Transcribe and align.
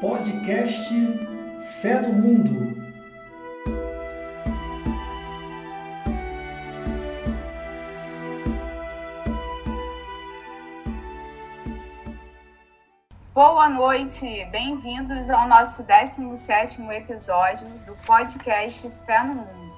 Podcast 0.00 0.94
Fé 1.82 2.00
no 2.00 2.12
Mundo. 2.12 2.78
Boa 13.34 13.68
noite, 13.68 14.44
bem-vindos 14.52 15.28
ao 15.30 15.48
nosso 15.48 15.82
17º 15.82 16.92
episódio 16.92 17.66
do 17.84 17.96
podcast 18.06 18.88
Fé 19.04 19.24
no 19.24 19.34
Mundo. 19.34 19.76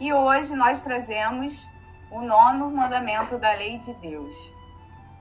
E 0.00 0.10
hoje 0.10 0.56
nós 0.56 0.80
trazemos 0.80 1.68
o 2.10 2.22
nono 2.22 2.70
mandamento 2.70 3.36
da 3.36 3.52
lei 3.52 3.76
de 3.76 3.92
Deus. 3.94 4.34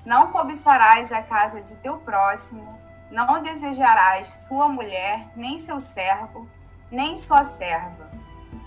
Não 0.06 0.32
cobiçarás 0.32 1.12
a 1.12 1.22
casa 1.22 1.62
de 1.62 1.76
teu 1.80 1.98
próximo, 1.98 2.73
não 3.14 3.44
desejarás 3.44 4.46
sua 4.48 4.68
mulher, 4.68 5.28
nem 5.36 5.56
seu 5.56 5.80
servo, 5.80 6.50
nem 6.90 7.16
sua 7.16 7.44
serva, 7.44 8.10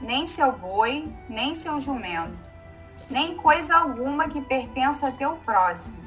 nem 0.00 0.24
seu 0.24 0.52
boi, 0.52 1.12
nem 1.28 1.52
seu 1.52 1.80
jumento, 1.80 2.38
nem 3.10 3.36
coisa 3.36 3.76
alguma 3.76 4.28
que 4.28 4.40
pertença 4.40 5.08
a 5.08 5.12
teu 5.12 5.34
próximo. 5.38 5.98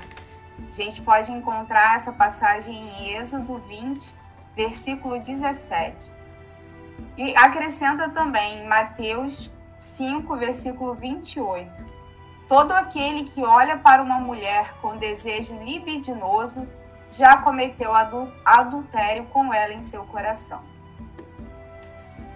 A 0.57 0.71
gente 0.71 1.01
pode 1.01 1.29
encontrar 1.33 1.97
essa 1.97 2.13
passagem 2.13 2.73
em 2.73 3.17
Êxodo 3.17 3.57
20, 3.57 4.15
versículo 4.55 5.19
17. 5.19 6.09
E 7.17 7.35
acrescenta 7.35 8.07
também 8.07 8.59
em 8.59 8.67
Mateus 8.67 9.51
5, 9.75 10.35
versículo 10.37 10.93
28 10.93 11.99
Todo 12.47 12.71
aquele 12.71 13.25
que 13.25 13.43
olha 13.43 13.77
para 13.77 14.01
uma 14.01 14.19
mulher 14.19 14.73
com 14.81 14.97
desejo 14.97 15.53
libidinoso 15.59 16.67
já 17.09 17.37
cometeu 17.37 17.91
adultério 18.45 19.25
com 19.25 19.53
ela 19.53 19.73
em 19.73 19.81
seu 19.81 20.03
coração. 20.05 20.61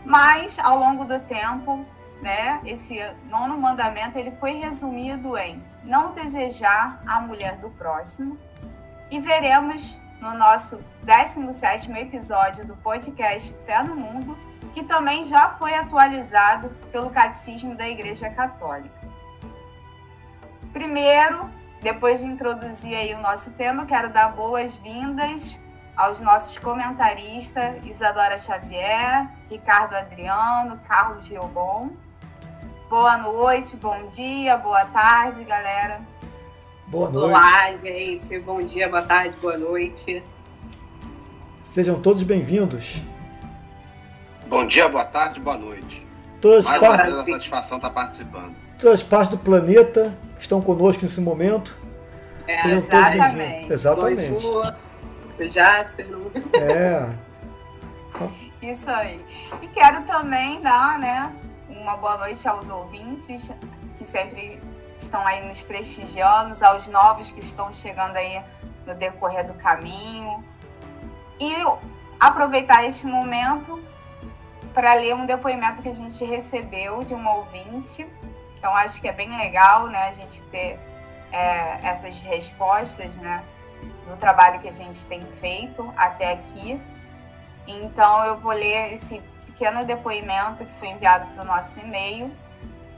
Mas, 0.06 0.60
ao 0.60 0.78
longo 0.78 1.06
do 1.06 1.20
tempo, 1.20 1.86
né, 2.22 2.60
esse 2.66 3.00
nono 3.30 3.58
mandamento 3.58 4.18
ele 4.18 4.32
foi 4.32 4.54
resumido 4.54 5.38
em 5.38 5.64
não 5.84 6.14
desejar 6.14 7.02
a 7.06 7.22
mulher 7.22 7.58
do 7.58 7.70
próximo. 7.70 8.38
E 9.12 9.20
veremos 9.20 10.00
no 10.20 10.34
nosso 10.34 10.84
17º 11.06 11.96
episódio 11.98 12.66
do 12.66 12.76
podcast 12.78 13.54
Fé 13.66 13.84
no 13.84 13.96
Mundo, 13.96 14.38
que 14.74 14.84
também 14.84 15.24
já 15.26 15.50
foi 15.50 15.76
atualizado 15.76 16.70
pelo 16.92 17.10
Catecismo 17.10 17.76
da 17.76 17.88
Igreja 17.88 18.30
Católica. 18.30 19.04
Primeiro, 20.72 21.50
depois 21.84 22.22
de 22.22 22.26
introduzir 22.26 22.96
aí 22.96 23.14
o 23.14 23.20
nosso 23.20 23.52
tema, 23.52 23.86
quero 23.86 24.10
dar 24.10 24.30
boas-vindas 24.30 25.60
aos 25.98 26.22
nossos 26.22 26.58
comentaristas 26.58 27.86
Isadora 27.86 28.38
Xavier, 28.38 29.28
Ricardo 29.50 29.94
Adriano, 29.94 30.80
Carlos 30.88 31.28
Riobon. 31.28 31.90
Boa 32.90 33.18
noite, 33.18 33.76
bom 33.76 34.08
dia, 34.08 34.56
boa 34.56 34.86
tarde, 34.86 35.44
galera. 35.44 36.00
Boa 36.88 37.10
noite. 37.10 37.26
Olá, 37.26 37.76
gente. 37.76 38.40
Bom 38.40 38.64
dia, 38.64 38.88
boa 38.88 39.02
tarde, 39.02 39.36
boa 39.42 39.58
noite. 39.58 40.24
Sejam 41.62 42.00
todos 42.00 42.24
bem-vindos. 42.24 43.02
Bom 44.48 44.66
dia, 44.66 44.88
boa 44.88 45.04
tarde, 45.04 45.42
boa 45.42 45.58
noite. 45.58 46.08
Todas 46.40 46.66
Mais 46.66 46.80
partes... 46.80 47.14
uma 47.14 47.24
vez 47.24 47.30
a 47.30 47.34
satisfação 47.34 47.78
estar 47.78 47.90
participando. 47.90 48.56
Todas 48.80 49.02
as 49.02 49.04
partes 49.04 49.30
do 49.30 49.38
planeta 49.38 50.18
estão 50.44 50.62
conosco 50.62 51.02
nesse 51.04 51.22
momento. 51.22 51.78
É, 52.48 52.62
Sejam 52.62 52.78
exatamente. 52.78 53.74
Exatamente. 53.74 54.34
Jaster. 55.50 56.08
É. 56.56 57.10
Isso 58.62 58.90
aí. 58.90 59.26
E 59.62 59.68
quero 59.68 60.04
também 60.04 60.62
dar 60.62 61.00
né, 61.00 61.34
uma 61.68 61.98
boa 61.98 62.18
noite 62.18 62.48
aos 62.48 62.70
ouvintes 62.70 63.50
que 63.98 64.06
sempre 64.06 64.62
estão 64.98 65.26
aí 65.26 65.46
nos 65.46 65.62
prestigiando, 65.62 66.56
aos 66.64 66.88
novos 66.88 67.32
que 67.32 67.42
estão 67.42 67.74
chegando 67.74 68.16
aí 68.16 68.42
no 68.86 68.96
decorrer 68.96 69.46
do 69.46 69.54
caminho. 69.56 70.44
E 71.40 71.54
aproveitar 72.20 72.86
este 72.86 73.06
momento 73.06 73.82
para 74.74 74.94
ler 74.94 75.14
um 75.14 75.26
depoimento 75.26 75.82
que 75.82 75.90
a 75.90 75.94
gente 75.94 76.24
recebeu 76.24 77.04
de 77.04 77.14
uma 77.14 77.36
ouvinte 77.36 78.08
então 78.64 78.74
acho 78.78 79.02
que 79.02 79.10
é 79.10 79.12
bem 79.12 79.36
legal, 79.36 79.88
né, 79.88 80.08
a 80.08 80.14
gente 80.14 80.42
ter 80.44 80.80
é, 81.34 81.80
essas 81.84 82.22
respostas, 82.22 83.18
né, 83.18 83.44
do 84.08 84.16
trabalho 84.16 84.62
que 84.62 84.70
a 84.70 84.72
gente 84.72 85.06
tem 85.06 85.22
feito 85.42 85.94
até 85.98 86.32
aqui. 86.32 86.80
Então 87.68 88.24
eu 88.24 88.38
vou 88.38 88.54
ler 88.54 88.94
esse 88.94 89.22
pequeno 89.48 89.84
depoimento 89.84 90.64
que 90.64 90.74
foi 90.76 90.88
enviado 90.88 91.26
para 91.34 91.44
o 91.44 91.46
nosso 91.46 91.78
e-mail, 91.82 92.32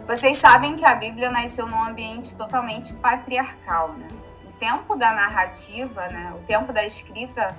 Vocês 0.07 0.39
sabem 0.39 0.77
que 0.77 0.85
a 0.85 0.95
Bíblia 0.95 1.31
nasceu 1.31 1.67
num 1.67 1.83
ambiente 1.83 2.35
totalmente 2.35 2.93
patriarcal, 2.93 3.95
né? 3.95 4.09
O 4.45 4.53
tempo 4.53 4.95
da 4.97 5.13
narrativa, 5.13 6.07
né? 6.09 6.33
O 6.37 6.47
tempo 6.47 6.73
da 6.73 6.85
escrita 6.85 7.57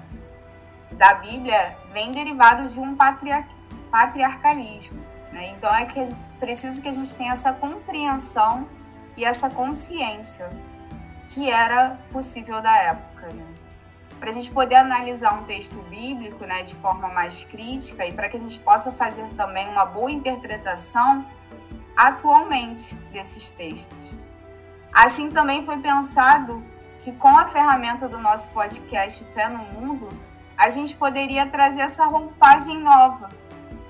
da 0.92 1.16
Bíblia 1.16 1.76
vem 1.92 2.12
derivado 2.12 2.70
de 2.70 2.80
um 2.80 2.96
patriar 2.96 3.48
patriarcalismo. 3.92 5.04
Né? 5.36 5.50
Então 5.50 5.76
é 5.76 5.84
que 5.84 6.00
preciso 6.40 6.82
que 6.82 6.88
a 6.88 6.94
gente 6.94 7.14
tenha 7.14 7.34
essa 7.34 7.52
compreensão 7.52 8.66
e 9.18 9.26
essa 9.26 9.50
consciência 9.50 10.50
que 11.30 11.52
era 11.52 12.00
possível 12.10 12.62
da 12.62 12.74
época. 12.78 13.28
Né? 13.34 13.46
Para 14.18 14.30
a 14.30 14.34
gente 14.34 14.50
poder 14.50 14.76
analisar 14.76 15.34
um 15.34 15.44
texto 15.44 15.76
bíblico 15.90 16.46
né, 16.46 16.64
de 16.64 16.74
forma 16.76 17.10
mais 17.10 17.44
crítica 17.44 18.06
e 18.06 18.14
para 18.14 18.30
que 18.30 18.38
a 18.38 18.40
gente 18.40 18.58
possa 18.60 18.94
fazer 18.94 19.28
também 19.36 19.68
uma 19.68 19.86
boa 19.86 20.10
interpretação 20.10 21.26
atualmente 21.98 22.96
desses 23.12 23.52
textos. 23.52 24.12
Assim 24.94 25.30
também 25.30 25.66
foi 25.66 25.78
pensado 25.80 26.64
que 27.04 27.12
com 27.12 27.38
a 27.38 27.46
ferramenta 27.46 28.08
do 28.08 28.20
nosso 28.20 28.48
podcast 28.52 29.22
Fé 29.34 29.50
no 29.50 29.60
Mundo, 29.60 30.08
a 30.58 30.70
gente 30.70 30.96
poderia 30.96 31.46
trazer 31.46 31.82
essa 31.82 32.06
roupagem 32.06 32.80
nova 32.80 33.30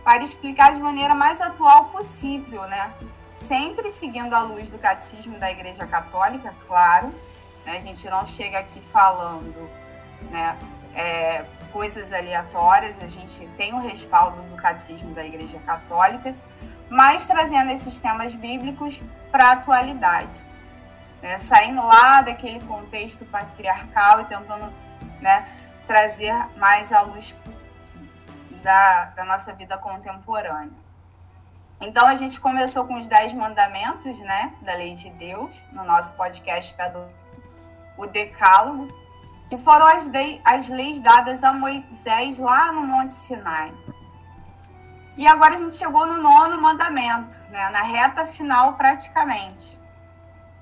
para 0.06 0.24
explicar 0.24 0.74
de 0.74 0.80
maneira 0.80 1.14
mais 1.14 1.42
atual 1.42 1.86
possível, 1.86 2.62
né? 2.68 2.94
Sempre 3.34 3.92
seguindo 3.92 4.34
a 4.34 4.42
luz 4.42 4.70
do 4.70 4.78
catecismo 4.78 5.38
da 5.38 5.52
Igreja 5.52 5.86
Católica, 5.86 6.56
claro. 6.66 7.08
Né? 7.66 7.76
A 7.76 7.80
gente 7.80 8.10
não 8.10 8.26
chega 8.26 8.60
aqui 8.60 8.80
falando, 8.80 9.70
né? 10.32 10.58
é, 10.96 11.44
coisas 11.74 12.14
aleatórias, 12.14 13.00
a 13.02 13.08
gente 13.08 13.46
tem 13.58 13.74
o 13.74 13.80
respaldo 13.80 14.42
do 14.44 14.56
catecismo 14.56 15.14
da 15.14 15.26
Igreja 15.26 15.60
Católica, 15.60 16.34
mas 16.90 17.26
trazendo 17.26 17.72
esses 17.72 18.00
temas 18.00 18.34
bíblicos 18.34 19.02
para 19.30 19.50
a 19.50 19.52
atualidade. 19.52 20.40
Né? 21.22 21.38
Saindo 21.38 21.86
lá 21.86 22.22
daquele 22.22 22.62
contexto 22.62 23.26
patriarcal 23.26 24.22
e 24.22 24.26
tentando 24.26 24.72
né, 25.20 25.46
trazer 25.86 26.34
mais 26.56 26.94
à 26.94 27.02
luz 27.02 27.36
da, 28.66 29.06
da 29.16 29.24
nossa 29.24 29.54
vida 29.54 29.78
contemporânea. 29.78 30.84
Então 31.80 32.08
a 32.08 32.16
gente 32.16 32.40
começou 32.40 32.86
com 32.88 32.98
os 32.98 33.08
dez 33.08 33.32
mandamentos, 33.32 34.20
né, 34.20 34.54
da 34.62 34.74
lei 34.74 34.94
de 34.96 35.10
Deus, 35.12 35.62
no 35.72 35.84
nosso 35.84 36.16
podcast 36.16 36.76
o 37.96 38.08
Decálogo, 38.08 38.88
que 39.50 39.58
foram 39.58 39.86
as, 39.86 40.10
de, 40.10 40.42
as 40.44 40.68
leis 40.68 41.00
dadas 41.00 41.44
a 41.44 41.54
Moisés 41.54 42.40
lá 42.40 42.72
no 42.72 42.82
Monte 42.82 43.14
Sinai. 43.14 43.72
E 45.16 45.28
agora 45.28 45.54
a 45.54 45.58
gente 45.58 45.76
chegou 45.76 46.06
no 46.08 46.18
nono 46.18 46.60
mandamento, 46.60 47.38
né, 47.52 47.70
na 47.70 47.84
reta 47.84 48.26
final 48.26 48.74
praticamente. 48.74 49.80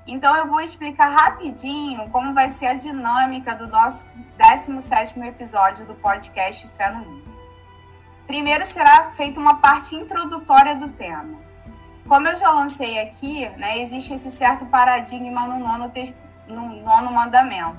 Então 0.05 0.35
eu 0.35 0.47
vou 0.47 0.59
explicar 0.59 1.07
rapidinho 1.07 2.09
como 2.09 2.33
vai 2.33 2.49
ser 2.49 2.67
a 2.67 2.73
dinâmica 2.73 3.55
do 3.55 3.67
nosso 3.67 4.05
17º 4.37 5.25
episódio 5.25 5.85
do 5.85 5.95
podcast 5.95 6.67
Fé 6.75 6.91
no 6.91 6.99
Mundo. 6.99 7.32
Primeiro 8.27 8.65
será 8.65 9.11
feita 9.11 9.39
uma 9.39 9.55
parte 9.55 9.95
introdutória 9.95 10.75
do 10.75 10.89
tema. 10.89 11.39
Como 12.07 12.27
eu 12.27 12.35
já 12.35 12.51
lancei 12.51 12.99
aqui, 12.99 13.47
né, 13.57 13.79
existe 13.79 14.13
esse 14.13 14.29
certo 14.31 14.65
paradigma 14.65 15.47
no 15.47 15.59
nono, 15.59 15.91
no 16.47 16.81
nono 16.81 17.11
mandamento, 17.11 17.77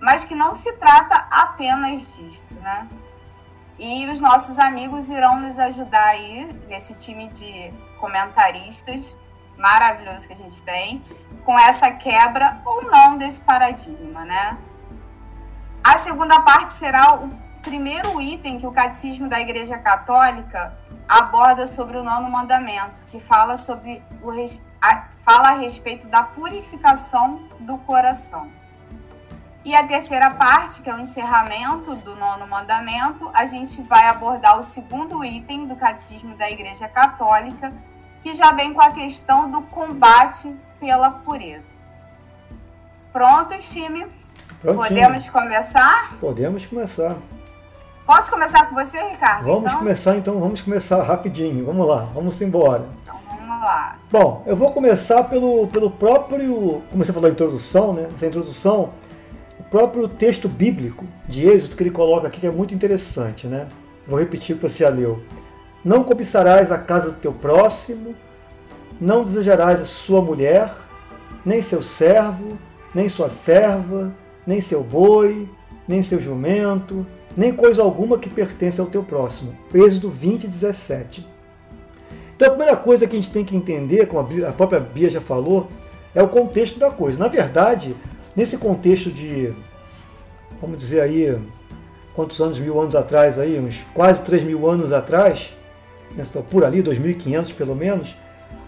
mas 0.00 0.24
que 0.24 0.34
não 0.34 0.54
se 0.54 0.72
trata 0.74 1.26
apenas 1.30 2.16
disto, 2.16 2.54
né? 2.60 2.88
E 3.78 4.06
os 4.08 4.20
nossos 4.20 4.58
amigos 4.58 5.08
irão 5.08 5.38
nos 5.40 5.58
ajudar 5.58 6.06
aí, 6.06 6.44
nesse 6.68 6.94
time 6.94 7.28
de 7.28 7.72
comentaristas 8.00 9.14
maravilhoso 9.58 10.26
que 10.26 10.32
a 10.32 10.36
gente 10.36 10.62
tem, 10.62 11.04
com 11.44 11.58
essa 11.58 11.90
quebra 11.90 12.60
ou 12.64 12.84
não 12.84 13.18
desse 13.18 13.40
paradigma, 13.40 14.24
né? 14.24 14.56
A 15.82 15.98
segunda 15.98 16.40
parte 16.40 16.72
será 16.72 17.14
o 17.14 17.28
primeiro 17.62 18.20
item 18.20 18.58
que 18.58 18.66
o 18.66 18.72
Catecismo 18.72 19.28
da 19.28 19.40
Igreja 19.40 19.78
Católica 19.78 20.76
aborda 21.08 21.66
sobre 21.66 21.96
o 21.96 22.04
nono 22.04 22.30
mandamento, 22.30 23.02
que 23.10 23.18
fala 23.18 23.56
sobre 23.56 24.02
o 24.22 24.30
a, 24.80 25.08
fala 25.24 25.50
a 25.50 25.54
respeito 25.54 26.06
da 26.06 26.22
purificação 26.22 27.48
do 27.60 27.78
coração. 27.78 28.48
E 29.64 29.74
a 29.74 29.86
terceira 29.86 30.30
parte, 30.30 30.80
que 30.80 30.88
é 30.88 30.94
o 30.94 30.98
encerramento 30.98 31.94
do 31.96 32.14
nono 32.14 32.46
mandamento, 32.46 33.28
a 33.34 33.44
gente 33.44 33.82
vai 33.82 34.06
abordar 34.08 34.58
o 34.58 34.62
segundo 34.62 35.24
item 35.24 35.66
do 35.66 35.76
Catecismo 35.76 36.36
da 36.36 36.50
Igreja 36.50 36.88
Católica, 36.88 37.72
que 38.22 38.34
já 38.34 38.52
vem 38.52 38.72
com 38.72 38.80
a 38.80 38.92
questão 38.92 39.50
do 39.50 39.62
combate 39.62 40.54
pela 40.78 41.10
pureza. 41.10 41.74
Prontos, 43.12 43.68
time? 43.70 44.06
Prontinho. 44.60 44.82
Podemos 44.82 45.28
começar? 45.28 46.16
Podemos 46.20 46.66
começar. 46.66 47.16
Posso 48.08 48.30
começar 48.30 48.66
com 48.70 48.74
você, 48.74 48.98
Ricardo? 49.02 49.44
Vamos 49.44 49.66
então? 49.66 49.78
começar 49.80 50.16
então, 50.16 50.40
vamos 50.40 50.62
começar 50.62 51.02
rapidinho. 51.02 51.66
Vamos 51.66 51.86
lá, 51.86 52.08
vamos 52.14 52.40
embora. 52.40 52.86
Então 53.02 53.14
vamos 53.28 53.60
lá. 53.60 53.98
Bom, 54.10 54.42
eu 54.46 54.56
vou 54.56 54.72
começar 54.72 55.24
pelo, 55.24 55.66
pelo 55.66 55.90
próprio, 55.90 56.82
como 56.90 57.04
você 57.04 57.12
falou, 57.12 57.28
a 57.28 57.32
introdução, 57.32 57.92
né? 57.92 58.08
Essa 58.16 58.26
introdução, 58.26 58.94
o 59.60 59.62
próprio 59.64 60.08
texto 60.08 60.48
bíblico 60.48 61.04
de 61.28 61.46
Êxodo 61.46 61.76
que 61.76 61.82
ele 61.82 61.90
coloca 61.90 62.28
aqui 62.28 62.40
que 62.40 62.46
é 62.46 62.50
muito 62.50 62.74
interessante, 62.74 63.46
né? 63.46 63.66
Vou 64.06 64.18
repetir 64.18 64.56
o 64.56 64.58
que 64.58 64.66
você 64.66 64.84
já 64.84 64.88
leu. 64.88 65.22
Não 65.84 66.02
cobiçarás 66.02 66.72
a 66.72 66.78
casa 66.78 67.10
do 67.10 67.18
teu 67.18 67.34
próximo, 67.34 68.14
não 68.98 69.22
desejarás 69.22 69.82
a 69.82 69.84
sua 69.84 70.22
mulher, 70.22 70.74
nem 71.44 71.60
seu 71.60 71.82
servo, 71.82 72.56
nem 72.94 73.06
sua 73.06 73.28
serva, 73.28 74.10
nem 74.46 74.62
seu 74.62 74.82
boi, 74.82 75.46
nem 75.86 76.02
seu 76.02 76.18
jumento, 76.18 77.06
nem 77.38 77.52
coisa 77.52 77.80
alguma 77.80 78.18
que 78.18 78.28
pertence 78.28 78.80
ao 78.80 78.88
teu 78.88 79.04
próximo. 79.04 79.56
Êxodo 79.72 80.10
20, 80.10 80.48
17. 80.48 81.24
Então 82.34 82.48
a 82.48 82.50
primeira 82.50 82.76
coisa 82.76 83.06
que 83.06 83.14
a 83.14 83.20
gente 83.20 83.30
tem 83.30 83.44
que 83.44 83.54
entender, 83.54 84.08
como 84.08 84.26
a 84.44 84.50
própria 84.50 84.80
Bia 84.80 85.08
já 85.08 85.20
falou, 85.20 85.68
é 86.12 86.20
o 86.20 86.26
contexto 86.26 86.80
da 86.80 86.90
coisa. 86.90 87.16
Na 87.16 87.28
verdade, 87.28 87.94
nesse 88.34 88.58
contexto 88.58 89.08
de, 89.08 89.54
vamos 90.60 90.78
dizer 90.78 91.00
aí, 91.00 91.38
quantos 92.12 92.40
anos, 92.40 92.58
mil 92.58 92.80
anos 92.80 92.96
atrás 92.96 93.38
aí, 93.38 93.56
uns 93.60 93.86
quase 93.94 94.20
3 94.22 94.42
mil 94.42 94.68
anos 94.68 94.92
atrás, 94.92 95.50
nessa, 96.16 96.40
por 96.40 96.64
ali, 96.64 96.82
2500 96.82 97.52
pelo 97.52 97.76
menos, 97.76 98.16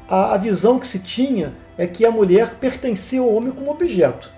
a 0.09 0.37
visão 0.37 0.79
que 0.79 0.87
se 0.87 1.01
tinha 1.01 1.55
é 1.77 1.89
que 1.89 2.07
a 2.07 2.11
mulher 2.13 2.55
pertencia 2.61 3.21
ao 3.21 3.35
homem 3.35 3.51
como 3.51 3.73
objeto. 3.73 4.31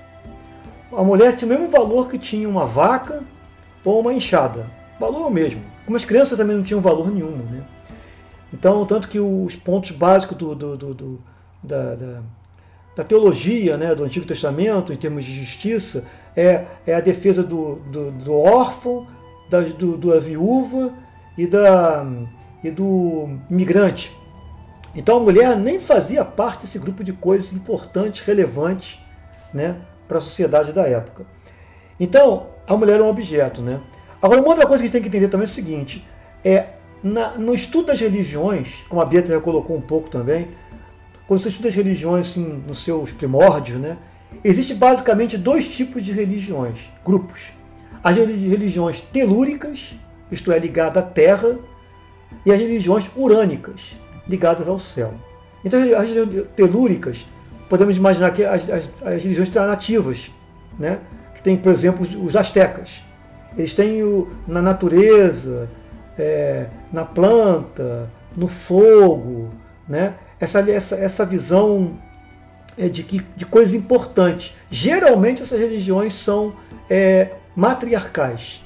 A 0.90 1.04
mulher 1.04 1.36
tinha 1.36 1.50
o 1.50 1.52
mesmo 1.52 1.68
valor 1.68 2.08
que 2.08 2.18
tinha 2.18 2.48
uma 2.48 2.64
vaca, 2.64 3.22
ou 3.84 4.00
uma 4.00 4.12
enxada. 4.12 4.66
Valor 4.98 5.30
mesmo. 5.30 5.62
Como 5.84 5.96
as 5.96 6.04
crianças 6.04 6.38
também 6.38 6.56
não 6.56 6.62
tinham 6.62 6.80
valor 6.80 7.10
nenhum. 7.10 7.36
Né? 7.36 7.62
Então, 8.52 8.84
tanto 8.86 9.08
que 9.08 9.18
os 9.18 9.56
pontos 9.56 9.90
básicos 9.90 10.36
do, 10.36 10.54
do, 10.54 10.76
do, 10.76 10.94
do 10.94 11.20
da, 11.62 11.94
da, 11.94 12.20
da, 12.96 13.04
teologia 13.04 13.76
né, 13.76 13.94
do 13.94 14.04
Antigo 14.04 14.26
Testamento, 14.26 14.92
em 14.92 14.96
termos 14.96 15.24
de 15.24 15.32
justiça, 15.32 16.06
é, 16.36 16.64
é 16.86 16.94
a 16.94 17.00
defesa 17.00 17.42
do, 17.42 17.76
do, 17.76 18.10
do 18.10 18.34
órfão, 18.34 19.06
da, 19.48 19.60
do, 19.60 19.96
da 19.96 20.18
viúva 20.18 20.92
e, 21.36 21.46
da, 21.46 22.06
e 22.62 22.70
do 22.70 23.38
imigrante. 23.50 24.16
Então 24.94 25.16
a 25.16 25.20
mulher 25.20 25.56
nem 25.56 25.80
fazia 25.80 26.24
parte 26.24 26.62
desse 26.62 26.78
grupo 26.78 27.02
de 27.02 27.12
coisas 27.12 27.52
importantes, 27.52 28.20
relevantes 28.20 28.98
né, 29.52 29.76
para 30.06 30.18
a 30.18 30.20
sociedade 30.20 30.72
da 30.72 30.86
época. 30.86 31.24
Então, 31.98 32.48
a 32.74 32.78
mulher 32.78 33.00
é 33.00 33.02
um 33.02 33.08
objeto, 33.08 33.62
né? 33.62 33.80
Agora, 34.20 34.40
uma 34.40 34.48
outra 34.48 34.66
coisa 34.66 34.82
que 34.82 34.84
a 34.84 34.86
gente 34.86 34.92
tem 34.92 35.02
que 35.02 35.08
entender 35.08 35.28
também 35.28 35.46
é 35.46 35.50
o 35.50 35.52
seguinte: 35.52 36.04
é 36.44 36.66
na, 37.02 37.30
no 37.36 37.54
estudo 37.54 37.88
das 37.88 38.00
religiões, 38.00 38.84
como 38.88 39.02
a 39.02 39.04
Beata 39.04 39.28
já 39.28 39.40
colocou 39.40 39.76
um 39.76 39.80
pouco 39.80 40.08
também, 40.08 40.48
quando 41.26 41.40
você 41.40 41.48
estuda 41.48 41.68
as 41.68 41.74
religiões 41.74 42.30
assim, 42.30 42.62
nos 42.66 42.84
seus 42.84 43.10
primórdios, 43.12 43.78
né? 43.80 43.96
Existe 44.44 44.74
basicamente 44.74 45.36
dois 45.36 45.68
tipos 45.68 46.04
de 46.04 46.12
religiões, 46.12 46.78
grupos. 47.04 47.52
As 48.02 48.16
religiões 48.16 49.00
telúricas, 49.00 49.94
isto 50.30 50.50
é, 50.50 50.58
ligadas 50.58 51.02
à 51.02 51.06
terra, 51.06 51.58
e 52.46 52.50
as 52.50 52.58
religiões 52.58 53.08
urânicas, 53.14 53.80
ligadas 54.28 54.68
ao 54.68 54.78
céu. 54.78 55.12
Então, 55.64 55.80
as 55.80 56.08
religiões 56.08 56.46
telúricas, 56.56 57.26
podemos 57.68 57.96
imaginar 57.96 58.30
que 58.32 58.44
as, 58.44 58.68
as, 58.70 58.88
as 59.02 59.22
religiões 59.22 59.52
nativas, 59.54 60.30
né? 60.78 60.98
Tem, 61.42 61.56
por 61.56 61.72
exemplo, 61.72 62.06
os 62.22 62.36
astecas. 62.36 63.02
Eles 63.56 63.74
têm 63.74 64.02
o, 64.02 64.30
na 64.46 64.62
natureza, 64.62 65.68
é, 66.18 66.66
na 66.92 67.04
planta, 67.04 68.08
no 68.36 68.46
fogo, 68.46 69.50
né? 69.88 70.14
essa, 70.40 70.58
essa, 70.70 70.96
essa 70.96 71.24
visão 71.24 71.92
é, 72.76 72.88
de, 72.88 73.02
que, 73.02 73.20
de 73.36 73.46
coisas 73.46 73.74
importantes. 73.74 74.54
Geralmente 74.70 75.42
essas 75.42 75.58
religiões 75.58 76.14
são 76.14 76.54
é, 76.88 77.30
matriarcais. 77.54 78.62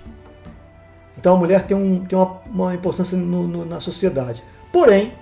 Então 1.19 1.35
a 1.35 1.37
mulher 1.37 1.65
tem, 1.65 1.77
um, 1.77 2.05
tem 2.05 2.17
uma, 2.17 2.41
uma 2.47 2.75
importância 2.75 3.17
no, 3.17 3.47
no, 3.47 3.65
na 3.65 3.81
sociedade. 3.81 4.43
Porém, 4.73 5.15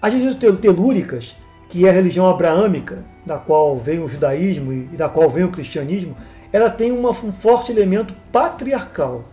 as 0.00 0.12
religiões 0.12 0.58
telúricas, 0.60 1.36
que 1.68 1.86
é 1.86 1.90
a 1.90 1.92
religião 1.92 2.28
abraâmica, 2.28 3.04
da 3.24 3.36
qual 3.36 3.76
vem 3.78 3.98
o 3.98 4.08
judaísmo 4.08 4.72
e 4.72 4.96
da 4.96 5.08
qual 5.08 5.28
vem 5.28 5.44
o 5.44 5.50
cristianismo, 5.50 6.16
ela 6.52 6.70
tem 6.70 6.92
uma, 6.92 7.10
um 7.10 7.32
forte 7.32 7.72
elemento 7.72 8.14
patriarcal. 8.32 9.24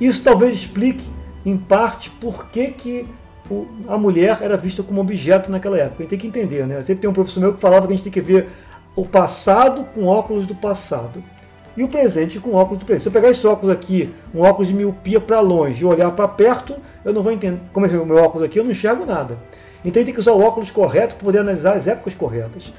Isso 0.00 0.22
talvez 0.22 0.54
explique, 0.54 1.06
em 1.44 1.56
parte, 1.56 2.10
por 2.10 2.48
que, 2.48 2.68
que 2.68 3.08
o, 3.50 3.66
a 3.88 3.96
mulher 3.96 4.38
era 4.40 4.56
vista 4.56 4.82
como 4.82 5.00
objeto 5.00 5.50
naquela 5.50 5.78
época. 5.78 5.96
A 5.98 6.02
gente 6.02 6.10
tem 6.10 6.18
que 6.18 6.26
entender, 6.26 6.66
né? 6.66 6.82
Sempre 6.82 7.02
tem 7.02 7.10
um 7.10 7.14
professor 7.14 7.40
meu 7.40 7.54
que 7.54 7.60
falava 7.60 7.86
que 7.86 7.92
a 7.92 7.96
gente 7.96 8.04
tem 8.04 8.12
que 8.12 8.20
ver 8.20 8.48
o 8.94 9.04
passado 9.04 9.84
com 9.94 10.06
óculos 10.06 10.46
do 10.46 10.54
passado 10.54 11.22
e 11.76 11.84
o 11.84 11.88
presente 11.88 12.40
com 12.40 12.54
óculos 12.54 12.80
do 12.80 12.86
presente. 12.86 13.02
Se 13.02 13.08
eu 13.08 13.12
pegar 13.12 13.30
esse 13.30 13.46
óculos 13.46 13.74
aqui, 13.74 14.12
um 14.34 14.40
óculos 14.40 14.68
de 14.68 14.74
miopia 14.74 15.20
para 15.20 15.40
longe 15.40 15.82
e 15.82 15.84
olhar 15.84 16.10
para 16.12 16.26
perto, 16.26 16.74
eu 17.04 17.12
não 17.12 17.22
vou 17.22 17.32
entender. 17.32 17.60
Como 17.72 17.86
é 17.86 17.88
o 17.90 18.06
meu 18.06 18.16
óculos 18.16 18.42
aqui, 18.42 18.58
eu 18.58 18.64
não 18.64 18.72
enxergo 18.72 19.04
nada. 19.04 19.38
Então 19.84 20.02
tem 20.02 20.12
que 20.12 20.20
usar 20.20 20.32
o 20.32 20.40
óculos 20.40 20.70
correto 20.70 21.14
para 21.14 21.24
poder 21.24 21.38
analisar 21.38 21.76
as 21.76 21.86
épocas 21.86 22.14
corretas. 22.14 22.72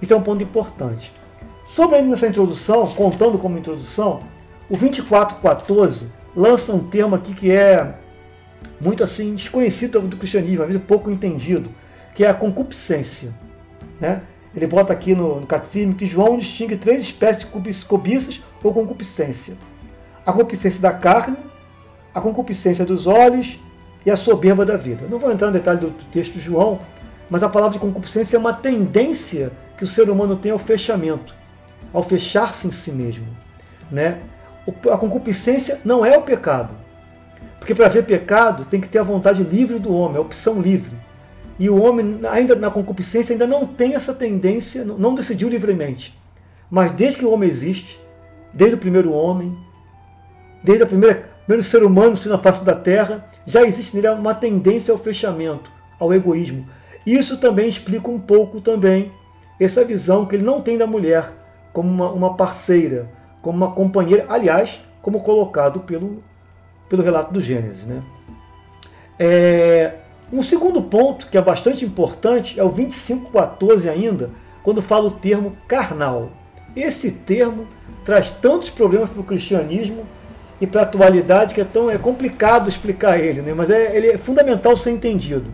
Isso 0.00 0.12
é 0.12 0.16
um 0.16 0.22
ponto 0.22 0.42
importante. 0.42 1.12
Sobre 1.72 2.02
nessa 2.02 2.26
introdução, 2.26 2.86
contando 2.88 3.38
como 3.38 3.56
introdução, 3.56 4.20
o 4.68 4.76
2414 4.76 6.12
lança 6.36 6.70
um 6.70 6.80
termo 6.80 7.14
aqui 7.14 7.32
que 7.32 7.50
é 7.50 7.94
muito 8.78 9.02
assim 9.02 9.34
desconhecido 9.34 9.98
do 10.02 10.18
cristianismo, 10.18 10.64
às 10.64 10.68
vezes 10.68 10.82
pouco 10.86 11.10
entendido, 11.10 11.70
que 12.14 12.26
é 12.26 12.28
a 12.28 12.34
concupiscência. 12.34 13.32
Né? 13.98 14.20
Ele 14.54 14.66
bota 14.66 14.92
aqui 14.92 15.14
no, 15.14 15.40
no 15.40 15.46
catecismo 15.46 15.94
que 15.94 16.04
João 16.04 16.36
distingue 16.36 16.76
três 16.76 17.00
espécies 17.00 17.44
de 17.44 17.86
cobiças 17.86 18.42
ou 18.62 18.74
concupiscência. 18.74 19.56
a 20.26 20.30
concupiscência 20.30 20.82
da 20.82 20.92
carne, 20.92 21.38
a 22.14 22.20
concupiscência 22.20 22.84
dos 22.84 23.06
olhos 23.06 23.58
e 24.04 24.10
a 24.10 24.16
soberba 24.18 24.66
da 24.66 24.76
vida. 24.76 25.06
Não 25.08 25.18
vou 25.18 25.32
entrar 25.32 25.46
no 25.46 25.54
detalhe 25.54 25.80
do 25.80 25.90
texto 26.12 26.34
de 26.34 26.40
João, 26.40 26.80
mas 27.30 27.42
a 27.42 27.48
palavra 27.48 27.78
concupiscência 27.78 28.36
é 28.36 28.38
uma 28.38 28.52
tendência 28.52 29.50
que 29.78 29.84
o 29.84 29.86
ser 29.86 30.10
humano 30.10 30.36
tem 30.36 30.52
ao 30.52 30.58
fechamento, 30.58 31.40
ao 31.92 32.02
fechar-se 32.02 32.66
em 32.66 32.70
si 32.70 32.90
mesmo. 32.90 33.26
Né? 33.90 34.18
A 34.90 34.96
concupiscência 34.96 35.80
não 35.84 36.04
é 36.04 36.16
o 36.16 36.22
pecado. 36.22 36.74
Porque 37.58 37.74
para 37.74 37.86
haver 37.86 38.04
pecado 38.04 38.64
tem 38.64 38.80
que 38.80 38.88
ter 38.88 38.98
a 38.98 39.04
vontade 39.04 39.42
livre 39.42 39.78
do 39.78 39.92
homem, 39.92 40.16
a 40.16 40.20
opção 40.20 40.60
livre. 40.60 40.92
E 41.58 41.68
o 41.68 41.80
homem, 41.80 42.20
ainda 42.30 42.56
na 42.56 42.70
concupiscência, 42.70 43.34
ainda 43.34 43.46
não 43.46 43.66
tem 43.66 43.94
essa 43.94 44.14
tendência, 44.14 44.84
não 44.84 45.14
decidiu 45.14 45.48
livremente. 45.48 46.18
Mas 46.70 46.92
desde 46.92 47.18
que 47.18 47.24
o 47.24 47.30
homem 47.30 47.48
existe, 47.48 48.00
desde 48.52 48.74
o 48.76 48.78
primeiro 48.78 49.12
homem, 49.12 49.56
desde 50.64 50.84
o 50.84 50.86
primeiro 50.86 51.62
ser 51.62 51.84
humano 51.84 52.16
na 52.26 52.38
face 52.38 52.64
da 52.64 52.74
terra, 52.74 53.30
já 53.46 53.62
existe 53.62 53.94
nele 53.94 54.08
uma 54.08 54.34
tendência 54.34 54.90
ao 54.90 54.98
fechamento, 54.98 55.70
ao 55.98 56.12
egoísmo. 56.12 56.66
Isso 57.04 57.36
também 57.36 57.68
explica 57.68 58.10
um 58.10 58.18
pouco 58.18 58.60
também 58.60 59.12
essa 59.60 59.84
visão 59.84 60.26
que 60.26 60.36
ele 60.36 60.44
não 60.44 60.60
tem 60.60 60.78
da 60.78 60.86
mulher 60.86 61.41
como 61.72 61.88
uma, 61.88 62.10
uma 62.10 62.34
parceira, 62.34 63.08
como 63.40 63.56
uma 63.56 63.72
companheira, 63.72 64.26
aliás, 64.28 64.80
como 65.00 65.22
colocado 65.22 65.80
pelo, 65.80 66.22
pelo 66.88 67.02
relato 67.02 67.32
do 67.32 67.40
Gênesis. 67.40 67.86
Né? 67.86 68.02
É, 69.18 69.94
um 70.32 70.42
segundo 70.42 70.82
ponto 70.82 71.26
que 71.26 71.36
é 71.36 71.42
bastante 71.42 71.84
importante 71.84 72.58
é 72.58 72.64
o 72.64 72.72
25.14 72.72 73.90
ainda, 73.90 74.30
quando 74.62 74.80
fala 74.80 75.08
o 75.08 75.10
termo 75.10 75.56
carnal. 75.66 76.30
Esse 76.74 77.10
termo 77.10 77.66
traz 78.04 78.30
tantos 78.30 78.70
problemas 78.70 79.10
para 79.10 79.20
o 79.20 79.24
cristianismo 79.24 80.04
e 80.60 80.66
para 80.66 80.82
a 80.82 80.84
atualidade 80.84 81.54
que 81.54 81.60
é 81.60 81.64
tão 81.64 81.90
é 81.90 81.98
complicado 81.98 82.68
explicar 82.68 83.18
ele, 83.18 83.42
né? 83.42 83.52
mas 83.52 83.68
é, 83.68 83.96
ele 83.96 84.12
é 84.12 84.18
fundamental 84.18 84.76
ser 84.76 84.92
entendido. 84.92 85.46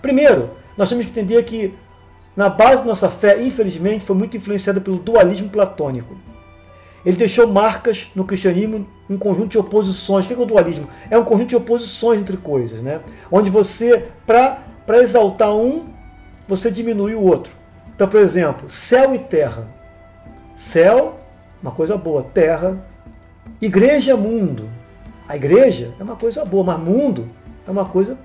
Primeiro, 0.00 0.50
nós 0.76 0.88
temos 0.88 1.06
que 1.06 1.10
entender 1.10 1.42
que 1.42 1.74
na 2.36 2.48
base 2.48 2.82
da 2.82 2.88
nossa 2.88 3.10
fé, 3.10 3.42
infelizmente, 3.42 4.04
foi 4.04 4.16
muito 4.16 4.36
influenciada 4.36 4.80
pelo 4.80 4.98
dualismo 4.98 5.48
platônico. 5.48 6.16
Ele 7.04 7.16
deixou 7.16 7.46
marcas 7.46 8.08
no 8.14 8.24
cristianismo, 8.24 8.86
um 9.08 9.16
conjunto 9.16 9.48
de 9.48 9.58
oposições. 9.58 10.24
O 10.24 10.28
que 10.28 10.34
é 10.34 10.38
o 10.38 10.44
dualismo? 10.44 10.88
É 11.10 11.18
um 11.18 11.24
conjunto 11.24 11.48
de 11.48 11.56
oposições 11.56 12.20
entre 12.20 12.36
coisas, 12.36 12.82
né? 12.82 13.00
Onde 13.30 13.50
você, 13.50 14.08
para 14.26 14.62
exaltar 15.00 15.54
um, 15.54 15.86
você 16.46 16.70
diminui 16.70 17.14
o 17.14 17.22
outro. 17.22 17.52
Então, 17.94 18.06
por 18.06 18.20
exemplo, 18.20 18.68
céu 18.68 19.14
e 19.14 19.18
terra. 19.18 19.68
Céu, 20.54 21.18
uma 21.62 21.72
coisa 21.72 21.96
boa. 21.96 22.22
Terra, 22.22 22.76
igreja, 23.60 24.16
mundo. 24.16 24.68
A 25.26 25.36
igreja 25.36 25.94
é 25.98 26.02
uma 26.02 26.16
coisa 26.16 26.44
boa, 26.44 26.64
mas 26.64 26.80
mundo 26.80 27.28
é 27.66 27.70
uma 27.70 27.84
coisa 27.86 28.18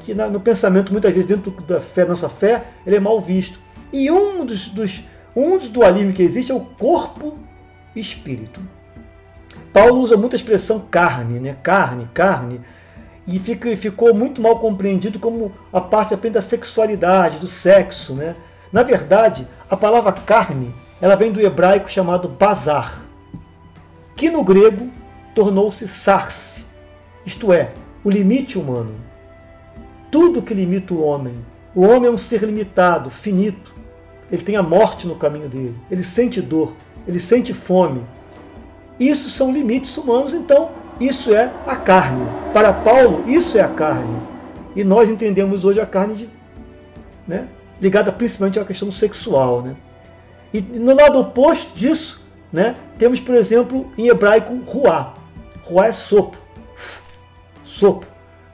que 0.00 0.14
no 0.14 0.40
pensamento, 0.40 0.92
muitas 0.92 1.12
vezes, 1.12 1.26
dentro 1.26 1.50
da 1.62 1.80
fé, 1.80 2.04
nossa 2.04 2.28
fé, 2.28 2.64
ele 2.86 2.96
é 2.96 3.00
mal 3.00 3.20
visto. 3.20 3.60
E 3.92 4.10
um 4.10 4.44
dos, 4.44 4.68
dos, 4.68 5.02
um 5.34 5.58
dos 5.58 5.68
dualismos 5.68 6.14
que 6.14 6.22
existe 6.22 6.50
é 6.50 6.54
o 6.54 6.60
corpo 6.60 7.38
espírito. 7.94 8.60
Paulo 9.72 10.00
usa 10.00 10.16
muita 10.16 10.36
expressão 10.36 10.80
carne, 10.80 11.38
né? 11.38 11.56
carne, 11.62 12.08
carne, 12.12 12.60
e 13.26 13.38
fica, 13.38 13.76
ficou 13.76 14.12
muito 14.14 14.40
mal 14.40 14.58
compreendido 14.58 15.18
como 15.18 15.52
a 15.72 15.80
parte 15.80 16.12
apenas 16.14 16.34
da 16.34 16.42
sexualidade, 16.42 17.38
do 17.38 17.46
sexo. 17.46 18.14
Né? 18.14 18.34
Na 18.72 18.82
verdade, 18.82 19.46
a 19.70 19.76
palavra 19.76 20.12
carne 20.12 20.74
ela 21.00 21.14
vem 21.14 21.32
do 21.32 21.40
hebraico 21.40 21.90
chamado 21.90 22.28
bazar, 22.28 23.02
que 24.16 24.30
no 24.30 24.44
grego 24.44 24.90
tornou-se 25.34 25.86
sarse, 25.88 26.66
isto 27.24 27.52
é, 27.52 27.72
o 28.04 28.10
limite 28.10 28.58
humano. 28.58 29.09
Tudo 30.10 30.42
que 30.42 30.54
limita 30.54 30.92
o 30.92 31.02
homem. 31.02 31.34
O 31.74 31.82
homem 31.82 32.06
é 32.06 32.10
um 32.10 32.18
ser 32.18 32.42
limitado, 32.42 33.10
finito. 33.10 33.72
Ele 34.30 34.42
tem 34.42 34.56
a 34.56 34.62
morte 34.62 35.06
no 35.06 35.14
caminho 35.14 35.48
dele. 35.48 35.76
Ele 35.90 36.02
sente 36.02 36.40
dor, 36.40 36.72
ele 37.06 37.20
sente 37.20 37.54
fome. 37.54 38.02
Isso 38.98 39.30
são 39.30 39.52
limites 39.52 39.96
humanos, 39.96 40.34
então 40.34 40.70
isso 41.00 41.34
é 41.34 41.52
a 41.66 41.76
carne. 41.76 42.26
Para 42.52 42.72
Paulo, 42.72 43.24
isso 43.28 43.56
é 43.56 43.62
a 43.62 43.68
carne. 43.68 44.20
E 44.76 44.84
nós 44.84 45.08
entendemos 45.08 45.64
hoje 45.64 45.80
a 45.80 45.86
carne 45.86 46.14
de, 46.14 46.28
né, 47.26 47.48
ligada 47.80 48.12
principalmente 48.12 48.60
à 48.60 48.64
questão 48.64 48.92
sexual. 48.92 49.62
Né? 49.62 49.76
E 50.52 50.60
no 50.60 50.94
lado 50.94 51.18
oposto 51.18 51.76
disso, 51.76 52.22
né, 52.52 52.76
temos, 52.98 53.20
por 53.20 53.34
exemplo, 53.34 53.90
em 53.96 54.08
hebraico, 54.08 54.54
ruá. 54.66 55.14
Ruá 55.64 55.86
é 55.86 55.92
sopro. 55.92 56.40
Sopro. 57.64 58.09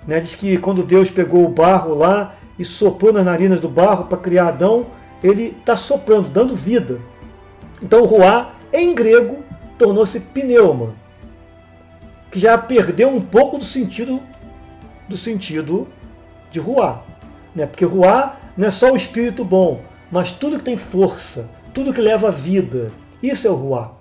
Né? 0.07 0.21
Diz 0.21 0.35
que 0.35 0.57
quando 0.59 0.83
Deus 0.83 1.11
pegou 1.11 1.45
o 1.45 1.49
barro 1.49 1.95
lá 1.95 2.37
e 2.59 2.65
soprou 2.65 3.13
nas 3.13 3.25
narinas 3.25 3.61
do 3.61 3.69
barro 3.69 4.05
para 4.05 4.19
criar 4.19 4.49
Adão, 4.49 4.87
ele 5.23 5.57
está 5.59 5.77
soprando, 5.77 6.29
dando 6.29 6.55
vida. 6.55 7.01
Então 7.83 8.03
o 8.03 8.07
ruá, 8.07 8.53
em 8.73 8.95
grego, 8.95 9.39
tornou-se 9.79 10.19
pneuma, 10.21 10.95
que 12.31 12.39
já 12.39 12.57
perdeu 12.57 13.09
um 13.09 13.21
pouco 13.21 13.59
do 13.59 13.65
sentido 13.65 14.21
do 15.09 15.17
sentido 15.17 15.87
de 16.51 16.59
ruá. 16.59 17.03
Né? 17.55 17.67
Porque 17.67 17.85
ruá 17.85 18.37
não 18.57 18.69
é 18.69 18.71
só 18.71 18.93
o 18.93 18.97
espírito 18.97 19.45
bom, 19.45 19.83
mas 20.11 20.33
tudo 20.33 20.59
que 20.59 20.65
tem 20.65 20.77
força, 20.77 21.49
tudo 21.73 21.93
que 21.93 22.01
leva 22.01 22.31
vida. 22.31 22.93
Isso 23.23 23.47
é 23.47 23.51
o 23.51 23.55
ruá. 23.55 23.93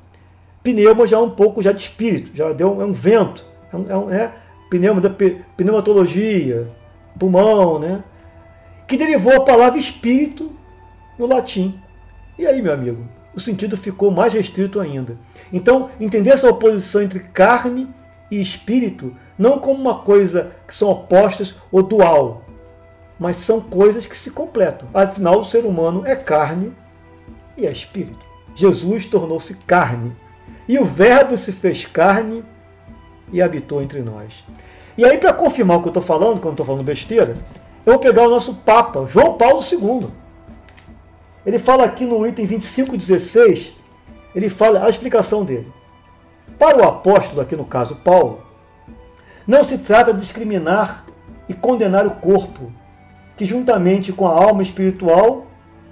Pneuma 0.64 1.06
já 1.06 1.18
é 1.18 1.20
um 1.20 1.30
pouco 1.30 1.62
já 1.62 1.72
de 1.72 1.82
espírito, 1.82 2.32
já 2.34 2.52
deu, 2.52 2.82
é 2.82 2.86
um 2.86 2.92
vento, 2.92 3.46
é, 3.72 3.96
um, 3.96 4.10
é, 4.10 4.34
pneuma, 4.70 5.02
da 5.02 5.10
pneumatologia, 5.10 6.68
pulmão, 7.18 7.80
né? 7.80 8.04
que 8.88 8.98
derivou 8.98 9.36
a 9.36 9.42
palavra 9.42 9.80
espírito 9.80 10.52
no 11.18 11.26
latim. 11.26 11.80
E 12.38 12.46
aí, 12.46 12.62
meu 12.62 12.74
amigo, 12.74 13.08
o 13.34 13.40
sentido 13.40 13.76
ficou 13.76 14.12
mais 14.12 14.34
restrito 14.34 14.80
ainda. 14.80 15.18
Então, 15.52 15.90
entender 16.00 16.32
essa 16.32 16.50
oposição 16.50 17.02
entre 17.02 17.20
carne 17.20 17.88
e 18.30 18.42
espírito 18.42 19.16
não 19.38 19.60
como 19.60 19.80
uma 19.80 20.00
coisa 20.00 20.52
que 20.68 20.76
são 20.76 20.90
opostas 20.90 21.56
ou 21.72 21.84
dual, 21.84 22.44
mas 23.20 23.38
são 23.38 23.60
coisas 23.60 24.06
que 24.06 24.18
se 24.18 24.32
completam. 24.32 24.88
Afinal, 24.94 25.40
o 25.40 25.46
ser 25.46 25.66
humano 25.66 26.04
é 26.06 26.16
carne 26.16 26.74
e 27.58 27.66
é 27.66 27.72
espírito. 27.72 28.26
Jesus 28.56 29.06
tornou-se 29.06 29.54
carne 29.66 30.14
e 30.68 30.80
o 30.80 30.86
Verbo 30.86 31.38
se 31.38 31.52
fez 31.52 31.86
carne 31.86 32.44
e 33.32 33.42
habitou 33.42 33.82
entre 33.82 34.02
nós. 34.02 34.44
E 34.98 35.04
aí, 35.04 35.18
para 35.18 35.34
confirmar 35.34 35.78
o 35.78 35.82
que 35.82 35.88
eu 35.88 35.92
estou 35.92 36.04
falando, 36.04 36.40
quando 36.40 36.54
estou 36.54 36.66
falando 36.66 36.84
besteira, 36.84 37.36
eu 37.86 37.94
vou 37.94 38.00
pegar 38.00 38.24
o 38.24 38.30
nosso 38.30 38.56
Papa, 38.56 39.06
João 39.08 39.34
Paulo 39.34 39.62
II. 39.62 40.08
Ele 41.46 41.60
fala 41.60 41.84
aqui 41.84 42.06
no 42.06 42.26
item 42.26 42.48
25,16, 42.48 43.72
ele 44.34 44.50
fala 44.50 44.86
a 44.86 44.90
explicação 44.90 45.44
dele. 45.46 45.72
Para 46.58 46.78
o 46.78 46.88
apóstolo, 46.88 47.42
aqui 47.42 47.56
no 47.56 47.66
caso 47.66 47.96
Paulo, 47.98 48.42
não 49.46 49.64
se 49.64 49.78
trata 49.78 50.14
de 50.14 50.20
discriminar 50.20 51.06
e 51.48 51.54
condenar 51.54 52.08
o 52.08 52.16
corpo, 52.16 52.72
que 53.38 53.46
juntamente 53.46 54.12
com 54.12 54.26
a 54.26 54.32
alma 54.32 54.64
espiritual 54.64 55.46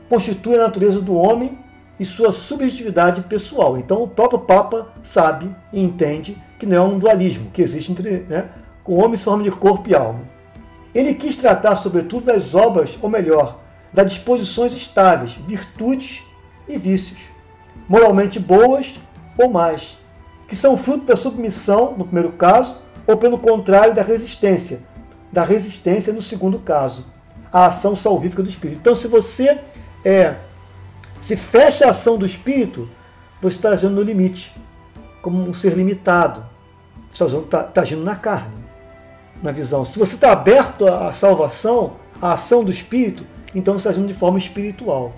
constitui 0.09 0.55
a 0.55 0.63
natureza 0.63 1.01
do 1.01 1.15
homem 1.15 1.59
e 1.99 2.05
sua 2.05 2.33
subjetividade 2.33 3.21
pessoal. 3.21 3.77
Então 3.77 4.01
o 4.01 4.07
próprio 4.07 4.39
Papa 4.39 4.87
sabe 5.03 5.53
e 5.71 5.79
entende 5.81 6.41
que 6.63 6.69
não 6.69 6.77
é 6.77 6.81
um 6.81 6.97
dualismo 6.97 7.51
que 7.51 7.61
existe 7.61 7.91
entre 7.91 8.25
né, 8.29 8.45
com 8.85 8.95
homem 8.95 9.15
em 9.15 9.17
forma 9.17 9.43
de 9.43 9.51
corpo 9.51 9.89
e 9.89 9.93
alma. 9.93 10.21
Ele 10.95 11.13
quis 11.13 11.35
tratar 11.35 11.75
sobretudo 11.75 12.27
das 12.27 12.55
obras, 12.55 12.97
ou 13.01 13.09
melhor, 13.09 13.59
das 13.91 14.13
disposições 14.13 14.73
estáveis, 14.73 15.33
virtudes 15.45 16.23
e 16.65 16.77
vícios, 16.77 17.19
moralmente 17.89 18.39
boas 18.39 18.97
ou 19.37 19.49
mais, 19.49 19.97
que 20.47 20.55
são 20.55 20.77
fruto 20.77 21.05
da 21.05 21.17
submissão, 21.17 21.95
no 21.97 22.05
primeiro 22.05 22.31
caso, 22.31 22.77
ou 23.05 23.17
pelo 23.17 23.37
contrário, 23.37 23.93
da 23.93 24.01
resistência, 24.01 24.83
da 25.33 25.43
resistência 25.43 26.13
no 26.13 26.21
segundo 26.21 26.59
caso, 26.59 27.05
a 27.51 27.65
ação 27.65 27.93
salvífica 27.93 28.41
do 28.41 28.47
Espírito. 28.47 28.79
Então, 28.79 28.95
se 28.95 29.09
você 29.09 29.59
é, 30.05 30.35
se 31.19 31.35
fecha 31.35 31.87
a 31.87 31.89
ação 31.89 32.17
do 32.17 32.25
Espírito, 32.25 32.89
você 33.41 33.57
está 33.57 33.71
agindo 33.71 33.95
no 33.95 34.01
limite, 34.01 34.55
como 35.21 35.41
um 35.41 35.53
ser 35.53 35.73
limitado. 35.73 36.52
Está, 37.13 37.25
está, 37.25 37.61
está 37.61 37.81
agindo 37.81 38.03
na 38.03 38.15
carne, 38.15 38.55
na 39.41 39.51
visão. 39.51 39.85
Se 39.85 39.97
você 39.97 40.15
está 40.15 40.31
aberto 40.31 40.87
à 40.87 41.13
salvação, 41.13 41.93
à 42.21 42.33
ação 42.33 42.63
do 42.63 42.71
Espírito, 42.71 43.25
então 43.53 43.75
você 43.75 43.87
está 43.87 43.89
agindo 43.91 44.07
de 44.07 44.13
forma 44.13 44.37
espiritual. 44.37 45.13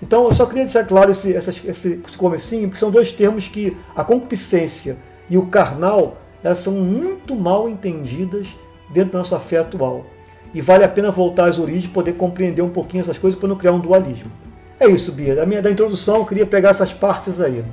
Então 0.00 0.24
eu 0.24 0.34
só 0.34 0.46
queria 0.46 0.64
deixar 0.64 0.84
claro 0.84 1.10
esse, 1.10 1.32
esse, 1.32 1.68
esse 1.68 2.02
comecinho, 2.16 2.68
porque 2.68 2.78
são 2.78 2.90
dois 2.90 3.12
termos 3.12 3.48
que 3.48 3.76
a 3.94 4.02
concupiscência 4.02 4.96
e 5.28 5.36
o 5.36 5.46
carnal 5.46 6.16
elas 6.42 6.58
são 6.58 6.72
muito 6.74 7.36
mal 7.36 7.68
entendidas 7.68 8.48
dentro 8.90 9.12
da 9.12 9.18
nossa 9.18 9.38
fé 9.38 9.58
atual. 9.58 10.04
E 10.52 10.60
vale 10.60 10.84
a 10.84 10.88
pena 10.88 11.10
voltar 11.10 11.48
às 11.48 11.58
origens 11.58 11.86
poder 11.86 12.14
compreender 12.14 12.62
um 12.62 12.68
pouquinho 12.68 13.00
essas 13.00 13.16
coisas 13.16 13.38
para 13.38 13.48
não 13.48 13.56
criar 13.56 13.72
um 13.72 13.80
dualismo. 13.80 14.30
É 14.78 14.88
isso, 14.88 15.12
Bia. 15.12 15.36
Da 15.36 15.46
minha 15.46 15.62
da 15.62 15.70
introdução, 15.70 16.16
eu 16.16 16.26
queria 16.26 16.44
pegar 16.44 16.70
essas 16.70 16.92
partes 16.92 17.40
aí. 17.40 17.64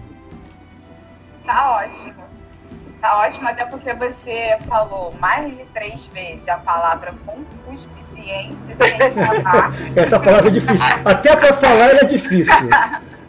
Tá 1.46 1.82
ótimo. 1.84 2.29
Tá 3.02 3.18
ótimo, 3.20 3.48
até 3.48 3.66
porque 3.66 3.94
você 3.94 4.58
falou 4.68 5.14
mais 5.20 5.58
de 5.58 5.64
três 5.68 6.06
vezes 6.08 6.48
a 6.50 6.58
palavra 6.58 7.14
concupiscência 7.26 8.76
sem 8.76 9.14
gravar. 9.14 9.72
Essa 9.96 10.20
palavra 10.20 10.50
é 10.50 10.52
difícil. 10.52 10.86
Até 11.06 11.36
para 11.36 11.54
falar 11.54 11.86
ela 11.92 12.00
é 12.02 12.06
difícil. 12.06 12.54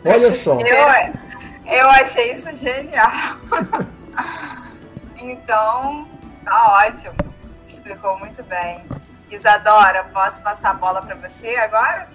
Olha 0.04 0.34
só. 0.34 0.60
Eu, 0.60 1.72
eu 1.72 1.90
achei 1.90 2.32
isso 2.32 2.54
genial. 2.56 3.10
Então, 5.22 6.08
tá 6.42 6.80
ótimo. 6.86 7.14
Explicou 7.66 8.18
muito 8.18 8.42
bem. 8.44 8.82
Isadora, 9.30 10.04
posso 10.12 10.42
passar 10.42 10.70
a 10.70 10.74
bola 10.74 11.02
para 11.02 11.14
você 11.14 11.56
agora? 11.56 12.08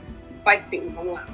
Pode 0.43 0.65
sim, 0.67 0.91
vamos 0.95 1.13
lá. 1.13 1.25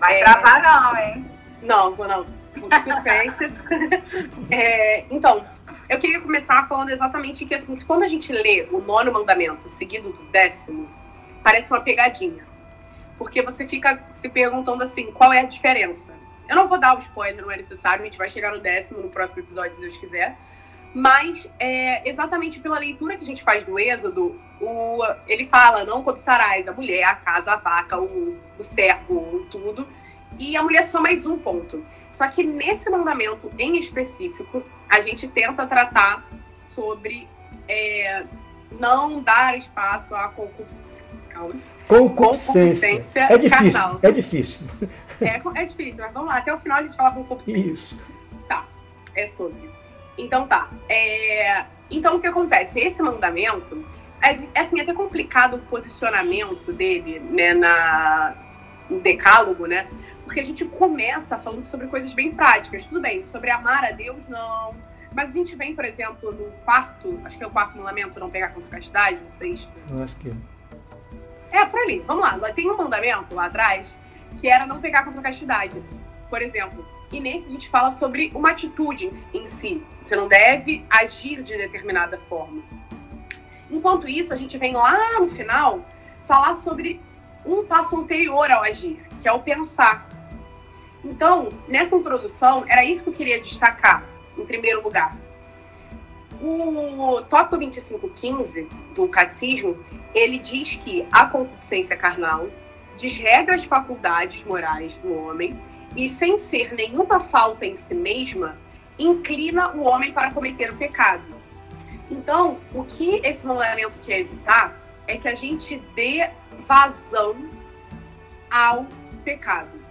Vai 0.00 0.20
é... 0.20 0.24
travar 0.24 0.62
não, 0.62 0.98
hein? 0.98 1.30
Não, 1.62 1.90
não. 1.96 2.26
Concupiscências. 2.60 3.64
é, 4.50 5.04
então, 5.10 5.44
eu 5.88 5.98
queria 5.98 6.20
começar 6.20 6.66
falando 6.68 6.90
exatamente 6.90 7.44
que, 7.44 7.54
assim, 7.54 7.74
quando 7.86 8.02
a 8.02 8.08
gente 8.08 8.32
lê 8.32 8.68
o 8.70 8.80
nono 8.80 9.12
mandamento 9.12 9.68
seguido 9.68 10.12
do 10.12 10.24
décimo, 10.30 10.88
parece 11.42 11.72
uma 11.72 11.80
pegadinha. 11.80 12.46
Porque 13.16 13.42
você 13.42 13.66
fica 13.66 14.04
se 14.10 14.28
perguntando 14.28 14.82
assim, 14.82 15.12
qual 15.12 15.32
é 15.32 15.40
a 15.40 15.44
diferença? 15.44 16.14
Eu 16.48 16.56
não 16.56 16.66
vou 16.66 16.78
dar 16.78 16.94
o 16.94 16.98
spoiler, 16.98 17.40
não 17.40 17.50
é 17.50 17.56
necessário, 17.56 18.02
a 18.02 18.04
gente 18.04 18.18
vai 18.18 18.28
chegar 18.28 18.52
no 18.52 18.60
décimo 18.60 19.00
no 19.00 19.08
próximo 19.08 19.42
episódio, 19.42 19.72
se 19.72 19.80
Deus 19.80 19.96
quiser. 19.96 20.36
Mas, 20.94 21.50
é, 21.58 22.06
exatamente 22.06 22.60
pela 22.60 22.78
leitura 22.78 23.16
que 23.16 23.22
a 23.22 23.26
gente 23.26 23.42
faz 23.42 23.64
do 23.64 23.78
Êxodo, 23.78 24.38
o, 24.60 24.98
ele 25.26 25.46
fala: 25.46 25.84
não 25.84 26.02
cobiçarás 26.02 26.68
a 26.68 26.72
mulher, 26.72 27.04
a 27.04 27.14
casa, 27.14 27.52
a 27.52 27.56
vaca, 27.56 27.98
o, 27.98 28.38
o 28.58 28.62
servo, 28.62 29.14
o 29.14 29.46
tudo. 29.46 29.88
E 30.38 30.56
a 30.56 30.62
mulher 30.62 30.82
só 30.82 31.00
mais 31.00 31.26
um 31.26 31.38
ponto. 31.38 31.84
Só 32.10 32.26
que 32.28 32.42
nesse 32.42 32.90
mandamento 32.90 33.50
em 33.58 33.78
específico, 33.78 34.62
a 34.88 35.00
gente 35.00 35.28
tenta 35.28 35.66
tratar 35.66 36.26
sobre 36.56 37.28
é, 37.68 38.24
não 38.78 39.22
dar 39.22 39.56
espaço 39.56 40.14
à 40.14 40.28
concupiscência. 40.28 41.06
Concupiscência. 41.86 43.20
É 43.22 43.38
difícil. 43.38 43.72
Carnal. 43.72 43.98
É 44.02 44.10
difícil. 44.10 44.66
É, 45.20 45.40
é 45.62 45.64
difícil, 45.64 46.04
mas 46.04 46.12
vamos 46.12 46.28
lá. 46.28 46.38
Até 46.38 46.54
o 46.54 46.58
final 46.58 46.78
a 46.78 46.82
gente 46.82 46.96
fala 46.96 47.12
concupiscência. 47.12 47.72
Isso. 47.72 48.02
Tá. 48.48 48.66
É 49.14 49.26
sobre. 49.26 49.70
Então 50.16 50.46
tá. 50.46 50.68
É... 50.88 51.64
Então 51.90 52.16
o 52.16 52.20
que 52.20 52.26
acontece? 52.26 52.80
Esse 52.80 53.02
mandamento, 53.02 53.84
é, 54.20 54.30
assim, 54.58 54.78
é 54.78 54.82
até 54.82 54.94
complicado 54.94 55.54
o 55.54 55.58
posicionamento 55.58 56.72
dele, 56.72 57.20
né, 57.20 57.52
na, 57.52 58.34
no 58.88 59.00
decálogo, 59.00 59.66
né? 59.66 59.86
Porque 60.24 60.40
a 60.40 60.44
gente 60.44 60.64
começa 60.64 61.38
falando 61.38 61.64
sobre 61.64 61.86
coisas 61.88 62.14
bem 62.14 62.32
práticas. 62.32 62.84
Tudo 62.84 63.00
bem, 63.00 63.24
sobre 63.24 63.50
amar 63.50 63.84
a 63.84 63.90
Deus, 63.90 64.28
não. 64.28 64.74
Mas 65.14 65.30
a 65.30 65.32
gente 65.32 65.54
vem, 65.56 65.74
por 65.74 65.84
exemplo, 65.84 66.32
no 66.32 66.50
quarto, 66.64 67.20
acho 67.24 67.36
que 67.36 67.44
é 67.44 67.46
o 67.46 67.50
quarto 67.50 67.76
mandamento, 67.76 68.18
não 68.18 68.30
pegar 68.30 68.48
contra 68.48 68.68
a 68.68 68.72
castidade, 68.72 69.22
o 69.22 69.30
sexto. 69.30 69.70
Eu 69.90 70.02
acho 70.02 70.16
que 70.16 70.30
é. 70.30 71.60
É, 71.60 71.66
por 71.66 71.80
ali. 71.80 72.00
Vamos 72.06 72.22
lá. 72.22 72.52
Tem 72.52 72.70
um 72.70 72.76
mandamento 72.76 73.34
lá 73.34 73.46
atrás 73.46 73.98
que 74.38 74.48
era 74.48 74.66
não 74.66 74.80
pegar 74.80 75.04
contra 75.04 75.20
a 75.20 75.22
castidade. 75.22 75.82
Por 76.30 76.40
exemplo, 76.40 76.86
e 77.12 77.20
nesse 77.20 77.48
a 77.48 77.52
gente 77.52 77.68
fala 77.68 77.90
sobre 77.90 78.32
uma 78.34 78.50
atitude 78.50 79.06
em, 79.06 79.40
em 79.40 79.46
si. 79.46 79.84
Você 79.98 80.16
não 80.16 80.26
deve 80.26 80.84
agir 80.88 81.42
de 81.42 81.56
determinada 81.56 82.18
forma. 82.18 82.62
Enquanto 83.70 84.08
isso, 84.08 84.32
a 84.32 84.36
gente 84.36 84.56
vem 84.56 84.72
lá 84.72 85.20
no 85.20 85.28
final 85.28 85.84
falar 86.24 86.54
sobre 86.54 87.00
um 87.44 87.64
passo 87.64 87.98
anterior 87.98 88.50
ao 88.50 88.62
agir, 88.62 89.04
que 89.20 89.28
é 89.28 89.32
o 89.32 89.40
pensar. 89.40 90.08
Então, 91.04 91.52
nessa 91.66 91.96
introdução, 91.96 92.64
era 92.68 92.84
isso 92.84 93.02
que 93.02 93.10
eu 93.10 93.14
queria 93.14 93.40
destacar, 93.40 94.04
em 94.38 94.44
primeiro 94.44 94.82
lugar. 94.82 95.16
O 96.40 97.20
tópico 97.22 97.56
2515 97.56 98.68
do 98.94 99.08
Catecismo, 99.08 99.78
ele 100.14 100.38
diz 100.38 100.76
que 100.76 101.06
a 101.12 101.26
concupiscência 101.26 101.96
carnal 101.96 102.48
desregra 102.96 103.54
as 103.54 103.64
faculdades 103.64 104.44
morais 104.44 104.96
do 104.96 105.12
homem 105.14 105.58
e, 105.96 106.08
sem 106.08 106.36
ser 106.36 106.74
nenhuma 106.74 107.20
falta 107.20 107.64
em 107.64 107.76
si 107.76 107.94
mesma, 107.94 108.58
inclina 108.98 109.72
o 109.72 109.84
homem 109.84 110.12
para 110.12 110.30
cometer 110.30 110.70
o 110.70 110.76
pecado. 110.76 111.24
Então, 112.10 112.60
o 112.74 112.84
que 112.84 113.20
esse 113.24 113.46
mandamento 113.46 113.98
quer 114.02 114.20
evitar 114.20 114.80
é 115.06 115.16
que 115.16 115.28
a 115.28 115.34
gente 115.34 115.78
dê 115.94 116.28
vazão 116.58 117.48
ao 118.50 118.86
pecado. 119.24 119.81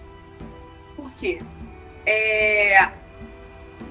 Por 1.01 1.11
quê? 1.13 1.39
É, 2.05 2.91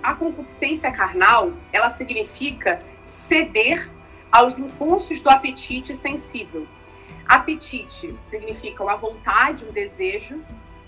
a 0.01 0.15
concupiscência 0.15 0.93
carnal, 0.93 1.53
ela 1.73 1.89
significa 1.89 2.79
ceder 3.03 3.91
aos 4.31 4.61
impulsos 4.61 5.21
do 5.21 5.29
apetite 5.29 5.97
sensível. 5.97 6.69
Apetite 7.27 8.17
significa 8.21 8.85
uma 8.85 8.97
vontade, 8.97 9.65
um 9.65 9.73
desejo, 9.73 10.41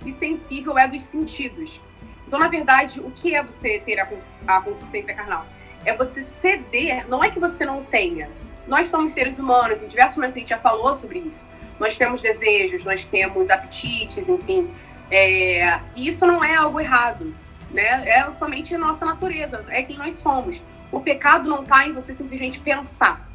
e 0.07 0.13
sensível 0.13 0.79
é 0.79 0.87
dos 0.87 1.05
sentidos. 1.05 1.81
Então, 2.25 2.39
na 2.39 2.49
verdade, 2.49 3.01
o 3.01 3.11
que 3.11 3.35
é 3.35 3.43
você 3.43 3.81
ter 3.81 3.99
a, 3.99 4.09
a 4.47 4.61
concupiscência 4.61 5.15
carnal? 5.15 5.45
É 5.85 5.97
você 5.97 6.23
ceder, 6.23 7.09
não 7.09 7.23
é 7.23 7.31
que 7.31 7.41
você 7.41 7.67
não 7.67 7.85
tenha. 7.85 8.31
Nós 8.67 8.89
somos 8.89 9.13
seres 9.13 9.41
humanos, 9.41 9.83
em 9.83 9.89
diversos 9.89 10.17
momentos 10.17 10.37
a 10.37 10.39
gente 10.39 10.51
já 10.51 10.59
falou 10.59 10.95
sobre 10.95 11.19
isso. 11.19 11.45
Nós 11.81 11.99
temos 11.99 12.23
desejos, 12.23 12.85
nós 12.85 13.05
temos 13.05 13.51
apetites, 13.51 14.29
enfim. 14.29 14.71
É, 15.15 15.79
e 15.95 16.09
isso 16.09 16.27
não 16.27 16.43
é 16.43 16.57
algo 16.57 16.81
errado, 16.81 17.35
né? 17.71 18.09
É 18.09 18.31
somente 18.31 18.75
nossa 18.79 19.05
natureza, 19.05 19.63
é 19.69 19.83
quem 19.83 19.99
nós 19.99 20.15
somos. 20.15 20.63
O 20.91 21.01
pecado 21.01 21.51
não 21.51 21.63
está 21.63 21.87
em 21.87 21.93
você 21.93 22.15
simplesmente 22.15 22.59
pensar. 22.61 23.31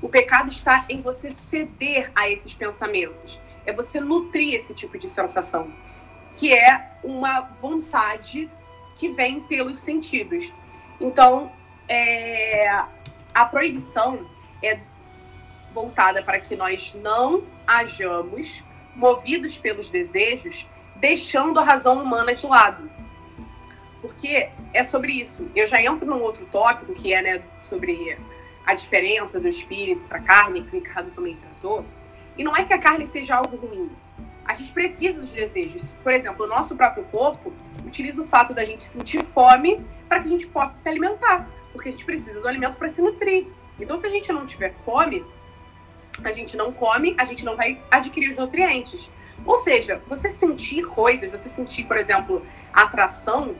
O 0.00 0.08
pecado 0.08 0.48
está 0.48 0.84
em 0.88 1.00
você 1.00 1.30
ceder 1.30 2.10
a 2.12 2.28
esses 2.28 2.54
pensamentos. 2.54 3.40
É 3.64 3.72
você 3.72 4.00
nutrir 4.00 4.52
esse 4.52 4.74
tipo 4.74 4.98
de 4.98 5.08
sensação 5.08 5.72
que 6.32 6.52
é 6.52 6.90
uma 7.04 7.42
vontade 7.42 8.50
que 8.96 9.10
vem 9.10 9.40
pelos 9.42 9.78
sentidos. 9.78 10.52
Então, 11.00 11.52
é, 11.88 12.68
a 13.32 13.44
proibição 13.44 14.28
é 14.60 14.80
voltada 15.72 16.20
para 16.22 16.40
que 16.40 16.56
nós 16.56 16.94
não 16.94 17.44
hajamos 17.66 18.64
movidos 18.94 19.56
pelos 19.56 19.88
desejos, 19.88 20.66
deixando 21.02 21.58
a 21.58 21.64
razão 21.64 22.00
humana 22.00 22.32
de 22.32 22.46
lado. 22.46 22.88
Porque 24.00 24.48
é 24.72 24.82
sobre 24.82 25.12
isso. 25.12 25.46
Eu 25.54 25.66
já 25.66 25.82
entro 25.82 26.06
num 26.06 26.22
outro 26.22 26.46
tópico, 26.46 26.94
que 26.94 27.12
é 27.12 27.20
né, 27.20 27.42
sobre 27.58 28.16
a 28.64 28.72
diferença 28.72 29.38
do 29.38 29.48
espírito 29.48 30.04
para 30.06 30.18
a 30.18 30.22
carne, 30.22 30.62
que 30.62 30.68
o 30.68 30.80
Ricardo 30.80 31.10
também 31.10 31.36
tratou. 31.36 31.84
E 32.38 32.44
não 32.44 32.56
é 32.56 32.64
que 32.64 32.72
a 32.72 32.78
carne 32.78 33.04
seja 33.04 33.36
algo 33.36 33.56
ruim 33.56 33.90
a 34.44 34.54
gente 34.54 34.72
precisa 34.72 35.20
dos 35.20 35.32
desejos. 35.32 35.92
Por 36.02 36.12
exemplo, 36.12 36.44
o 36.44 36.48
nosso 36.48 36.74
próprio 36.76 37.04
corpo 37.04 37.52
utiliza 37.86 38.20
o 38.20 38.24
fato 38.24 38.52
da 38.52 38.64
gente 38.64 38.82
sentir 38.82 39.22
fome 39.22 39.84
para 40.08 40.20
que 40.20 40.26
a 40.26 40.30
gente 40.30 40.46
possa 40.46 40.80
se 40.80 40.88
alimentar, 40.88 41.48
porque 41.72 41.88
a 41.88 41.92
gente 41.92 42.04
precisa 42.04 42.40
do 42.40 42.48
alimento 42.48 42.76
para 42.76 42.88
se 42.88 43.00
nutrir. 43.00 43.46
Então, 43.80 43.96
se 43.96 44.06
a 44.06 44.10
gente 44.10 44.32
não 44.32 44.44
tiver 44.44 44.74
fome, 44.74 45.24
a 46.22 46.32
gente 46.32 46.56
não 46.56 46.72
come, 46.72 47.14
a 47.18 47.24
gente 47.24 47.44
não 47.44 47.56
vai 47.56 47.80
adquirir 47.90 48.28
os 48.28 48.36
nutrientes. 48.36 49.08
Ou 49.44 49.56
seja, 49.56 50.02
você 50.06 50.30
sentir 50.30 50.84
coisas, 50.86 51.30
você 51.30 51.48
sentir, 51.48 51.84
por 51.84 51.96
exemplo, 51.96 52.42
atração, 52.72 53.54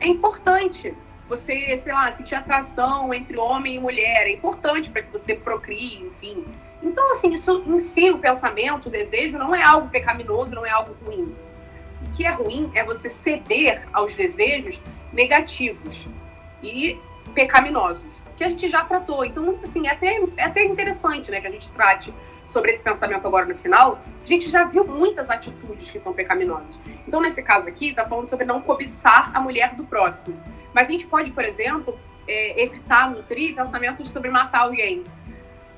é 0.00 0.06
importante 0.06 0.94
você, 1.30 1.76
sei 1.76 1.92
lá, 1.92 2.10
sentir 2.10 2.34
atração 2.34 3.14
entre 3.14 3.38
homem 3.38 3.76
e 3.76 3.78
mulher 3.78 4.26
é 4.26 4.32
importante 4.32 4.90
para 4.90 5.00
que 5.00 5.12
você 5.12 5.32
procrie, 5.32 6.02
enfim. 6.02 6.44
Então, 6.82 7.08
assim, 7.12 7.28
isso 7.28 7.62
em 7.68 7.78
si, 7.78 8.10
o 8.10 8.18
pensamento, 8.18 8.86
o 8.86 8.90
desejo, 8.90 9.38
não 9.38 9.54
é 9.54 9.62
algo 9.62 9.88
pecaminoso, 9.88 10.52
não 10.52 10.66
é 10.66 10.70
algo 10.70 10.92
ruim. 11.04 11.36
O 12.04 12.10
que 12.16 12.26
é 12.26 12.30
ruim 12.30 12.68
é 12.74 12.82
você 12.82 13.08
ceder 13.08 13.86
aos 13.92 14.12
desejos 14.14 14.82
negativos 15.12 16.08
e 16.60 16.98
pecaminosos, 17.32 18.20
que 18.40 18.44
a 18.44 18.48
gente 18.48 18.68
já 18.70 18.82
tratou. 18.82 19.22
Então, 19.22 19.54
assim, 19.62 19.86
é 19.86 19.90
até, 19.90 20.18
é 20.38 20.44
até 20.44 20.64
interessante 20.64 21.30
né, 21.30 21.42
que 21.42 21.46
a 21.46 21.50
gente 21.50 21.70
trate 21.72 22.14
sobre 22.48 22.70
esse 22.70 22.82
pensamento 22.82 23.26
agora 23.26 23.44
no 23.44 23.54
final. 23.54 23.98
A 24.22 24.26
gente 24.26 24.48
já 24.48 24.64
viu 24.64 24.86
muitas 24.86 25.28
atitudes 25.28 25.90
que 25.90 25.98
são 25.98 26.14
pecaminosas. 26.14 26.80
Então, 27.06 27.20
nesse 27.20 27.42
caso 27.42 27.68
aqui, 27.68 27.90
está 27.90 28.08
falando 28.08 28.28
sobre 28.28 28.46
não 28.46 28.62
cobiçar 28.62 29.30
a 29.36 29.40
mulher 29.42 29.74
do 29.74 29.84
próximo. 29.84 30.42
Mas 30.72 30.88
a 30.88 30.90
gente 30.90 31.06
pode, 31.06 31.32
por 31.32 31.44
exemplo, 31.44 32.00
é, 32.26 32.62
evitar 32.62 33.10
nutrir 33.10 33.54
pensamentos 33.54 34.08
sobre 34.08 34.30
matar 34.30 34.60
alguém. 34.60 35.04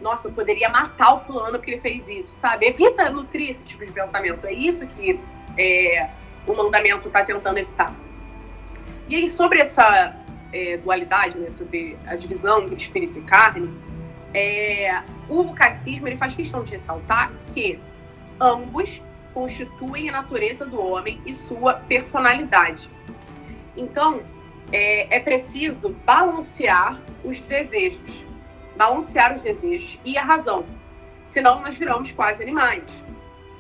Nossa, 0.01 0.29
eu 0.29 0.33
poderia 0.33 0.69
matar 0.69 1.15
o 1.15 1.19
fulano 1.19 1.59
porque 1.59 1.73
ele 1.73 1.81
fez 1.81 2.09
isso, 2.09 2.37
sabe? 2.37 2.67
Evita 2.67 3.11
nutrir 3.11 3.51
esse 3.51 3.65
tipo 3.65 3.85
de 3.85 3.91
pensamento. 3.91 4.47
É 4.47 4.53
isso 4.53 4.87
que 4.87 5.19
é, 5.59 6.11
o 6.47 6.55
mandamento 6.55 7.09
está 7.09 7.25
tentando 7.25 7.59
evitar. 7.59 7.93
E 9.09 9.17
aí, 9.17 9.29
sobre 9.29 9.61
essa 9.61 10.22
é, 10.53 10.77
dualidade, 10.77 11.39
né, 11.39 11.51
sobre 11.51 11.99
a 12.07 12.15
divisão 12.15 12.63
entre 12.63 12.77
espírito 12.77 13.19
e 13.19 13.23
carne, 13.23 13.73
é, 14.35 15.03
o 15.29 15.53
catecismo 15.53 16.07
ele 16.09 16.17
faz 16.17 16.35
questão 16.35 16.63
de 16.63 16.73
ressaltar 16.73 17.33
que 17.53 17.79
ambos 18.41 19.03
constituem 19.33 20.09
a 20.09 20.13
natureza 20.13 20.67
do 20.67 20.81
homem 20.81 21.21
e 21.27 21.35
sua 21.35 21.75
personalidade. 21.75 22.91
Então, 23.77 24.23
é, 24.71 25.17
é 25.17 25.21
preciso 25.21 25.91
balancear 26.05 27.01
os 27.25 27.41
desejos. 27.41 28.25
Balancear 28.77 29.35
os 29.35 29.41
desejos 29.41 30.01
e 30.05 30.17
a 30.17 30.23
razão. 30.23 30.65
Senão 31.25 31.61
nós 31.61 31.79
viramos 31.79 32.11
quase 32.13 32.43
animais. 32.43 33.03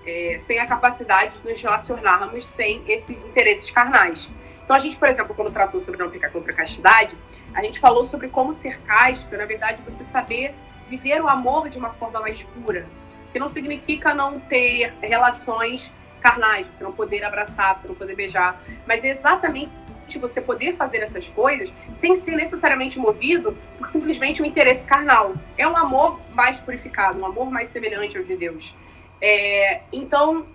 É, 0.04 0.36
sem 0.38 0.58
a 0.58 0.66
capacidade 0.66 1.40
de 1.40 1.48
nos 1.48 1.62
relacionarmos 1.62 2.44
sem 2.44 2.82
esses 2.88 3.24
interesses 3.24 3.70
carnais. 3.70 4.28
Então, 4.64 4.76
a 4.76 4.78
gente, 4.78 4.96
por 4.96 5.08
exemplo, 5.08 5.34
quando 5.34 5.50
tratou 5.50 5.80
sobre 5.80 6.00
não 6.00 6.10
pecar 6.10 6.30
contra 6.30 6.52
a 6.52 6.54
castidade, 6.54 7.16
a 7.54 7.62
gente 7.62 7.80
falou 7.80 8.04
sobre 8.04 8.28
como 8.28 8.52
ser 8.52 8.80
casto, 8.82 9.36
na 9.36 9.44
verdade, 9.44 9.82
você 9.82 10.04
saber 10.04 10.54
viver 10.86 11.22
o 11.22 11.28
amor 11.28 11.68
de 11.68 11.78
uma 11.78 11.90
forma 11.90 12.20
mais 12.20 12.42
pura, 12.42 12.86
que 13.32 13.38
não 13.38 13.48
significa 13.48 14.14
não 14.14 14.38
ter 14.38 14.94
relações 15.00 15.92
carnais, 16.20 16.66
você 16.68 16.84
não 16.84 16.92
poder 16.92 17.24
abraçar, 17.24 17.76
você 17.76 17.88
não 17.88 17.94
poder 17.94 18.14
beijar, 18.14 18.60
mas 18.86 19.02
é 19.04 19.08
exatamente 19.08 19.72
você 20.20 20.40
poder 20.42 20.74
fazer 20.74 20.98
essas 20.98 21.26
coisas 21.28 21.72
sem 21.94 22.14
ser 22.14 22.36
necessariamente 22.36 22.98
movido 22.98 23.56
por 23.78 23.88
simplesmente 23.88 24.42
um 24.42 24.44
interesse 24.44 24.84
carnal. 24.84 25.34
É 25.56 25.66
um 25.66 25.76
amor 25.76 26.20
mais 26.32 26.60
purificado, 26.60 27.18
um 27.18 27.24
amor 27.24 27.50
mais 27.50 27.70
semelhante 27.70 28.18
ao 28.18 28.24
de 28.24 28.36
Deus. 28.36 28.76
É, 29.20 29.80
então, 29.90 30.46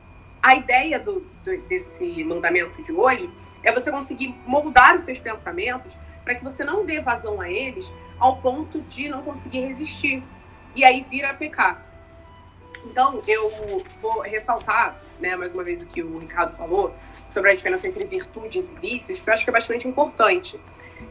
a 0.43 0.55
ideia 0.55 0.99
do, 0.99 1.25
do, 1.43 1.57
desse 1.63 2.23
mandamento 2.23 2.81
de 2.83 2.91
hoje 2.91 3.29
é 3.63 3.71
você 3.71 3.91
conseguir 3.91 4.35
moldar 4.45 4.95
os 4.95 5.01
seus 5.01 5.19
pensamentos 5.19 5.97
para 6.23 6.35
que 6.35 6.43
você 6.43 6.63
não 6.63 6.85
dê 6.85 6.99
vazão 6.99 7.41
a 7.41 7.49
eles 7.49 7.93
ao 8.19 8.37
ponto 8.37 8.81
de 8.81 9.09
não 9.09 9.21
conseguir 9.21 9.61
resistir. 9.61 10.23
E 10.75 10.83
aí 10.83 11.05
vira 11.09 11.33
pecar. 11.33 11.85
Então, 12.85 13.21
eu 13.27 13.83
vou 13.99 14.21
ressaltar, 14.21 15.01
né, 15.19 15.35
mais 15.35 15.53
uma 15.53 15.63
vez 15.63 15.81
o 15.81 15.85
que 15.85 16.01
o 16.01 16.19
Ricardo 16.19 16.53
falou 16.55 16.93
sobre 17.29 17.51
a 17.51 17.55
diferença 17.55 17.87
entre 17.87 18.05
virtudes 18.05 18.71
e 18.71 18.79
vícios, 18.79 19.19
que 19.19 19.29
eu 19.29 19.33
acho 19.33 19.43
que 19.43 19.49
é 19.49 19.53
bastante 19.53 19.87
importante. 19.87 20.59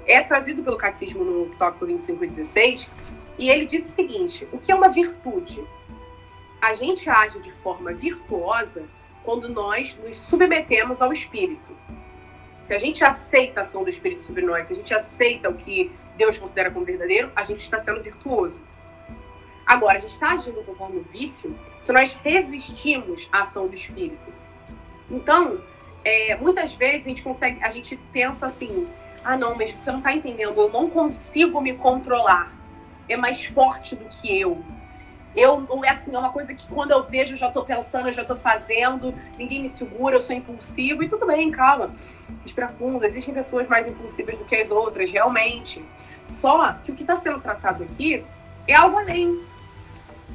É 0.06 0.22
trazido 0.22 0.62
pelo 0.62 0.76
Catecismo 0.76 1.24
no 1.24 1.54
tópico 1.56 1.86
25 1.86 2.24
e 2.24 2.28
16, 2.28 2.90
e 3.38 3.50
ele 3.50 3.64
diz 3.64 3.86
o 3.86 3.94
seguinte: 3.94 4.48
o 4.52 4.58
que 4.58 4.72
é 4.72 4.74
uma 4.74 4.88
virtude? 4.88 5.66
A 6.60 6.72
gente 6.72 7.08
age 7.10 7.38
de 7.40 7.52
forma 7.52 7.92
virtuosa 7.92 8.84
quando 9.22 9.48
nós 9.48 9.98
nos 10.02 10.18
submetemos 10.18 11.02
ao 11.02 11.12
Espírito. 11.12 11.76
Se 12.66 12.74
a 12.74 12.78
gente 12.78 13.04
aceita 13.04 13.60
a 13.60 13.62
ação 13.62 13.84
do 13.84 13.88
Espírito 13.88 14.24
sobre 14.24 14.42
nós, 14.42 14.66
se 14.66 14.72
a 14.72 14.76
gente 14.76 14.92
aceita 14.92 15.48
o 15.48 15.54
que 15.54 15.88
Deus 16.16 16.36
considera 16.36 16.68
como 16.68 16.84
verdadeiro, 16.84 17.30
a 17.36 17.44
gente 17.44 17.60
está 17.60 17.78
sendo 17.78 18.02
virtuoso. 18.02 18.60
Agora, 19.64 19.98
a 19.98 20.00
gente 20.00 20.10
está 20.10 20.32
agindo 20.32 20.64
conforme 20.64 20.98
o 20.98 21.02
vício 21.04 21.56
se 21.78 21.92
nós 21.92 22.14
resistimos 22.24 23.28
à 23.30 23.42
ação 23.42 23.68
do 23.68 23.74
espírito. 23.76 24.32
Então, 25.08 25.60
é, 26.04 26.34
muitas 26.34 26.74
vezes 26.74 27.02
a 27.02 27.08
gente 27.10 27.22
consegue, 27.22 27.62
a 27.62 27.68
gente 27.68 27.96
pensa 28.12 28.46
assim: 28.46 28.88
ah, 29.22 29.36
não, 29.36 29.54
mas 29.54 29.70
você 29.70 29.92
não 29.92 29.98
está 29.98 30.12
entendendo, 30.12 30.60
eu 30.60 30.68
não 30.68 30.90
consigo 30.90 31.60
me 31.60 31.72
controlar. 31.72 32.52
É 33.08 33.16
mais 33.16 33.44
forte 33.44 33.94
do 33.94 34.06
que 34.06 34.40
eu. 34.40 34.60
Eu, 35.36 35.66
é 35.84 35.90
assim, 35.90 36.14
é 36.14 36.18
uma 36.18 36.32
coisa 36.32 36.54
que 36.54 36.66
quando 36.66 36.92
eu 36.92 37.04
vejo, 37.04 37.34
eu 37.34 37.36
já 37.36 37.48
estou 37.48 37.62
pensando, 37.62 38.08
eu 38.08 38.12
já 38.12 38.22
estou 38.22 38.36
fazendo, 38.36 39.14
ninguém 39.38 39.60
me 39.60 39.68
segura, 39.68 40.16
eu 40.16 40.22
sou 40.22 40.34
impulsivo, 40.34 41.02
e 41.02 41.08
tudo 41.08 41.26
bem, 41.26 41.50
calma. 41.50 41.90
Respira 42.42 42.68
fundo, 42.68 43.04
existem 43.04 43.34
pessoas 43.34 43.68
mais 43.68 43.86
impulsivas 43.86 44.38
do 44.38 44.44
que 44.44 44.56
as 44.56 44.70
outras, 44.70 45.10
realmente. 45.10 45.84
Só 46.26 46.72
que 46.72 46.90
o 46.90 46.94
que 46.94 47.02
está 47.02 47.14
sendo 47.14 47.38
tratado 47.38 47.84
aqui 47.84 48.24
é 48.66 48.74
algo 48.74 48.98
além 48.98 49.44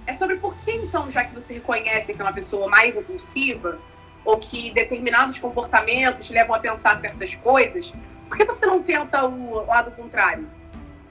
é 0.05 0.13
sobre 0.13 0.37
por 0.37 0.55
que, 0.57 0.71
então, 0.71 1.09
já 1.09 1.23
que 1.23 1.33
você 1.33 1.55
reconhece 1.55 2.13
que 2.13 2.21
é 2.21 2.23
uma 2.23 2.33
pessoa 2.33 2.67
mais 2.67 2.95
impulsiva, 2.95 3.79
ou 4.23 4.37
que 4.37 4.71
determinados 4.71 5.39
comportamentos 5.39 6.27
te 6.27 6.33
levam 6.33 6.55
a 6.55 6.59
pensar 6.59 6.95
certas 6.97 7.33
coisas, 7.35 7.93
por 8.27 8.37
que 8.37 8.45
você 8.45 8.65
não 8.65 8.81
tenta 8.81 9.25
o 9.25 9.65
lado 9.65 9.91
contrário? 9.91 10.47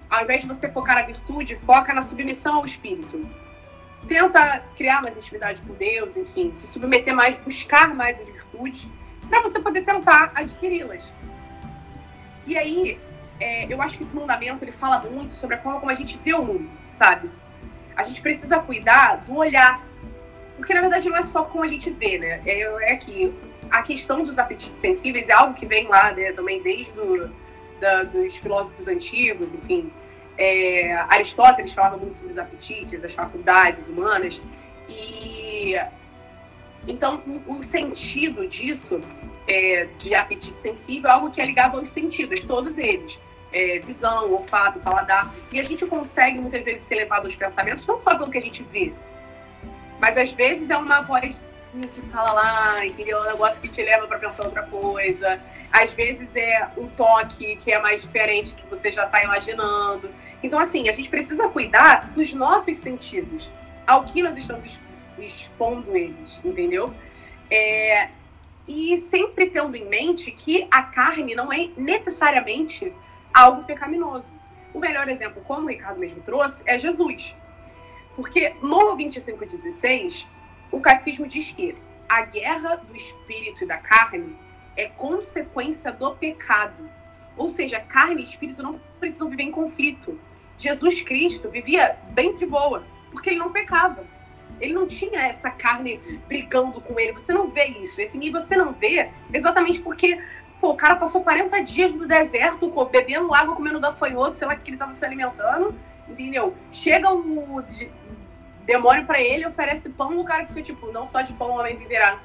Ao 0.09 0.23
invés 0.23 0.43
de 0.43 0.47
você 0.47 0.69
focar 0.69 0.97
na 0.97 1.03
virtude, 1.03 1.57
foca 1.57 1.93
na 1.93 2.03
submissão 2.03 2.57
ao 2.57 2.65
espírito. 2.65 3.29
Tenta 4.09 4.65
criar 4.77 5.03
mais 5.03 5.17
intimidade 5.17 5.63
com 5.63 5.75
Deus, 5.75 6.17
enfim, 6.17 6.53
se 6.53 6.67
submeter 6.67 7.15
mais, 7.15 7.37
buscar 7.37 7.95
mais 7.95 8.19
as 8.19 8.29
virtudes, 8.29 8.89
para 9.29 9.43
você 9.43 9.61
poder 9.61 9.83
tentar 9.83 10.33
adquiri-las. 10.35 11.13
E 12.47 12.57
aí, 12.59 12.99
é, 13.39 13.73
eu 13.73 13.81
acho 13.81 13.97
que 13.97 14.05
esse 14.05 14.17
mandamento 14.17 14.65
ele 14.65 14.73
fala 14.73 14.99
muito 14.99 15.33
sobre 15.35 15.57
a 15.57 15.59
forma 15.59 15.79
como 15.79 15.93
a 15.93 15.95
gente 15.95 16.19
vê 16.19 16.35
o 16.35 16.43
mundo, 16.43 16.69
sabe? 16.89 17.31
a 18.01 18.03
gente 18.03 18.21
precisa 18.23 18.59
cuidar 18.59 19.17
do 19.27 19.37
olhar. 19.37 19.85
Porque, 20.57 20.75
na 20.75 20.81
verdade, 20.81 21.09
não 21.09 21.17
é 21.17 21.23
só 21.23 21.45
como 21.45 21.63
a 21.63 21.67
gente 21.67 21.91
vê, 21.91 22.19
né? 22.19 22.41
É, 22.47 22.93
é 22.93 22.97
que 22.97 23.33
a 23.71 23.83
questão 23.83 24.25
dos 24.25 24.39
apetites 24.39 24.79
sensíveis 24.79 25.29
é 25.29 25.33
algo 25.33 25.55
que 25.55 25.67
vem 25.67 25.87
lá, 25.87 26.11
né? 26.13 26.33
Também 26.33 26.63
desde 26.63 26.93
do, 26.93 27.31
da, 27.81 28.03
dos 28.05 28.37
filósofos 28.37 28.89
antigos, 28.89 29.55
enfim. 29.55 29.91
É, 30.43 30.95
Aristóteles 31.09 31.73
falava 31.75 31.99
muito 31.99 32.17
sobre 32.17 32.33
os 32.33 32.39
apetites, 32.39 33.05
as 33.05 33.15
faculdades 33.15 33.87
humanas. 33.87 34.41
E 34.89 35.75
então 36.89 37.23
o, 37.27 37.59
o 37.59 37.63
sentido 37.63 38.47
disso 38.49 39.03
é, 39.47 39.87
de 39.99 40.15
apetite 40.15 40.59
sensível 40.59 41.11
é 41.11 41.13
algo 41.13 41.31
que 41.31 41.41
é 41.41 41.45
ligado 41.45 41.79
aos 41.79 41.91
sentidos, 41.91 42.41
todos 42.41 42.79
eles 42.79 43.21
é, 43.53 43.79
visão, 43.81 44.33
olfato, 44.33 44.79
paladar. 44.81 45.33
E 45.53 45.59
a 45.59 45.63
gente 45.63 45.85
consegue 45.87 46.39
muitas 46.39 46.65
vezes 46.65 46.85
ser 46.85 46.97
levado 46.97 47.25
aos 47.25 47.37
pensamentos 47.37 47.87
não 47.87 48.01
só 48.01 48.17
pelo 48.17 48.31
que 48.31 48.39
a 48.39 48.43
gente 48.43 48.63
vê, 48.63 48.93
mas 50.01 50.17
às 50.17 50.33
vezes 50.33 50.71
é 50.71 50.77
uma 50.77 51.01
voz 51.03 51.45
que 51.93 52.03
fala 52.03 52.33
lá, 52.33 52.87
entendeu? 52.87 53.19
É 53.19 53.29
um 53.29 53.33
negócio 53.33 53.63
que 53.63 53.69
te 53.69 53.83
leva 53.83 54.07
para 54.07 54.19
pensar 54.19 54.45
outra 54.45 54.63
coisa. 54.63 55.41
Às 55.73 55.95
vezes 55.95 56.35
é 56.35 56.69
um 56.77 56.89
toque 56.89 57.57
que 57.57 57.73
é 57.73 57.81
mais 57.81 58.03
diferente 58.03 58.55
que 58.55 58.67
você 58.67 58.91
já 58.91 59.05
está 59.05 59.23
imaginando. 59.23 60.11
Então, 60.43 60.59
assim, 60.59 60.89
a 60.89 60.93
gente 60.93 61.09
precisa 61.09 61.49
cuidar 61.49 62.11
dos 62.11 62.33
nossos 62.33 62.77
sentidos, 62.77 63.49
ao 63.87 64.05
que 64.05 64.23
nós 64.23 64.37
estamos 64.37 64.81
expondo 65.19 65.97
eles, 65.97 66.41
entendeu? 66.45 66.93
É, 67.51 68.09
e 68.67 68.97
sempre 68.99 69.47
tendo 69.47 69.77
em 69.77 69.85
mente 69.85 70.31
que 70.31 70.67
a 70.71 70.83
carne 70.83 71.35
não 71.35 71.53
é 71.53 71.69
necessariamente 71.77 72.93
algo 73.33 73.65
pecaminoso. 73.65 74.33
O 74.73 74.79
melhor 74.79 75.09
exemplo, 75.09 75.43
como 75.43 75.67
o 75.67 75.69
Ricardo 75.69 75.99
mesmo 75.99 76.23
trouxe, 76.23 76.63
é 76.67 76.79
Jesus. 76.79 77.35
Porque 78.15 78.55
no 78.63 78.97
25,16, 78.97 80.27
o 80.71 80.81
catecismo 80.81 81.27
diz 81.27 81.53
que 81.53 81.77
a 82.09 82.23
guerra 82.23 82.77
do 82.77 82.97
espírito 82.97 83.65
e 83.65 83.67
da 83.67 83.79
carne 83.79 84.37
é 84.77 84.89
consequência 84.89 85.93
do 85.93 86.11
pecado. 86.13 86.91
Ou 87.37 87.49
seja, 87.49 87.81
carne 87.81 88.21
e 88.21 88.25
espírito 88.25 88.63
não 88.63 88.81
precisam 88.99 89.29
viver 89.29 89.45
em 89.45 89.51
conflito. 89.51 90.19
Jesus 90.59 91.01
Cristo 91.03 91.51
vivia 91.51 91.97
bem 92.11 92.35
de 92.35 92.47
boa, 92.47 92.85
porque 93.11 93.31
ele 93.31 93.39
não 93.39 93.53
pecava. 93.53 94.05
Ele 94.61 94.75
não 94.75 94.87
tinha 94.87 95.21
essa 95.21 95.51
carne 95.51 96.01
brigando 96.29 96.81
com 96.81 96.99
ele. 96.99 97.13
Você 97.13 97.33
não 97.33 97.49
vê 97.49 97.65
isso. 97.67 98.01
Esse 98.01 98.19
nível 98.19 98.41
você 98.41 98.57
não 98.57 98.73
vê 98.73 99.11
exatamente 99.33 99.81
porque 99.81 100.19
Pô, 100.61 100.73
o 100.73 100.77
cara 100.77 100.95
passou 100.97 101.23
40 101.23 101.59
dias 101.63 101.95
no 101.95 102.07
deserto, 102.07 102.71
bebendo 102.85 103.33
água, 103.33 103.57
comendo 103.57 103.81
gafanhoto, 103.81 104.37
sei 104.37 104.47
lá 104.47 104.55
que 104.55 104.69
ele 104.69 104.77
tava 104.77 104.93
se 104.93 105.03
alimentando, 105.03 105.75
entendeu? 106.07 106.55
Chega 106.71 107.11
o 107.11 107.65
demônio 108.71 109.05
para 109.05 109.21
ele, 109.21 109.45
oferece 109.47 109.91
pão, 109.91 110.21
o 110.21 110.25
cara 110.25 110.47
fica 110.47 110.63
tipo, 110.63 110.93
não 110.93 111.05
só 111.05 111.21
de 111.23 111.33
pão 111.33 111.51
o 111.51 111.59
homem 111.59 111.77
viverá. 111.77 112.21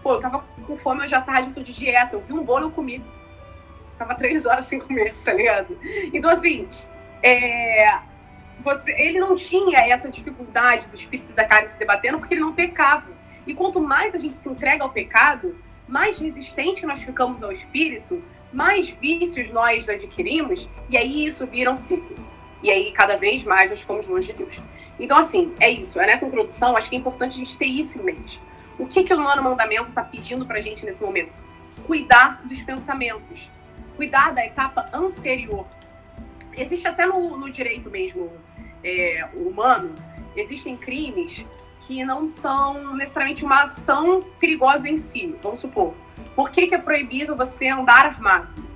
Pô, 0.00 0.14
eu 0.14 0.20
tava 0.20 0.44
com 0.64 0.76
fome 0.76 1.02
hoje 1.02 1.14
à 1.14 1.20
tarde, 1.20 1.50
tô 1.50 1.60
de 1.60 1.72
dieta, 1.72 2.14
eu 2.14 2.20
vi 2.20 2.32
um 2.32 2.44
bolo, 2.44 2.66
eu 2.66 2.70
comi. 2.70 3.04
Tava 3.98 4.14
três 4.14 4.46
horas 4.46 4.66
sem 4.66 4.78
comer, 4.78 5.12
tá 5.24 5.32
ligado? 5.32 5.76
Então, 6.12 6.30
assim, 6.30 6.68
é, 7.20 7.98
você, 8.60 8.92
ele 8.92 9.18
não 9.18 9.34
tinha 9.34 9.80
essa 9.80 10.08
dificuldade 10.08 10.86
do 10.86 10.94
espírito 10.94 11.30
e 11.30 11.34
da 11.34 11.44
carne 11.44 11.66
se 11.66 11.76
debatendo 11.76 12.18
porque 12.18 12.34
ele 12.34 12.40
não 12.40 12.54
pecava. 12.54 13.10
E 13.44 13.54
quanto 13.54 13.80
mais 13.80 14.14
a 14.14 14.18
gente 14.18 14.38
se 14.38 14.48
entrega 14.48 14.84
ao 14.84 14.90
pecado, 14.90 15.58
mais 15.88 16.18
resistente 16.18 16.86
nós 16.86 17.02
ficamos 17.02 17.42
ao 17.42 17.50
espírito, 17.50 18.22
mais 18.52 18.90
vícios 18.90 19.50
nós 19.50 19.88
adquirimos, 19.88 20.68
e 20.88 20.96
aí 20.96 21.26
isso 21.26 21.44
vira 21.44 21.72
um 21.72 21.76
ciclo. 21.76 22.27
E 22.62 22.70
aí, 22.70 22.90
cada 22.92 23.16
vez 23.16 23.44
mais, 23.44 23.70
nós 23.70 23.80
ficamos 23.80 24.06
longe 24.06 24.28
de 24.28 24.38
Deus. 24.38 24.60
Então, 24.98 25.16
assim, 25.16 25.54
é 25.60 25.70
isso. 25.70 26.00
É 26.00 26.06
nessa 26.06 26.26
introdução, 26.26 26.76
acho 26.76 26.90
que 26.90 26.96
é 26.96 26.98
importante 26.98 27.34
a 27.34 27.38
gente 27.38 27.56
ter 27.56 27.66
isso 27.66 27.98
em 27.98 28.02
mente. 28.02 28.40
O 28.78 28.86
que, 28.86 29.04
que 29.04 29.14
o 29.14 29.16
nono 29.16 29.42
mandamento 29.42 29.88
está 29.88 30.02
pedindo 30.02 30.44
para 30.44 30.58
a 30.58 30.60
gente 30.60 30.84
nesse 30.84 31.02
momento? 31.02 31.32
Cuidar 31.86 32.42
dos 32.44 32.62
pensamentos. 32.62 33.50
Cuidar 33.96 34.32
da 34.32 34.44
etapa 34.44 34.88
anterior. 34.92 35.66
Existe 36.52 36.86
até 36.88 37.06
no, 37.06 37.36
no 37.36 37.50
direito 37.50 37.90
mesmo 37.90 38.32
é, 38.82 39.28
humano, 39.34 39.94
existem 40.36 40.76
crimes 40.76 41.44
que 41.80 42.04
não 42.04 42.26
são 42.26 42.94
necessariamente 42.94 43.44
uma 43.44 43.62
ação 43.62 44.22
perigosa 44.38 44.88
em 44.88 44.96
si. 44.96 45.34
Vamos 45.42 45.60
supor. 45.60 45.94
Por 46.34 46.50
que, 46.50 46.66
que 46.66 46.74
é 46.74 46.78
proibido 46.78 47.36
você 47.36 47.68
andar 47.68 48.06
armado? 48.06 48.67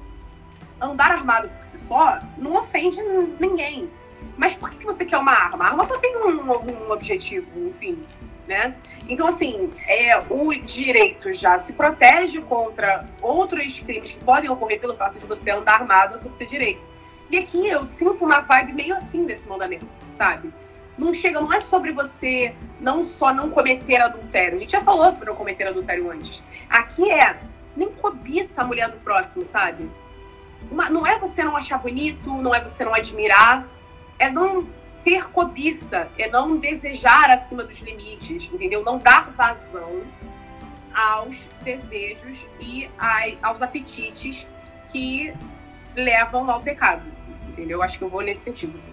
Andar 0.83 1.13
armado 1.13 1.49
por 1.49 1.63
si 1.63 1.79
só 1.79 2.19
não 2.37 2.57
ofende 2.57 3.01
ninguém. 3.39 3.89
Mas 4.37 4.55
por 4.55 4.71
que, 4.71 4.85
você 4.85 5.05
quer 5.05 5.19
uma 5.19 5.33
arma? 5.33 5.65
A 5.65 5.69
arma 5.69 5.85
só 5.85 5.99
tem 5.99 6.17
um, 6.17 6.51
algum 6.51 6.91
objetivo, 6.91 7.47
enfim. 7.69 8.03
né? 8.47 8.75
Então, 9.09 9.27
assim, 9.29 9.73
é, 9.87 10.19
o 10.29 10.53
direito 10.55 11.33
já 11.33 11.59
se 11.59 11.75
protege 11.75 12.41
contra 12.41 13.07
outros 13.21 13.79
crimes 13.81 14.13
que 14.13 14.25
podem 14.25 14.51
ocorrer 14.51 14.81
pelo 14.81 14.97
fato 14.97 15.19
de 15.19 15.27
você 15.27 15.51
andar 15.51 15.75
armado 15.75 16.21
ou 16.25 16.31
ter 16.33 16.47
direito. 16.47 16.89
E 17.31 17.39
aqui 17.39 17.67
eu 17.67 17.87
sinto 17.87 18.25
uma 18.25 18.41
vibe 18.41 18.73
meio 18.73 18.95
assim 18.95 19.25
desse 19.25 19.49
mandamento, 19.49 19.87
sabe? 20.13 20.53
Não 20.99 21.15
chega, 21.15 21.41
não 21.41 21.53
é 21.53 21.61
sobre 21.61 21.93
você 21.93 22.55
não 22.79 23.03
só 23.03 23.33
não 23.33 23.49
cometer 23.49 24.03
adultério. 24.03 24.57
A 24.57 24.61
gente 24.61 24.73
já 24.73 24.83
falou 24.83 25.11
sobre 25.11 25.31
não 25.31 25.37
cometer 25.37 25.67
adultério 25.67 26.11
antes. 26.11 26.43
Aqui 26.69 27.11
é 27.11 27.39
nem 27.75 27.91
cobiça 27.91 28.61
a 28.61 28.65
mulher 28.65 28.91
do 28.91 28.99
próximo, 28.99 29.45
sabe? 29.45 29.91
Uma, 30.71 30.89
não 30.89 31.07
é 31.07 31.19
você 31.19 31.43
não 31.43 31.57
achar 31.57 31.79
bonito, 31.79 32.31
não 32.43 32.55
é 32.55 32.61
você 32.61 32.85
não 32.85 32.95
admirar, 32.95 33.67
é 34.19 34.31
não 34.31 34.67
ter 35.05 35.29
cobiça, 35.31 36.09
é 36.19 36.29
não 36.29 36.57
desejar 36.57 37.31
acima 37.31 37.65
dos 37.65 37.79
limites, 37.81 38.49
entendeu? 38.53 38.85
Não 38.85 38.99
dar 38.99 39.31
vazão 39.33 40.03
aos 40.95 41.49
desejos 41.63 42.47
e 42.61 42.89
aos 43.43 43.63
apetites 43.63 44.47
que 44.91 45.35
levam 45.95 46.51
ao 46.51 46.61
pecado, 46.61 47.03
entendeu? 47.49 47.83
Acho 47.83 47.99
que 47.99 48.05
eu 48.05 48.09
vou 48.09 48.23
nesse 48.23 48.43
sentido. 48.43 48.77
Assim. 48.77 48.93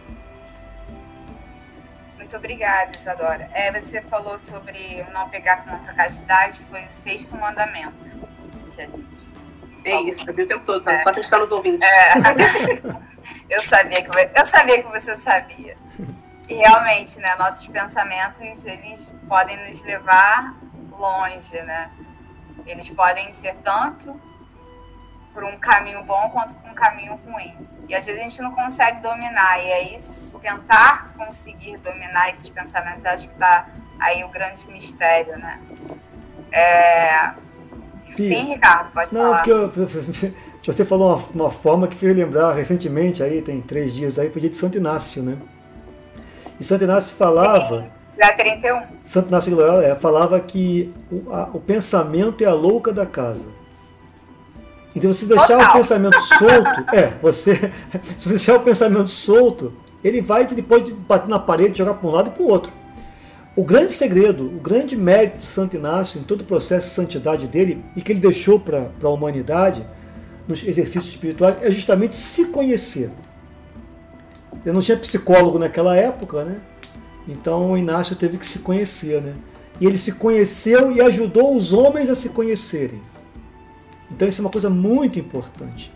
Muito 2.18 2.36
obrigada, 2.36 2.92
Isadora. 2.98 3.50
É, 3.54 3.72
você 3.72 4.02
falou 4.02 4.38
sobre 4.38 5.04
não 5.14 5.30
pegar 5.30 5.64
contra 5.64 5.92
a 5.92 5.96
castidade, 5.96 6.60
foi 6.70 6.86
o 6.86 6.92
sexto 6.92 7.36
mandamento 7.36 7.96
que 8.76 8.82
a 8.82 8.88
gente. 8.88 9.19
É 9.84 10.02
isso, 10.02 10.30
eu 10.30 10.34
vi 10.34 10.44
o 10.44 10.48
tempo 10.48 10.64
todo, 10.66 10.88
é. 10.90 10.98
só 10.98 11.12
que 11.12 11.20
está 11.20 11.38
nos 11.38 11.52
ouvintes. 11.52 11.88
É. 11.88 12.14
eu, 13.50 13.60
sabia 13.60 14.04
que, 14.04 14.40
eu 14.40 14.46
sabia 14.46 14.84
que 14.84 14.90
você 14.90 15.16
sabia. 15.16 15.78
E 16.48 16.54
realmente, 16.56 17.20
né, 17.20 17.36
nossos 17.36 17.68
pensamentos, 17.68 18.66
eles 18.66 19.14
podem 19.28 19.70
nos 19.70 19.82
levar 19.84 20.56
longe, 20.92 21.62
né? 21.62 21.92
Eles 22.66 22.90
podem 22.90 23.32
ser 23.32 23.56
tanto 23.64 24.20
por 25.34 25.44
um 25.44 25.58
caminho 25.58 26.04
bom 26.04 26.30
quanto 26.30 26.54
por 26.56 26.70
um 26.70 26.74
caminho 26.74 27.16
ruim. 27.26 27.56
E 27.88 27.96
às 27.96 28.06
vezes 28.06 28.20
a 28.20 28.24
gente 28.24 28.42
não 28.42 28.52
consegue 28.52 29.00
dominar. 29.02 29.64
E 29.64 29.72
aí, 29.72 30.00
tentar 30.42 31.14
conseguir 31.18 31.78
dominar 31.78 32.30
esses 32.30 32.50
pensamentos, 32.50 33.06
acho 33.06 33.28
que 33.28 33.34
está 33.34 33.68
aí 34.00 34.24
o 34.24 34.30
grande 34.30 34.66
mistério, 34.68 35.38
né? 35.38 35.60
É... 36.52 37.34
Sim. 38.28 38.28
Sim, 38.28 38.54
Ricardo, 38.54 38.92
pode 38.92 39.14
não, 39.14 39.22
falar. 39.22 39.48
Não, 39.48 39.70
porque 39.70 39.82
eu, 39.82 40.34
você 40.74 40.86
falou 40.86 41.16
uma, 41.16 41.46
uma 41.46 41.52
forma 41.52 41.88
que 41.88 41.96
fez 41.96 42.16
lembrar 42.16 42.54
recentemente, 42.54 43.24
aí 43.24 43.42
tem 43.42 43.62
três 43.62 43.94
dias 43.94 44.20
aí, 44.20 44.30
foi 44.30 44.42
dia 44.42 44.50
de 44.50 44.58
Santo 44.58 44.78
Inácio, 44.78 45.24
né? 45.24 45.38
E 46.60 46.64
Santo 46.64 46.84
Inácio 46.84 47.16
falava. 47.16 47.88
Já 48.20 48.34
31. 48.34 48.82
Santo 49.04 49.30
Inácio 49.30 49.50
de 49.50 49.56
Loyola 49.56 49.86
é, 49.86 49.96
falava 49.96 50.40
que 50.40 50.94
o, 51.10 51.34
a, 51.34 51.50
o 51.54 51.60
pensamento 51.60 52.44
é 52.44 52.48
a 52.48 52.54
louca 52.54 52.92
da 52.92 53.06
casa. 53.06 53.46
Então, 54.96 55.14
se 55.14 55.26
deixar 55.26 55.48
Total. 55.48 55.70
o 55.70 55.74
pensamento 55.74 56.20
solto, 56.38 56.96
é, 56.96 57.14
você, 57.22 57.56
se 58.18 58.24
você 58.24 58.30
deixar 58.30 58.56
o 58.56 58.60
pensamento 58.60 59.08
solto, 59.08 59.74
ele 60.04 60.22
vai 60.22 60.46
depois 60.46 60.90
bater 60.90 61.30
na 61.30 61.40
parede, 61.40 61.78
jogar 61.78 61.94
para 61.94 62.10
um 62.10 62.12
lado 62.12 62.28
e 62.28 62.32
para 62.32 62.44
o 62.44 62.48
outro. 62.50 62.72
O 63.56 63.64
grande 63.64 63.92
segredo, 63.92 64.46
o 64.46 64.60
grande 64.60 64.96
mérito 64.96 65.38
de 65.38 65.44
Santo 65.44 65.76
Inácio 65.76 66.20
em 66.20 66.24
todo 66.24 66.42
o 66.42 66.46
processo 66.46 66.90
de 66.90 66.96
santidade 66.96 67.48
dele 67.48 67.84
e 67.96 68.02
que 68.02 68.12
ele 68.12 68.20
deixou 68.20 68.60
para 68.60 68.90
a 69.02 69.10
humanidade 69.10 69.86
nos 70.48 70.64
exercícios 70.64 71.12
espirituais 71.12 71.58
é 71.62 71.72
justamente 71.72 72.16
se 72.16 72.46
conhecer. 72.46 73.12
Eu 74.66 74.74
não 74.74 74.82
tinha 74.82 74.98
psicólogo 74.98 75.58
naquela 75.60 75.96
época, 75.96 76.44
né? 76.44 76.58
Então 77.28 77.72
o 77.72 77.78
Inácio 77.78 78.16
teve 78.16 78.38
que 78.38 78.46
se 78.46 78.60
conhecer, 78.60 79.22
né? 79.22 79.34
E 79.80 79.86
ele 79.86 79.98
se 79.98 80.12
conheceu 80.12 80.92
e 80.92 81.02
ajudou 81.02 81.56
os 81.56 81.74
homens 81.74 82.10
a 82.10 82.16
se 82.16 82.30
conhecerem. 82.30 83.02
Então 84.12 84.28
isso 84.28 84.42
é 84.42 84.44
uma 84.44 84.52
coisa 84.52 84.70
muito 84.70 85.20
importante. 85.20 85.92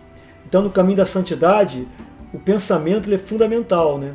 Então 0.45 0.61
no 0.61 0.69
caminho 0.69 0.97
da 0.97 1.05
santidade, 1.05 1.87
o 2.33 2.39
pensamento 2.39 3.13
é 3.13 3.17
fundamental, 3.17 3.97
né? 3.97 4.13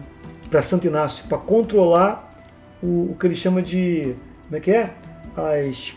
Para 0.50 0.62
Santo 0.62 0.86
Inácio, 0.86 1.24
para 1.28 1.38
controlar 1.38 2.27
o, 2.82 3.12
o, 3.12 3.16
que 3.18 3.26
ele 3.26 3.36
chama 3.36 3.62
de. 3.62 4.14
Como 4.44 4.56
é 4.56 4.60
que 4.60 4.70
é? 4.70 4.90
As. 5.36 5.94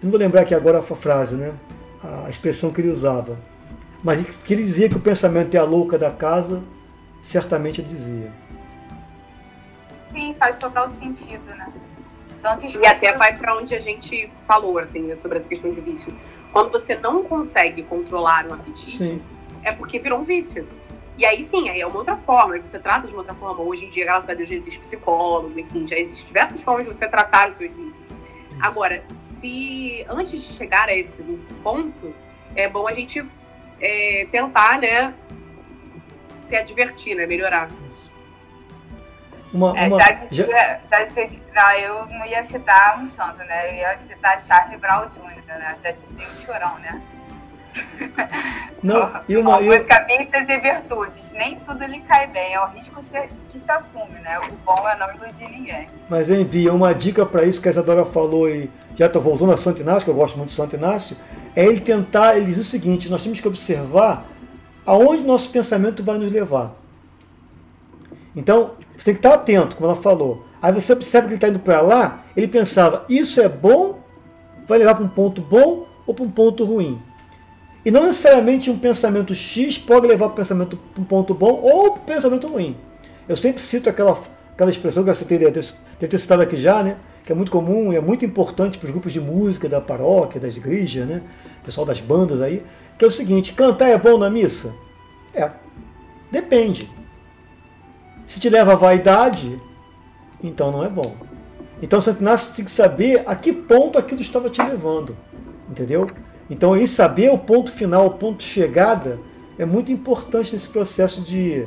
Eu 0.00 0.04
não 0.04 0.10
vou 0.10 0.18
lembrar 0.18 0.42
aqui 0.42 0.54
agora 0.54 0.78
a 0.78 0.82
frase, 0.82 1.34
né? 1.34 1.52
A 2.02 2.28
expressão 2.28 2.70
que 2.70 2.80
ele 2.80 2.90
usava. 2.90 3.38
Mas 4.02 4.20
que 4.36 4.52
ele 4.52 4.62
dizia 4.62 4.88
que 4.88 4.96
o 4.96 5.00
pensamento 5.00 5.54
é 5.54 5.58
a 5.58 5.64
louca 5.64 5.96
da 5.98 6.10
casa 6.10 6.62
certamente 7.22 7.82
dizia. 7.82 8.30
Sim, 10.12 10.34
faz 10.38 10.58
total 10.58 10.90
sentido, 10.90 11.44
né? 11.46 11.72
Tanto 12.42 12.66
e 12.66 12.86
até 12.86 13.16
vai 13.16 13.34
para 13.34 13.56
onde 13.56 13.74
a 13.74 13.80
gente 13.80 14.30
falou, 14.42 14.78
assim, 14.78 15.00
né, 15.00 15.14
sobre 15.14 15.38
essa 15.38 15.48
questão 15.48 15.72
de 15.72 15.80
vício. 15.80 16.14
Quando 16.52 16.70
você 16.70 16.94
não 16.94 17.24
consegue 17.24 17.82
controlar 17.82 18.46
um 18.46 18.52
apetite, 18.52 18.98
sim. 18.98 19.22
é 19.62 19.72
porque 19.72 19.98
virou 19.98 20.20
um 20.20 20.22
vício. 20.22 20.68
E 21.16 21.24
aí 21.24 21.42
sim, 21.42 21.68
aí 21.68 21.80
é 21.80 21.86
uma 21.86 21.96
outra 21.96 22.16
forma, 22.16 22.58
você 22.58 22.78
trata 22.78 23.06
de 23.06 23.12
uma 23.12 23.20
outra 23.20 23.34
forma. 23.34 23.62
Hoje 23.62 23.84
em 23.84 23.88
dia, 23.88 24.04
graças 24.04 24.28
a 24.28 24.34
Deus, 24.34 24.48
já 24.48 24.54
existe 24.54 24.80
psicólogo, 24.80 25.58
enfim, 25.58 25.86
já 25.86 25.96
existem 25.96 26.26
diversas 26.26 26.62
formas 26.62 26.86
de 26.86 26.92
você 26.92 27.06
tratar 27.06 27.48
os 27.48 27.56
seus 27.56 27.72
vícios. 27.72 28.08
Agora, 28.60 29.04
se 29.12 30.04
antes 30.08 30.42
de 30.42 30.54
chegar 30.54 30.88
a 30.88 30.94
esse 30.94 31.22
ponto, 31.62 32.14
é 32.56 32.68
bom 32.68 32.88
a 32.88 32.92
gente 32.92 33.24
é, 33.80 34.26
tentar, 34.30 34.78
né, 34.78 35.14
se 36.38 36.56
advertir, 36.56 37.16
né? 37.16 37.26
Melhorar. 37.26 37.70
Uma, 39.52 39.78
é, 39.78 39.86
uma... 39.86 39.98
já, 39.98 40.10
dizia, 40.10 40.48
já... 40.48 40.80
já 40.90 41.04
dizia, 41.04 41.40
não, 41.54 41.70
eu 41.72 42.06
não 42.06 42.26
ia 42.26 42.42
citar 42.42 43.00
um 43.00 43.06
santo, 43.06 43.38
né? 43.38 43.70
Eu 43.70 43.74
ia 43.76 43.98
citar 43.98 44.38
Charlie 44.40 44.76
Brown 44.76 45.06
Jr., 45.06 45.42
né? 45.46 45.76
Já 45.82 45.90
dizia 45.92 46.26
o 46.26 46.36
chorão, 46.44 46.78
né? 46.80 47.00
Não, 48.82 49.10
e 49.26 49.36
uma, 49.36 49.56
a 49.56 49.60
música 49.62 50.04
Vícios 50.06 50.46
e 50.46 50.58
Virtudes. 50.58 51.32
Nem 51.32 51.56
tudo 51.60 51.84
lhe 51.86 52.00
cai 52.00 52.26
bem, 52.26 52.52
é 52.52 52.60
o 52.60 52.66
risco 52.68 53.00
que 53.48 53.58
se 53.58 53.70
assume, 53.70 54.20
né? 54.22 54.38
O 54.40 54.52
bom 54.64 54.86
é 54.86 54.96
não 54.98 55.14
iludir 55.14 55.48
ninguém. 55.48 55.86
Mas 56.08 56.28
envia 56.28 56.72
uma 56.72 56.94
dica 56.94 57.24
para 57.24 57.44
isso 57.44 57.62
que 57.62 57.68
a 57.68 57.70
Isadora 57.70 58.04
falou 58.04 58.46
e 58.48 58.70
já 58.94 59.06
estou 59.06 59.22
voltando 59.22 59.52
a 59.52 59.56
Santo 59.56 59.80
Inácio, 59.80 60.04
que 60.04 60.10
eu 60.10 60.14
gosto 60.14 60.36
muito 60.36 60.50
de 60.50 60.54
Santo 60.54 60.76
Inácio, 60.76 61.16
é 61.56 61.64
ele 61.64 61.80
tentar, 61.80 62.36
ele 62.36 62.46
diz 62.46 62.58
o 62.58 62.64
seguinte, 62.64 63.08
nós 63.08 63.22
temos 63.22 63.40
que 63.40 63.48
observar 63.48 64.26
aonde 64.84 65.22
nosso 65.22 65.48
pensamento 65.50 66.04
vai 66.04 66.18
nos 66.18 66.30
levar. 66.30 66.72
Então, 68.36 68.72
você 68.96 69.06
tem 69.06 69.14
que 69.14 69.20
estar 69.20 69.34
atento, 69.34 69.76
como 69.76 69.88
ela 69.88 70.00
falou. 70.00 70.44
Aí 70.60 70.72
você 70.72 70.92
observa 70.92 71.26
que 71.26 71.34
ele 71.34 71.36
está 71.36 71.48
indo 71.48 71.58
para 71.58 71.80
lá, 71.80 72.24
ele 72.36 72.48
pensava, 72.48 73.04
isso 73.08 73.40
é 73.40 73.48
bom, 73.48 74.00
vai 74.66 74.78
levar 74.78 74.94
para 74.94 75.04
um 75.04 75.08
ponto 75.08 75.40
bom 75.40 75.86
ou 76.06 76.14
para 76.14 76.24
um 76.24 76.30
ponto 76.30 76.64
ruim. 76.64 77.00
E 77.84 77.90
não 77.90 78.06
necessariamente 78.06 78.70
um 78.70 78.78
pensamento 78.78 79.34
X 79.34 79.76
pode 79.78 80.06
levar 80.06 80.26
para 80.26 80.32
um 80.32 80.36
pensamento 80.36 80.76
para 80.76 81.02
um 81.02 81.04
ponto 81.04 81.34
bom 81.34 81.60
ou 81.62 81.92
para 81.92 82.02
um 82.02 82.04
pensamento 82.06 82.48
ruim. 82.48 82.76
Eu 83.28 83.36
sempre 83.36 83.60
cito 83.60 83.90
aquela, 83.90 84.18
aquela 84.52 84.70
expressão 84.70 85.04
que 85.04 85.12
deve 85.12 85.24
ter, 85.24 85.38
deve 85.38 86.08
ter 86.08 86.18
citado 86.18 86.42
aqui 86.42 86.56
já, 86.56 86.82
né? 86.82 86.96
que 87.24 87.32
é 87.32 87.34
muito 87.34 87.50
comum 87.50 87.92
e 87.92 87.96
é 87.96 88.00
muito 88.00 88.24
importante 88.24 88.76
para 88.78 88.86
os 88.86 88.92
grupos 88.92 89.12
de 89.12 89.20
música 89.20 89.68
da 89.68 89.80
paróquia, 89.80 90.40
das 90.40 90.56
igrejas, 90.56 91.06
né? 91.06 91.22
pessoal 91.64 91.86
das 91.86 92.00
bandas 92.00 92.42
aí, 92.42 92.62
que 92.98 93.04
é 93.04 93.08
o 93.08 93.10
seguinte: 93.10 93.52
cantar 93.52 93.88
é 93.88 93.98
bom 93.98 94.18
na 94.18 94.30
missa? 94.30 94.74
É. 95.34 95.50
Depende. 96.30 96.90
Se 98.26 98.40
te 98.40 98.48
leva 98.48 98.72
à 98.72 98.76
vaidade, 98.76 99.60
então 100.42 100.70
não 100.70 100.84
é 100.84 100.88
bom. 100.88 101.14
Então 101.82 102.00
Santo 102.00 102.20
Inácio 102.20 102.54
tem 102.54 102.64
que 102.64 102.70
saber 102.70 103.22
a 103.26 103.34
que 103.34 103.52
ponto 103.52 103.98
aquilo 103.98 104.20
estava 104.20 104.48
te 104.48 104.62
levando. 104.62 105.16
Entendeu? 105.68 106.10
Então, 106.48 106.76
isso 106.76 106.94
saber 106.94 107.30
o 107.30 107.38
ponto 107.38 107.72
final, 107.72 108.06
o 108.06 108.10
ponto 108.10 108.38
de 108.38 108.44
chegada, 108.44 109.18
é 109.58 109.64
muito 109.64 109.90
importante 109.90 110.52
nesse 110.52 110.68
processo 110.68 111.22
de, 111.22 111.66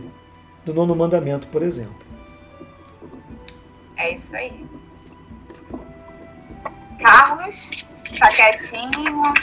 do 0.66 0.74
nono 0.74 0.96
mandamento, 0.96 1.48
por 1.48 1.64
exemplo. 1.64 1.96
É 3.96 4.14
isso 4.14 4.36
aí. 4.36 4.66
Carlos, 7.00 7.86
tá 8.20 8.28
quietinho. 8.30 9.34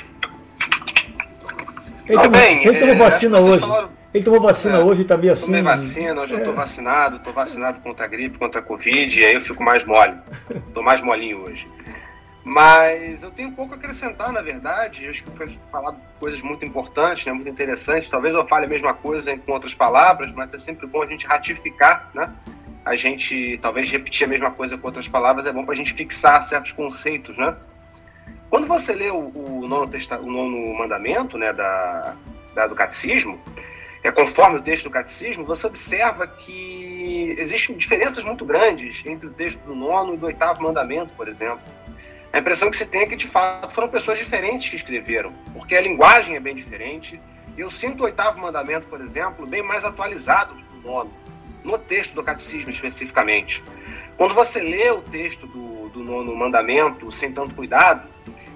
Ele, 2.06 2.16
tomou, 2.16 2.30
bem, 2.30 2.66
ele 2.66 2.78
tomou 2.78 2.94
é, 2.94 2.98
vacina 2.98 3.38
hoje. 3.38 3.60
Falaram... 3.60 3.88
Ele 4.12 4.24
tomou 4.24 4.40
vacina 4.40 4.78
é, 4.78 4.84
hoje 4.84 5.00
e 5.00 5.04
tá 5.04 5.16
meio 5.16 5.32
assim. 5.32 5.46
Tomei 5.46 5.62
vacina, 5.62 6.20
hoje 6.20 6.34
é. 6.36 6.40
eu 6.40 6.44
tô 6.44 6.52
vacinado, 6.52 7.18
tô 7.18 7.32
vacinado 7.32 7.80
contra 7.80 8.04
a 8.04 8.08
gripe, 8.08 8.38
contra 8.38 8.60
a 8.60 8.62
Covid, 8.62 9.20
e 9.20 9.24
aí 9.24 9.34
eu 9.34 9.40
fico 9.40 9.62
mais 9.62 9.84
mole. 9.84 10.16
tô 10.72 10.82
mais 10.82 11.00
molinho 11.00 11.44
hoje. 11.44 11.68
Mas 12.44 13.22
eu 13.22 13.30
tenho 13.30 13.50
pouco 13.52 13.72
a 13.72 13.76
acrescentar, 13.76 14.30
na 14.30 14.42
verdade. 14.42 15.04
Eu 15.04 15.10
acho 15.10 15.24
que 15.24 15.30
foi 15.30 15.48
falado 15.48 15.98
coisas 16.20 16.42
muito 16.42 16.62
importantes, 16.62 17.24
né, 17.24 17.32
muito 17.32 17.48
interessantes. 17.48 18.10
Talvez 18.10 18.34
eu 18.34 18.46
fale 18.46 18.66
a 18.66 18.68
mesma 18.68 18.92
coisa 18.92 19.36
com 19.38 19.52
outras 19.52 19.74
palavras, 19.74 20.30
mas 20.30 20.52
é 20.52 20.58
sempre 20.58 20.86
bom 20.86 21.02
a 21.02 21.06
gente 21.06 21.26
ratificar, 21.26 22.10
né? 22.14 22.30
A 22.84 22.94
gente 22.94 23.58
talvez 23.62 23.90
repetir 23.90 24.26
a 24.26 24.28
mesma 24.28 24.50
coisa 24.50 24.76
com 24.76 24.86
outras 24.86 25.08
palavras, 25.08 25.46
é 25.46 25.52
bom 25.52 25.64
para 25.64 25.72
a 25.72 25.76
gente 25.76 25.94
fixar 25.94 26.42
certos 26.42 26.72
conceitos, 26.72 27.38
né? 27.38 27.56
Quando 28.50 28.66
você 28.66 28.94
lê 28.94 29.10
o, 29.10 29.32
o, 29.34 29.66
nono, 29.66 29.88
testa, 29.88 30.20
o 30.20 30.30
nono 30.30 30.78
mandamento 30.78 31.38
né, 31.38 31.50
da, 31.50 32.14
da, 32.54 32.66
do 32.66 32.74
catecismo, 32.74 33.40
é, 34.02 34.12
conforme 34.12 34.58
o 34.58 34.62
texto 34.62 34.84
do 34.84 34.90
catecismo, 34.90 35.46
você 35.46 35.66
observa 35.66 36.26
que 36.26 37.34
existem 37.38 37.74
diferenças 37.74 38.22
muito 38.22 38.44
grandes 38.44 39.04
entre 39.06 39.28
o 39.28 39.32
texto 39.32 39.62
do 39.62 39.74
nono 39.74 40.14
e 40.14 40.16
do 40.18 40.26
oitavo 40.26 40.62
mandamento, 40.62 41.14
por 41.14 41.26
exemplo. 41.26 41.62
A 42.34 42.40
impressão 42.40 42.68
que 42.68 42.76
se 42.76 42.84
tem 42.84 43.02
é 43.02 43.06
que, 43.06 43.14
de 43.14 43.28
fato, 43.28 43.72
foram 43.72 43.86
pessoas 43.86 44.18
diferentes 44.18 44.68
que 44.68 44.74
escreveram, 44.74 45.32
porque 45.52 45.76
a 45.76 45.80
linguagem 45.80 46.34
é 46.34 46.40
bem 46.40 46.52
diferente. 46.52 47.20
E 47.56 47.60
eu 47.60 47.70
sinto 47.70 48.00
o 48.00 48.04
oitavo 48.06 48.40
mandamento, 48.40 48.88
por 48.88 49.00
exemplo, 49.00 49.46
bem 49.46 49.62
mais 49.62 49.84
atualizado 49.84 50.52
do 50.52 50.60
que 50.64 50.76
o 50.78 50.80
nono, 50.80 51.12
no 51.62 51.78
texto 51.78 52.12
do 52.12 52.24
catecismo 52.24 52.70
especificamente. 52.70 53.62
Quando 54.16 54.34
você 54.34 54.60
lê 54.60 54.90
o 54.90 55.00
texto 55.00 55.46
do, 55.46 55.88
do 55.90 56.02
nono 56.02 56.34
mandamento 56.34 57.08
sem 57.12 57.30
tanto 57.30 57.54
cuidado, 57.54 58.08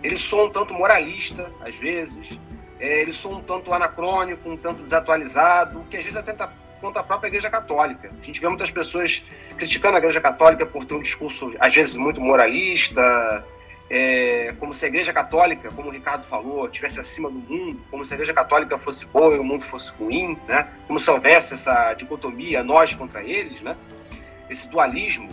ele 0.03 0.17
soa 0.17 0.47
um 0.47 0.51
tanto 0.51 0.75
moralista, 0.75 1.49
às 1.65 1.77
vezes, 1.77 2.37
é, 2.81 3.03
ele 3.03 3.13
soa 3.13 3.37
um 3.37 3.41
tanto 3.41 3.73
anacrônico, 3.73 4.51
um 4.51 4.57
tanto 4.57 4.83
desatualizado, 4.83 5.87
que 5.89 5.97
às 5.97 6.03
vezes 6.03 6.19
atenta 6.19 6.53
contra 6.81 7.01
a 7.01 7.05
própria 7.05 7.29
Igreja 7.29 7.49
Católica. 7.49 8.11
A 8.21 8.25
gente 8.25 8.41
vê 8.41 8.49
muitas 8.49 8.73
pessoas 8.73 9.25
criticando 9.57 9.95
a 9.95 9.99
Igreja 9.99 10.21
Católica 10.21 10.67
por 10.67 10.85
ter 10.85 10.95
um 10.95 11.01
discurso, 11.01 11.55
às 11.61 11.73
vezes, 11.73 11.95
muito 11.95 12.21
moralista, 12.21 13.47
é, 13.91 14.55
como 14.59 14.73
se 14.75 14.85
a 14.85 14.89
Igreja 14.89 15.13
Católica, 15.13 15.71
como 15.71 15.89
o 15.89 15.91
Ricardo 15.91 16.23
falou, 16.23 16.67
estivesse 16.67 17.01
acima 17.01 17.31
do 17.31 17.39
mundo, 17.39 17.81
como 17.91 18.05
se 18.05 18.13
a 18.13 18.17
Igreja 18.17 18.35
Católica 18.35 18.77
fosse 18.77 19.07
boa 19.07 19.35
e 19.35 19.39
o 19.39 19.45
mundo 19.45 19.65
fosse 19.65 19.93
ruim, 19.93 20.39
né? 20.47 20.69
como 20.87 20.99
se 20.99 21.11
houvesse 21.11 21.55
essa 21.55 21.95
dicotomia, 21.95 22.63
nós 22.63 22.95
contra 22.95 23.23
eles, 23.23 23.63
né? 23.63 23.77
esse 24.51 24.69
dualismo. 24.69 25.29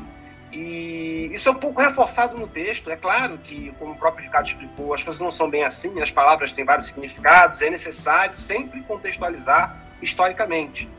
E 0.54 1.30
isso 1.34 1.50
é 1.50 1.52
um 1.52 1.56
pouco 1.56 1.82
reforçado 1.82 2.38
no 2.38 2.48
texto. 2.48 2.90
É 2.90 2.96
claro 2.96 3.38
que, 3.40 3.74
como 3.78 3.92
o 3.92 3.96
próprio 3.98 4.24
Ricardo 4.24 4.46
explicou, 4.46 4.94
as 4.94 5.04
coisas 5.04 5.20
não 5.20 5.30
são 5.30 5.50
bem 5.50 5.66
assim, 5.66 6.00
as 6.02 6.12
palavras 6.12 6.54
têm 6.54 6.64
vários 6.64 6.88
significados, 6.88 7.62
é 7.62 7.70
necessário 7.70 8.38
sempre 8.38 8.82
contextualizar 8.84 9.84
historicamente. 10.02 10.90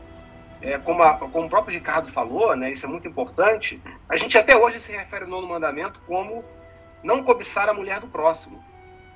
É, 0.61 0.77
como, 0.77 1.01
a, 1.01 1.15
como 1.15 1.47
o 1.47 1.49
próprio 1.49 1.73
Ricardo 1.73 2.07
falou, 2.07 2.55
né, 2.55 2.71
isso 2.71 2.85
é 2.85 2.89
muito 2.89 3.07
importante, 3.07 3.81
a 4.09 4.17
gente 4.17 4.37
até 4.37 4.55
hoje 4.55 4.79
se 4.79 4.91
refere 4.91 5.23
ao 5.23 5.29
nono 5.29 5.47
mandamento 5.47 6.01
como 6.07 6.43
não 7.03 7.23
cobiçar 7.23 7.69
a 7.69 7.73
mulher 7.73 7.99
do 7.99 8.07
próximo. 8.07 8.63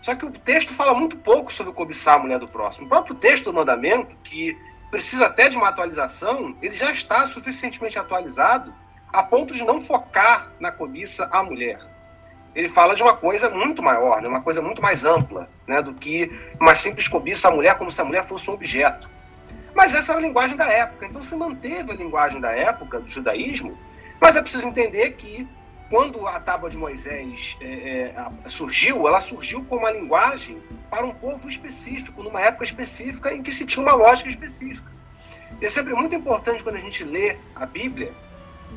Só 0.01 0.15
que 0.15 0.25
o 0.25 0.31
texto 0.31 0.73
fala 0.73 0.93
muito 0.93 1.17
pouco 1.17 1.53
sobre 1.53 1.73
cobiçar 1.73 2.15
a 2.15 2.19
mulher 2.19 2.39
do 2.39 2.47
próximo. 2.47 2.85
O 2.85 2.89
próprio 2.89 3.15
texto 3.15 3.45
do 3.45 3.53
mandamento, 3.53 4.15
que 4.23 4.57
precisa 4.89 5.27
até 5.27 5.47
de 5.47 5.57
uma 5.57 5.69
atualização, 5.69 6.55
ele 6.61 6.75
já 6.75 6.91
está 6.91 7.25
suficientemente 7.27 7.99
atualizado 7.99 8.73
a 9.13 9.21
ponto 9.21 9.53
de 9.53 9.63
não 9.63 9.79
focar 9.79 10.51
na 10.59 10.71
cobiça 10.71 11.29
à 11.31 11.43
mulher. 11.43 11.79
Ele 12.55 12.67
fala 12.67 12.95
de 12.95 13.03
uma 13.03 13.15
coisa 13.15 13.49
muito 13.49 13.81
maior, 13.81 14.21
né, 14.21 14.27
uma 14.27 14.41
coisa 14.41 14.61
muito 14.61 14.81
mais 14.81 15.05
ampla, 15.05 15.49
né, 15.67 15.81
do 15.81 15.93
que 15.93 16.31
uma 16.59 16.75
simples 16.75 17.07
cobiça 17.07 17.47
à 17.47 17.51
mulher 17.51 17.75
como 17.77 17.91
se 17.91 18.01
a 18.01 18.05
mulher 18.05 18.25
fosse 18.25 18.49
um 18.49 18.53
objeto. 18.53 19.09
Mas 19.73 19.93
essa 19.93 20.13
é 20.13 20.15
a 20.17 20.19
linguagem 20.19 20.57
da 20.57 20.67
época, 20.67 21.05
então 21.05 21.23
se 21.23 21.35
manteve 21.35 21.91
a 21.91 21.95
linguagem 21.95 22.41
da 22.41 22.51
época 22.51 22.99
do 22.99 23.07
judaísmo, 23.07 23.77
mas 24.19 24.35
é 24.35 24.41
preciso 24.41 24.67
entender 24.67 25.11
que 25.11 25.47
quando 25.91 26.25
a 26.25 26.39
tábua 26.39 26.69
de 26.69 26.77
Moisés 26.77 27.57
é, 27.59 28.13
é, 28.45 28.49
surgiu, 28.49 29.09
ela 29.09 29.19
surgiu 29.19 29.61
com 29.65 29.75
uma 29.75 29.91
linguagem 29.91 30.63
para 30.89 31.05
um 31.05 31.13
povo 31.13 31.49
específico, 31.49 32.23
numa 32.23 32.39
época 32.39 32.63
específica 32.63 33.33
em 33.33 33.43
que 33.43 33.51
se 33.51 33.65
tinha 33.65 33.85
uma 33.85 33.93
lógica 33.93 34.29
específica. 34.29 34.89
E 35.59 35.65
é 35.65 35.69
sempre 35.69 35.93
muito 35.93 36.15
importante 36.15 36.63
quando 36.63 36.77
a 36.77 36.79
gente 36.79 37.03
lê 37.03 37.37
a 37.53 37.65
Bíblia 37.65 38.13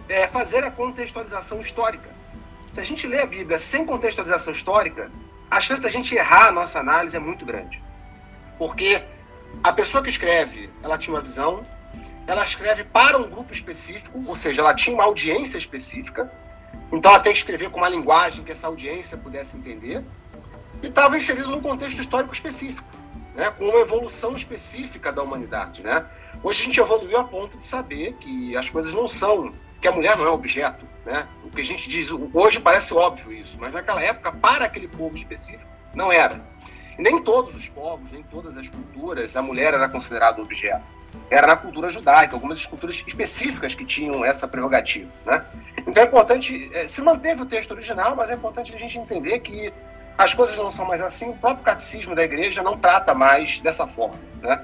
é, 0.08 0.26
fazer 0.26 0.64
a 0.64 0.72
contextualização 0.72 1.60
histórica. 1.60 2.10
Se 2.72 2.80
a 2.80 2.84
gente 2.84 3.06
lê 3.06 3.20
a 3.20 3.26
Bíblia 3.26 3.60
sem 3.60 3.86
contextualização 3.86 4.52
histórica, 4.52 5.08
a 5.48 5.60
chance 5.60 5.80
da 5.80 5.88
gente 5.88 6.16
errar 6.16 6.48
a 6.48 6.50
nossa 6.50 6.80
análise 6.80 7.16
é 7.16 7.20
muito 7.20 7.46
grande. 7.46 7.80
Porque 8.58 9.04
a 9.62 9.72
pessoa 9.72 10.02
que 10.02 10.10
escreve, 10.10 10.68
ela 10.82 10.98
tinha 10.98 11.14
uma 11.14 11.22
visão, 11.22 11.62
ela 12.26 12.42
escreve 12.42 12.82
para 12.82 13.16
um 13.16 13.30
grupo 13.30 13.52
específico, 13.52 14.20
ou 14.26 14.34
seja, 14.34 14.62
ela 14.62 14.74
tinha 14.74 14.92
uma 14.92 15.04
audiência 15.04 15.56
específica, 15.56 16.28
então 16.92 17.20
que 17.20 17.28
escrever 17.30 17.70
com 17.70 17.78
uma 17.78 17.88
linguagem 17.88 18.44
que 18.44 18.52
essa 18.52 18.66
audiência 18.66 19.16
pudesse 19.16 19.56
entender, 19.56 20.04
e 20.82 20.86
estava 20.86 21.16
inserido 21.16 21.50
num 21.50 21.60
contexto 21.60 22.00
histórico 22.00 22.32
específico, 22.32 22.86
né, 23.34 23.50
com 23.50 23.64
uma 23.64 23.80
evolução 23.80 24.34
específica 24.34 25.12
da 25.12 25.22
humanidade. 25.22 25.82
Né? 25.82 26.04
Hoje 26.42 26.62
a 26.62 26.64
gente 26.64 26.80
evoluiu 26.80 27.18
a 27.18 27.24
ponto 27.24 27.58
de 27.58 27.66
saber 27.66 28.14
que 28.14 28.56
as 28.56 28.70
coisas 28.70 28.94
não 28.94 29.08
são 29.08 29.52
que 29.84 29.88
a 29.88 29.92
mulher 29.92 30.16
não 30.16 30.24
é 30.24 30.30
objeto, 30.30 30.86
né? 31.04 31.28
O 31.44 31.50
que 31.50 31.60
a 31.60 31.64
gente 31.64 31.90
diz 31.90 32.10
hoje 32.32 32.58
parece 32.58 32.94
óbvio 32.94 33.34
isso, 33.34 33.58
mas 33.60 33.70
naquela 33.70 34.02
época, 34.02 34.32
para 34.32 34.64
aquele 34.64 34.88
povo 34.88 35.14
específico, 35.14 35.70
não 35.94 36.10
era. 36.10 36.42
E 36.98 37.02
nem 37.02 37.22
todos 37.22 37.54
os 37.54 37.68
povos, 37.68 38.10
nem 38.10 38.22
todas 38.22 38.56
as 38.56 38.66
culturas, 38.66 39.36
a 39.36 39.42
mulher 39.42 39.74
era 39.74 39.86
considerada 39.86 40.40
objeto. 40.40 40.82
Era 41.28 41.48
na 41.48 41.56
cultura 41.56 41.90
judaica, 41.90 42.34
algumas 42.34 42.64
culturas 42.64 43.04
específicas 43.06 43.74
que 43.74 43.84
tinham 43.84 44.24
essa 44.24 44.48
prerrogativa, 44.48 45.10
né? 45.26 45.44
Então 45.94 46.02
é 46.02 46.06
importante, 46.08 46.70
é, 46.74 46.88
se 46.88 47.00
manteve 47.02 47.42
o 47.42 47.46
texto 47.46 47.70
original, 47.70 48.16
mas 48.16 48.28
é 48.28 48.34
importante 48.34 48.74
a 48.74 48.76
gente 48.76 48.98
entender 48.98 49.38
que 49.38 49.72
as 50.18 50.34
coisas 50.34 50.58
não 50.58 50.68
são 50.68 50.84
mais 50.84 51.00
assim, 51.00 51.28
o 51.28 51.36
próprio 51.36 51.64
catecismo 51.64 52.16
da 52.16 52.24
igreja 52.24 52.64
não 52.64 52.76
trata 52.76 53.14
mais 53.14 53.60
dessa 53.60 53.86
forma, 53.86 54.18
né? 54.42 54.60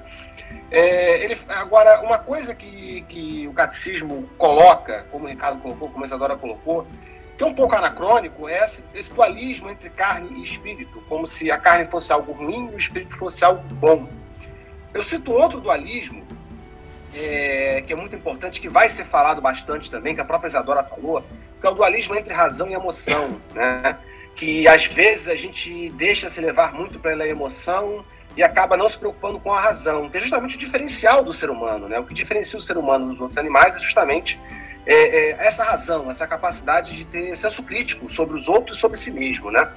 É, 0.69 1.23
ele, 1.23 1.37
agora, 1.47 2.01
uma 2.01 2.17
coisa 2.17 2.53
que, 2.53 3.05
que 3.07 3.47
o 3.47 3.53
catecismo 3.53 4.29
coloca, 4.37 5.05
como 5.09 5.23
o 5.23 5.29
Ricardo 5.29 5.61
colocou, 5.61 5.89
como 5.89 6.03
a 6.03 6.05
Isadora 6.05 6.35
colocou, 6.35 6.85
que 7.37 7.43
é 7.45 7.47
um 7.47 7.53
pouco 7.53 7.75
anacrônico, 7.75 8.49
é 8.49 8.65
esse, 8.65 8.83
esse, 8.93 9.13
dualismo 9.13 9.69
entre 9.69 9.89
carne 9.89 10.37
e 10.37 10.43
espírito, 10.43 11.01
como 11.07 11.25
se 11.25 11.49
a 11.49 11.57
carne 11.57 11.85
fosse 11.85 12.11
algo 12.11 12.33
ruim 12.33 12.67
e 12.73 12.75
o 12.75 12.77
espírito 12.77 13.15
fosse 13.15 13.45
algo 13.45 13.63
bom. 13.75 14.05
Eu 14.93 15.01
cito 15.01 15.31
outro 15.31 15.61
dualismo, 15.61 16.27
é, 17.15 17.83
que 17.85 17.93
é 17.93 17.95
muito 17.95 18.15
importante, 18.15 18.61
que 18.61 18.69
vai 18.69 18.89
ser 18.89 19.05
falado 19.05 19.41
bastante 19.41 19.91
também, 19.91 20.15
que 20.15 20.21
a 20.21 20.25
própria 20.25 20.47
Isadora 20.47 20.83
falou, 20.83 21.23
que 21.59 21.67
é 21.67 21.69
o 21.69 21.73
dualismo 21.73 22.15
entre 22.15 22.33
razão 22.33 22.69
e 22.69 22.73
emoção, 22.73 23.39
né? 23.53 23.97
que 24.35 24.67
às 24.67 24.85
vezes 24.85 25.27
a 25.27 25.35
gente 25.35 25.89
deixa 25.91 26.29
se 26.29 26.39
levar 26.39 26.73
muito 26.73 26.99
pela 26.99 27.27
emoção 27.27 28.05
e 28.35 28.41
acaba 28.41 28.77
não 28.77 28.87
se 28.87 28.97
preocupando 28.97 29.39
com 29.39 29.51
a 29.51 29.59
razão, 29.59 30.09
que 30.09 30.17
é 30.17 30.19
justamente 30.19 30.55
o 30.55 30.59
diferencial 30.59 31.23
do 31.23 31.33
ser 31.33 31.49
humano. 31.49 31.89
Né? 31.89 31.99
O 31.99 32.05
que 32.05 32.13
diferencia 32.13 32.57
o 32.57 32.61
ser 32.61 32.77
humano 32.77 33.07
dos 33.07 33.19
outros 33.19 33.37
animais 33.37 33.75
é 33.75 33.79
justamente 33.79 34.39
é, 34.85 34.93
é, 34.95 35.47
essa 35.47 35.63
razão, 35.63 36.09
essa 36.09 36.25
capacidade 36.25 36.95
de 36.95 37.05
ter 37.05 37.35
senso 37.35 37.61
crítico 37.63 38.11
sobre 38.11 38.35
os 38.35 38.47
outros 38.47 38.77
e 38.77 38.79
sobre 38.79 38.97
si 38.97 39.11
mesmo. 39.11 39.51
Né? 39.51 39.69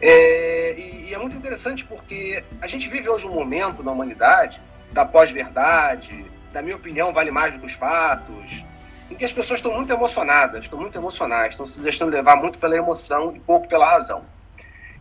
É, 0.00 0.74
e, 0.76 1.10
e, 1.10 1.14
é 1.14 1.18
muito 1.18 1.36
interessante 1.36 1.84
porque 1.84 2.42
a 2.60 2.66
gente 2.66 2.88
vive 2.88 3.08
hoje 3.08 3.26
um 3.26 3.34
momento 3.34 3.82
na 3.82 3.92
humanidade 3.92 4.60
da 4.90 5.04
pós-verdade, 5.04 6.26
da 6.52 6.62
minha 6.62 6.76
opinião 6.76 7.12
vale 7.12 7.30
mais 7.30 7.54
do 7.54 7.60
que 7.60 7.66
os 7.66 7.72
fatos, 7.72 8.64
em 9.10 9.14
que 9.14 9.24
as 9.24 9.32
pessoas 9.32 9.58
estão 9.58 9.72
muito 9.74 9.92
emocionadas, 9.92 10.64
estão 10.64 10.78
muito 10.78 10.96
emocionais, 10.96 11.54
estão 11.54 11.66
se 11.66 11.80
deixando 11.80 12.10
levar 12.10 12.36
muito 12.36 12.58
pela 12.58 12.76
emoção 12.76 13.34
e 13.34 13.40
pouco 13.40 13.66
pela 13.68 13.90
razão. 13.90 14.24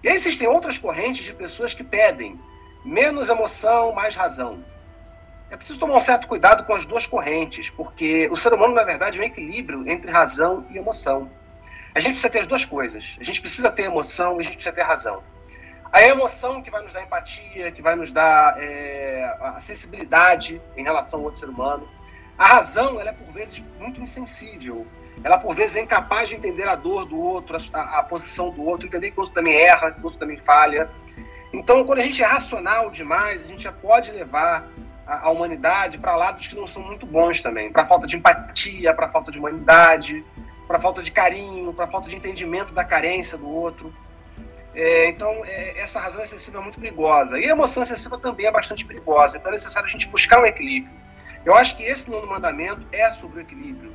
E 0.03 0.09
aí 0.09 0.15
existem 0.15 0.47
outras 0.47 0.77
correntes 0.77 1.23
de 1.23 1.33
pessoas 1.33 1.73
que 1.73 1.83
pedem 1.83 2.39
menos 2.83 3.29
emoção, 3.29 3.93
mais 3.93 4.15
razão. 4.15 4.63
É 5.49 5.55
preciso 5.57 5.79
tomar 5.79 5.97
um 5.97 6.01
certo 6.01 6.27
cuidado 6.27 6.63
com 6.65 6.73
as 6.73 6.85
duas 6.85 7.05
correntes, 7.05 7.69
porque 7.69 8.29
o 8.31 8.35
ser 8.35 8.53
humano, 8.53 8.73
na 8.73 8.83
verdade, 8.83 9.19
é 9.19 9.21
um 9.21 9.25
equilíbrio 9.25 9.87
entre 9.87 10.09
razão 10.09 10.65
e 10.69 10.77
emoção. 10.77 11.29
A 11.93 11.99
gente 11.99 12.13
precisa 12.13 12.29
ter 12.29 12.39
as 12.39 12.47
duas 12.47 12.63
coisas. 12.63 13.17
A 13.19 13.23
gente 13.23 13.41
precisa 13.41 13.69
ter 13.69 13.83
emoção 13.83 14.37
e 14.37 14.39
a 14.39 14.43
gente 14.43 14.55
precisa 14.55 14.73
ter 14.73 14.83
razão. 14.83 15.21
A 15.91 16.01
emoção 16.01 16.61
que 16.61 16.71
vai 16.71 16.81
nos 16.81 16.93
dar 16.93 17.03
empatia, 17.03 17.71
que 17.71 17.81
vai 17.81 17.95
nos 17.95 18.11
dar 18.13 18.55
é, 18.57 19.35
a 19.41 19.59
sensibilidade 19.59 20.61
em 20.77 20.83
relação 20.83 21.19
ao 21.19 21.25
outro 21.25 21.39
ser 21.39 21.49
humano. 21.49 21.87
A 22.37 22.47
razão, 22.47 22.99
ela 22.99 23.09
é 23.09 23.13
por 23.13 23.31
vezes 23.33 23.63
muito 23.77 24.01
insensível. 24.01 24.87
Ela 25.23 25.37
por 25.37 25.53
vezes 25.53 25.75
é 25.75 25.81
incapaz 25.81 26.29
de 26.29 26.35
entender 26.35 26.67
a 26.67 26.75
dor 26.75 27.05
do 27.05 27.19
outro, 27.19 27.57
a, 27.73 27.99
a 27.99 28.03
posição 28.03 28.49
do 28.49 28.63
outro, 28.63 28.87
entender 28.87 29.11
que 29.11 29.17
o 29.17 29.21
outro 29.21 29.35
também 29.35 29.55
erra, 29.55 29.91
que 29.91 29.99
o 29.99 30.03
outro 30.05 30.17
também 30.17 30.37
falha. 30.37 30.89
Então, 31.51 31.83
quando 31.85 31.99
a 31.99 32.01
gente 32.01 32.23
é 32.23 32.25
racional 32.25 32.89
demais, 32.89 33.43
a 33.43 33.47
gente 33.47 33.63
já 33.63 33.71
pode 33.71 34.11
levar 34.11 34.67
a, 35.05 35.27
a 35.27 35.29
humanidade 35.29 35.97
para 35.97 36.15
lados 36.15 36.47
que 36.47 36.55
não 36.55 36.65
são 36.65 36.81
muito 36.81 37.05
bons 37.05 37.41
também, 37.41 37.69
para 37.69 37.85
falta 37.85 38.07
de 38.07 38.15
empatia, 38.15 38.93
para 38.93 39.09
falta 39.09 39.29
de 39.29 39.37
humanidade, 39.37 40.23
para 40.65 40.79
falta 40.79 41.03
de 41.03 41.11
carinho, 41.11 41.73
para 41.73 41.87
falta 41.87 42.09
de 42.09 42.15
entendimento 42.15 42.73
da 42.73 42.85
carência 42.85 43.37
do 43.37 43.49
outro. 43.49 43.93
É, 44.73 45.07
então, 45.07 45.43
é, 45.45 45.79
essa 45.79 45.99
razão 45.99 46.21
excessiva 46.23 46.59
é 46.59 46.61
muito 46.61 46.79
perigosa. 46.79 47.39
E 47.39 47.45
a 47.45 47.51
emoção 47.51 47.83
excessiva 47.83 48.17
também 48.17 48.45
é 48.45 48.51
bastante 48.51 48.85
perigosa. 48.85 49.37
Então, 49.37 49.51
é 49.51 49.53
necessário 49.53 49.87
a 49.87 49.91
gente 49.91 50.07
buscar 50.07 50.41
um 50.41 50.45
equilíbrio. 50.45 50.93
Eu 51.45 51.55
acho 51.55 51.75
que 51.75 51.83
esse 51.83 52.09
nono 52.09 52.27
mandamento 52.27 52.85
é 52.91 53.11
sobre 53.11 53.39
o 53.39 53.41
equilíbrio. 53.41 53.93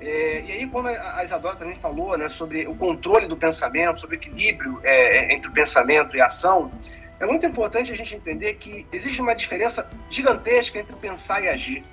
É, 0.00 0.40
e 0.42 0.52
aí, 0.52 0.66
como 0.66 0.88
a 0.88 1.24
Isadora 1.24 1.56
também 1.56 1.74
falou 1.74 2.16
né, 2.18 2.28
sobre 2.28 2.66
o 2.66 2.74
controle 2.74 3.26
do 3.26 3.36
pensamento, 3.36 4.00
sobre 4.00 4.16
o 4.16 4.18
equilíbrio 4.18 4.80
é, 4.82 5.18
é, 5.18 5.34
entre 5.34 5.48
o 5.48 5.52
pensamento 5.52 6.16
e 6.16 6.20
a 6.20 6.26
ação, 6.26 6.70
é 7.18 7.26
muito 7.26 7.46
importante 7.46 7.92
a 7.92 7.96
gente 7.96 8.14
entender 8.14 8.54
que 8.54 8.86
existe 8.92 9.22
uma 9.22 9.34
diferença 9.34 9.88
gigantesca 10.10 10.78
entre 10.78 10.94
pensar 10.96 11.42
e 11.42 11.48
agir. 11.48 11.84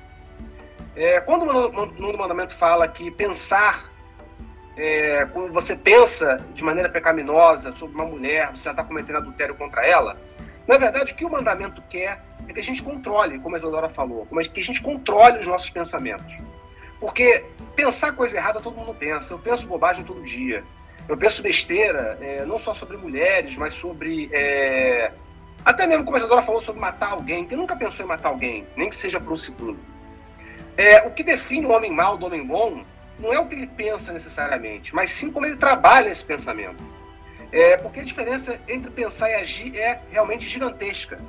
É, 0.95 1.21
quando 1.21 1.43
o 1.43 2.17
mandamento 2.17 2.53
fala 2.53 2.87
que 2.87 3.09
pensar, 3.09 3.89
é, 4.75 5.25
quando 5.31 5.53
você 5.53 5.75
pensa 5.75 6.43
de 6.53 6.63
maneira 6.63 6.89
pecaminosa 6.89 7.71
sobre 7.73 7.95
uma 7.95 8.05
mulher, 8.05 8.49
você 8.49 8.69
está 8.69 8.83
cometendo 8.83 9.17
adultério 9.17 9.55
contra 9.55 9.85
ela, 9.85 10.17
na 10.67 10.77
verdade 10.77 11.13
o 11.13 11.15
que 11.15 11.25
o 11.25 11.29
mandamento 11.29 11.81
quer 11.89 12.23
é 12.47 12.53
que 12.53 12.59
a 12.59 12.63
gente 12.63 12.81
controle, 12.81 13.39
como 13.39 13.55
a 13.55 13.57
Isadora 13.57 13.89
falou, 13.89 14.25
como 14.25 14.41
é 14.41 14.43
que 14.43 14.59
a 14.59 14.63
gente 14.63 14.81
controle 14.81 15.39
os 15.39 15.47
nossos 15.47 15.69
pensamentos. 15.69 16.37
Porque 17.03 17.43
pensar 17.75 18.13
coisa 18.13 18.37
errada 18.37 18.61
todo 18.61 18.77
mundo 18.77 18.93
pensa. 18.93 19.33
Eu 19.33 19.39
penso 19.39 19.67
bobagem 19.67 20.05
todo 20.05 20.23
dia. 20.23 20.63
Eu 21.05 21.17
penso 21.17 21.43
besteira, 21.43 22.17
é, 22.21 22.45
não 22.45 22.57
só 22.57 22.73
sobre 22.73 22.95
mulheres, 22.95 23.57
mas 23.57 23.73
sobre. 23.73 24.29
É, 24.31 25.11
até 25.65 25.85
mesmo 25.85 26.05
como 26.05 26.15
a 26.15 26.19
Isadora 26.19 26.41
falou 26.41 26.61
sobre 26.61 26.79
matar 26.79 27.11
alguém. 27.11 27.45
Quem 27.45 27.57
nunca 27.57 27.75
pensou 27.75 28.05
em 28.05 28.07
matar 28.07 28.29
alguém, 28.29 28.65
nem 28.77 28.89
que 28.89 28.95
seja 28.95 29.19
por 29.19 29.33
um 29.33 29.35
segundo? 29.35 29.77
É, 30.77 31.05
o 31.05 31.11
que 31.11 31.23
define 31.23 31.65
o 31.65 31.71
homem 31.71 31.91
mau 31.91 32.17
do 32.17 32.25
homem 32.25 32.45
bom 32.45 32.83
não 33.19 33.33
é 33.33 33.39
o 33.39 33.47
que 33.47 33.55
ele 33.55 33.67
pensa 33.67 34.11
necessariamente, 34.11 34.93
mas 34.93 35.11
sim 35.11 35.31
como 35.31 35.45
ele 35.45 35.55
trabalha 35.55 36.09
esse 36.09 36.23
pensamento. 36.23 36.83
É, 37.51 37.77
porque 37.77 37.99
a 37.99 38.03
diferença 38.03 38.59
entre 38.67 38.89
pensar 38.89 39.29
e 39.29 39.35
agir 39.35 39.77
é 39.77 40.01
realmente 40.11 40.47
gigantesca. 40.47 41.19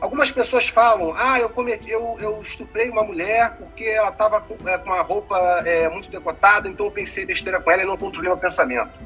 Algumas 0.00 0.30
pessoas 0.30 0.68
falam, 0.68 1.14
ah, 1.16 1.40
eu, 1.40 1.48
cometi, 1.48 1.90
eu, 1.90 2.16
eu 2.20 2.40
estuprei 2.40 2.90
uma 2.90 3.02
mulher 3.02 3.56
porque 3.56 3.84
ela 3.84 4.10
estava 4.10 4.40
com, 4.40 4.56
é, 4.68 4.78
com, 4.78 4.90
uma 4.90 5.02
roupa 5.02 5.36
é, 5.64 5.88
muito 5.88 6.10
decotada, 6.10 6.68
então 6.68 6.86
eu 6.86 6.92
pensei 6.92 7.24
besteira 7.24 7.60
com 7.60 7.70
ela 7.70 7.82
e 7.82 7.86
não 7.86 7.96
controlei 7.96 8.30
o 8.30 8.36
pensamento. 8.36 8.98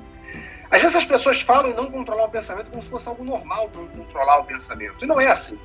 Às 0.70 0.82
vezes 0.82 0.96
as 0.96 1.04
pessoas 1.04 1.40
falam 1.40 1.70
em 1.70 1.74
não 1.74 1.90
controlar 1.90 2.24
o 2.24 2.30
pensamento 2.30 2.70
como 2.70 2.82
se 2.82 2.90
fosse 2.90 3.08
algo 3.08 3.24
normal 3.24 3.70
não 3.74 3.86
controlar 3.88 4.38
o 4.38 4.44
pensamento. 4.44 5.02
E 5.02 5.08
não 5.08 5.20
é 5.20 5.28
assim. 5.28 5.58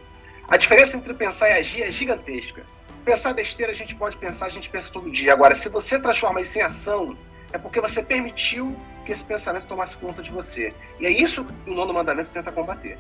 A 0.47 0.55
diferença 0.55 0.95
entre 0.95 1.13
pensar 1.13 1.49
e 1.49 1.53
agir 1.53 1.83
é 1.83 1.91
gigantesca. 1.91 2.63
Pensar 3.03 3.33
besteira 3.33 3.71
a 3.71 3.75
gente 3.75 3.95
pode 3.95 4.17
pensar, 4.17 4.45
a 4.45 4.49
gente 4.49 4.69
pensa 4.69 4.91
todo 4.91 5.11
dia. 5.11 5.33
Agora, 5.33 5.53
se 5.53 5.67
você 5.69 5.99
transforma 5.99 6.39
isso 6.41 6.57
em 6.57 6.61
ação, 6.61 7.17
é 7.51 7.57
porque 7.57 7.81
você 7.81 8.01
permitiu 8.01 8.79
que 9.05 9.11
esse 9.11 9.23
pensamento 9.23 9.67
tomasse 9.67 9.97
conta 9.97 10.21
de 10.21 10.31
você. 10.31 10.73
E 10.99 11.05
é 11.05 11.09
isso 11.09 11.43
que 11.43 11.69
o 11.69 11.73
nono 11.73 11.93
mandamento 11.93 12.29
tenta 12.29 12.51
combater. 12.51 12.97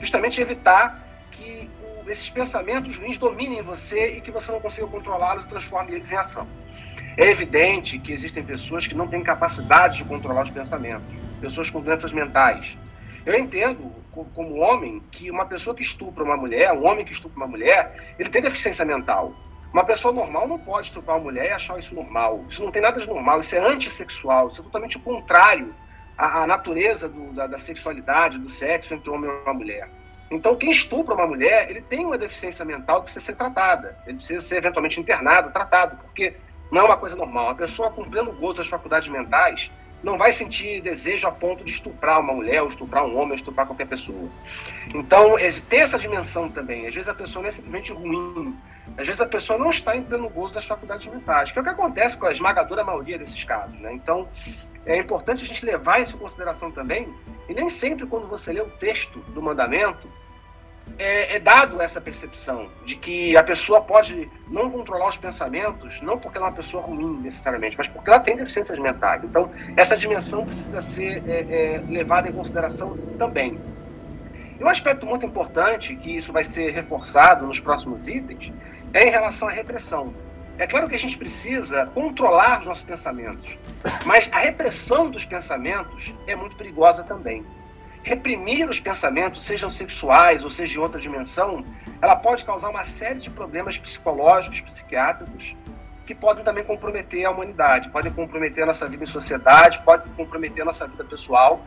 Justamente 0.00 0.40
evitar 0.40 1.00
que 1.30 1.70
esses 2.06 2.28
pensamentos 2.28 2.96
ruins 2.96 3.16
dominem 3.16 3.62
você 3.62 4.16
e 4.16 4.20
que 4.20 4.30
você 4.30 4.52
não 4.52 4.60
consiga 4.60 4.86
controlá-los 4.86 5.44
e 5.44 5.48
transforme 5.48 5.94
eles 5.94 6.10
em 6.10 6.16
ação. 6.16 6.46
É 7.16 7.30
evidente 7.30 7.98
que 7.98 8.12
existem 8.12 8.44
pessoas 8.44 8.86
que 8.86 8.94
não 8.94 9.06
têm 9.06 9.22
capacidade 9.22 9.98
de 9.98 10.04
controlar 10.04 10.42
os 10.42 10.50
pensamentos, 10.50 11.14
pessoas 11.40 11.70
com 11.70 11.80
doenças 11.80 12.12
mentais. 12.12 12.76
Eu 13.24 13.38
entendo, 13.38 13.92
como 14.14 14.58
homem, 14.58 15.02
que 15.10 15.30
uma 15.30 15.46
pessoa 15.46 15.74
que 15.74 15.82
estupra 15.82 16.22
uma 16.22 16.36
mulher, 16.36 16.72
um 16.72 16.86
homem 16.86 17.04
que 17.04 17.12
estupra 17.12 17.38
uma 17.38 17.46
mulher, 17.46 18.14
ele 18.18 18.28
tem 18.28 18.42
deficiência 18.42 18.84
mental. 18.84 19.34
Uma 19.72 19.84
pessoa 19.84 20.14
normal 20.14 20.46
não 20.46 20.58
pode 20.58 20.86
estuprar 20.86 21.16
uma 21.16 21.24
mulher 21.24 21.46
e 21.46 21.52
achar 21.52 21.78
isso 21.78 21.94
normal. 21.94 22.44
Isso 22.48 22.62
não 22.62 22.70
tem 22.70 22.80
nada 22.80 23.00
de 23.00 23.08
normal, 23.08 23.40
isso 23.40 23.56
é 23.56 23.58
antissexual, 23.58 24.48
isso 24.48 24.60
é 24.60 24.64
totalmente 24.64 24.96
o 24.98 25.00
contrário 25.00 25.74
à, 26.16 26.42
à 26.42 26.46
natureza 26.46 27.08
do, 27.08 27.32
da, 27.32 27.48
da 27.48 27.58
sexualidade, 27.58 28.38
do 28.38 28.48
sexo 28.48 28.94
entre 28.94 29.10
homem 29.10 29.28
e 29.28 29.42
uma 29.42 29.54
mulher. 29.54 29.88
Então, 30.30 30.54
quem 30.56 30.70
estupra 30.70 31.14
uma 31.14 31.26
mulher, 31.26 31.70
ele 31.70 31.80
tem 31.80 32.04
uma 32.04 32.16
deficiência 32.16 32.64
mental 32.64 32.98
que 32.98 33.04
precisa 33.04 33.24
ser 33.24 33.36
tratada. 33.36 33.98
Ele 34.06 34.16
precisa 34.16 34.44
ser 34.44 34.56
eventualmente 34.56 35.00
internado, 35.00 35.50
tratado, 35.50 35.96
porque 35.96 36.36
não 36.70 36.82
é 36.82 36.84
uma 36.84 36.96
coisa 36.96 37.16
normal. 37.16 37.50
A 37.50 37.54
pessoa 37.54 37.90
com 37.90 38.04
pleno 38.04 38.32
gozo 38.32 38.58
das 38.58 38.68
faculdades 38.68 39.08
mentais 39.08 39.70
não 40.04 40.18
vai 40.18 40.30
sentir 40.30 40.80
desejo 40.82 41.26
a 41.26 41.32
ponto 41.32 41.64
de 41.64 41.70
estuprar 41.72 42.20
uma 42.20 42.32
mulher, 42.32 42.62
ou 42.62 42.68
estuprar 42.68 43.04
um 43.04 43.16
homem, 43.16 43.30
ou 43.30 43.34
estuprar 43.34 43.66
qualquer 43.66 43.86
pessoa. 43.86 44.28
Então, 44.94 45.36
tem 45.68 45.80
essa 45.80 45.98
dimensão 45.98 46.48
também. 46.50 46.86
Às 46.86 46.94
vezes 46.94 47.08
a 47.08 47.14
pessoa 47.14 47.42
não 47.42 47.48
é 47.48 47.52
simplesmente 47.52 47.92
ruim. 47.92 48.56
Às 48.98 49.06
vezes 49.06 49.22
a 49.22 49.26
pessoa 49.26 49.58
não 49.58 49.70
está 49.70 49.96
em 49.96 50.02
pleno 50.02 50.28
gozo 50.28 50.52
das 50.52 50.66
faculdades 50.66 51.06
mentais, 51.06 51.50
que 51.50 51.58
é 51.58 51.62
o 51.62 51.64
que 51.64 51.70
acontece 51.70 52.18
com 52.18 52.26
a 52.26 52.30
esmagadora 52.30 52.84
maioria 52.84 53.18
desses 53.18 53.42
casos. 53.42 53.74
Né? 53.80 53.94
Então, 53.94 54.28
é 54.84 54.98
importante 54.98 55.42
a 55.42 55.46
gente 55.46 55.64
levar 55.64 56.00
isso 56.00 56.16
em 56.16 56.18
consideração 56.18 56.70
também, 56.70 57.08
e 57.48 57.54
nem 57.54 57.68
sempre 57.70 58.06
quando 58.06 58.28
você 58.28 58.52
lê 58.52 58.60
o 58.60 58.68
texto 58.68 59.20
do 59.20 59.40
mandamento, 59.40 60.06
é, 60.98 61.36
é, 61.36 61.40
dado 61.40 61.80
essa 61.80 62.00
percepção 62.00 62.68
de 62.84 62.96
que 62.96 63.36
a 63.36 63.42
pessoa 63.42 63.80
pode 63.80 64.30
não 64.48 64.70
controlar 64.70 65.08
os 65.08 65.16
pensamentos, 65.16 66.00
não 66.00 66.18
porque 66.18 66.38
ela 66.38 66.46
é 66.46 66.50
uma 66.50 66.56
pessoa 66.56 66.82
ruim 66.82 67.20
necessariamente, 67.20 67.76
mas 67.76 67.88
porque 67.88 68.08
ela 68.08 68.20
tem 68.20 68.36
deficiências 68.36 68.78
mentais. 68.78 69.24
Então, 69.24 69.50
essa 69.76 69.96
dimensão 69.96 70.44
precisa 70.44 70.80
ser 70.80 71.22
é, 71.28 71.40
é, 71.40 71.84
levada 71.88 72.28
em 72.28 72.32
consideração 72.32 72.96
também. 73.18 73.58
E 74.58 74.62
um 74.62 74.68
aspecto 74.68 75.04
muito 75.04 75.26
importante, 75.26 75.96
que 75.96 76.16
isso 76.16 76.32
vai 76.32 76.44
ser 76.44 76.70
reforçado 76.70 77.44
nos 77.46 77.58
próximos 77.58 78.06
itens, 78.06 78.52
é 78.92 79.08
em 79.08 79.10
relação 79.10 79.48
à 79.48 79.50
repressão. 79.50 80.14
É 80.56 80.68
claro 80.68 80.88
que 80.88 80.94
a 80.94 80.98
gente 80.98 81.18
precisa 81.18 81.86
controlar 81.86 82.60
os 82.60 82.66
nossos 82.66 82.84
pensamentos, 82.84 83.58
mas 84.06 84.30
a 84.32 84.38
repressão 84.38 85.10
dos 85.10 85.24
pensamentos 85.24 86.14
é 86.28 86.36
muito 86.36 86.54
perigosa 86.54 87.02
também 87.02 87.44
reprimir 88.04 88.68
os 88.68 88.78
pensamentos, 88.78 89.42
sejam 89.42 89.70
sexuais 89.70 90.44
ou 90.44 90.50
seja 90.50 90.78
em 90.78 90.82
outra 90.82 91.00
dimensão, 91.00 91.64
ela 92.00 92.14
pode 92.14 92.44
causar 92.44 92.68
uma 92.68 92.84
série 92.84 93.18
de 93.18 93.30
problemas 93.30 93.78
psicológicos, 93.78 94.60
psiquiátricos, 94.60 95.56
que 96.04 96.14
podem 96.14 96.44
também 96.44 96.62
comprometer 96.62 97.24
a 97.24 97.30
humanidade, 97.30 97.88
podem 97.88 98.12
comprometer 98.12 98.62
a 98.62 98.66
nossa 98.66 98.86
vida 98.86 99.02
em 99.02 99.06
sociedade, 99.06 99.80
podem 99.80 100.12
comprometer 100.12 100.60
a 100.60 100.66
nossa 100.66 100.86
vida 100.86 101.02
pessoal, 101.02 101.64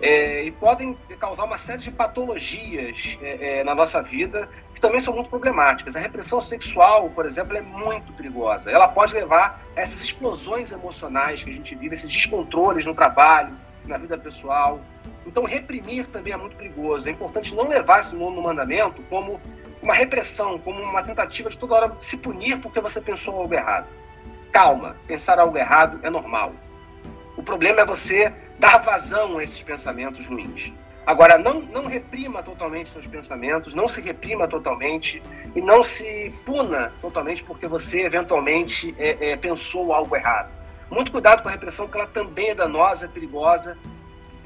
é, 0.00 0.44
e 0.44 0.52
podem 0.52 0.96
causar 1.18 1.44
uma 1.44 1.58
série 1.58 1.78
de 1.78 1.90
patologias 1.90 3.18
é, 3.20 3.60
é, 3.60 3.64
na 3.64 3.74
nossa 3.74 4.00
vida 4.02 4.48
que 4.74 4.80
também 4.80 5.00
são 5.00 5.14
muito 5.14 5.30
problemáticas. 5.30 5.94
A 5.94 6.00
repressão 6.00 6.40
sexual, 6.40 7.10
por 7.10 7.26
exemplo, 7.26 7.56
é 7.56 7.60
muito 7.60 8.12
perigosa. 8.12 8.70
Ela 8.70 8.88
pode 8.88 9.14
levar 9.14 9.60
a 9.76 9.80
essas 9.80 10.00
explosões 10.00 10.72
emocionais 10.72 11.42
que 11.44 11.50
a 11.50 11.54
gente 11.54 11.74
vive, 11.74 11.92
esses 11.94 12.08
descontroles 12.08 12.86
no 12.86 12.94
trabalho, 12.94 13.56
na 13.84 13.96
vida 13.96 14.16
pessoal, 14.18 14.80
então, 15.26 15.44
reprimir 15.44 16.06
também 16.06 16.32
é 16.32 16.36
muito 16.36 16.56
perigoso. 16.56 17.08
É 17.08 17.12
importante 17.12 17.54
não 17.54 17.68
levar 17.68 18.00
esse 18.00 18.14
nono 18.14 18.42
mandamento 18.42 19.02
como 19.08 19.40
uma 19.82 19.94
repressão, 19.94 20.58
como 20.58 20.80
uma 20.82 21.02
tentativa 21.02 21.48
de 21.48 21.58
toda 21.58 21.74
hora 21.74 21.94
se 21.98 22.16
punir 22.16 22.60
porque 22.60 22.80
você 22.80 23.00
pensou 23.00 23.40
algo 23.40 23.54
errado. 23.54 23.86
Calma, 24.52 24.96
pensar 25.06 25.38
algo 25.38 25.56
errado 25.56 25.98
é 26.02 26.10
normal. 26.10 26.52
O 27.36 27.42
problema 27.42 27.80
é 27.80 27.84
você 27.84 28.32
dar 28.58 28.78
vazão 28.78 29.38
a 29.38 29.44
esses 29.44 29.62
pensamentos 29.62 30.26
ruins. 30.26 30.72
Agora, 31.04 31.36
não, 31.36 31.60
não 31.60 31.86
reprima 31.86 32.42
totalmente 32.44 32.90
seus 32.90 33.08
pensamentos, 33.08 33.74
não 33.74 33.88
se 33.88 34.00
reprima 34.00 34.46
totalmente 34.46 35.20
e 35.54 35.60
não 35.60 35.82
se 35.82 36.32
puna 36.44 36.92
totalmente 37.00 37.42
porque 37.42 37.66
você 37.66 38.02
eventualmente 38.02 38.94
é, 38.98 39.32
é, 39.32 39.36
pensou 39.36 39.92
algo 39.92 40.14
errado. 40.14 40.50
Muito 40.88 41.10
cuidado 41.10 41.42
com 41.42 41.48
a 41.48 41.52
repressão, 41.52 41.86
porque 41.86 41.98
ela 41.98 42.06
também 42.06 42.50
é 42.50 42.54
danosa, 42.54 43.06
é 43.06 43.08
perigosa 43.08 43.76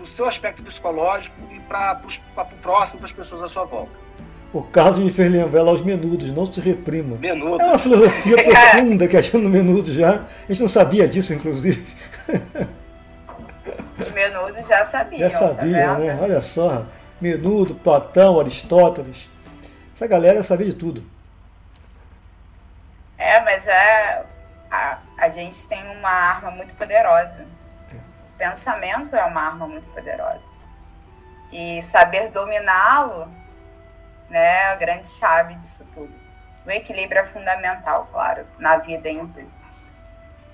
o 0.07 0.11
seu 0.11 0.27
aspecto 0.27 0.63
psicológico 0.63 1.37
e 1.51 1.61
para 1.61 2.01
o 2.37 2.57
próximo, 2.63 2.99
para 2.99 3.07
as 3.07 3.13
pessoas 3.13 3.43
à 3.43 3.49
sua 3.49 3.65
volta. 3.65 3.99
O 4.53 4.63
caso 4.63 5.03
me 5.03 5.13
fez 5.13 5.31
lembrar 5.31 5.63
lá 5.63 5.73
os 5.73 5.83
menudos, 5.83 6.33
não 6.33 6.51
se 6.51 6.61
reprima. 6.61 7.17
Menudo. 7.17 7.61
É 7.61 7.67
uma 7.67 7.79
filosofia 7.79 8.37
profunda 8.45 9.07
que 9.07 9.17
achando 9.17 9.49
menudo 9.49 9.93
já. 9.93 10.25
A 10.49 10.53
gente 10.53 10.63
não 10.63 10.69
sabia 10.69 11.07
disso, 11.07 11.35
inclusive. 11.35 11.85
Os 13.99 14.11
menudos 14.11 14.67
já 14.67 14.85
sabiam. 14.85 15.31
Já 15.31 15.31
sabia, 15.31 15.87
tá 15.87 15.99
né? 15.99 16.19
Olha 16.21 16.43
só. 16.43 16.85
Menudo, 17.21 17.75
Platão, 17.75 18.39
Aristóteles. 18.39 19.29
Essa 19.95 20.07
galera 20.07 20.43
sabia 20.43 20.67
de 20.67 20.75
tudo. 20.75 21.03
É, 23.17 23.41
mas 23.41 23.67
é, 23.67 24.23
a, 24.71 24.99
a 25.19 25.31
gente 25.31 25.67
tem 25.67 25.83
uma 25.99 26.11
arma 26.11 26.51
muito 26.51 26.75
poderosa 26.75 27.56
pensamento 28.37 29.15
é 29.15 29.25
uma 29.25 29.43
arma 29.43 29.67
muito 29.67 29.87
poderosa. 29.89 30.45
E 31.53 31.83
saber 31.83 32.31
dominá-lo 32.31 33.27
né, 34.29 34.47
é 34.47 34.67
a 34.73 34.77
grande 34.77 35.09
chave 35.09 35.55
disso 35.55 35.87
tudo. 35.95 36.13
O 36.65 36.71
equilíbrio 36.71 37.21
é 37.21 37.27
fundamental, 37.27 38.09
claro, 38.11 38.47
na 38.59 38.77
vida 38.77 39.09
em 39.09 39.27
tudo. 39.27 39.57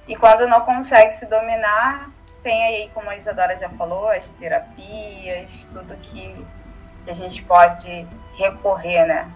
E 0.06 0.16
quando 0.16 0.46
não 0.46 0.60
consegue 0.60 1.12
se 1.12 1.26
dominar, 1.26 2.10
tem 2.42 2.64
aí, 2.64 2.90
como 2.92 3.08
a 3.08 3.16
Isadora 3.16 3.56
já 3.56 3.68
falou, 3.70 4.08
as 4.08 4.28
terapias, 4.28 5.68
tudo 5.72 5.96
que 5.96 6.44
a 7.06 7.12
gente 7.12 7.42
pode 7.44 8.06
recorrer, 8.36 9.06
né? 9.06 9.30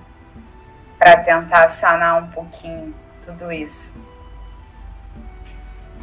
Para 0.99 1.17
tentar 1.19 1.69
sanar 1.69 2.23
um 2.23 2.31
pouquinho 2.31 2.95
tudo 3.25 3.53
isso. 3.53 3.93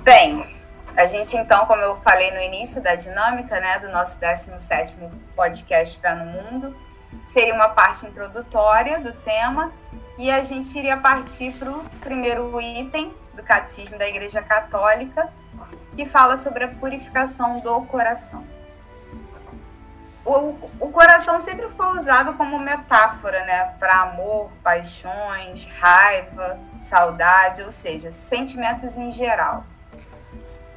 Bem, 0.02 0.53
a 0.96 1.08
gente, 1.08 1.36
então, 1.36 1.66
como 1.66 1.82
eu 1.82 1.96
falei 1.98 2.32
no 2.32 2.40
início 2.40 2.82
da 2.82 2.96
dinâmica 2.96 3.60
né, 3.60 3.80
do 3.80 3.90
nosso 3.90 4.20
17 4.20 4.96
podcast 5.36 6.00
Fé 6.00 6.14
no 6.14 6.26
Mundo, 6.26 6.76
seria 7.26 7.54
uma 7.54 7.70
parte 7.70 8.06
introdutória 8.06 9.00
do 9.00 9.12
tema 9.12 9.72
e 10.18 10.30
a 10.30 10.44
gente 10.44 10.78
iria 10.78 10.96
partir 10.96 11.52
para 11.54 11.72
o 11.72 11.84
primeiro 12.00 12.62
item 12.62 13.14
do 13.34 13.42
Catecismo 13.42 13.98
da 13.98 14.08
Igreja 14.08 14.42
Católica, 14.42 15.32
que 15.96 16.06
fala 16.06 16.38
sobre 16.38 16.66
a 16.66 16.68
purificação 16.68 17.60
do 17.60 17.82
coração. 17.86 18.46
O, 20.24 20.56
o 20.80 20.90
coração 20.90 21.40
sempre 21.42 21.70
foi 21.70 21.98
usado 21.98 22.34
como 22.36 22.58
metáfora 22.60 23.44
né, 23.46 23.74
para 23.80 24.02
amor, 24.04 24.52
paixões, 24.64 25.68
raiva, 25.80 26.58
saudade, 26.82 27.64
ou 27.64 27.72
seja, 27.72 28.10
sentimentos 28.12 28.96
em 28.96 29.12
geral. 29.12 29.66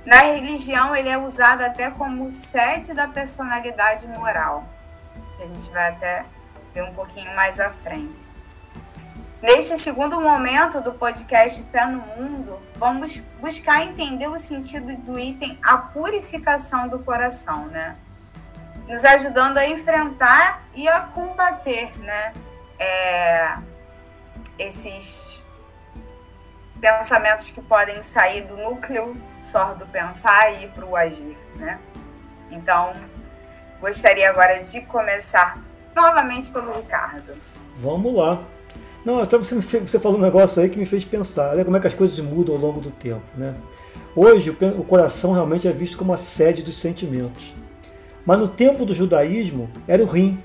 Na 0.06 0.20
religião, 0.20 0.94
ele 0.94 1.08
é 1.08 1.18
usado 1.18 1.62
até 1.62 1.90
como 1.90 2.30
sede 2.30 2.94
da 2.94 3.08
personalidade 3.08 4.06
moral. 4.06 4.64
A 5.42 5.46
gente 5.46 5.68
vai 5.70 5.88
até 5.88 6.24
ver 6.72 6.84
um 6.84 6.94
pouquinho 6.94 7.34
mais 7.34 7.58
à 7.58 7.70
frente. 7.70 8.24
Neste 9.42 9.76
segundo 9.76 10.20
momento 10.20 10.80
do 10.80 10.92
podcast 10.92 11.60
Fé 11.72 11.84
no 11.86 11.98
Mundo, 11.98 12.56
vamos 12.76 13.18
buscar 13.40 13.82
entender 13.82 14.28
o 14.28 14.38
sentido 14.38 14.96
do 14.96 15.18
item 15.18 15.58
a 15.60 15.76
purificação 15.76 16.88
do 16.88 17.00
coração, 17.00 17.66
né? 17.66 17.96
Nos 18.86 19.04
ajudando 19.04 19.58
a 19.58 19.66
enfrentar 19.66 20.62
e 20.72 20.86
a 20.86 21.00
combater, 21.00 21.90
né? 21.98 22.32
É, 22.78 23.56
esses 24.56 25.44
pensamentos 26.80 27.50
que 27.50 27.60
podem 27.60 28.00
sair 28.02 28.42
do 28.42 28.56
núcleo 28.56 29.16
só 29.46 29.74
do 29.74 29.86
pensar 29.86 30.62
e 30.62 30.68
para 30.68 30.84
o 30.84 30.94
agir, 30.94 31.36
né? 31.56 31.78
Então, 32.50 32.94
gostaria 33.80 34.28
agora 34.28 34.58
de 34.58 34.80
começar 34.82 35.58
novamente 35.94 36.50
pelo 36.50 36.72
Ricardo. 36.76 37.32
Vamos 37.78 38.14
lá. 38.14 38.42
Não, 39.04 39.22
então 39.22 39.42
você, 39.42 39.54
você 39.54 40.00
falou 40.00 40.18
um 40.18 40.22
negócio 40.22 40.60
aí 40.60 40.68
que 40.68 40.78
me 40.78 40.84
fez 40.84 41.04
pensar. 41.04 41.50
Olha 41.50 41.64
como 41.64 41.76
é 41.76 41.80
que 41.80 41.86
as 41.86 41.94
coisas 41.94 42.18
mudam 42.18 42.54
ao 42.54 42.60
longo 42.60 42.80
do 42.80 42.90
tempo, 42.90 43.22
né? 43.36 43.54
Hoje 44.14 44.50
o 44.50 44.84
coração 44.84 45.32
realmente 45.32 45.68
é 45.68 45.72
visto 45.72 45.96
como 45.96 46.12
a 46.12 46.16
sede 46.16 46.62
dos 46.62 46.80
sentimentos. 46.80 47.54
Mas 48.24 48.38
no 48.38 48.48
tempo 48.48 48.84
do 48.84 48.94
judaísmo 48.94 49.70
era 49.86 50.02
o 50.02 50.06
rim. 50.06 50.42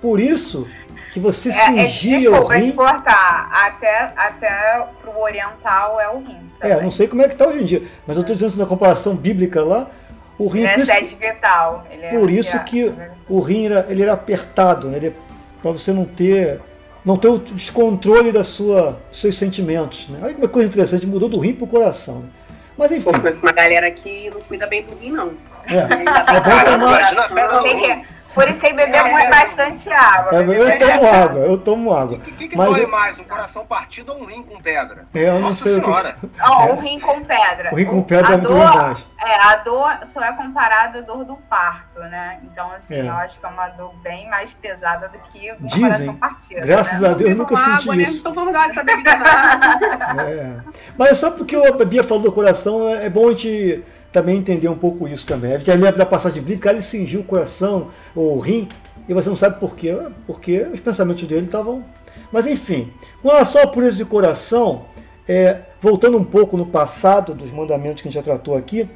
Por 0.00 0.20
isso 0.20 0.66
que 1.12 1.20
você 1.20 1.50
é, 1.50 1.52
cingia 1.52 2.16
é, 2.16 2.18
desculpa, 2.18 2.44
o 2.44 2.48
rim... 2.48 2.68
exportar 2.68 3.48
até, 3.52 4.12
até 4.16 4.86
pro 5.02 5.18
oriental 5.20 6.00
é 6.00 6.08
o 6.08 6.18
rim. 6.18 6.38
Também. 6.58 6.76
É, 6.76 6.82
não 6.82 6.90
sei 6.90 7.08
como 7.08 7.22
é 7.22 7.26
que 7.26 7.34
está 7.34 7.46
hoje 7.46 7.62
em 7.62 7.64
dia, 7.64 7.82
mas 8.06 8.16
eu 8.16 8.22
estou 8.22 8.36
dizendo 8.36 8.56
na 8.56 8.66
comparação 8.66 9.14
bíblica 9.14 9.62
lá, 9.62 9.90
o 10.38 10.46
rim... 10.46 10.60
Ele 10.60 10.82
é 10.82 10.84
sede 10.84 11.14
vital. 11.16 11.86
Ele 11.90 12.04
é 12.04 12.08
por 12.10 12.30
isso 12.30 12.58
que 12.64 12.92
o 13.28 13.40
rim 13.40 13.66
era, 13.66 13.86
ele 13.88 14.02
era 14.02 14.12
apertado, 14.12 14.88
né? 14.88 14.96
Ele 14.96 15.14
para 15.62 15.72
você 15.72 15.92
não 15.92 16.04
ter 16.04 16.60
não 17.04 17.16
ter 17.16 17.28
o 17.28 17.38
descontrole 17.38 18.30
da 18.30 18.44
sua, 18.44 19.00
dos 19.10 19.20
seus 19.20 19.36
sentimentos. 19.36 20.08
Né? 20.08 20.18
Olha 20.22 20.34
que 20.34 20.48
coisa 20.48 20.68
interessante, 20.68 21.06
mudou 21.06 21.28
do 21.28 21.38
rim 21.38 21.54
para 21.54 21.64
o 21.64 21.68
coração. 21.68 22.20
Né? 22.20 22.28
Mas 22.76 22.92
enfim. 22.92 23.04
Pô, 23.04 23.12
conheço 23.12 23.42
uma 23.42 23.52
galera 23.52 23.90
que 23.90 24.30
não 24.30 24.40
cuida 24.42 24.66
bem 24.66 24.82
do 24.84 24.94
rim, 24.96 25.12
não. 25.12 25.32
É, 25.66 25.76
é 25.76 26.40
bom 26.40 26.64
tomar. 26.64 28.04
Por 28.34 28.48
isso 28.48 28.60
que 28.60 28.72
beber 28.72 28.94
é, 28.94 29.12
muito, 29.12 29.30
bastante 29.30 29.90
água. 29.90 30.38
É, 30.38 30.42
eu 30.42 30.78
tomo 30.78 31.06
água, 31.06 31.40
eu 31.40 31.58
tomo 31.58 31.92
água. 31.92 32.16
O 32.18 32.20
que, 32.20 32.32
que, 32.32 32.48
que 32.48 32.56
Mas 32.56 32.70
dói 32.70 32.84
eu... 32.84 32.88
mais, 32.88 33.18
um 33.18 33.24
coração 33.24 33.66
partido 33.66 34.12
ou 34.12 34.20
um 34.20 34.24
rim 34.24 34.42
com 34.42 34.60
pedra? 34.60 35.06
É, 35.12 35.28
eu 35.28 35.40
Nossa 35.40 35.44
não 35.44 35.52
sei 35.52 35.74
senhora. 35.74 36.16
Que... 36.20 36.28
Oh, 36.48 36.72
um 36.72 36.80
rim 36.80 37.00
com 37.00 37.20
pedra. 37.24 37.70
O 37.72 37.76
rim 37.76 37.84
com 37.84 38.02
pedra 38.02 38.30
a 38.30 38.34
é 38.34 38.38
dor, 38.38 38.74
mais. 38.76 39.06
É, 39.20 39.34
a 39.46 39.56
dor 39.56 39.98
só 40.04 40.22
é 40.22 40.32
comparada 40.32 40.98
à 40.98 41.02
dor 41.02 41.24
do 41.24 41.36
parto, 41.36 41.98
né? 42.00 42.40
Então, 42.44 42.70
assim, 42.72 42.94
é. 42.94 43.08
eu 43.08 43.12
acho 43.14 43.38
que 43.38 43.44
é 43.44 43.48
uma 43.48 43.68
dor 43.68 43.92
bem 43.96 44.28
mais 44.30 44.52
pesada 44.52 45.08
do 45.08 45.18
que 45.30 45.50
o 45.50 45.56
Dizem, 45.60 45.82
coração 45.82 46.16
partido. 46.16 46.60
Graças 46.60 47.00
né? 47.00 47.08
a 47.08 47.14
Deus, 47.14 47.30
eu 47.30 47.36
nunca 47.36 47.56
senti 47.56 47.70
água, 47.70 47.96
né? 47.96 48.02
isso. 48.04 48.12
Né? 48.12 48.18
Então 48.20 48.32
vamos 48.32 48.52
dar 48.52 48.70
essa 48.70 48.82
bebida 48.84 49.16
nada. 49.16 50.22
é. 50.30 50.56
Mas 50.96 51.18
só 51.18 51.30
porque 51.30 51.56
a 51.56 51.84
Bia 51.84 52.04
falou 52.04 52.22
do 52.22 52.32
coração, 52.32 52.88
é 52.88 53.10
bom 53.10 53.28
a 53.28 53.30
gente 53.32 53.84
também 54.12 54.38
entender 54.38 54.68
um 54.68 54.76
pouco 54.76 55.06
isso 55.06 55.26
também. 55.26 55.52
A 55.54 55.74
lembra 55.74 55.92
da 55.92 56.06
passagem 56.06 56.42
bíblica, 56.42 56.70
ele 56.70 56.82
cingiu 56.82 57.20
o 57.20 57.24
coração, 57.24 57.88
ou 58.14 58.36
o 58.36 58.40
rim, 58.40 58.68
e 59.08 59.14
você 59.14 59.28
não 59.28 59.36
sabe 59.36 59.58
por 59.58 59.76
quê, 59.76 59.96
porque 60.26 60.62
os 60.72 60.80
pensamentos 60.80 61.24
dele 61.24 61.46
estavam. 61.46 61.84
Mas 62.32 62.46
enfim, 62.46 62.92
com 63.22 63.28
relação 63.28 63.62
à 63.62 63.66
pureza 63.66 63.96
de 63.96 64.04
coração, 64.04 64.84
é, 65.26 65.60
voltando 65.80 66.16
um 66.16 66.24
pouco 66.24 66.56
no 66.56 66.66
passado 66.66 67.34
dos 67.34 67.52
mandamentos 67.52 68.02
que 68.02 68.08
a 68.08 68.10
gente 68.10 68.20
já 68.20 68.22
tratou 68.22 68.56
aqui, 68.56 68.88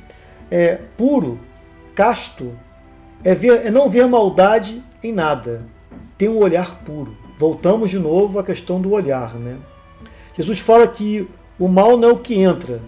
é, 0.50 0.78
puro, 0.96 1.38
casto, 1.94 2.52
é, 3.22 3.34
ver, 3.34 3.66
é 3.66 3.70
não 3.70 3.88
ver 3.88 4.06
maldade 4.06 4.82
em 5.02 5.12
nada, 5.12 5.62
tem 6.18 6.28
um 6.28 6.38
olhar 6.38 6.82
puro. 6.84 7.16
Voltamos 7.38 7.90
de 7.90 7.98
novo 7.98 8.38
à 8.38 8.44
questão 8.44 8.80
do 8.80 8.92
olhar. 8.92 9.34
Né? 9.34 9.56
Jesus 10.36 10.58
fala 10.58 10.86
que 10.86 11.28
o 11.58 11.68
mal 11.68 11.96
não 11.96 12.08
é 12.08 12.12
o 12.12 12.18
que 12.18 12.38
entra, 12.38 12.80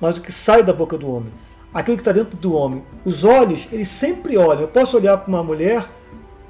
mas 0.00 0.16
o 0.16 0.20
que 0.20 0.32
sai 0.32 0.62
da 0.62 0.72
boca 0.72 0.98
do 0.98 1.10
homem. 1.10 1.32
Aquilo 1.72 1.96
que 1.96 2.00
está 2.00 2.12
dentro 2.12 2.36
do 2.36 2.54
homem. 2.54 2.82
Os 3.04 3.24
olhos, 3.24 3.68
eles 3.70 3.88
sempre 3.88 4.36
olham. 4.36 4.62
Eu 4.62 4.68
posso 4.68 4.96
olhar 4.96 5.16
para 5.18 5.28
uma 5.28 5.42
mulher 5.42 5.86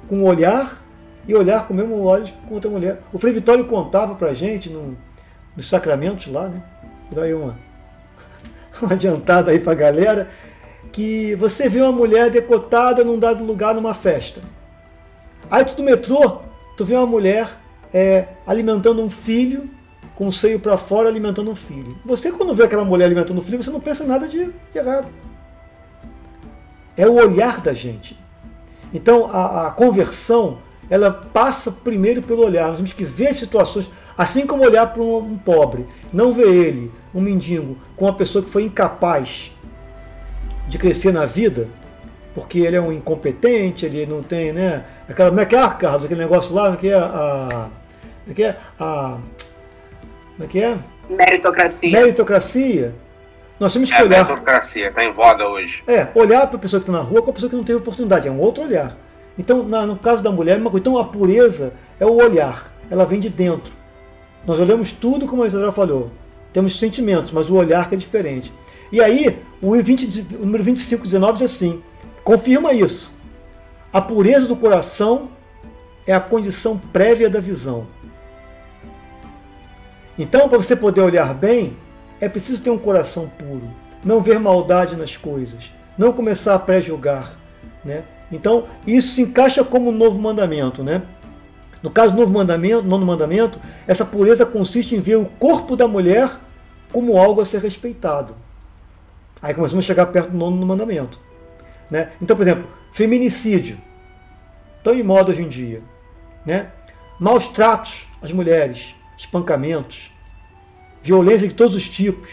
com 0.07 0.21
o 0.21 0.25
olhar 0.25 0.81
e 1.27 1.35
olhar 1.35 1.67
com 1.67 1.73
o 1.73 1.77
mesmo 1.77 2.01
olhos 2.03 2.33
com 2.47 2.55
outra 2.55 2.69
mulher. 2.69 3.01
O 3.11 3.19
Frei 3.19 3.33
Vitório 3.33 3.65
contava 3.65 4.15
para 4.15 4.29
a 4.29 4.33
gente 4.33 4.69
no, 4.69 4.97
nos 5.55 5.69
sacramentos 5.69 6.31
lá, 6.31 6.47
né? 6.47 6.63
Daí 7.11 7.33
uma, 7.33 7.57
uma 8.81 8.93
adiantada 8.93 9.51
aí 9.51 9.59
para 9.59 9.73
a 9.73 9.75
galera, 9.75 10.29
que 10.91 11.35
você 11.35 11.67
vê 11.67 11.81
uma 11.81 11.91
mulher 11.91 12.29
decotada 12.29 13.03
num 13.03 13.19
dado 13.19 13.43
lugar 13.43 13.75
numa 13.75 13.93
festa. 13.93 14.41
Aí 15.51 15.65
tu 15.65 15.77
no 15.77 15.83
metrô, 15.83 16.41
tu 16.77 16.85
vê 16.85 16.95
uma 16.95 17.05
mulher 17.05 17.49
é, 17.93 18.27
alimentando 18.45 19.01
um 19.03 19.09
filho, 19.09 19.69
com 20.17 20.25
o 20.25 20.31
seio 20.31 20.59
para 20.59 20.75
fora 20.77 21.07
alimentando 21.07 21.51
um 21.51 21.55
filho. 21.55 21.95
Você 22.03 22.31
quando 22.31 22.51
vê 22.55 22.63
aquela 22.63 22.83
mulher 22.83 23.05
alimentando 23.05 23.37
um 23.37 23.41
filho, 23.41 23.61
você 23.61 23.69
não 23.69 23.79
pensa 23.79 24.03
nada 24.03 24.27
de 24.27 24.49
errado. 24.73 25.07
É 26.97 27.05
o 27.07 27.13
olhar 27.13 27.61
da 27.61 27.71
gente. 27.71 28.17
Então 28.91 29.29
a, 29.31 29.67
a 29.67 29.71
conversão 29.71 30.57
ela 30.89 31.11
passa 31.11 31.71
primeiro 31.71 32.23
pelo 32.23 32.43
olhar. 32.43 32.69
Nós 32.69 32.77
temos 32.77 32.93
que 32.93 33.03
ver 33.03 33.31
situações, 33.35 33.91
assim 34.17 34.47
como 34.47 34.63
olhar 34.63 34.87
para 34.87 35.03
um, 35.03 35.17
um, 35.17 35.37
pobre, 35.37 35.85
não 36.11 36.33
ver 36.33 36.51
ele, 36.51 36.91
um 37.13 37.21
mendigo, 37.21 37.77
com 37.95 38.05
uma 38.05 38.13
pessoa 38.13 38.43
que 38.43 38.49
foi 38.49 38.63
incapaz 38.63 39.51
de 40.67 40.79
crescer 40.79 41.11
na 41.11 41.27
vida, 41.27 41.67
porque 42.33 42.57
ele 42.57 42.75
é 42.75 42.81
um 42.81 42.91
incompetente, 42.91 43.85
ele 43.85 44.07
não 44.07 44.23
tem, 44.23 44.51
né? 44.51 44.83
Aquela, 45.07 45.29
como 45.29 45.41
é 45.41 45.45
que 45.45 45.55
é, 45.55 45.69
Carlos? 45.69 46.05
Aquele 46.05 46.21
negócio 46.21 46.55
lá, 46.55 46.73
é 46.73 46.75
que 46.75 46.89
é 46.89 46.95
a. 46.95 47.69
É 48.27 48.33
que 48.33 48.43
é? 48.43 48.57
A. 48.79 49.19
Como 50.37 50.47
é 50.47 50.51
que 50.51 50.59
é? 50.59 50.77
Meritocracia. 51.09 51.91
Meritocracia. 51.91 52.95
Nós 53.59 53.73
temos 53.73 53.89
que 53.89 53.95
é, 53.95 54.03
olhar. 54.03 54.21
A 54.21 54.23
meritocracia 54.23 54.89
está 54.89 55.03
em 55.03 55.11
voga 55.11 55.47
hoje. 55.47 55.83
É, 55.87 56.07
olhar 56.13 56.45
para 56.45 56.57
a 56.57 56.59
pessoa 56.59 56.79
que 56.79 56.87
está 56.87 56.91
na 56.91 57.03
rua 57.03 57.23
com 57.23 57.31
a 57.31 57.33
pessoa 57.33 57.49
que 57.49 57.55
não 57.55 57.63
teve 57.63 57.79
oportunidade, 57.79 58.27
é 58.27 58.31
um 58.31 58.39
outro 58.39 58.63
olhar. 58.63 58.95
Então, 59.37 59.63
na, 59.63 59.85
no 59.85 59.97
caso 59.97 60.21
da 60.21 60.31
mulher, 60.31 60.59
é 60.59 60.61
então 60.75 60.97
a 60.97 61.05
pureza 61.05 61.73
é 61.99 62.05
o 62.05 62.15
olhar, 62.15 62.71
ela 62.89 63.03
vem 63.03 63.19
de 63.19 63.29
dentro. 63.29 63.73
Nós 64.45 64.59
olhamos 64.59 64.91
tudo 64.91 65.25
como 65.25 65.41
a 65.41 65.47
Isabel 65.47 65.71
falou. 65.71 66.11
Temos 66.53 66.79
sentimentos, 66.79 67.31
mas 67.31 67.49
o 67.49 67.55
olhar 67.55 67.89
que 67.89 67.95
é 67.95 67.97
diferente. 67.97 68.53
E 68.91 69.01
aí, 69.01 69.39
o, 69.61 69.75
20, 69.75 70.35
o 70.39 70.45
número 70.45 70.63
25, 70.63 71.03
19 71.03 71.39
diz 71.39 71.51
assim: 71.51 71.81
confirma 72.23 72.73
isso. 72.73 73.11
A 73.91 73.99
pureza 73.99 74.47
do 74.47 74.55
coração 74.55 75.29
é 76.05 76.13
a 76.13 76.19
condição 76.19 76.77
prévia 76.77 77.29
da 77.29 77.39
visão. 77.39 77.87
Então, 80.17 80.49
para 80.49 80.57
você 80.57 80.75
poder 80.75 81.01
olhar 81.01 81.33
bem, 81.33 81.77
é 82.19 82.27
preciso 82.27 82.63
ter 82.63 82.69
um 82.69 82.77
coração 82.77 83.29
puro, 83.29 83.69
não 84.03 84.21
ver 84.21 84.39
maldade 84.39 84.95
nas 84.95 85.15
coisas, 85.15 85.71
não 85.97 86.11
começar 86.11 86.55
a 86.55 86.59
pré-julgar. 86.59 87.33
Né? 87.85 88.03
Então, 88.31 88.65
isso 88.85 89.09
se 89.09 89.21
encaixa 89.21 89.63
como 89.63 89.89
um 89.89 89.93
novo 89.93 90.19
mandamento. 90.19 90.83
Né? 90.83 91.03
No 91.81 91.91
caso 91.91 92.13
do 92.13 92.19
novo 92.19 92.33
mandamento, 92.33 92.83
nono 92.83 93.05
mandamento, 93.05 93.59
essa 93.87 94.03
pureza 94.03 94.45
consiste 94.45 94.95
em 94.95 94.99
ver 94.99 95.17
o 95.17 95.25
corpo 95.25 95.75
da 95.75 95.87
mulher 95.87 96.37
como 96.91 97.17
algo 97.17 97.41
a 97.41 97.45
ser 97.45 97.61
respeitado. 97.61 98.35
Aí 99.41 99.53
começamos 99.53 99.85
a 99.85 99.87
chegar 99.87 100.07
perto 100.07 100.31
do 100.31 100.37
nono 100.37 100.65
mandamento. 100.65 101.19
Né? 101.89 102.09
Então, 102.21 102.35
por 102.35 102.43
exemplo, 102.43 102.67
feminicídio. 102.91 103.77
Tão 104.83 104.93
em 104.93 105.03
moda 105.03 105.31
hoje 105.31 105.43
em 105.43 105.47
dia. 105.47 105.81
Né? 106.45 106.67
Maus 107.19 107.47
tratos 107.49 108.07
às 108.21 108.31
mulheres, 108.31 108.95
espancamentos, 109.17 110.11
violência 111.01 111.47
de 111.47 111.53
todos 111.53 111.75
os 111.75 111.89
tipos. 111.89 112.29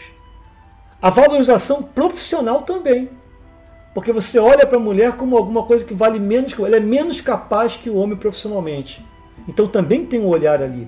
A 1.01 1.09
valorização 1.09 1.83
profissional 1.83 2.61
também. 2.61 3.09
Porque 3.93 4.11
você 4.11 4.37
olha 4.37 4.65
para 4.65 4.77
a 4.77 4.79
mulher 4.79 5.13
como 5.13 5.37
alguma 5.37 5.63
coisa 5.63 5.85
que 5.85 5.93
vale 5.93 6.19
menos 6.19 6.53
ela 6.59 6.75
é 6.75 6.79
menos 6.79 7.21
capaz 7.21 7.75
que 7.75 7.89
o 7.89 7.95
homem 7.95 8.17
profissionalmente. 8.17 9.05
Então 9.47 9.67
também 9.67 10.05
tem 10.05 10.19
um 10.19 10.27
olhar 10.27 10.61
ali. 10.61 10.87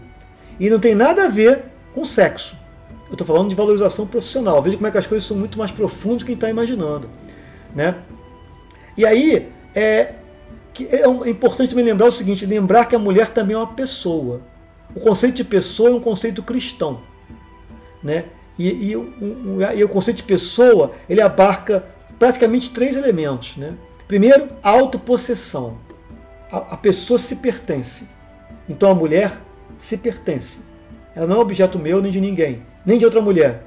E 0.59 0.69
não 0.69 0.79
tem 0.79 0.95
nada 0.95 1.25
a 1.25 1.27
ver 1.27 1.65
com 1.93 2.03
sexo. 2.03 2.57
Eu 3.07 3.13
estou 3.13 3.25
falando 3.25 3.49
de 3.49 3.55
valorização 3.55 4.05
profissional. 4.05 4.61
Veja 4.61 4.75
como 4.75 4.87
é 4.87 4.91
que 4.91 4.97
as 4.97 5.07
coisas 5.07 5.27
são 5.27 5.37
muito 5.37 5.57
mais 5.57 5.71
profundas 5.71 6.19
do 6.19 6.25
que 6.25 6.31
a 6.31 6.33
gente 6.33 6.39
está 6.39 6.49
imaginando. 6.49 7.09
Né? 7.73 7.95
E 8.97 9.05
aí 9.05 9.49
é, 9.73 10.15
é, 10.79 11.01
é 11.01 11.29
importante 11.29 11.69
também 11.69 11.85
lembrar 11.85 12.07
o 12.07 12.11
seguinte: 12.11 12.45
lembrar 12.45 12.85
que 12.85 12.95
a 12.95 12.99
mulher 12.99 13.29
também 13.29 13.55
é 13.55 13.59
uma 13.59 13.67
pessoa. 13.67 14.41
O 14.95 14.99
conceito 14.99 15.35
de 15.35 15.43
pessoa 15.43 15.89
é 15.89 15.93
um 15.93 15.99
conceito 15.99 16.41
cristão. 16.41 17.01
Né? 18.03 18.25
E, 18.57 18.69
e, 18.69 18.91
e 18.91 19.83
o 19.83 19.89
conceito 19.89 20.17
de 20.17 20.23
pessoa 20.23 20.93
ele 21.09 21.21
abarca 21.21 21.85
praticamente 22.17 22.69
três 22.69 22.95
elementos. 22.95 23.57
Né? 23.57 23.73
Primeiro, 24.07 24.49
a 24.63 24.69
autopossessão. 24.69 25.77
A, 26.51 26.57
a 26.57 26.77
pessoa 26.77 27.19
se 27.19 27.37
pertence. 27.37 28.07
Então 28.67 28.91
a 28.91 28.95
mulher 28.95 29.39
se 29.77 29.97
pertence. 29.97 30.61
Ela 31.15 31.27
não 31.27 31.37
é 31.37 31.39
objeto 31.39 31.79
meu 31.79 32.01
nem 32.01 32.11
de 32.11 32.21
ninguém, 32.21 32.61
nem 32.85 32.97
de 32.97 33.05
outra 33.05 33.21
mulher. 33.21 33.63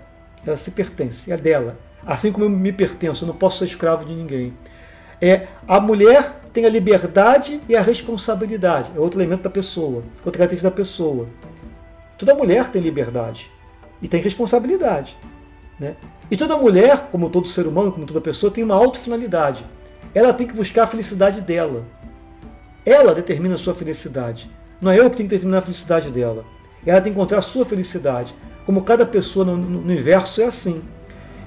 Ela 0.46 0.56
se 0.56 0.70
pertence, 0.70 1.32
é 1.32 1.36
dela. 1.36 1.78
Assim 2.06 2.32
como 2.32 2.44
eu 2.44 2.50
me 2.50 2.72
pertenço, 2.72 3.24
eu 3.24 3.28
não 3.28 3.34
posso 3.34 3.58
ser 3.58 3.66
escravo 3.66 4.04
de 4.04 4.14
ninguém. 4.14 4.54
É, 5.20 5.48
a 5.68 5.78
mulher 5.78 6.39
tem 6.53 6.64
a 6.66 6.68
liberdade 6.68 7.61
e 7.68 7.76
a 7.76 7.82
responsabilidade. 7.82 8.90
É 8.96 9.01
outro 9.01 9.20
elemento 9.20 9.42
da 9.42 9.51
pessoa, 9.51 10.03
outra 10.24 10.38
característica 10.38 10.70
da 10.70 10.76
pessoa. 10.76 11.26
Toda 12.18 12.34
mulher 12.34 12.68
tem 12.70 12.82
liberdade 12.82 13.51
e 14.03 14.09
tem 14.09 14.20
responsabilidade. 14.20 15.16
Né? 15.78 15.96
E 16.30 16.36
toda 16.36 16.57
mulher, 16.57 17.09
como 17.11 17.30
todo 17.30 17.48
ser 17.48 17.66
humano, 17.66 17.92
como 17.92 18.07
toda 18.07 18.20
pessoa, 18.20 18.53
tem 18.53 18.62
uma 18.62 18.74
autofinalidade. 18.74 19.64
Ela 20.14 20.32
tem 20.32 20.46
que 20.46 20.53
buscar 20.53 20.84
a 20.84 20.86
felicidade 20.86 21.40
dela. 21.40 21.84
Ela 22.84 23.14
determina 23.14 23.55
a 23.55 23.59
sua 23.59 23.74
felicidade. 23.74 24.51
Não 24.80 24.90
é 24.90 24.98
eu 24.98 25.11
que 25.11 25.16
tenho 25.16 25.28
que 25.28 25.34
determinar 25.34 25.59
a 25.59 25.62
felicidade 25.62 26.11
dela. 26.11 26.44
Ela 26.84 27.01
tem 27.01 27.12
que 27.12 27.18
encontrar 27.18 27.38
a 27.38 27.42
sua 27.42 27.64
felicidade. 27.64 28.34
Como 28.66 28.82
cada 28.82 29.07
pessoa 29.07 29.44
no, 29.44 29.57
no 29.57 29.80
universo 29.80 30.40
é 30.40 30.44
assim. 30.44 30.82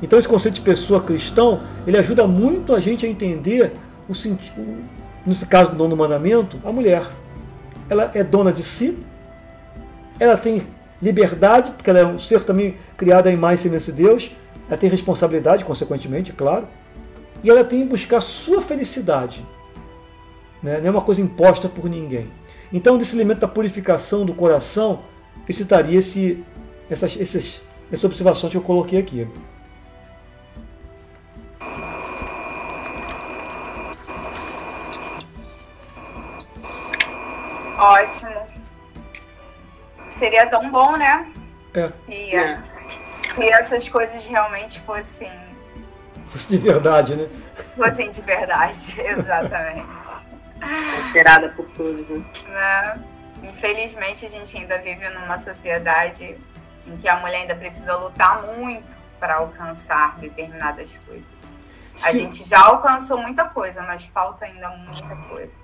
Então 0.02 0.18
esse 0.20 0.28
conceito 0.28 0.56
de 0.56 0.62
pessoa 0.62 1.02
cristão, 1.02 1.62
ele 1.88 1.98
ajuda 1.98 2.28
muito 2.28 2.76
a 2.76 2.80
gente 2.80 3.06
a 3.06 3.10
entender 3.10 3.74
o 4.08 4.16
sentido, 4.16 4.84
nesse 5.26 5.46
caso 5.46 5.72
do 5.72 5.78
nono 5.78 5.96
mandamento, 5.96 6.60
a 6.64 6.72
mulher. 6.72 7.08
Ela 7.90 8.12
é 8.14 8.24
dona 8.24 8.52
de 8.52 8.64
si, 8.64 8.98
ela 10.20 10.38
tem 10.38 10.66
liberdade, 11.02 11.72
porque 11.72 11.90
ela 11.90 12.00
é 12.00 12.06
um 12.06 12.18
ser 12.18 12.44
também 12.44 12.78
criado 12.96 13.28
em 13.28 13.36
mais 13.36 13.60
semelhança 13.60 13.92
de 13.92 14.04
Deus, 14.04 14.32
ela 14.68 14.78
tem 14.78 14.90
responsabilidade, 14.90 15.66
consequentemente, 15.66 16.32
claro, 16.32 16.68
e 17.44 17.50
ela 17.50 17.64
tem 17.64 17.82
que 17.82 17.90
buscar 17.90 18.22
sua 18.22 18.62
felicidade. 18.62 19.46
Né? 20.62 20.80
Não 20.80 20.88
é 20.88 20.92
uma 20.92 21.02
coisa 21.02 21.22
imposta 21.22 21.68
por 21.68 21.90
ninguém. 21.90 22.32
Então, 22.72 22.98
desse 22.98 23.16
elemento 23.16 23.42
da 23.42 23.48
purificação 23.48 24.26
do 24.26 24.34
coração, 24.34 25.02
eu 25.48 25.54
citaria 25.54 26.00
esse, 26.00 26.44
essas, 26.90 27.20
essas, 27.20 27.62
essas 27.92 28.04
observações 28.06 28.52
que 28.52 28.58
eu 28.58 28.64
coloquei 28.64 28.98
aqui. 28.98 29.28
Ótimo. 37.84 38.48
Seria 40.10 40.48
tão 40.48 40.72
bom, 40.72 40.96
né? 40.96 41.32
É. 41.74 41.92
Se, 42.06 42.36
é. 42.36 42.62
se 43.36 43.50
essas 43.50 43.90
coisas 43.90 44.26
realmente 44.26 44.80
fossem. 44.82 45.32
Fosse 46.30 46.58
de 46.58 46.58
verdade, 46.58 47.16
né? 47.16 47.30
Fossem 47.76 48.10
de 48.10 48.22
verdade, 48.22 48.96
exatamente. 49.02 49.88
Esperada 51.06 51.50
por 51.50 51.70
todos, 51.72 52.08
né? 52.08 52.26
né? 52.48 53.04
Infelizmente, 53.44 54.26
a 54.26 54.30
gente 54.30 54.58
ainda 54.58 54.78
vive 54.78 55.10
numa 55.10 55.38
sociedade 55.38 56.38
em 56.88 56.98
que 56.98 57.08
a 57.08 57.18
mulher 57.18 57.42
ainda 57.42 57.56
precisa 57.56 57.96
lutar 57.98 58.44
muito 58.44 58.98
para 59.20 59.36
alcançar 59.36 60.18
determinadas 60.20 60.98
coisas. 61.06 61.28
Sim. 61.98 62.08
A 62.08 62.12
gente 62.14 62.48
já 62.48 62.60
alcançou 62.60 63.18
muita 63.18 63.44
coisa, 63.46 63.82
mas 63.82 64.06
falta 64.06 64.46
ainda 64.46 64.70
muita 64.70 65.16
coisa. 65.28 65.63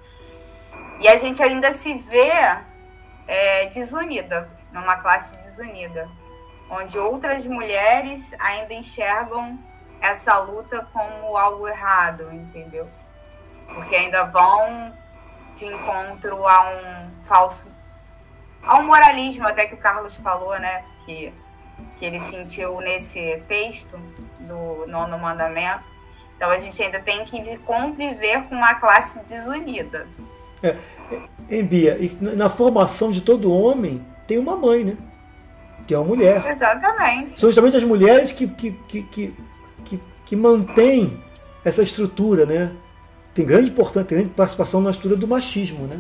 E 0.99 1.07
a 1.07 1.15
gente 1.15 1.41
ainda 1.41 1.71
se 1.71 1.93
vê 1.93 2.31
é, 3.25 3.67
desunida, 3.67 4.49
numa 4.71 4.97
classe 4.97 5.35
desunida, 5.37 6.09
onde 6.69 6.99
outras 6.99 7.45
mulheres 7.45 8.33
ainda 8.37 8.73
enxergam 8.73 9.57
essa 10.01 10.37
luta 10.39 10.87
como 10.91 11.37
algo 11.37 11.67
errado, 11.67 12.29
entendeu? 12.33 12.87
Porque 13.73 13.95
ainda 13.95 14.25
vão 14.25 14.93
de 15.53 15.65
encontro 15.65 16.45
a 16.45 16.69
um 16.69 17.11
falso, 17.21 17.67
a 18.61 18.77
um 18.77 18.83
moralismo 18.83 19.47
até 19.47 19.67
que 19.67 19.75
o 19.75 19.77
Carlos 19.77 20.17
falou, 20.17 20.59
né? 20.59 20.83
Que, 21.05 21.33
que 21.95 22.05
ele 22.05 22.19
sentiu 22.19 22.81
nesse 22.81 23.41
texto 23.47 23.97
do 24.39 24.85
nono 24.87 25.17
mandamento. 25.17 25.83
Então 26.35 26.49
a 26.49 26.57
gente 26.57 26.81
ainda 26.81 26.99
tem 26.99 27.23
que 27.25 27.57
conviver 27.59 28.43
com 28.43 28.55
uma 28.55 28.75
classe 28.75 29.19
desunida. 29.19 30.07
É, 30.61 30.75
em 31.49 31.63
Bia, 31.63 31.97
e 31.99 32.15
na 32.21 32.49
formação 32.49 33.11
de 33.11 33.21
todo 33.21 33.51
homem 33.51 34.01
tem 34.27 34.37
uma 34.37 34.55
mãe, 34.55 34.83
né? 34.83 34.97
Que 35.87 35.93
é 35.93 35.97
uma 35.97 36.07
mulher. 36.07 36.45
Exatamente. 36.47 37.39
São 37.39 37.49
justamente 37.49 37.77
as 37.77 37.83
mulheres 37.83 38.31
que, 38.31 38.47
que, 38.47 38.71
que, 38.87 39.01
que, 39.03 39.33
que, 39.85 39.99
que 40.25 40.35
mantêm 40.35 41.19
essa 41.65 41.81
estrutura, 41.81 42.45
né? 42.45 42.71
Tem 43.33 43.45
grande 43.45 43.71
importância, 43.71 44.07
tem 44.07 44.17
grande 44.19 44.33
participação 44.33 44.81
na 44.81 44.91
estrutura 44.91 45.19
do 45.19 45.27
machismo, 45.27 45.87
né? 45.87 45.99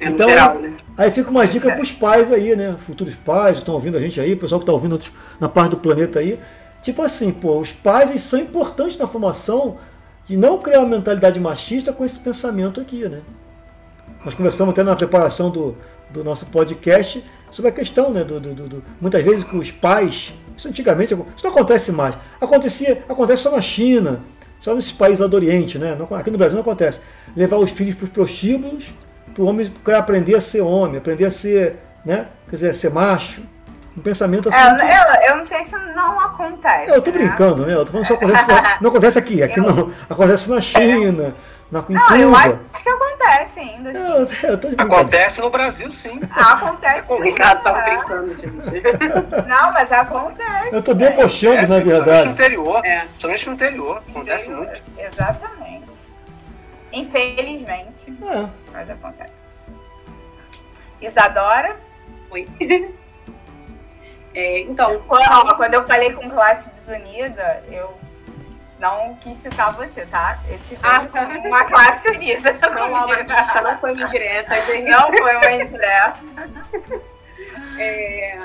É 0.00 0.08
então, 0.08 0.28
geral, 0.28 0.58
né? 0.58 0.74
Aí 0.96 1.10
fica 1.10 1.30
uma 1.30 1.46
dica 1.46 1.70
para 1.70 1.82
os 1.82 1.92
pais 1.92 2.32
aí, 2.32 2.56
né? 2.56 2.76
Futuros 2.86 3.14
pais 3.14 3.56
que 3.56 3.62
estão 3.62 3.74
ouvindo 3.74 3.96
a 3.96 4.00
gente 4.00 4.20
aí, 4.20 4.34
pessoal 4.34 4.60
que 4.60 4.64
está 4.64 4.72
ouvindo 4.72 5.00
na 5.38 5.48
parte 5.48 5.70
do 5.70 5.76
planeta 5.76 6.18
aí. 6.18 6.38
Tipo 6.82 7.02
assim, 7.02 7.32
pô, 7.32 7.58
os 7.58 7.72
pais 7.72 8.10
eles 8.10 8.22
são 8.22 8.38
importantes 8.38 8.96
na 8.96 9.06
formação 9.06 9.78
de 10.24 10.36
não 10.36 10.58
criar 10.58 10.80
uma 10.80 10.96
mentalidade 10.96 11.40
machista 11.40 11.92
com 11.92 12.04
esse 12.04 12.18
pensamento 12.18 12.80
aqui, 12.80 13.08
né? 13.08 13.22
Nós 14.28 14.34
conversamos 14.34 14.72
até 14.72 14.82
na 14.82 14.94
preparação 14.94 15.48
do, 15.48 15.74
do 16.10 16.22
nosso 16.22 16.44
podcast 16.44 17.24
sobre 17.50 17.70
a 17.70 17.72
questão, 17.72 18.10
né, 18.10 18.22
do, 18.22 18.38
do, 18.38 18.54
do, 18.54 18.84
muitas 19.00 19.22
vezes 19.22 19.42
que 19.42 19.56
os 19.56 19.70
pais, 19.70 20.34
isso 20.54 20.68
antigamente, 20.68 21.14
isso 21.14 21.42
não 21.42 21.50
acontece 21.50 21.90
mais, 21.90 22.14
acontecia, 22.38 23.02
acontece 23.08 23.44
só 23.44 23.50
na 23.50 23.62
China, 23.62 24.20
só 24.60 24.74
nesses 24.74 24.92
países 24.92 25.18
lá 25.18 25.26
do 25.26 25.34
Oriente, 25.34 25.78
né, 25.78 25.96
aqui 26.10 26.30
no 26.30 26.36
Brasil 26.36 26.56
não 26.56 26.60
acontece, 26.60 27.00
levar 27.34 27.56
os 27.56 27.70
filhos 27.70 27.94
para 27.94 28.04
os 28.04 28.10
prostíbulos, 28.10 28.84
para 29.32 29.42
o 29.42 29.46
homem 29.46 29.72
aprender 29.96 30.34
a 30.34 30.42
ser 30.42 30.60
homem, 30.60 30.98
aprender 30.98 31.24
a 31.24 31.30
ser, 31.30 31.76
né, 32.04 32.26
quer 32.50 32.56
dizer, 32.56 32.74
ser 32.74 32.90
macho, 32.90 33.40
um 33.96 34.02
pensamento 34.02 34.50
assim. 34.50 34.58
É, 34.58 34.76
que... 34.76 34.82
eu, 34.82 35.30
eu, 35.30 35.36
não 35.36 35.42
sei 35.42 35.62
se 35.64 35.76
não 35.94 36.20
acontece. 36.20 36.90
Eu 36.90 37.02
tô 37.02 37.10
né? 37.10 37.18
brincando, 37.18 37.66
né? 37.66 37.74
Eu 37.74 37.84
tô 37.84 37.90
falando 37.90 38.06
só 38.06 38.14
acontece, 38.14 38.44
não 38.80 38.90
acontece 38.90 39.18
aqui, 39.18 39.42
aqui 39.42 39.58
eu... 39.58 39.64
não. 39.64 39.90
Acontece 40.08 40.48
na 40.48 40.60
China, 40.60 41.34
na, 41.70 41.84
em 41.88 41.92
não, 41.92 42.16
eu 42.16 42.34
acho 42.34 42.58
que 42.82 42.88
acontece 42.88 43.60
ainda. 43.60 43.90
Assim. 43.90 44.46
Eu, 44.46 44.50
eu 44.50 44.74
acontece 44.78 45.40
no 45.40 45.50
Brasil, 45.50 45.92
sim. 45.92 46.18
Acontece. 46.30 47.12
O 47.12 47.22
Ricardo 47.22 47.62
tava 47.62 47.82
brincando, 47.82 48.34
gente. 48.34 48.82
Não, 49.46 49.72
mas 49.72 49.92
acontece. 49.92 50.74
Eu 50.74 50.82
tô 50.82 50.94
debochando, 50.94 51.58
é, 51.58 51.66
na 51.66 51.80
verdade. 51.80 52.22
Somente 52.22 52.26
no 52.26 52.32
interior. 52.32 52.86
É. 52.86 53.06
Somente 53.18 53.46
no 53.48 53.54
interior. 53.54 54.02
Acontece 54.08 54.50
interior, 54.50 54.66
muito. 54.66 54.82
Exatamente. 54.98 55.88
Infelizmente. 56.90 58.14
É. 58.22 58.48
Mas 58.72 58.90
acontece. 58.90 59.32
Isadora? 61.00 61.76
Oi. 62.30 62.48
É, 64.34 64.60
então. 64.60 65.02
quando 65.56 65.74
eu 65.74 65.84
falei 65.84 66.12
com 66.12 66.30
classe 66.30 66.70
desunida, 66.70 67.60
eu 67.72 67.97
não 68.78 69.16
quis 69.16 69.36
citar 69.38 69.74
você, 69.74 70.06
tá? 70.06 70.38
Eu 70.48 70.58
te 70.58 70.78
ah, 70.82 71.04
tá. 71.04 71.26
uma 71.44 71.64
classe 71.64 72.08
unida. 72.08 72.52
Não, 72.78 72.88
não, 72.88 73.08
não 73.08 73.78
foi 73.78 73.92
uma 73.92 74.02
indireta. 74.02 74.54
Não 74.82 75.12
foi 75.12 75.36
uma 75.36 75.50
indireta. 75.52 76.20
É, 77.78 78.38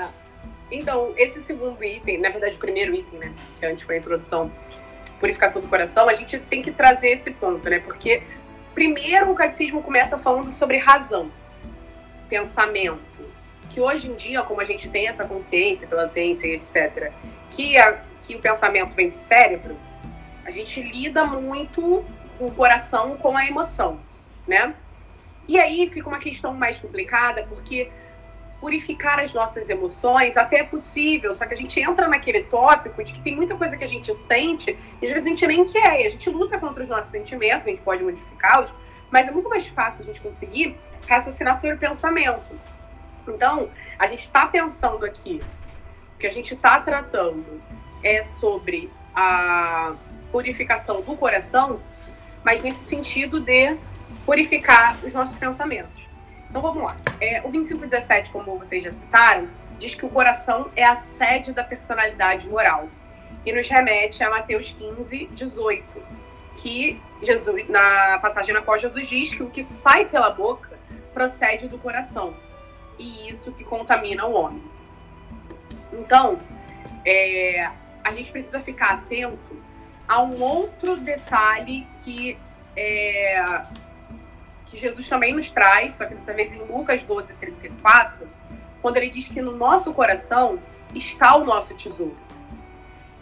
então, 0.70 1.12
esse 1.16 1.40
segundo 1.40 1.82
item, 1.84 2.18
na 2.20 2.30
verdade 2.30 2.56
o 2.56 2.60
primeiro 2.60 2.94
item, 2.94 3.18
né? 3.18 3.32
Que 3.58 3.66
antes 3.66 3.84
foi 3.84 3.96
a 3.96 3.98
introdução, 3.98 4.50
purificação 5.20 5.62
do 5.62 5.68
coração, 5.68 6.08
a 6.08 6.14
gente 6.14 6.38
tem 6.38 6.62
que 6.62 6.72
trazer 6.72 7.10
esse 7.10 7.30
ponto, 7.32 7.68
né? 7.68 7.78
Porque 7.78 8.22
primeiro 8.74 9.30
o 9.30 9.34
catecismo 9.34 9.82
começa 9.82 10.18
falando 10.18 10.50
sobre 10.50 10.78
razão, 10.78 11.30
pensamento. 12.28 13.02
Que 13.70 13.80
hoje 13.80 14.10
em 14.10 14.14
dia, 14.14 14.42
como 14.42 14.60
a 14.60 14.64
gente 14.64 14.88
tem 14.88 15.08
essa 15.08 15.24
consciência 15.24 15.86
pela 15.86 16.06
ciência 16.06 16.46
e 16.46 16.54
etc., 16.54 17.12
que, 17.50 17.76
a, 17.76 18.00
que 18.20 18.36
o 18.36 18.38
pensamento 18.40 18.94
vem 18.94 19.10
do 19.10 19.18
cérebro, 19.18 19.76
a 20.44 20.50
gente 20.50 20.82
lida 20.82 21.24
muito 21.24 22.04
o 22.38 22.50
coração 22.50 23.16
com 23.16 23.36
a 23.36 23.46
emoção, 23.46 24.00
né? 24.46 24.74
E 25.46 25.58
aí 25.58 25.86
fica 25.86 26.08
uma 26.08 26.18
questão 26.18 26.54
mais 26.54 26.78
complicada, 26.78 27.44
porque 27.44 27.90
purificar 28.60 29.20
as 29.20 29.34
nossas 29.34 29.68
emoções 29.68 30.38
até 30.38 30.60
é 30.60 30.64
possível, 30.64 31.34
só 31.34 31.44
que 31.44 31.52
a 31.52 31.56
gente 31.56 31.78
entra 31.78 32.08
naquele 32.08 32.44
tópico 32.44 33.04
de 33.04 33.12
que 33.12 33.20
tem 33.20 33.36
muita 33.36 33.54
coisa 33.56 33.76
que 33.76 33.84
a 33.84 33.86
gente 33.86 34.14
sente 34.14 34.70
e 35.02 35.04
às 35.04 35.12
vezes 35.12 35.26
a 35.26 35.28
gente 35.28 35.46
nem 35.46 35.66
quer, 35.66 36.00
e 36.00 36.06
a 36.06 36.08
gente 36.08 36.30
luta 36.30 36.58
contra 36.58 36.82
os 36.82 36.88
nossos 36.88 37.10
sentimentos, 37.10 37.66
a 37.66 37.70
gente 37.70 37.82
pode 37.82 38.02
modificá-los, 38.02 38.72
mas 39.10 39.28
é 39.28 39.30
muito 39.30 39.50
mais 39.50 39.66
fácil 39.66 40.02
a 40.02 40.06
gente 40.06 40.20
conseguir 40.22 40.78
raciocinar 41.06 41.56
sobre 41.56 41.74
o 41.74 41.78
pensamento. 41.78 42.58
Então, 43.28 43.68
a 43.98 44.06
gente 44.06 44.20
está 44.20 44.46
pensando 44.46 45.04
aqui, 45.04 45.42
o 46.14 46.18
que 46.18 46.26
a 46.26 46.30
gente 46.30 46.54
está 46.54 46.80
tratando 46.80 47.62
é 48.02 48.22
sobre 48.22 48.90
a 49.14 49.94
purificação 50.34 51.00
do 51.00 51.14
coração, 51.14 51.80
mas 52.42 52.60
nesse 52.60 52.84
sentido 52.84 53.38
de 53.38 53.76
purificar 54.26 54.98
os 55.04 55.12
nossos 55.12 55.38
pensamentos. 55.38 56.08
Então 56.50 56.60
vamos 56.60 56.82
lá. 56.82 56.96
É, 57.20 57.38
o 57.38 57.52
2517, 57.52 58.32
como 58.32 58.58
vocês 58.58 58.82
já 58.82 58.90
citaram, 58.90 59.48
diz 59.78 59.94
que 59.94 60.04
o 60.04 60.08
coração 60.08 60.72
é 60.74 60.82
a 60.82 60.96
sede 60.96 61.52
da 61.52 61.62
personalidade 61.62 62.48
moral. 62.48 62.88
E 63.46 63.52
nos 63.52 63.68
remete 63.68 64.24
a 64.24 64.30
Mateus 64.30 64.70
15, 64.70 65.26
18, 65.26 66.02
que 66.56 67.00
Jesus, 67.22 67.68
na 67.68 68.18
passagem 68.18 68.52
na 68.52 68.60
qual 68.60 68.76
Jesus 68.76 69.08
diz 69.08 69.32
que 69.32 69.42
o 69.44 69.48
que 69.48 69.62
sai 69.62 70.04
pela 70.04 70.30
boca 70.30 70.76
procede 71.12 71.68
do 71.68 71.78
coração. 71.78 72.34
E 72.98 73.28
isso 73.28 73.52
que 73.52 73.62
contamina 73.62 74.26
o 74.26 74.32
homem. 74.32 74.64
Então, 75.92 76.40
é, 77.06 77.70
a 78.02 78.10
gente 78.10 78.32
precisa 78.32 78.58
ficar 78.58 78.94
atento 78.94 79.62
há 80.08 80.22
um 80.22 80.40
outro 80.42 80.96
detalhe 80.96 81.86
que 82.02 82.38
é, 82.76 83.64
que 84.66 84.76
Jesus 84.76 85.08
também 85.08 85.32
nos 85.32 85.48
traz, 85.48 85.94
só 85.94 86.04
que 86.04 86.14
dessa 86.14 86.34
vez 86.34 86.52
em 86.52 86.62
Lucas 86.64 87.02
12, 87.02 87.34
34, 87.34 88.28
quando 88.82 88.96
ele 88.96 89.08
diz 89.08 89.28
que 89.28 89.40
no 89.40 89.56
nosso 89.56 89.92
coração 89.94 90.58
está 90.94 91.36
o 91.36 91.44
nosso 91.44 91.74
tesouro. 91.74 92.16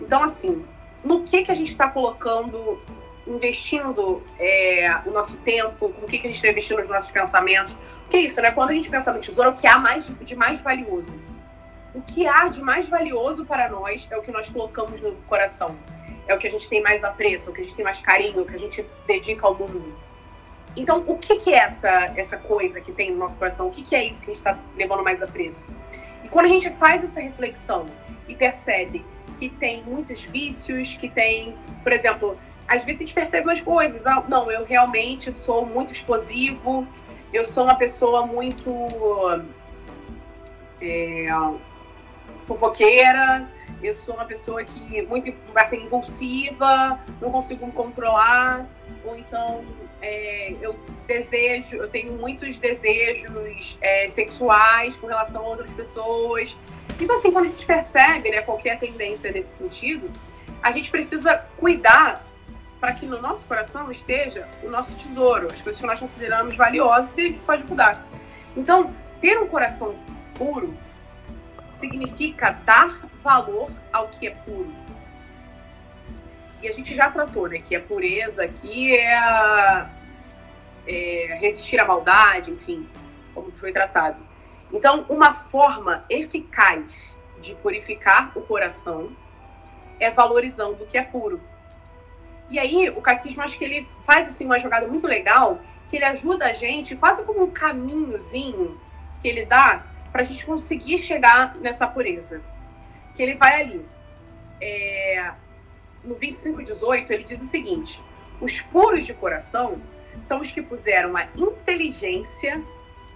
Então, 0.01 0.23
assim, 0.23 0.65
no 1.05 1.23
que, 1.23 1.43
que 1.43 1.51
a 1.51 1.55
gente 1.55 1.71
está 1.71 1.89
colocando, 1.89 2.83
investindo 3.27 4.25
é, 4.39 4.99
o 5.07 5.11
nosso 5.11 5.37
tempo, 5.39 5.91
com 5.91 6.07
o 6.07 6.09
que, 6.09 6.19
que 6.19 6.27
a 6.27 6.31
gente 6.31 6.37
está 6.37 6.49
investindo 6.49 6.79
nos 6.79 6.89
nossos 6.89 7.11
pensamentos? 7.11 8.01
O 8.07 8.09
que 8.09 8.17
é 8.17 8.21
isso, 8.21 8.41
né? 8.41 8.51
Quando 8.51 8.71
a 8.71 8.75
gente 8.75 8.91
pensa 8.91 9.13
no 9.13 9.21
tesouro, 9.21 9.51
é 9.51 9.53
o 9.53 9.57
que 9.57 9.67
há 9.67 9.79
mais, 9.79 10.09
de 10.09 10.35
mais 10.35 10.61
valioso. 10.61 11.13
O 11.95 12.01
que 12.01 12.27
há 12.27 12.49
de 12.49 12.63
mais 12.63 12.89
valioso 12.89 13.45
para 13.45 13.69
nós 13.69 14.09
é 14.11 14.17
o 14.17 14.23
que 14.23 14.33
nós 14.33 14.49
colocamos 14.49 15.01
no 15.01 15.13
coração. 15.27 15.77
É 16.27 16.35
o 16.35 16.39
que 16.39 16.47
a 16.47 16.51
gente 16.51 16.69
tem 16.69 16.83
mais 16.83 17.03
apreço, 17.03 17.49
é 17.49 17.51
o 17.51 17.55
que 17.55 17.61
a 17.61 17.65
gente 17.65 17.75
tem 17.75 17.85
mais 17.85 18.01
carinho, 18.01 18.39
é 18.39 18.43
o 18.43 18.47
que 18.47 18.55
a 18.55 18.59
gente 18.59 18.87
dedica 19.07 19.47
ao 19.47 19.55
mundo. 19.55 19.95
Então, 20.77 21.05
o 21.07 21.19
que, 21.19 21.37
que 21.37 21.53
é 21.53 21.59
essa, 21.59 22.13
essa 22.17 22.37
coisa 22.37 22.81
que 22.81 22.93
tem 22.93 23.11
no 23.11 23.19
nosso 23.19 23.37
coração? 23.39 23.69
O 23.69 23.71
que, 23.71 23.83
que 23.83 23.95
é 23.95 24.05
isso 24.05 24.21
que 24.21 24.31
a 24.31 24.35
gente 24.35 24.47
está 24.47 24.59
levando 24.77 25.03
mais 25.03 25.23
apreço? 25.23 25.67
E 26.25 26.29
quando 26.29 26.47
a 26.47 26.49
gente 26.49 26.71
faz 26.71 27.05
essa 27.05 27.21
reflexão 27.21 27.87
e 28.27 28.35
percebe 28.35 29.05
que 29.37 29.49
tem 29.49 29.83
muitos 29.83 30.23
vícios, 30.23 30.97
que 30.97 31.09
tem, 31.09 31.55
por 31.83 31.93
exemplo, 31.93 32.39
às 32.67 32.85
vezes 32.85 33.03
a 33.03 33.05
gente 33.05 33.15
percebe 33.15 33.47
umas 33.47 33.61
coisas. 33.61 34.07
Ah, 34.07 34.25
não, 34.29 34.51
eu 34.51 34.65
realmente 34.65 35.33
sou 35.33 35.67
muito 35.67 35.93
explosivo, 35.93 36.87
eu 37.33 37.45
sou 37.45 37.65
uma 37.65 37.75
pessoa 37.75 38.27
muito 38.27 38.73
é, 40.81 41.29
fofoqueira, 42.47 43.49
eu 43.83 43.95
sou 43.95 44.15
uma 44.15 44.25
pessoa 44.25 44.63
que 44.65 45.03
muito 45.03 45.33
assim, 45.55 45.83
impulsiva, 45.83 46.99
não 47.21 47.31
consigo 47.31 47.67
me 47.67 47.73
controlar, 47.73 48.67
ou 49.05 49.17
então 49.17 49.65
é, 50.01 50.55
eu 50.61 50.79
desejo, 51.07 51.77
eu 51.77 51.89
tenho 51.89 52.13
muitos 52.13 52.57
desejos 52.57 53.79
é, 53.81 54.09
sexuais 54.09 54.97
com 54.97 55.07
relação 55.07 55.43
a 55.43 55.49
outras 55.49 55.73
pessoas. 55.73 56.57
Então, 57.01 57.17
assim, 57.17 57.31
quando 57.31 57.47
a 57.47 57.49
gente 57.49 57.65
percebe 57.65 58.31
né, 58.31 58.43
qualquer 58.43 58.79
tendência 58.79 59.31
nesse 59.31 59.59
sentido, 59.59 60.11
a 60.63 60.71
gente 60.71 60.91
precisa 60.91 61.37
cuidar 61.57 62.25
para 62.81 62.93
que 62.93 63.07
no 63.07 63.21
nosso 63.23 63.47
coração 63.47 63.91
esteja 63.91 64.49
o 64.63 64.69
nosso 64.69 64.97
tesouro, 64.97 65.47
as 65.53 65.63
coisas 65.63 65.81
que 65.81 65.87
nós 65.87 66.01
consideramos 66.01 66.57
valiosas 66.57 67.17
e 67.17 67.21
a 67.21 67.25
gente 67.25 67.45
pode 67.45 67.65
mudar. 67.65 68.05
Então, 68.57 68.93
ter 69.21 69.39
um 69.39 69.47
coração 69.47 69.95
puro 70.35 70.77
significa 71.69 72.51
dar 72.65 73.09
valor 73.23 73.71
ao 73.93 74.09
que 74.09 74.27
é 74.27 74.31
puro. 74.31 74.73
E 76.63 76.69
a 76.69 76.73
gente 76.73 76.95
já 76.95 77.11
tratou, 77.11 77.49
né? 77.49 77.59
Que 77.59 77.75
a 77.75 77.81
pureza 77.81 78.45
aqui 78.45 78.97
é, 78.97 79.89
é 80.87 81.39
resistir 81.41 81.81
à 81.81 81.85
maldade, 81.85 82.51
enfim, 82.51 82.89
como 83.35 83.51
foi 83.51 83.73
tratado. 83.73 84.23
Então, 84.73 85.05
uma 85.09 85.35
forma 85.35 86.05
eficaz 86.09 87.17
de 87.41 87.55
purificar 87.57 88.33
o 88.37 88.43
coração 88.43 89.15
é 89.99 90.11
valorizando 90.11 90.83
o 90.83 90.87
que 90.87 90.97
é 90.97 91.03
puro. 91.03 91.41
E 92.49 92.59
aí, 92.59 92.91
o 92.91 93.01
catecismo, 93.01 93.43
acho 93.43 93.59
que 93.59 93.65
ele 93.65 93.85
faz 94.05 94.29
assim, 94.29 94.45
uma 94.45 94.59
jogada 94.59 94.87
muito 94.87 95.07
legal, 95.07 95.59
que 95.89 95.97
ele 95.97 96.05
ajuda 96.05 96.47
a 96.47 96.53
gente, 96.53 96.95
quase 96.97 97.25
como 97.25 97.43
um 97.43 97.51
caminhozinho 97.51 98.81
que 99.21 99.29
ele 99.29 99.45
dá 99.45 99.87
para 100.13 100.23
a 100.23 100.25
gente 100.25 100.45
conseguir 100.45 100.99
chegar 100.99 101.57
nessa 101.57 101.87
pureza. 101.87 102.43
Que 103.15 103.23
ele 103.23 103.35
vai 103.35 103.63
ali. 103.63 103.87
É, 104.61 105.33
no 106.05 106.15
2518, 106.15 107.13
ele 107.13 107.25
diz 107.25 107.41
o 107.41 107.45
seguinte: 107.45 108.03
os 108.41 108.61
puros 108.61 109.07
de 109.07 109.15
coração 109.15 109.81
são 110.21 110.41
os 110.41 110.51
que 110.51 110.61
puseram 110.61 111.17
a 111.17 111.27
inteligência 111.37 112.63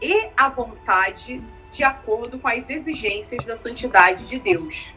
e 0.01 0.29
a 0.37 0.49
vontade 0.49 1.43
de 1.71 1.85
acordo 1.85 2.39
com 2.39 2.49
as 2.49 2.71
exigências 2.71 3.45
da 3.45 3.57
santidade 3.57 4.27
de 4.27 4.39
Deus. 4.39 4.93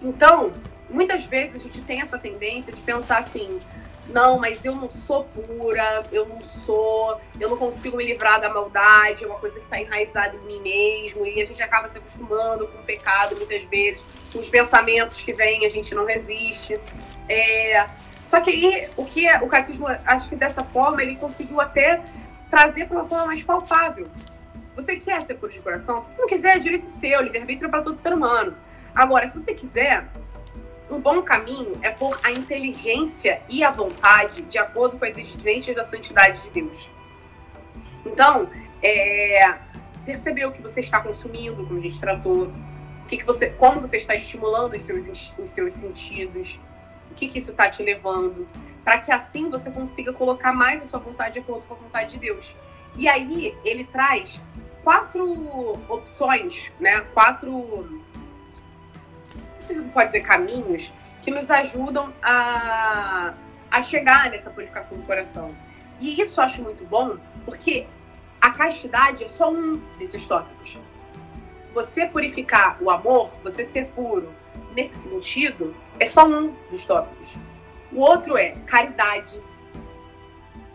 Então, 0.00 0.52
muitas 0.90 1.24
vezes 1.24 1.56
a 1.56 1.58
gente 1.58 1.80
tem 1.82 2.00
essa 2.00 2.18
tendência 2.18 2.72
de 2.72 2.82
pensar 2.82 3.18
assim: 3.18 3.60
não, 4.08 4.38
mas 4.38 4.64
eu 4.64 4.74
não 4.74 4.90
sou 4.90 5.24
pura, 5.24 6.04
eu 6.10 6.26
não 6.26 6.42
sou, 6.42 7.20
eu 7.40 7.48
não 7.48 7.56
consigo 7.56 7.96
me 7.96 8.04
livrar 8.04 8.40
da 8.40 8.48
maldade, 8.48 9.24
é 9.24 9.26
uma 9.26 9.38
coisa 9.38 9.58
que 9.58 9.64
está 9.64 9.80
enraizada 9.80 10.36
em 10.36 10.40
mim 10.40 10.60
mesmo, 10.60 11.24
e 11.26 11.40
a 11.40 11.46
gente 11.46 11.62
acaba 11.62 11.86
se 11.88 11.98
acostumando 11.98 12.66
com 12.66 12.78
o 12.78 12.82
pecado 12.82 13.36
muitas 13.36 13.62
vezes, 13.64 14.04
com 14.32 14.38
os 14.38 14.48
pensamentos 14.48 15.20
que 15.20 15.32
vêm, 15.32 15.64
a 15.64 15.68
gente 15.68 15.94
não 15.94 16.04
resiste. 16.04 16.78
É, 17.28 17.88
só 18.24 18.40
que 18.40 18.50
aí, 18.50 18.88
o 18.96 19.04
que 19.04 19.26
é, 19.26 19.40
o 19.40 19.46
catecismo, 19.46 19.86
acho 19.86 20.28
que 20.28 20.36
dessa 20.36 20.64
forma, 20.64 21.02
ele 21.02 21.16
conseguiu 21.16 21.60
até 21.60 22.02
trazer 22.50 22.86
para 22.86 22.98
uma 22.98 23.04
forma 23.04 23.26
mais 23.26 23.42
palpável. 23.42 24.08
Você 24.74 24.96
quer 24.96 25.20
ser 25.20 25.34
puro 25.34 25.52
de 25.52 25.60
coração? 25.60 26.00
Se 26.00 26.14
você 26.14 26.20
não 26.20 26.28
quiser, 26.28 26.56
é 26.56 26.58
direito 26.58 26.86
seu, 26.86 27.20
livre-arbítrio 27.20 27.66
é 27.68 27.70
para 27.70 27.82
todo 27.82 27.96
ser 27.96 28.12
humano. 28.12 28.56
Agora, 28.94 29.26
se 29.26 29.38
você 29.38 29.54
quiser, 29.54 30.06
um 30.92 31.00
bom 31.00 31.22
caminho 31.22 31.78
é 31.82 31.90
pôr 31.90 32.18
a 32.22 32.30
inteligência 32.30 33.42
e 33.48 33.64
a 33.64 33.70
vontade 33.70 34.42
de 34.42 34.58
acordo 34.58 34.98
com 34.98 35.04
as 35.04 35.16
exigências 35.16 35.74
da 35.74 35.82
santidade 35.82 36.42
de 36.42 36.50
Deus. 36.50 36.90
Então, 38.04 38.48
é, 38.82 39.58
perceber 40.04 40.44
o 40.44 40.52
que 40.52 40.60
você 40.60 40.80
está 40.80 41.00
consumindo, 41.00 41.64
como 41.64 41.78
a 41.78 41.82
gente 41.82 41.98
tratou, 41.98 42.44
o 42.44 43.06
que, 43.08 43.16
que 43.16 43.24
você, 43.24 43.50
como 43.50 43.80
você 43.80 43.96
está 43.96 44.14
estimulando 44.14 44.74
os 44.74 44.82
seus, 44.82 45.32
os 45.38 45.50
seus 45.50 45.72
sentidos, 45.72 46.60
o 47.10 47.14
que, 47.14 47.26
que 47.26 47.38
isso 47.38 47.52
está 47.52 47.70
te 47.70 47.82
levando, 47.82 48.46
para 48.84 48.98
que 48.98 49.10
assim 49.10 49.48
você 49.48 49.70
consiga 49.70 50.12
colocar 50.12 50.52
mais 50.52 50.82
a 50.82 50.84
sua 50.84 50.98
vontade 50.98 51.34
de 51.34 51.38
acordo 51.40 51.62
com 51.66 51.74
a 51.74 51.76
vontade 51.76 52.14
de 52.14 52.18
Deus. 52.18 52.54
E 52.96 53.08
aí 53.08 53.56
ele 53.64 53.84
traz 53.84 54.40
quatro 54.84 55.78
opções, 55.88 56.70
né? 56.78 57.00
Quatro 57.14 58.02
você 59.64 59.80
pode 59.80 60.06
dizer 60.06 60.20
caminhos 60.20 60.92
que 61.20 61.30
nos 61.30 61.50
ajudam 61.50 62.12
a, 62.22 63.34
a 63.70 63.82
chegar 63.82 64.30
nessa 64.30 64.50
purificação 64.50 64.98
do 64.98 65.06
coração. 65.06 65.54
E 66.00 66.20
isso 66.20 66.40
eu 66.40 66.44
acho 66.44 66.62
muito 66.62 66.84
bom, 66.84 67.16
porque 67.44 67.86
a 68.40 68.50
castidade 68.50 69.24
é 69.24 69.28
só 69.28 69.52
um 69.52 69.76
desses 69.98 70.26
tópicos. 70.26 70.78
Você 71.72 72.06
purificar 72.06 72.76
o 72.82 72.90
amor, 72.90 73.32
você 73.42 73.64
ser 73.64 73.86
puro, 73.88 74.34
nesse 74.74 74.96
sentido, 74.96 75.74
é 75.98 76.04
só 76.04 76.26
um 76.26 76.54
dos 76.70 76.84
tópicos. 76.84 77.36
O 77.92 78.00
outro 78.00 78.36
é 78.36 78.56
caridade, 78.66 79.40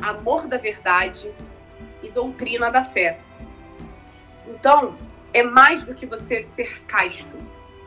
amor 0.02 0.48
da 0.48 0.58
verdade 0.58 1.32
e 2.02 2.10
doutrina 2.10 2.72
da 2.72 2.84
fé. 2.84 3.20
Então, 4.48 4.96
é 5.34 5.44
mais 5.44 5.84
do 5.84 5.94
que 5.94 6.06
você 6.06 6.42
ser 6.42 6.82
casto 6.84 7.28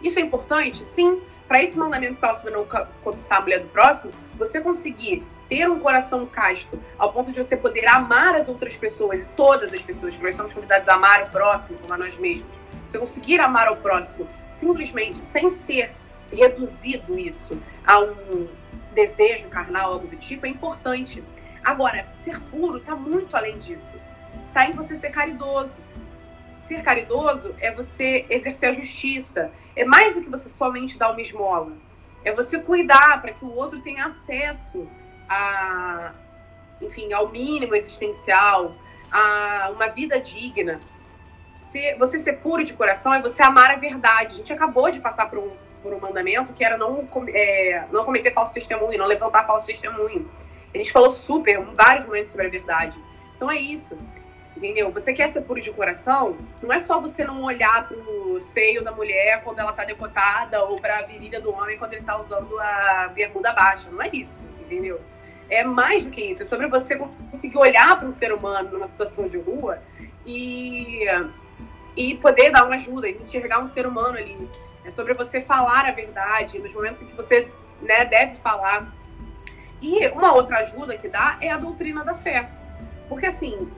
isso 0.02 0.18
é 0.18 0.22
importante? 0.22 0.84
Sim. 0.84 1.20
Para 1.46 1.62
esse 1.62 1.76
mandamento 1.76 2.14
que 2.14 2.20
fala 2.20 2.34
sobre 2.34 2.52
não 2.52 2.66
cobiçar 3.02 3.38
a 3.38 3.40
mulher 3.40 3.60
do 3.60 3.68
próximo, 3.68 4.12
você 4.38 4.60
conseguir 4.60 5.26
ter 5.48 5.68
um 5.68 5.80
coração 5.80 6.24
casto 6.24 6.78
ao 6.96 7.12
ponto 7.12 7.32
de 7.32 7.42
você 7.42 7.56
poder 7.56 7.88
amar 7.88 8.36
as 8.36 8.48
outras 8.48 8.76
pessoas 8.76 9.22
e 9.22 9.26
todas 9.30 9.74
as 9.74 9.82
pessoas, 9.82 10.16
que 10.16 10.22
nós 10.22 10.36
somos 10.36 10.54
convidados 10.54 10.88
a 10.88 10.94
amar 10.94 11.24
o 11.24 11.30
próximo 11.30 11.76
como 11.78 11.92
a 11.92 11.98
nós 11.98 12.16
mesmos. 12.16 12.52
Você 12.86 12.98
conseguir 12.98 13.40
amar 13.40 13.66
ao 13.66 13.76
próximo 13.76 14.28
simplesmente 14.48 15.24
sem 15.24 15.50
ser 15.50 15.92
reduzido 16.32 17.18
isso 17.18 17.60
a 17.84 17.98
um 17.98 18.46
desejo 18.94 19.48
carnal, 19.48 19.94
algo 19.94 20.06
do 20.06 20.16
tipo, 20.16 20.46
é 20.46 20.48
importante. 20.48 21.22
Agora, 21.64 22.06
ser 22.16 22.38
puro 22.42 22.78
está 22.78 22.94
muito 22.94 23.36
além 23.36 23.58
disso. 23.58 23.92
Está 24.48 24.66
em 24.66 24.72
você 24.72 24.94
ser 24.94 25.10
caridoso 25.10 25.72
ser 26.60 26.82
caridoso 26.82 27.54
é 27.58 27.72
você 27.72 28.26
exercer 28.28 28.68
a 28.68 28.72
justiça. 28.72 29.50
É 29.74 29.84
mais 29.84 30.14
do 30.14 30.20
que 30.20 30.28
você 30.28 30.48
somente 30.48 30.98
dar 30.98 31.10
uma 31.10 31.20
esmola. 31.20 31.72
É 32.24 32.32
você 32.32 32.58
cuidar 32.58 33.20
para 33.20 33.32
que 33.32 33.44
o 33.44 33.54
outro 33.54 33.80
tenha 33.80 34.04
acesso 34.06 34.86
a, 35.28 36.12
enfim, 36.80 37.12
ao 37.12 37.28
mínimo 37.28 37.74
existencial, 37.74 38.74
a 39.10 39.70
uma 39.74 39.88
vida 39.88 40.20
digna. 40.20 40.78
Se, 41.58 41.94
você 41.94 42.18
ser 42.18 42.34
puro 42.34 42.64
de 42.64 42.74
coração 42.74 43.12
é 43.12 43.20
você 43.20 43.42
amar 43.42 43.70
a 43.70 43.76
verdade. 43.76 44.34
A 44.34 44.36
gente 44.36 44.52
acabou 44.52 44.90
de 44.90 45.00
passar 45.00 45.30
por 45.30 45.38
um, 45.38 45.50
por 45.82 45.94
um 45.94 46.00
mandamento 46.00 46.52
que 46.52 46.64
era 46.64 46.76
não, 46.76 47.08
é, 47.28 47.86
não 47.90 48.04
cometer 48.04 48.32
falso 48.32 48.52
testemunho, 48.52 48.98
não 48.98 49.06
levantar 49.06 49.46
falso 49.46 49.66
testemunho. 49.66 50.30
A 50.74 50.78
gente 50.78 50.92
falou 50.92 51.10
super, 51.10 51.58
vários 51.74 52.06
momentos 52.06 52.30
sobre 52.30 52.46
a 52.46 52.50
verdade. 52.50 53.02
Então 53.34 53.50
é 53.50 53.56
isso. 53.56 53.96
Entendeu? 54.60 54.92
Você 54.92 55.14
quer 55.14 55.26
ser 55.26 55.40
puro 55.40 55.58
de 55.58 55.72
coração, 55.72 56.36
não 56.60 56.70
é 56.70 56.78
só 56.78 57.00
você 57.00 57.24
não 57.24 57.42
olhar 57.42 57.88
pro 57.88 58.38
seio 58.38 58.84
da 58.84 58.92
mulher 58.92 59.42
quando 59.42 59.58
ela 59.58 59.72
tá 59.72 59.86
decotada 59.86 60.62
ou 60.64 60.78
pra 60.78 61.00
virilha 61.00 61.40
do 61.40 61.50
homem 61.50 61.78
quando 61.78 61.94
ele 61.94 62.02
tá 62.04 62.20
usando 62.20 62.60
a 62.60 63.08
bermuda 63.08 63.54
baixa. 63.54 63.88
Não 63.90 64.02
é 64.02 64.10
isso, 64.12 64.46
entendeu? 64.60 65.00
É 65.48 65.64
mais 65.64 66.04
do 66.04 66.10
que 66.10 66.20
isso. 66.20 66.42
É 66.42 66.44
sobre 66.44 66.68
você 66.68 66.94
conseguir 66.96 67.56
olhar 67.56 67.98
para 67.98 68.06
um 68.06 68.12
ser 68.12 68.34
humano 68.34 68.70
numa 68.70 68.86
situação 68.86 69.26
de 69.26 69.38
rua 69.38 69.78
e, 70.26 71.06
e 71.96 72.16
poder 72.16 72.50
dar 72.50 72.66
uma 72.66 72.74
ajuda, 72.74 73.08
enxergar 73.08 73.60
um 73.60 73.66
ser 73.66 73.86
humano 73.86 74.18
ali. 74.18 74.36
É 74.84 74.90
sobre 74.90 75.14
você 75.14 75.40
falar 75.40 75.86
a 75.86 75.90
verdade 75.90 76.58
nos 76.58 76.74
momentos 76.74 77.00
em 77.00 77.06
que 77.06 77.16
você 77.16 77.48
né, 77.80 78.04
deve 78.04 78.36
falar. 78.36 78.94
E 79.80 80.06
uma 80.08 80.34
outra 80.34 80.58
ajuda 80.58 80.98
que 80.98 81.08
dá 81.08 81.38
é 81.40 81.50
a 81.50 81.56
doutrina 81.56 82.04
da 82.04 82.14
fé 82.14 82.50
Porque 83.08 83.24
assim, 83.24 83.70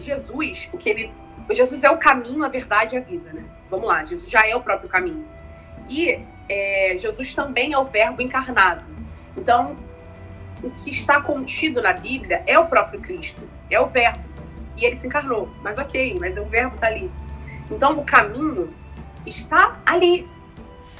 Jesus, 0.00 0.68
o 0.72 0.78
que 0.78 0.90
ele. 0.90 1.12
Jesus 1.50 1.82
é 1.82 1.90
o 1.90 1.96
caminho, 1.96 2.44
a 2.44 2.48
verdade 2.48 2.94
e 2.94 2.98
a 2.98 3.00
vida, 3.00 3.32
né? 3.32 3.44
Vamos 3.68 3.86
lá, 3.86 4.04
Jesus 4.04 4.30
já 4.30 4.46
é 4.46 4.54
o 4.54 4.60
próprio 4.60 4.88
caminho. 4.88 5.26
E 5.88 6.20
é, 6.48 6.94
Jesus 6.96 7.34
também 7.34 7.72
é 7.72 7.78
o 7.78 7.84
verbo 7.84 8.20
encarnado. 8.20 8.84
Então, 9.36 9.76
o 10.62 10.70
que 10.70 10.90
está 10.90 11.20
contido 11.20 11.80
na 11.80 11.92
Bíblia 11.92 12.42
é 12.46 12.58
o 12.58 12.66
próprio 12.66 13.00
Cristo, 13.00 13.48
é 13.70 13.80
o 13.80 13.86
verbo. 13.86 14.18
E 14.76 14.84
ele 14.84 14.96
se 14.96 15.06
encarnou. 15.06 15.50
Mas 15.62 15.78
ok, 15.78 16.16
mas 16.20 16.36
o 16.36 16.44
verbo 16.44 16.74
está 16.74 16.86
ali. 16.86 17.10
Então, 17.70 17.98
o 17.98 18.04
caminho 18.04 18.72
está 19.26 19.80
ali. 19.84 20.28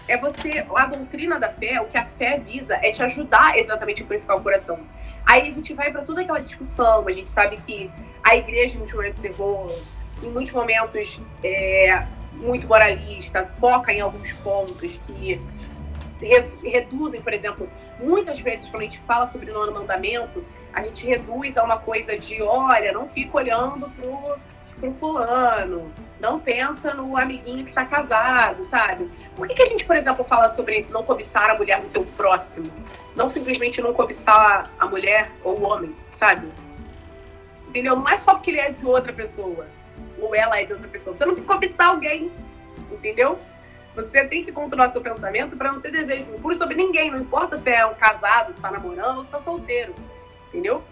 É 0.08 0.16
você, 0.16 0.64
a 0.74 0.86
doutrina 0.86 1.38
da 1.38 1.50
fé, 1.50 1.80
o 1.82 1.86
que 1.86 1.98
a 1.98 2.06
fé 2.06 2.38
visa 2.38 2.74
é 2.82 2.90
te 2.90 3.02
ajudar 3.02 3.58
exatamente 3.58 4.02
a 4.02 4.06
purificar 4.06 4.38
o 4.38 4.42
coração. 4.42 4.80
Aí 5.26 5.46
a 5.46 5.52
gente 5.52 5.74
vai 5.74 5.92
para 5.92 6.02
toda 6.02 6.22
aquela 6.22 6.40
discussão, 6.40 7.06
a 7.06 7.12
gente 7.12 7.28
sabe 7.28 7.58
que 7.58 7.90
a 8.24 8.34
igreja 8.34 8.74
em 8.74 8.78
muitos 8.78 8.94
momentos 8.94 9.22
errou, 9.22 9.78
em 10.22 10.30
muitos 10.30 10.52
momentos 10.52 11.20
é 11.44 12.06
muito 12.32 12.66
moralista, 12.66 13.46
foca 13.46 13.92
em 13.92 14.00
alguns 14.00 14.32
pontos 14.32 14.98
que 15.06 15.38
reduzem, 16.64 17.20
por 17.20 17.32
exemplo, 17.32 17.68
muitas 18.00 18.40
vezes 18.40 18.68
quando 18.70 18.82
a 18.82 18.84
gente 18.84 18.98
fala 19.00 19.26
sobre 19.26 19.50
o 19.50 19.54
nono 19.54 19.72
mandamento, 19.72 20.44
a 20.72 20.82
gente 20.82 21.06
reduz 21.06 21.56
a 21.58 21.62
uma 21.62 21.78
coisa 21.78 22.18
de, 22.18 22.40
olha, 22.42 22.92
não 22.92 23.06
fica 23.06 23.36
olhando 23.36 23.90
pro, 23.90 24.36
pro 24.80 24.94
fulano, 24.94 25.92
não 26.20 26.40
pensa 26.40 26.94
no 26.94 27.16
amiguinho 27.16 27.64
que 27.64 27.72
tá 27.72 27.84
casado, 27.84 28.62
sabe? 28.62 29.08
Por 29.36 29.46
que, 29.46 29.54
que 29.54 29.62
a 29.62 29.66
gente, 29.66 29.84
por 29.84 29.96
exemplo, 29.96 30.24
fala 30.24 30.48
sobre 30.48 30.86
não 30.90 31.02
cobiçar 31.02 31.50
a 31.50 31.54
mulher 31.54 31.80
do 31.80 31.88
teu 31.88 32.04
próximo? 32.04 32.70
Não 33.14 33.28
simplesmente 33.28 33.80
não 33.80 33.92
cobiçar 33.92 34.70
a 34.78 34.86
mulher 34.86 35.30
ou 35.44 35.60
o 35.60 35.62
homem, 35.62 35.94
sabe? 36.10 36.48
Entendeu? 37.68 37.96
Não 37.96 38.08
é 38.08 38.16
só 38.16 38.34
porque 38.34 38.50
ele 38.50 38.60
é 38.60 38.70
de 38.70 38.84
outra 38.86 39.12
pessoa, 39.12 39.68
ou 40.20 40.34
ela 40.34 40.60
é 40.60 40.64
de 40.64 40.72
outra 40.72 40.88
pessoa. 40.88 41.14
Você 41.14 41.24
não 41.24 41.34
tem 41.34 41.42
que 41.42 41.48
cobiçar 41.48 41.88
alguém, 41.88 42.32
entendeu? 42.90 43.38
Você 43.94 44.24
tem 44.24 44.44
que 44.44 44.52
controlar 44.52 44.88
seu 44.88 45.00
pensamento 45.00 45.56
para 45.56 45.72
não 45.72 45.80
ter 45.80 45.90
desejos 45.90 46.28
impuros 46.28 46.58
sobre 46.58 46.76
ninguém. 46.76 47.10
Não 47.10 47.20
importa 47.20 47.56
se 47.56 47.70
é 47.70 47.84
um 47.84 47.94
casado, 47.94 48.46
se 48.46 48.58
está 48.58 48.70
namorando 48.70 49.16
ou 49.16 49.22
se 49.22 49.28
está 49.28 49.38
solteiro. 49.38 49.94
Entendeu? 50.48 50.82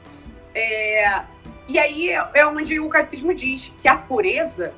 É... 0.55 1.23
E 1.69 1.79
aí 1.79 2.11
é 2.11 2.47
onde 2.47 2.79
o 2.79 2.89
catecismo 2.89 3.33
diz 3.35 3.73
que 3.81 3.89
a 3.89 3.97
pureza 3.97 4.73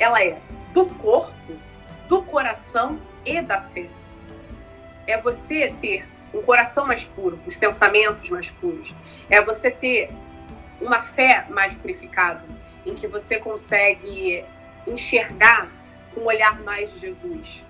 ela 0.00 0.24
é 0.24 0.40
do 0.72 0.86
corpo, 0.86 1.52
do 2.08 2.22
coração 2.22 2.98
e 3.24 3.40
da 3.42 3.60
fé. 3.60 3.88
É 5.06 5.18
você 5.18 5.74
ter 5.80 6.08
um 6.32 6.40
coração 6.40 6.86
mais 6.86 7.04
puro, 7.04 7.38
os 7.46 7.56
pensamentos 7.56 8.28
mais 8.30 8.50
puros. 8.50 8.94
É 9.28 9.42
você 9.42 9.70
ter 9.70 10.10
uma 10.80 11.02
fé 11.02 11.46
mais 11.50 11.74
purificada, 11.74 12.42
em 12.86 12.94
que 12.94 13.06
você 13.06 13.38
consegue 13.38 14.44
enxergar 14.86 15.70
com 16.14 16.22
um 16.22 16.26
olhar 16.26 16.58
mais 16.62 16.92
de 16.94 17.00
Jesus. 17.00 17.62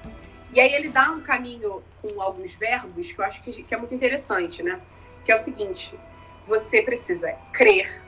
E 0.53 0.61
aí 0.61 0.73
ele 0.73 0.89
dá 0.89 1.11
um 1.11 1.21
caminho 1.21 1.83
com 2.01 2.21
alguns 2.21 2.55
verbos 2.55 3.11
que 3.11 3.21
eu 3.21 3.25
acho 3.25 3.43
que, 3.43 3.63
que 3.63 3.75
é 3.75 3.77
muito 3.77 3.95
interessante, 3.95 4.63
né? 4.63 4.81
Que 5.25 5.33
é 5.33 5.35
o 5.35 5.39
seguinte: 5.39 5.99
você 6.45 6.83
precisa 6.83 7.33
crer, 7.53 8.03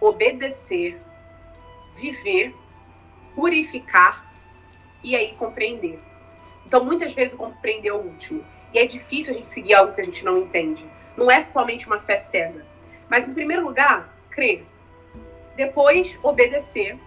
obedecer, 0.00 1.00
viver, 1.96 2.54
purificar 3.38 4.28
e 5.00 5.14
aí 5.14 5.32
compreender. 5.34 6.00
Então, 6.66 6.84
muitas 6.84 7.14
vezes 7.14 7.34
o 7.34 7.36
compreender 7.36 7.90
é 7.90 7.92
o 7.92 7.98
último. 7.98 8.44
E 8.74 8.80
é 8.80 8.84
difícil 8.84 9.30
a 9.30 9.34
gente 9.34 9.46
seguir 9.46 9.74
algo 9.74 9.94
que 9.94 10.00
a 10.00 10.04
gente 10.04 10.24
não 10.24 10.38
entende. 10.38 10.84
Não 11.16 11.30
é 11.30 11.40
somente 11.40 11.86
uma 11.86 12.00
fé 12.00 12.16
cega. 12.16 12.66
Mas, 13.08 13.28
em 13.28 13.34
primeiro 13.34 13.64
lugar, 13.64 14.12
crer. 14.28 14.66
Depois, 15.54 16.18
obedecer. 16.20 16.98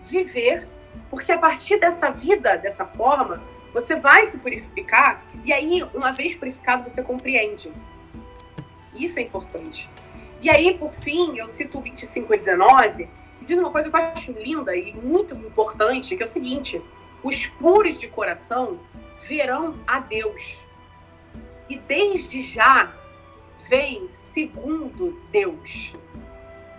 Viver 0.00 0.68
porque 1.10 1.32
a 1.32 1.38
partir 1.38 1.80
dessa 1.80 2.08
vida, 2.08 2.56
dessa 2.56 2.86
forma, 2.86 3.42
você 3.74 3.96
vai 3.96 4.26
se 4.26 4.38
purificar 4.38 5.24
e 5.44 5.52
aí, 5.52 5.82
uma 5.92 6.12
vez 6.12 6.36
purificado, 6.36 6.88
você 6.88 7.02
compreende. 7.02 7.72
Isso 8.94 9.18
é 9.18 9.22
importante. 9.22 9.90
E 10.40 10.48
aí, 10.48 10.78
por 10.78 10.92
fim, 10.92 11.36
eu 11.36 11.48
cito 11.48 11.78
o 11.78 11.82
25 11.82 12.32
e 12.32 12.36
19, 12.36 13.04
que 13.04 13.08
diz 13.48 13.58
uma 13.58 13.70
coisa 13.70 13.88
que 13.90 13.96
eu 13.96 14.00
acho 14.00 14.32
linda 14.32 14.76
e 14.76 14.92
muito 14.92 15.34
importante, 15.34 16.14
que 16.14 16.22
é 16.22 16.26
o 16.26 16.28
seguinte: 16.28 16.82
os 17.22 17.46
puros 17.46 17.98
de 17.98 18.06
coração 18.06 18.78
verão 19.26 19.76
a 19.86 19.98
Deus. 19.98 20.62
E 21.68 21.78
desde 21.78 22.40
já 22.42 22.92
vem 23.68 24.06
segundo 24.06 25.18
Deus. 25.32 25.96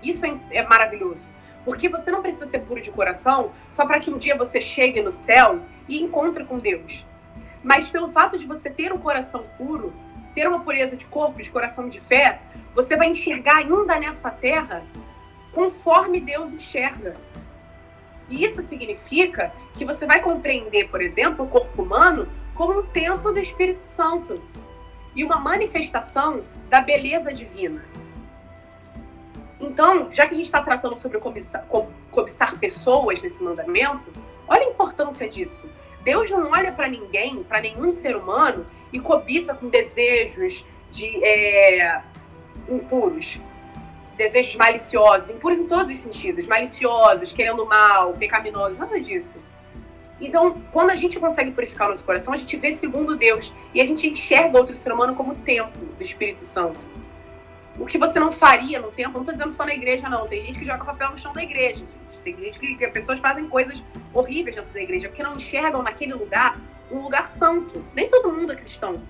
Isso 0.01 0.25
é, 0.25 0.39
é 0.51 0.63
maravilhoso. 0.63 1.27
Porque 1.65 1.89
você 1.89 2.09
não 2.09 2.21
precisa 2.21 2.45
ser 2.45 2.59
puro 2.59 2.81
de 2.81 2.91
coração 2.91 3.51
só 3.69 3.85
para 3.85 3.99
que 3.99 4.09
um 4.09 4.17
dia 4.17 4.37
você 4.37 4.61
chegue 4.61 5.01
no 5.01 5.11
céu 5.11 5.59
e 5.87 6.01
encontre 6.01 6.45
com 6.45 6.57
Deus. 6.57 7.05
Mas 7.63 7.89
pelo 7.89 8.09
fato 8.09 8.37
de 8.37 8.45
você 8.45 8.69
ter 8.69 8.93
um 8.93 8.97
coração 8.97 9.45
puro, 9.57 9.93
ter 10.33 10.47
uma 10.47 10.61
pureza 10.61 10.95
de 10.95 11.05
corpo, 11.05 11.41
de 11.41 11.51
coração 11.51 11.89
de 11.89 11.99
fé, 11.99 12.41
você 12.73 12.95
vai 12.95 13.09
enxergar 13.09 13.57
ainda 13.57 13.99
nessa 13.99 14.31
terra 14.31 14.83
conforme 15.53 16.19
Deus 16.19 16.53
enxerga. 16.53 17.15
E 18.29 18.43
isso 18.43 18.61
significa 18.61 19.51
que 19.73 19.83
você 19.83 20.05
vai 20.05 20.21
compreender, 20.21 20.89
por 20.89 21.01
exemplo, 21.01 21.45
o 21.45 21.47
corpo 21.47 21.81
humano 21.81 22.27
como 22.53 22.79
um 22.79 22.85
templo 22.85 23.33
do 23.33 23.39
Espírito 23.39 23.81
Santo 23.81 24.41
e 25.15 25.23
uma 25.23 25.39
manifestação 25.39 26.43
da 26.69 26.79
beleza 26.79 27.33
divina. 27.33 27.83
Então, 29.59 30.09
já 30.11 30.25
que 30.25 30.33
a 30.33 30.35
gente 30.35 30.45
está 30.45 30.61
tratando 30.61 30.95
sobre 30.97 31.17
cobiçar, 31.19 31.65
cobiçar 32.11 32.57
pessoas 32.57 33.21
nesse 33.21 33.43
mandamento, 33.43 34.09
olha 34.47 34.65
a 34.65 34.69
importância 34.69 35.27
disso. 35.27 35.67
Deus 36.01 36.29
não 36.29 36.51
olha 36.51 36.71
para 36.71 36.87
ninguém, 36.87 37.43
para 37.43 37.59
nenhum 37.59 37.91
ser 37.91 38.15
humano, 38.15 38.65
e 38.93 38.99
cobiça 38.99 39.53
com 39.53 39.67
desejos 39.67 40.65
de 40.89 41.23
é, 41.23 42.01
impuros, 42.69 43.39
desejos 44.19 44.55
maliciosos, 44.55 45.29
impuros 45.29 45.57
em 45.57 45.65
todos 45.65 45.91
os 45.91 45.97
sentidos, 45.97 46.45
maliciosos, 46.45 47.31
querendo 47.31 47.65
mal, 47.65 48.13
pecaminosos, 48.13 48.77
nada 48.77 48.99
disso. 48.99 49.39
Então, 50.19 50.61
quando 50.71 50.89
a 50.89 50.95
gente 50.95 51.17
consegue 51.17 51.51
purificar 51.51 51.87
o 51.87 51.91
nosso 51.91 52.03
coração, 52.03 52.33
a 52.33 52.37
gente 52.37 52.55
vê 52.57 52.71
segundo 52.71 53.15
Deus 53.15 53.53
e 53.73 53.79
a 53.79 53.85
gente 53.85 54.07
enxerga 54.07 54.57
outro 54.57 54.75
ser 54.75 54.91
humano 54.91 55.15
como 55.15 55.33
templo 55.35 55.85
do 55.97 56.03
Espírito 56.03 56.41
Santo 56.41 56.85
o 57.79 57.85
que 57.85 57.97
você 57.97 58.19
não 58.19 58.31
faria 58.31 58.79
no 58.79 58.91
tempo, 58.91 59.13
não 59.13 59.21
estou 59.21 59.33
dizendo 59.33 59.51
só 59.51 59.65
na 59.65 59.73
igreja, 59.73 60.09
não. 60.09 60.27
Tem 60.27 60.41
gente 60.41 60.59
que 60.59 60.65
joga 60.65 60.83
papel 60.83 61.11
no 61.11 61.17
chão 61.17 61.31
da 61.31 61.41
igreja, 61.41 61.79
gente. 61.79 62.19
Tem 62.21 62.37
gente 62.37 62.59
que, 62.59 62.75
que 62.75 62.87
pessoas 62.89 63.19
fazem 63.19 63.47
coisas 63.47 63.83
horríveis 64.13 64.57
dentro 64.57 64.71
da 64.71 64.81
igreja, 64.81 65.07
porque 65.07 65.23
não 65.23 65.35
enxergam 65.35 65.81
naquele 65.81 66.13
lugar 66.13 66.59
um 66.91 66.99
lugar 66.99 67.25
santo. 67.25 67.85
Nem 67.95 68.09
todo 68.09 68.33
mundo 68.33 68.51
é 68.51 68.55
cristão. 68.55 69.01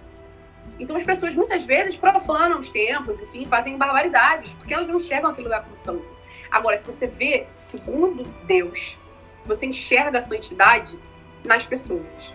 Então 0.78 0.96
as 0.96 1.04
pessoas 1.04 1.36
muitas 1.36 1.66
vezes 1.66 1.96
profanam 1.96 2.60
os 2.60 2.70
templos, 2.70 3.20
enfim, 3.20 3.46
fazem 3.46 3.78
barbaridades, 3.78 4.54
porque 4.54 4.74
elas 4.74 4.88
não 4.88 4.98
enxergam 4.98 5.32
aquele 5.32 5.48
lugar 5.48 5.64
como 5.64 5.76
santo. 5.76 6.06
Agora, 6.52 6.78
se 6.78 6.86
você 6.86 7.08
vê 7.08 7.48
segundo 7.54 8.24
Deus, 8.46 8.98
você 9.46 9.66
enxerga 9.66 10.18
a 10.18 10.22
santidade 10.22 10.98
nas 11.44 11.66
pessoas. 11.66 12.34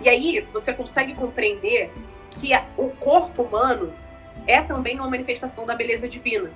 E 0.00 0.08
aí 0.08 0.46
você 0.52 0.72
consegue 0.72 1.14
compreender 1.14 1.90
que 2.30 2.50
o 2.76 2.88
corpo 2.88 3.42
humano 3.42 3.92
é 4.46 4.62
também 4.62 4.98
uma 4.98 5.10
manifestação 5.10 5.66
da 5.66 5.74
beleza 5.74 6.08
divina. 6.08 6.50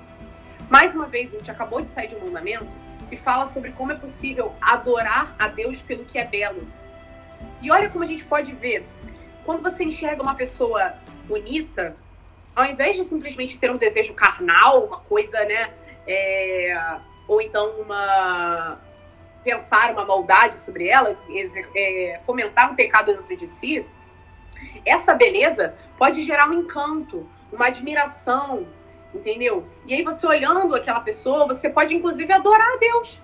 Mais 0.71 0.95
uma 0.95 1.07
vez, 1.07 1.35
a 1.35 1.37
gente 1.37 1.51
acabou 1.51 1.81
de 1.83 1.89
sair 1.89 2.09
de 2.09 2.15
um 2.15 2.25
mandamento 2.25 2.67
que 3.09 3.17
fala 3.17 3.45
sobre 3.47 3.73
como 3.73 3.93
é 3.93 3.95
possível 3.95 4.55
adorar 4.61 5.35
a 5.39 5.49
Deus 5.49 5.83
pelo 5.83 6.05
que 6.05 6.19
é 6.19 6.25
belo. 6.25 6.67
E 7.61 7.71
olha 7.71 7.91
como 7.91 8.03
a 8.03 8.07
gente 8.07 8.25
pode 8.25 8.53
ver. 8.53 8.87
Quando 9.45 9.63
você 9.63 9.85
enxerga 9.85 10.23
uma 10.23 10.35
pessoa 10.35 10.95
bonita, 11.27 11.97
ao 12.55 12.65
invés 12.65 12.97
de 12.97 13.05
simplesmente 13.05 13.59
ter 13.59 13.71
um 13.71 13.77
desejo 13.77 14.15
carnal, 14.15 14.87
uma 14.87 15.01
coisa, 15.01 15.45
né? 15.45 15.73
É, 16.07 16.99
ou 17.27 17.41
então 17.41 17.81
uma. 17.81 18.81
pensar 19.43 19.91
uma 19.93 20.05
maldade 20.05 20.55
sobre 20.55 20.89
ela, 20.89 21.17
é, 21.75 22.21
fomentar 22.25 22.71
um 22.71 22.75
pecado 22.75 23.13
dentro 23.13 23.37
de 23.37 23.49
si, 23.49 23.85
essa 24.85 25.15
beleza 25.15 25.75
pode 25.99 26.21
gerar 26.21 26.49
um 26.49 26.55
encanto, 26.55 27.27
uma 27.53 27.67
admiração, 27.67 28.67
entendeu? 29.15 29.67
E 29.87 29.95
aí 29.95 30.03
você 30.03 30.27
olhando 30.27 30.75
aquela 30.75 31.01
pessoa, 31.01 31.47
você 31.47 31.69
pode 31.69 31.95
inclusive 31.95 32.33
adorar 32.33 32.75
a 32.75 32.77
Deus. 32.77 33.21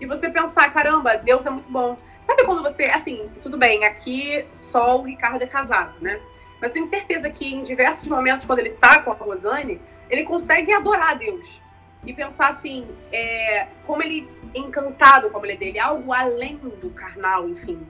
E 0.00 0.06
você 0.06 0.30
pensar, 0.30 0.72
caramba, 0.72 1.16
Deus 1.16 1.44
é 1.44 1.50
muito 1.50 1.70
bom. 1.70 1.98
Sabe 2.22 2.44
quando 2.44 2.62
você, 2.62 2.84
assim, 2.84 3.30
tudo 3.42 3.58
bem, 3.58 3.84
aqui 3.84 4.44
só 4.50 4.98
o 4.98 5.02
Ricardo 5.02 5.42
é 5.42 5.46
casado, 5.46 5.94
né? 6.00 6.20
Mas 6.60 6.72
tenho 6.72 6.86
certeza 6.86 7.30
que 7.30 7.54
em 7.54 7.62
diversos 7.62 8.08
momentos, 8.08 8.46
quando 8.46 8.60
ele 8.60 8.70
tá 8.70 9.02
com 9.02 9.10
a 9.10 9.14
Rosane, 9.14 9.80
ele 10.08 10.24
consegue 10.24 10.72
adorar 10.72 11.16
Deus. 11.16 11.60
E 12.04 12.14
pensar 12.14 12.48
assim, 12.48 12.86
é, 13.12 13.68
como 13.86 14.02
ele 14.02 14.28
é 14.54 14.58
encantado 14.58 15.28
com 15.28 15.36
a 15.36 15.40
mulher 15.40 15.56
dele, 15.56 15.78
algo 15.78 16.12
além 16.12 16.56
do 16.56 16.90
carnal, 16.90 17.46
enfim 17.48 17.86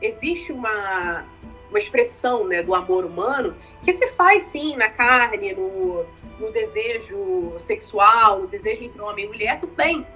existe 0.00 0.52
uma, 0.52 1.26
uma 1.68 1.78
expressão 1.78 2.46
né, 2.46 2.62
do 2.62 2.74
amor 2.74 3.04
humano 3.04 3.54
que 3.82 3.92
se 3.92 4.08
faz 4.08 4.42
sim 4.44 4.76
na 4.76 4.88
carne, 4.88 5.52
no, 5.52 6.04
no 6.38 6.50
desejo 6.50 7.54
sexual, 7.58 8.40
no 8.40 8.46
desejo 8.46 8.84
entre 8.84 9.00
homem 9.00 9.26
e 9.26 9.28
mulher, 9.28 9.58
tudo 9.58 9.74
bem. 9.74 10.06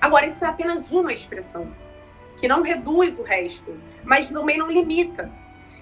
Agora, 0.00 0.26
isso 0.26 0.44
é 0.44 0.48
apenas 0.48 0.90
uma 0.90 1.12
expressão, 1.12 1.72
que 2.36 2.48
não 2.48 2.62
reduz 2.62 3.18
o 3.18 3.22
resto, 3.22 3.78
mas 4.02 4.30
também 4.30 4.56
não 4.56 4.70
limita. 4.70 5.30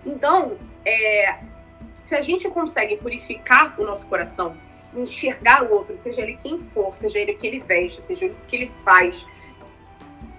Então, 0.05 0.59
é, 0.85 1.39
se 1.97 2.17
a 2.17 2.21
gente 2.21 2.49
consegue 2.51 2.97
purificar 2.97 3.79
o 3.81 3.85
nosso 3.85 4.07
coração, 4.09 4.57
enxergar 4.95 5.63
o 5.63 5.73
outro, 5.73 5.97
seja 5.97 6.23
ele 6.23 6.35
quem 6.35 6.59
for, 6.59 6.95
seja 6.95 7.19
ele 7.19 7.33
o 7.33 7.39
que 7.39 7.47
ele 7.47 7.61
veste, 7.61 8.03
seja 8.03 8.25
ele 8.25 8.35
o 8.35 8.47
que 8.47 8.57
ele 8.57 8.73
faz, 8.85 9.27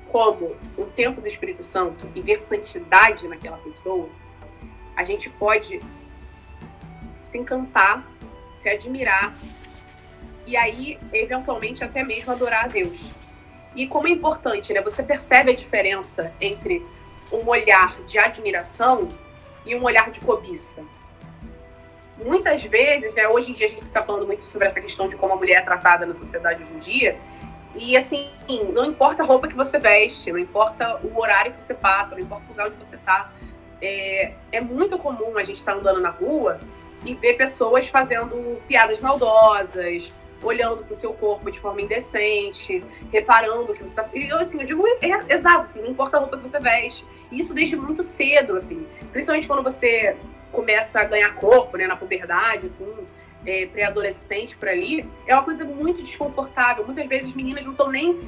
como 0.08 0.56
o 0.78 0.86
tempo 0.86 1.22
do 1.22 1.28
Espírito 1.28 1.62
Santo 1.62 2.10
e 2.16 2.22
ver 2.22 2.40
santidade 2.40 3.28
naquela 3.28 3.58
pessoa, 3.58 4.10
a 4.96 5.04
gente 5.04 5.30
pode 5.30 5.82
se 7.14 7.38
encantar, 7.38 8.06
se 8.52 8.68
admirar 8.68 9.36
e 10.46 10.58
aí, 10.58 11.00
eventualmente, 11.14 11.84
até 11.84 12.04
mesmo 12.04 12.32
adorar 12.32 12.66
a 12.66 12.68
Deus. 12.68 13.12
E 13.76 13.88
como 13.88 14.08
é 14.08 14.12
importante, 14.12 14.74
né? 14.74 14.82
Você 14.82 15.04
percebe 15.04 15.52
a 15.52 15.56
diferença 15.56 16.34
entre 16.42 16.86
um 17.32 17.48
olhar 17.48 18.02
de 18.04 18.18
admiração 18.18 19.08
e 19.66 19.76
um 19.76 19.84
olhar 19.84 20.10
de 20.10 20.20
cobiça. 20.20 20.84
Muitas 22.18 22.64
vezes, 22.64 23.16
né, 23.16 23.28
hoje 23.28 23.52
em 23.52 23.54
dia 23.54 23.66
a 23.66 23.70
gente 23.70 23.86
está 23.86 24.04
falando 24.04 24.26
muito 24.26 24.42
sobre 24.42 24.68
essa 24.68 24.82
questão 24.82 25.08
de 25.08 25.16
como 25.16 25.34
a 25.34 25.36
mulher 25.38 25.60
é 25.60 25.62
tratada 25.62 26.06
na 26.06 26.14
sociedade 26.14 26.62
hoje 26.62 26.74
em 26.74 26.78
dia, 26.78 27.18
e 27.76 27.96
assim, 27.96 28.30
não 28.74 28.84
importa 28.84 29.24
a 29.24 29.26
roupa 29.26 29.48
que 29.48 29.56
você 29.56 29.80
veste, 29.80 30.32
não 30.32 30.40
importa 30.40 31.00
o 31.04 31.18
horário 31.18 31.54
que 31.54 31.64
você 31.64 31.74
passa, 31.74 32.16
não 32.16 32.22
importa 32.22 32.48
o 32.48 32.50
lugar 32.50 32.68
onde 32.68 32.76
você 32.76 32.96
está, 32.96 33.32
é, 33.82 34.34
é 34.52 34.60
muito 34.60 34.98
comum 34.98 35.38
a 35.38 35.44
gente 35.44 35.58
estar 35.58 35.74
tá 35.74 35.78
andando 35.78 36.02
na 36.02 36.10
rua 36.10 36.60
e 37.06 37.14
ver 37.14 37.36
pessoas 37.36 37.88
fazendo 37.88 38.60
piadas 38.68 39.00
maldosas, 39.00 40.12
olhando 40.42 40.84
para 40.84 40.92
o 40.92 40.96
seu 40.96 41.14
corpo 41.14 41.50
de 41.50 41.60
forma 41.60 41.82
indecente, 41.82 42.84
reparando 43.12 43.74
que 43.74 43.82
você 43.82 43.96
tá... 43.96 44.10
E 44.14 44.28
eu, 44.28 44.38
assim, 44.38 44.60
eu 44.60 44.66
digo 44.66 44.84
é, 44.88 45.10
é, 45.10 45.34
exato, 45.34 45.62
assim, 45.62 45.82
não 45.82 45.90
importa 45.90 46.18
a 46.18 46.20
roupa 46.20 46.38
que 46.38 46.48
você 46.48 46.60
veste. 46.60 47.06
Isso 47.32 47.54
desde 47.54 47.76
muito 47.76 48.04
cedo, 48.04 48.56
assim. 48.56 48.86
Principalmente 49.12 49.48
quando 49.48 49.64
você 49.64 50.16
começa 50.52 51.00
a 51.00 51.04
ganhar 51.04 51.34
corpo, 51.36 51.78
né, 51.78 51.88
na 51.88 51.96
puberdade, 51.96 52.66
assim, 52.66 52.88
é, 53.46 53.66
pré-adolescente 53.68 54.58
por 54.58 54.68
ali, 54.68 55.06
é 55.28 55.34
uma 55.34 55.44
coisa 55.44 55.64
muito 55.66 56.02
desconfortável. 56.02 56.86
Muitas 56.86 57.08
vezes 57.08 57.34
meninas 57.34 57.66
não 57.66 57.72
estão 57.72 57.90
nem 57.90 58.20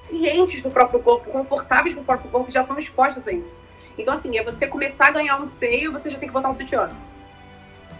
cientes 0.00 0.62
do 0.62 0.70
próprio 0.70 1.00
corpo, 1.00 1.30
confortáveis 1.30 1.94
com 1.94 2.00
o 2.00 2.04
próprio 2.04 2.30
corpo, 2.30 2.50
já 2.50 2.62
são 2.62 2.78
expostas 2.78 3.26
a 3.26 3.32
isso. 3.32 3.58
Então, 3.96 4.14
assim, 4.14 4.36
é 4.38 4.44
você 4.44 4.66
começar 4.66 5.08
a 5.08 5.10
ganhar 5.10 5.40
um 5.40 5.46
seio, 5.46 5.90
você 5.90 6.08
já 6.08 6.18
tem 6.18 6.28
que 6.28 6.32
botar 6.32 6.48
um 6.48 6.54
sutiã. 6.54 6.90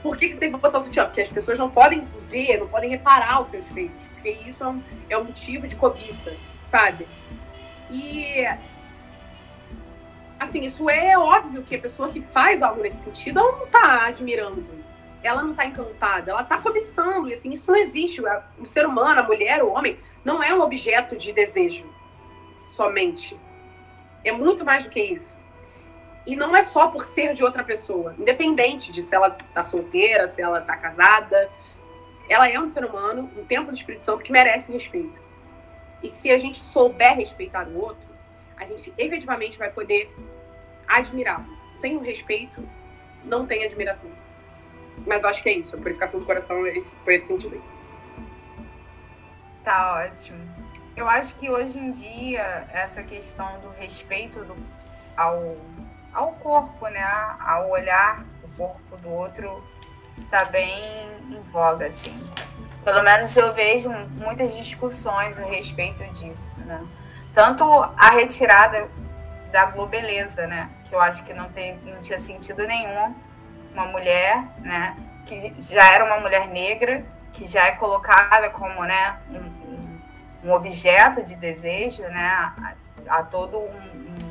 Por 0.08 0.16
que, 0.16 0.26
que 0.26 0.32
você 0.32 0.40
tem 0.40 0.50
que 0.50 0.56
botar 0.56 0.78
o 0.78 0.80
sutiã? 0.80 1.04
Porque 1.04 1.20
as 1.20 1.28
pessoas 1.28 1.58
não 1.58 1.68
podem 1.68 2.08
ver, 2.18 2.58
não 2.58 2.66
podem 2.66 2.88
reparar 2.88 3.42
os 3.42 3.48
seus 3.48 3.68
peitos. 3.68 4.06
Porque 4.06 4.30
isso 4.30 4.64
é 4.64 4.66
um, 4.66 4.82
é 5.10 5.18
um 5.18 5.24
motivo 5.24 5.66
de 5.66 5.76
cobiça, 5.76 6.34
sabe? 6.64 7.06
E. 7.90 8.42
Assim, 10.40 10.62
isso 10.62 10.88
é 10.88 11.18
óbvio 11.18 11.62
que 11.62 11.76
a 11.76 11.78
pessoa 11.78 12.08
que 12.08 12.22
faz 12.22 12.62
algo 12.62 12.80
nesse 12.80 13.04
sentido, 13.04 13.38
ela 13.38 13.52
não 13.52 13.66
tá 13.66 14.06
admirando. 14.06 14.64
Ela 15.22 15.42
não 15.42 15.52
tá 15.52 15.66
encantada, 15.66 16.30
ela 16.30 16.42
tá 16.42 16.56
cobiçando. 16.56 17.28
E 17.28 17.34
assim, 17.34 17.52
isso 17.52 17.70
não 17.70 17.76
existe. 17.76 18.22
O 18.58 18.64
ser 18.64 18.86
humano, 18.86 19.20
a 19.20 19.24
mulher, 19.24 19.62
o 19.62 19.68
homem, 19.68 19.98
não 20.24 20.42
é 20.42 20.54
um 20.54 20.62
objeto 20.62 21.18
de 21.18 21.34
desejo 21.34 21.84
somente. 22.56 23.38
É 24.24 24.32
muito 24.32 24.64
mais 24.64 24.84
do 24.84 24.88
que 24.88 25.02
isso. 25.02 25.36
E 26.28 26.36
não 26.36 26.54
é 26.54 26.62
só 26.62 26.88
por 26.88 27.06
ser 27.06 27.32
de 27.32 27.42
outra 27.42 27.64
pessoa, 27.64 28.14
independente 28.18 28.92
de 28.92 29.02
se 29.02 29.14
ela 29.14 29.30
tá 29.30 29.64
solteira, 29.64 30.26
se 30.26 30.42
ela 30.42 30.60
tá 30.60 30.76
casada. 30.76 31.50
Ela 32.28 32.50
é 32.50 32.60
um 32.60 32.66
ser 32.66 32.84
humano, 32.84 33.30
um 33.34 33.46
templo 33.46 33.72
do 33.72 33.74
Espírito 33.74 34.04
Santo 34.04 34.22
que 34.22 34.30
merece 34.30 34.70
respeito. 34.70 35.22
E 36.02 36.08
se 36.10 36.30
a 36.30 36.36
gente 36.36 36.58
souber 36.58 37.16
respeitar 37.16 37.66
o 37.66 37.78
outro, 37.78 38.06
a 38.58 38.66
gente 38.66 38.92
efetivamente 38.98 39.56
vai 39.56 39.70
poder 39.70 40.14
admirá-lo. 40.86 41.46
Sem 41.72 41.96
o 41.96 42.00
respeito, 42.00 42.62
não 43.24 43.46
tem 43.46 43.64
admiração. 43.64 44.10
Mas 45.06 45.22
eu 45.22 45.30
acho 45.30 45.42
que 45.42 45.48
é 45.48 45.54
isso, 45.54 45.76
a 45.76 45.78
purificação 45.78 46.20
do 46.20 46.26
coração 46.26 46.66
é 46.66 46.76
esse, 46.76 46.94
foi 46.96 47.14
esse 47.14 47.28
sentido 47.28 47.54
aí. 47.54 47.62
Tá 49.64 50.04
ótimo. 50.04 50.46
Eu 50.94 51.08
acho 51.08 51.38
que 51.38 51.48
hoje 51.48 51.78
em 51.78 51.90
dia, 51.90 52.68
essa 52.70 53.02
questão 53.02 53.60
do 53.60 53.70
respeito 53.70 54.44
do, 54.44 54.54
ao 55.16 55.56
ao 56.12 56.32
corpo, 56.32 56.88
né? 56.88 57.04
Ao 57.40 57.70
olhar 57.70 58.24
o 58.42 58.48
corpo 58.56 58.96
do 58.96 59.10
outro 59.10 59.62
tá 60.30 60.44
bem 60.44 60.72
em 61.30 61.40
voga, 61.52 61.86
assim. 61.86 62.18
Pelo 62.84 63.02
menos 63.02 63.36
eu 63.36 63.52
vejo 63.52 63.90
muitas 63.90 64.56
discussões 64.56 65.38
a 65.38 65.44
respeito 65.44 66.02
disso, 66.12 66.58
né? 66.60 66.82
Tanto 67.34 67.64
a 67.96 68.10
retirada 68.10 68.88
da 69.52 69.66
globeleza, 69.66 70.46
né? 70.46 70.70
Que 70.88 70.94
eu 70.94 71.00
acho 71.00 71.24
que 71.24 71.34
não, 71.34 71.48
tem, 71.50 71.78
não 71.84 72.00
tinha 72.00 72.18
sentido 72.18 72.66
nenhum 72.66 73.14
uma 73.72 73.86
mulher, 73.86 74.42
né? 74.58 74.96
Que 75.26 75.54
já 75.58 75.92
era 75.92 76.04
uma 76.04 76.18
mulher 76.18 76.48
negra, 76.48 77.04
que 77.32 77.46
já 77.46 77.66
é 77.66 77.72
colocada 77.72 78.50
como, 78.50 78.82
né? 78.84 79.18
Um, 79.30 80.48
um 80.48 80.52
objeto 80.52 81.22
de 81.22 81.36
desejo, 81.36 82.02
né? 82.04 82.26
A, 82.26 82.74
a 83.18 83.22
todo 83.22 83.58
um, 83.58 83.68
um 83.68 84.27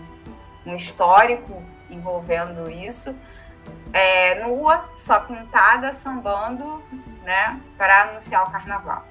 histórico 0.75 1.63
envolvendo 1.89 2.69
isso, 2.69 3.15
é, 3.93 4.43
nua, 4.43 4.89
só 4.97 5.19
pintada, 5.19 5.93
sambando, 5.93 6.83
né, 7.23 7.59
para 7.77 8.03
anunciar 8.03 8.47
o 8.47 8.51
carnaval. 8.51 9.05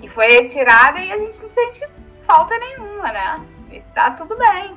E 0.00 0.08
foi 0.08 0.28
retirada 0.28 1.00
e 1.00 1.10
a 1.10 1.18
gente 1.18 1.42
não 1.42 1.50
sente 1.50 1.86
falta 2.20 2.56
nenhuma, 2.58 3.10
né? 3.10 3.46
E 3.70 3.80
tá 3.94 4.10
tudo 4.12 4.36
bem. 4.36 4.74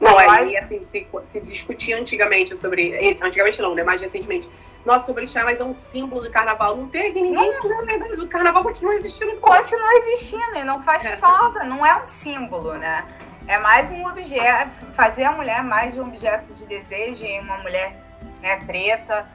Não, 0.00 0.18
aí, 0.18 0.56
acho... 0.56 0.64
assim, 0.64 0.82
se, 0.82 1.06
se 1.22 1.40
discutia 1.40 1.96
antigamente 1.96 2.56
sobre. 2.56 3.14
Antigamente 3.22 3.62
não, 3.62 3.72
né? 3.72 3.84
Mais 3.84 4.00
recentemente. 4.00 4.50
Nossa, 4.84 5.06
sobre 5.06 5.26
tirar, 5.26 5.44
mas 5.44 5.60
é 5.60 5.64
um 5.64 5.72
símbolo 5.72 6.22
do 6.22 6.30
carnaval. 6.30 6.76
Não 6.76 6.88
teve 6.88 7.22
ninguém. 7.22 7.52
Não, 7.58 7.84
não, 7.84 8.24
o 8.24 8.28
carnaval 8.28 8.64
continua 8.64 8.94
existindo. 8.94 9.36
Continua 9.36 9.92
existindo 9.94 10.56
e 10.56 10.64
não 10.64 10.82
faz 10.82 11.04
é. 11.04 11.16
falta. 11.16 11.62
Não 11.62 11.86
é 11.86 12.02
um 12.02 12.04
símbolo, 12.04 12.74
né? 12.74 13.04
É 13.46 13.58
mais 13.58 13.90
um 13.90 14.06
objeto, 14.06 14.70
fazer 14.92 15.24
a 15.24 15.32
mulher 15.32 15.62
mais 15.62 15.96
um 15.96 16.02
objeto 16.02 16.54
de 16.54 16.66
desejo 16.66 17.24
em 17.24 17.40
uma 17.40 17.58
mulher 17.58 17.96
né, 18.40 18.56
preta. 18.64 19.26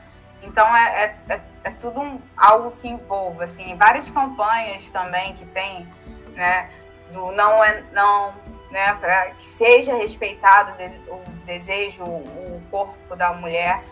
Então 0.41 0.65
é, 0.75 1.15
é, 1.29 1.33
é, 1.33 1.41
é 1.65 1.69
tudo 1.71 1.99
um, 1.99 2.21
algo 2.35 2.71
que 2.81 2.87
envolve, 2.87 3.43
assim, 3.43 3.75
várias 3.75 4.09
campanhas 4.09 4.89
também 4.89 5.33
que 5.33 5.45
tem, 5.47 5.87
né, 6.35 6.69
do 7.11 7.31
não 7.31 7.63
é 7.63 7.83
não, 7.91 8.33
né, 8.71 8.93
para 8.95 9.31
que 9.31 9.45
seja 9.45 9.95
respeitado 9.95 10.73
o 11.07 11.21
desejo, 11.45 12.03
o 12.03 12.61
corpo 12.71 13.15
da 13.15 13.33
mulher. 13.33 13.83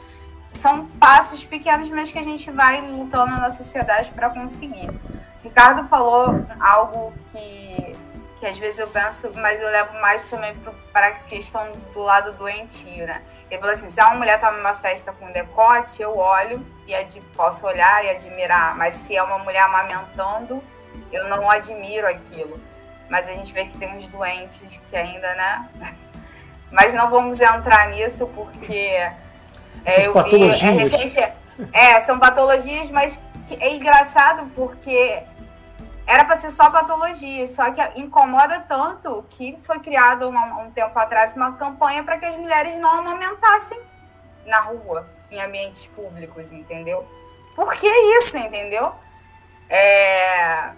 São 0.54 0.86
passos 0.86 1.44
pequenos, 1.44 1.90
mas 1.90 2.12
que 2.12 2.20
a 2.20 2.24
gente 2.24 2.50
vai 2.50 2.80
lutando 2.80 3.32
na 3.32 3.52
sociedade 3.52 4.10
para 4.12 4.30
conseguir. 4.30 4.90
Ricardo 5.44 5.86
falou 5.88 6.46
algo 6.62 7.14
que 7.32 7.96
que 8.46 8.50
às 8.52 8.60
vezes 8.60 8.80
eu 8.80 8.88
penso, 8.88 9.32
mas 9.34 9.60
eu 9.60 9.68
levo 9.70 9.94
mais 10.00 10.26
também 10.26 10.56
para 10.94 11.08
a 11.08 11.12
questão 11.12 11.72
do 11.92 12.00
lado 12.00 12.32
doentio, 12.34 13.08
né? 13.08 13.24
Ele 13.50 13.60
falou 13.60 13.74
assim, 13.74 13.90
se 13.90 14.00
uma 14.00 14.14
mulher 14.14 14.40
tá 14.40 14.52
numa 14.52 14.76
festa 14.76 15.12
com 15.12 15.32
decote, 15.32 16.00
eu 16.00 16.16
olho 16.16 16.64
e 16.88 17.22
posso 17.36 17.66
olhar 17.66 18.06
e 18.06 18.12
admirar, 18.12 18.78
mas 18.78 18.94
se 18.94 19.18
é 19.18 19.24
uma 19.24 19.40
mulher 19.40 19.64
amamentando, 19.64 20.64
eu 21.12 21.28
não 21.28 21.50
admiro 21.50 22.08
aquilo. 22.08 22.62
Mas 23.10 23.28
a 23.28 23.34
gente 23.34 23.52
vê 23.52 23.66
que 23.66 23.76
tem 23.80 23.96
uns 23.96 24.08
doentes 24.10 24.80
que 24.90 24.96
ainda, 24.96 25.34
né? 25.34 25.68
Mas 26.72 26.94
não 26.94 27.10
vamos 27.10 27.40
entrar 27.40 27.90
nisso 27.90 28.28
porque 28.36 29.00
é, 29.86 30.08
eu 30.08 30.14
vi, 30.24 30.44
é 30.44 30.72
recente, 30.72 31.20
é, 31.72 32.00
são 32.00 32.20
patologias, 32.20 32.92
mas 32.92 33.20
é 33.60 33.74
engraçado 33.74 34.52
porque 34.56 35.22
era 36.08 36.24
para 36.24 36.38
ser 36.38 36.50
só 36.52 36.70
patologia, 36.70 37.48
só 37.48 37.72
que 37.72 37.82
incomoda 38.00 38.60
tanto 38.60 39.26
que 39.30 39.58
foi 39.64 39.80
criado 39.80 40.30
uma, 40.30 40.62
um 40.62 40.72
tempo 40.72 40.98
atrás 41.00 41.36
uma 41.36 41.54
campanha 41.54 42.04
para 42.04 42.18
que 42.18 42.26
as 42.26 42.36
mulheres 42.36 42.78
não 42.78 43.00
amamentassem 43.00 43.80
na 44.46 44.60
rua, 44.60 45.08
em 45.32 45.42
ambientes 45.42 45.88
públicos, 45.88 46.52
entendeu? 46.52 47.08
Por 47.56 47.74
que 47.74 47.88
isso, 47.88 48.38
entendeu? 48.38 48.94
É... 49.70 50.72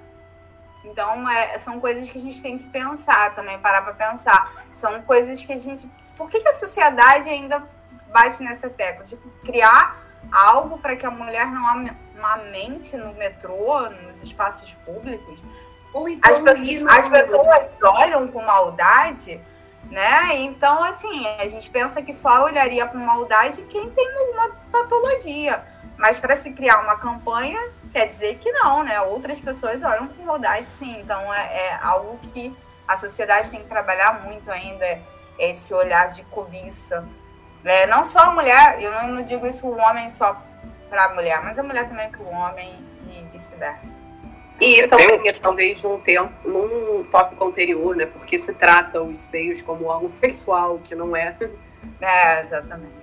Então, 0.83 1.29
é, 1.29 1.57
são 1.57 1.81
coisas 1.81 2.09
que 2.09 2.17
a 2.17 2.21
gente 2.21 2.41
tem 2.41 2.57
que 2.57 2.65
pensar 2.69 3.35
também, 3.35 3.59
parar 3.59 3.81
para 3.81 3.93
pensar. 3.93 4.65
São 4.71 5.01
coisas 5.01 5.43
que 5.43 5.51
a 5.51 5.57
gente. 5.57 5.89
Por 6.15 6.29
que, 6.29 6.39
que 6.39 6.47
a 6.47 6.53
sociedade 6.53 7.29
ainda 7.29 7.67
bate 8.09 8.41
nessa 8.41 8.69
tecla? 8.69 9.03
Tipo, 9.03 9.27
criar 9.43 9.97
algo 10.31 10.77
para 10.77 10.95
que 10.95 11.05
a 11.05 11.11
mulher 11.11 11.47
não 11.47 11.67
amamente 12.17 12.97
no 12.97 13.13
metrô, 13.13 13.89
nos 13.89 14.21
espaços 14.21 14.73
públicos. 14.85 15.43
Ou 15.93 16.09
então 16.09 16.31
as, 16.31 16.39
pessoas, 16.39 16.97
as 16.97 17.09
pessoas 17.09 17.69
olham 17.81 18.27
com 18.27 18.41
maldade 18.41 19.41
Né? 19.89 20.35
Então, 20.39 20.83
assim, 20.83 21.25
a 21.39 21.47
gente 21.47 21.69
pensa 21.69 22.01
que 22.01 22.13
só 22.13 22.43
olharia 22.43 22.85
para 22.85 22.99
maldade 22.99 23.61
quem 23.63 23.89
tem 23.91 24.31
uma 24.33 24.49
patologia. 24.71 25.63
Mas 25.97 26.19
para 26.19 26.35
se 26.35 26.51
criar 26.51 26.81
uma 26.81 26.97
campanha, 26.97 27.59
quer 27.93 28.07
dizer 28.07 28.37
que 28.37 28.51
não, 28.51 28.83
né? 28.83 28.99
Outras 29.01 29.39
pessoas 29.39 29.81
olham 29.81 30.07
com 30.09 30.23
maldade, 30.23 30.69
sim. 30.69 30.99
Então, 30.99 31.33
é, 31.33 31.67
é 31.67 31.79
algo 31.81 32.19
que 32.33 32.53
a 32.87 32.97
sociedade 32.97 33.49
tem 33.49 33.61
que 33.61 33.67
trabalhar 33.67 34.23
muito 34.23 34.51
ainda, 34.51 34.99
esse 35.39 35.73
olhar 35.73 36.07
de 36.07 36.23
cobiça. 36.23 37.05
Né? 37.63 37.85
Não 37.85 38.03
só 38.03 38.19
a 38.19 38.31
mulher, 38.31 38.81
eu 38.81 38.91
não, 38.91 39.07
não 39.07 39.21
digo 39.23 39.47
isso 39.47 39.67
o 39.67 39.77
homem 39.77 40.09
só 40.09 40.41
para 40.89 41.05
a 41.05 41.13
mulher, 41.13 41.41
mas 41.43 41.57
a 41.59 41.63
mulher 41.63 41.87
também 41.87 42.09
para 42.09 42.21
o 42.21 42.29
homem 42.29 42.75
e 43.09 43.23
vice-versa. 43.31 43.95
E 44.59 44.87
também, 44.87 45.33
talvez, 45.39 45.83
num 45.83 45.99
tempo, 45.99 46.33
num 46.43 47.03
tópico 47.03 47.45
anterior, 47.45 47.95
né? 47.95 48.07
Porque 48.07 48.37
se 48.37 48.55
trata 48.55 49.01
os 49.01 49.21
seios 49.21 49.61
como 49.61 49.91
algo 49.91 50.09
sexual, 50.09 50.79
que 50.83 50.95
não 50.95 51.15
é. 51.15 51.37
É, 52.01 52.41
exatamente. 52.41 52.97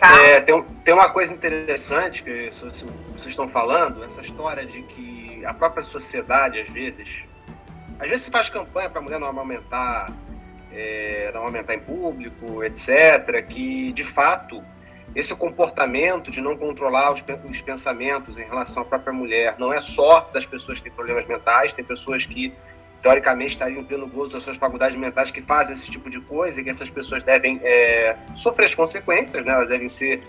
É, 0.00 0.40
tem, 0.40 0.62
tem 0.84 0.94
uma 0.94 1.10
coisa 1.10 1.32
interessante 1.32 2.24
que 2.24 2.50
vocês 2.50 3.26
estão 3.26 3.48
falando, 3.48 4.02
essa 4.02 4.20
história 4.20 4.66
de 4.66 4.82
que 4.82 5.44
a 5.44 5.54
própria 5.54 5.82
sociedade, 5.82 6.60
às 6.60 6.68
vezes, 6.68 7.24
às 8.00 8.08
vezes 8.08 8.24
se 8.26 8.30
faz 8.30 8.50
campanha 8.50 8.90
para 8.90 9.00
a 9.00 9.02
mulher 9.02 9.20
não 9.20 9.28
aumentar, 9.28 10.12
é, 10.72 11.30
não 11.32 11.44
aumentar 11.44 11.74
em 11.74 11.80
público, 11.80 12.64
etc., 12.64 13.46
que 13.48 13.92
de 13.92 14.02
fato 14.02 14.62
esse 15.14 15.34
comportamento 15.36 16.30
de 16.30 16.40
não 16.40 16.56
controlar 16.56 17.12
os, 17.12 17.22
os, 17.48 17.60
pensamentos 17.60 18.38
em 18.38 18.44
relação 18.44 18.82
à 18.82 18.86
própria 18.86 19.12
mulher 19.12 19.56
não 19.58 19.72
é 19.72 19.80
só 19.80 20.28
das 20.32 20.46
pessoas 20.46 20.78
que 20.78 20.84
têm 20.84 20.92
problemas 20.92 21.26
mentais, 21.26 21.74
tem 21.74 21.84
pessoas 21.84 22.24
que 22.24 22.52
teoricamente 23.02 23.52
estariam 23.52 23.84
pleno 23.84 24.06
gozo 24.06 24.32
das 24.32 24.42
suas 24.42 24.56
faculdades 24.56 24.96
mentais 24.96 25.30
que 25.30 25.42
fazem 25.42 25.74
esse 25.74 25.90
tipo 25.90 26.08
de 26.08 26.20
coisa 26.20 26.60
e 26.60 26.64
que 26.64 26.70
essas 26.70 26.88
pessoas 26.88 27.22
devem 27.22 27.60
é, 27.62 28.16
sofrer 28.36 28.66
as 28.66 28.74
consequências, 28.74 29.44
né? 29.44 29.52
elas 29.52 29.68
devem 29.68 29.88
ser 29.88 30.22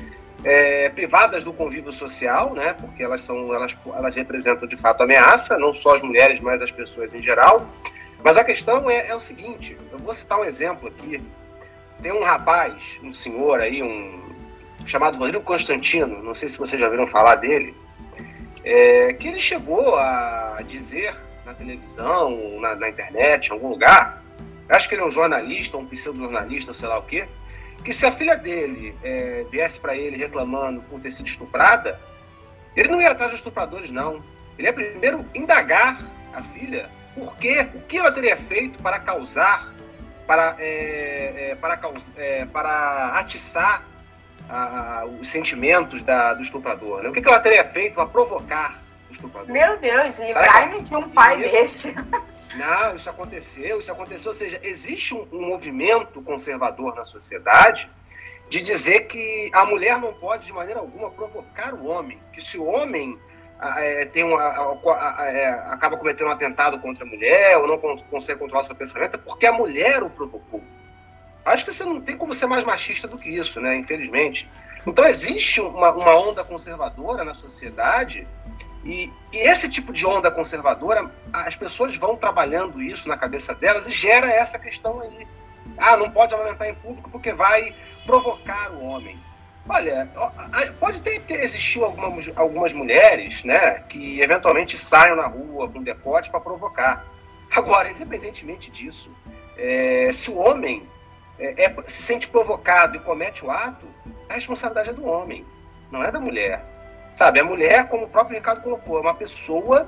é, 0.43 0.89
privadas 0.89 1.43
do 1.43 1.53
convívio 1.53 1.91
social, 1.91 2.53
né? 2.53 2.73
porque 2.73 3.03
elas 3.03 3.21
são 3.21 3.53
elas, 3.53 3.77
elas 3.85 4.15
representam 4.15 4.67
de 4.67 4.75
fato 4.75 5.03
ameaça, 5.03 5.57
não 5.57 5.71
só 5.71 5.93
as 5.93 6.01
mulheres, 6.01 6.41
mas 6.41 6.61
as 6.61 6.71
pessoas 6.71 7.13
em 7.13 7.21
geral. 7.21 7.69
Mas 8.23 8.37
a 8.37 8.43
questão 8.43 8.89
é, 8.89 9.07
é 9.07 9.15
o 9.15 9.19
seguinte, 9.19 9.77
eu 9.91 9.99
vou 9.99 10.13
citar 10.13 10.39
um 10.39 10.43
exemplo 10.43 10.87
aqui. 10.87 11.21
Tem 12.01 12.11
um 12.11 12.23
rapaz, 12.23 12.99
um 13.03 13.11
senhor 13.11 13.61
aí, 13.61 13.83
um 13.83 14.32
chamado 14.85 15.17
Rodrigo 15.17 15.43
Constantino, 15.43 16.21
não 16.21 16.35
sei 16.35 16.49
se 16.49 16.57
vocês 16.57 16.79
já 16.79 16.89
viram 16.89 17.07
falar 17.07 17.35
dele, 17.35 17.75
é, 18.63 19.13
que 19.13 19.27
ele 19.27 19.39
chegou 19.39 19.97
a 19.97 20.59
dizer 20.65 21.15
na 21.45 21.53
televisão, 21.53 22.59
na, 22.59 22.75
na, 22.75 22.89
internet, 22.89 23.47
em 23.47 23.51
algum 23.51 23.69
lugar, 23.69 24.23
acho 24.69 24.87
que 24.87 24.95
ele 24.95 25.01
é 25.01 25.05
um 25.05 25.11
jornalista, 25.11 25.77
um 25.77 25.85
pseudo-jornalista, 25.85 26.73
sei 26.73 26.87
lá 26.87 26.97
o 26.97 27.03
quê, 27.03 27.27
que 27.83 27.91
se 27.91 28.05
a 28.05 28.11
filha 28.11 28.35
dele 28.35 28.95
é, 29.03 29.45
viesse 29.51 29.79
para 29.79 29.95
ele 29.95 30.15
reclamando 30.15 30.81
por 30.81 30.99
ter 31.01 31.11
sido 31.11 31.27
estuprada, 31.27 31.99
ele 32.75 32.89
não 32.89 33.01
ia 33.01 33.11
atrás 33.11 33.31
dos 33.31 33.39
estupradores, 33.39 33.91
não. 33.91 34.23
Ele 34.57 34.67
ia 34.67 34.73
primeiro 34.73 35.25
indagar 35.35 35.99
a 36.33 36.41
filha 36.41 36.89
por 37.13 37.35
quê, 37.35 37.67
o 37.75 37.81
que 37.81 37.97
ela 37.97 38.11
teria 38.11 38.35
feito 38.35 38.79
para 38.81 38.99
causar, 38.99 39.71
para, 40.25 40.55
é, 40.57 41.51
é, 41.51 41.55
para, 41.55 41.79
é, 42.17 42.45
para 42.45 43.19
atiçar 43.19 43.83
a, 44.49 45.05
os 45.19 45.27
sentimentos 45.27 46.01
da, 46.03 46.33
do 46.33 46.41
estuprador? 46.41 47.03
Né? 47.03 47.09
O 47.09 47.13
que, 47.13 47.21
que 47.21 47.27
ela 47.27 47.39
teria 47.39 47.63
feito 47.65 47.95
para 47.95 48.05
provocar 48.05 48.81
o 49.09 49.11
estuprador? 49.11 49.51
Meu 49.51 49.77
Deus, 49.77 50.19
livrai-me 50.19 50.81
de 50.81 50.95
um 50.95 51.09
pai 51.09 51.41
isso, 51.43 51.51
desse. 51.51 51.95
Não, 52.55 52.95
isso 52.95 53.09
aconteceu, 53.09 53.79
isso 53.79 53.91
aconteceu. 53.91 54.31
Ou 54.31 54.37
seja, 54.37 54.59
existe 54.63 55.15
um, 55.15 55.27
um 55.31 55.41
movimento 55.47 56.21
conservador 56.21 56.95
na 56.95 57.03
sociedade 57.03 57.89
de 58.49 58.61
dizer 58.61 59.07
que 59.07 59.49
a 59.53 59.65
mulher 59.65 59.97
não 59.97 60.13
pode, 60.13 60.45
de 60.45 60.53
maneira 60.53 60.79
alguma, 60.79 61.09
provocar 61.09 61.73
o 61.73 61.87
homem. 61.87 62.19
Que 62.31 62.41
se 62.41 62.57
o 62.57 62.65
homem 62.65 63.17
é, 63.77 64.05
tem 64.05 64.23
uma, 64.23 64.43
é, 65.21 65.49
acaba 65.71 65.97
cometendo 65.97 66.27
um 66.27 66.31
atentado 66.31 66.79
contra 66.79 67.03
a 67.03 67.07
mulher 67.07 67.57
ou 67.57 67.67
não 67.67 67.77
consegue 67.77 68.39
controlar 68.39 68.63
seu 68.63 68.75
pensamento, 68.75 69.15
é 69.15 69.17
porque 69.17 69.45
a 69.45 69.53
mulher 69.53 70.03
o 70.03 70.09
provocou. 70.09 70.61
Acho 71.45 71.65
que 71.65 71.73
você 71.73 71.83
não 71.83 71.99
tem 71.99 72.17
como 72.17 72.33
ser 72.33 72.47
mais 72.47 72.63
machista 72.63 73.07
do 73.07 73.17
que 73.17 73.29
isso, 73.29 73.59
né? 73.59 73.75
Infelizmente. 73.75 74.49
Então 74.85 75.05
existe 75.05 75.61
uma, 75.61 75.91
uma 75.91 76.15
onda 76.15 76.43
conservadora 76.43 77.23
na 77.23 77.33
sociedade 77.33 78.27
e, 78.85 79.09
e, 79.31 79.37
esse 79.37 79.69
tipo 79.69 79.93
de 79.93 80.05
onda 80.05 80.29
conservadora, 80.29 81.09
as 81.31 81.55
pessoas 81.55 81.95
vão 81.95 82.17
trabalhando 82.17 82.81
isso 82.81 83.07
na 83.07 83.17
cabeça 83.17 83.53
delas 83.53 83.87
e 83.87 83.91
gera 83.91 84.27
essa 84.27 84.59
questão 84.59 84.99
aí. 85.01 85.27
Ah, 85.77 85.95
não 85.95 86.11
pode 86.11 86.33
aumentar 86.33 86.67
em 86.67 86.75
público 86.75 87.09
porque 87.09 87.33
vai 87.33 87.73
provocar 88.05 88.71
o 88.71 88.83
homem. 88.83 89.17
Olha, 89.67 90.09
pode 90.77 91.01
ter, 91.01 91.21
ter 91.21 91.49
algumas, 91.81 92.29
algumas 92.35 92.73
mulheres, 92.73 93.45
né, 93.45 93.75
que 93.87 94.19
eventualmente 94.19 94.77
saiam 94.77 95.15
na 95.15 95.27
rua 95.27 95.69
com 95.69 95.81
decote 95.81 96.29
para 96.29 96.41
provocar. 96.41 97.05
Agora, 97.55 97.87
independentemente 97.91 98.69
disso, 98.69 99.15
é, 99.55 100.09
se 100.11 100.29
o 100.29 100.37
homem 100.37 100.85
é, 101.43 101.65
é, 101.65 101.75
se 101.85 102.01
sente 102.01 102.29
provocado 102.29 102.95
e 102.95 102.99
comete 102.99 103.45
o 103.45 103.51
ato, 103.51 103.85
a 104.29 104.33
responsabilidade 104.33 104.91
é 104.91 104.93
do 104.93 105.05
homem, 105.05 105.45
não 105.91 106.03
é 106.03 106.09
da 106.09 106.19
mulher. 106.19 106.63
Sabe, 107.13 107.39
a 107.39 107.43
mulher, 107.43 107.87
como 107.89 108.05
o 108.05 108.09
próprio 108.09 108.37
Ricardo 108.37 108.63
colocou, 108.63 108.97
é 108.97 109.01
uma 109.01 109.13
pessoa 109.13 109.87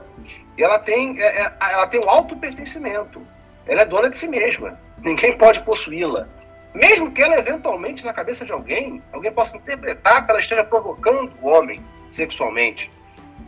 e 0.58 0.64
ela 0.64 0.78
tem, 0.78 1.20
é, 1.20 1.42
é 1.44 1.54
ela 1.72 1.88
tem 1.88 2.00
o 2.00 2.10
auto-pertencimento. 2.10 3.26
Ela 3.66 3.82
é 3.82 3.86
dona 3.86 4.10
de 4.10 4.16
si 4.16 4.28
mesma. 4.28 4.80
Ninguém 5.00 5.36
pode 5.36 5.62
possuí-la. 5.62 6.28
Mesmo 6.72 7.12
que 7.12 7.22
ela, 7.24 7.36
eventualmente, 7.36 8.06
na 8.06 8.14
cabeça 8.14 8.46
de 8.46 8.52
alguém, 8.52 9.02
alguém 9.12 9.32
possa 9.32 9.58
interpretar 9.58 10.24
que 10.26 10.32
ela 10.32 10.40
esteja 10.40 10.64
provocando 10.64 11.32
o 11.42 11.48
homem 11.48 11.84
sexualmente. 12.12 12.92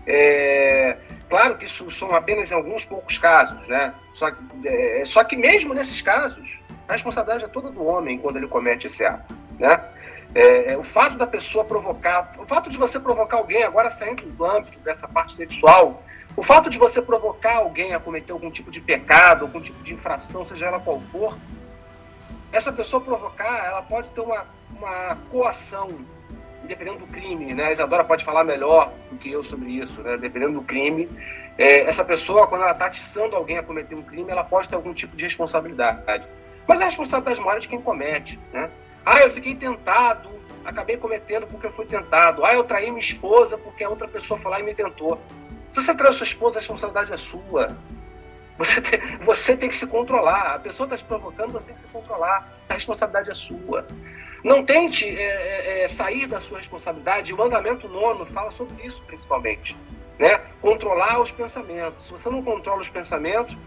É, 0.07 0.97
claro 1.29 1.57
que 1.57 1.65
isso 1.65 1.89
são 1.91 2.15
apenas 2.15 2.51
em 2.51 2.55
alguns 2.55 2.85
poucos 2.85 3.17
casos, 3.17 3.59
né? 3.67 3.93
Só, 4.13 4.31
é, 4.65 5.03
só 5.05 5.23
que 5.23 5.35
mesmo 5.35 5.73
nesses 5.73 6.01
casos, 6.01 6.59
a 6.87 6.93
responsabilidade 6.93 7.45
é 7.45 7.47
toda 7.47 7.69
do 7.69 7.85
homem 7.85 8.17
quando 8.17 8.37
ele 8.37 8.47
comete 8.47 8.87
esse 8.87 9.05
ato, 9.05 9.35
né? 9.59 9.83
É, 10.35 10.73
é, 10.73 10.77
o 10.77 10.83
fato 10.83 11.17
da 11.17 11.25
pessoa 11.25 11.63
provocar, 11.63 12.31
o 12.37 12.45
fato 12.45 12.69
de 12.69 12.77
você 12.77 12.99
provocar 12.99 13.37
alguém, 13.37 13.63
agora 13.63 13.89
saindo 13.89 14.23
do 14.23 14.45
âmbito 14.45 14.77
dessa 14.79 15.07
parte 15.07 15.33
sexual, 15.33 16.03
o 16.35 16.43
fato 16.43 16.69
de 16.69 16.77
você 16.77 17.01
provocar 17.01 17.57
alguém 17.57 17.93
a 17.93 17.99
cometer 17.99 18.31
algum 18.31 18.51
tipo 18.51 18.69
de 18.69 18.79
pecado, 18.79 19.45
algum 19.45 19.59
tipo 19.59 19.81
de 19.83 19.93
infração, 19.93 20.43
seja 20.43 20.67
ela 20.67 20.79
qual 20.79 21.01
for, 21.11 21.35
essa 22.51 22.71
pessoa 22.71 23.01
provocar, 23.01 23.65
ela 23.65 23.81
pode 23.81 24.11
ter 24.11 24.21
uma, 24.21 24.45
uma 24.71 25.17
coação, 25.29 25.89
dependendo 26.63 26.99
do 26.99 27.07
crime, 27.07 27.53
né? 27.53 27.65
A 27.65 27.71
Isadora 27.71 28.03
pode 28.03 28.23
falar 28.23 28.43
melhor 28.43 28.91
do 29.11 29.17
que 29.17 29.31
eu 29.31 29.43
sobre 29.43 29.71
isso, 29.71 30.01
né? 30.01 30.17
Dependendo 30.17 30.53
do 30.53 30.61
crime, 30.61 31.09
é, 31.57 31.81
essa 31.81 32.05
pessoa, 32.05 32.47
quando 32.47 32.61
ela 32.61 32.73
está 32.73 32.85
atiçando 32.85 33.35
alguém 33.35 33.57
a 33.57 33.63
cometer 33.63 33.95
um 33.95 34.03
crime, 34.03 34.29
ela 34.29 34.43
pode 34.43 34.69
ter 34.69 34.75
algum 34.75 34.93
tipo 34.93 35.15
de 35.15 35.23
responsabilidade. 35.23 36.27
Mas 36.67 36.81
é 36.81 36.83
a 36.83 36.87
responsabilidade 36.87 37.39
maior 37.39 37.59
de 37.59 37.67
quem 37.67 37.81
comete, 37.81 38.39
né? 38.51 38.69
Ah, 39.05 39.21
eu 39.21 39.29
fiquei 39.29 39.55
tentado, 39.55 40.29
acabei 40.65 40.97
cometendo 40.97 41.47
porque 41.47 41.67
eu 41.67 41.71
fui 41.71 41.85
tentado. 41.85 42.45
Ah, 42.45 42.53
eu 42.53 42.63
traí 42.63 42.87
minha 42.87 42.99
esposa 42.99 43.57
porque 43.57 43.83
a 43.83 43.89
outra 43.89 44.07
pessoa 44.07 44.37
foi 44.37 44.51
lá 44.51 44.59
e 44.59 44.63
me 44.63 44.75
tentou. 44.75 45.21
Se 45.71 45.81
você 45.81 45.95
traiu 45.95 46.11
sua 46.11 46.25
esposa, 46.25 46.57
a 46.57 46.59
responsabilidade 46.59 47.13
é 47.13 47.17
sua. 47.17 47.77
Você 48.57 48.81
tem, 48.81 48.99
você 49.23 49.55
tem 49.55 49.69
que 49.69 49.75
se 49.75 49.87
controlar. 49.87 50.55
A 50.55 50.59
pessoa 50.59 50.85
está 50.85 50.97
te 50.97 51.03
provocando, 51.03 51.51
você 51.51 51.67
tem 51.67 51.75
que 51.75 51.81
se 51.81 51.87
controlar. 51.87 52.51
A 52.67 52.73
responsabilidade 52.73 53.29
é 53.29 53.33
sua. 53.33 53.87
Não 54.43 54.63
tente 54.63 55.07
é, 55.07 55.21
é, 55.21 55.83
é, 55.83 55.87
sair 55.87 56.27
da 56.27 56.39
sua 56.39 56.57
responsabilidade. 56.57 57.33
O 57.33 57.37
mandamento 57.37 57.87
nono 57.87 58.25
fala 58.25 58.49
sobre 58.51 58.85
isso, 58.85 59.03
principalmente. 59.05 59.77
Né? 60.17 60.41
Controlar 60.61 61.21
os 61.21 61.31
pensamentos. 61.31 62.07
Se 62.07 62.11
você 62.11 62.29
não 62.29 62.43
controla 62.43 62.81
os 62.81 62.89
pensamentos, 62.89 63.57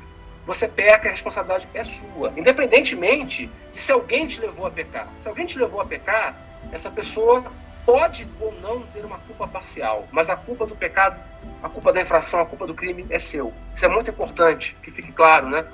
você 0.51 0.67
peca, 0.67 1.07
a 1.07 1.13
responsabilidade 1.13 1.69
é 1.73 1.85
sua. 1.85 2.33
Independentemente 2.37 3.49
de 3.71 3.79
se 3.79 3.93
alguém 3.93 4.27
te 4.27 4.41
levou 4.41 4.67
a 4.67 4.71
pecar. 4.71 5.07
Se 5.17 5.29
alguém 5.29 5.47
te 5.47 5.57
levou 5.57 5.81
a 5.81 5.87
pecar, 5.87 6.37
essa 6.73 6.91
pessoa 6.91 7.45
pode 7.87 8.29
ou 8.41 8.53
não 8.61 8.83
ter 8.89 9.05
uma 9.05 9.21
culpa 9.21 9.47
parcial, 9.47 10.09
mas 10.11 10.29
a 10.29 10.35
culpa 10.35 10.67
do 10.67 10.75
pecado, 10.75 11.21
a 11.63 11.69
culpa 11.69 11.93
da 11.93 12.03
infração, 12.03 12.41
a 12.41 12.47
culpa 12.47 12.67
do 12.67 12.75
crime 12.75 13.07
é 13.11 13.19
seu. 13.19 13.55
Isso 13.73 13.85
é 13.85 13.89
muito 13.89 14.11
importante, 14.11 14.77
que 14.83 14.91
fique 14.91 15.13
claro, 15.13 15.49
né? 15.49 15.65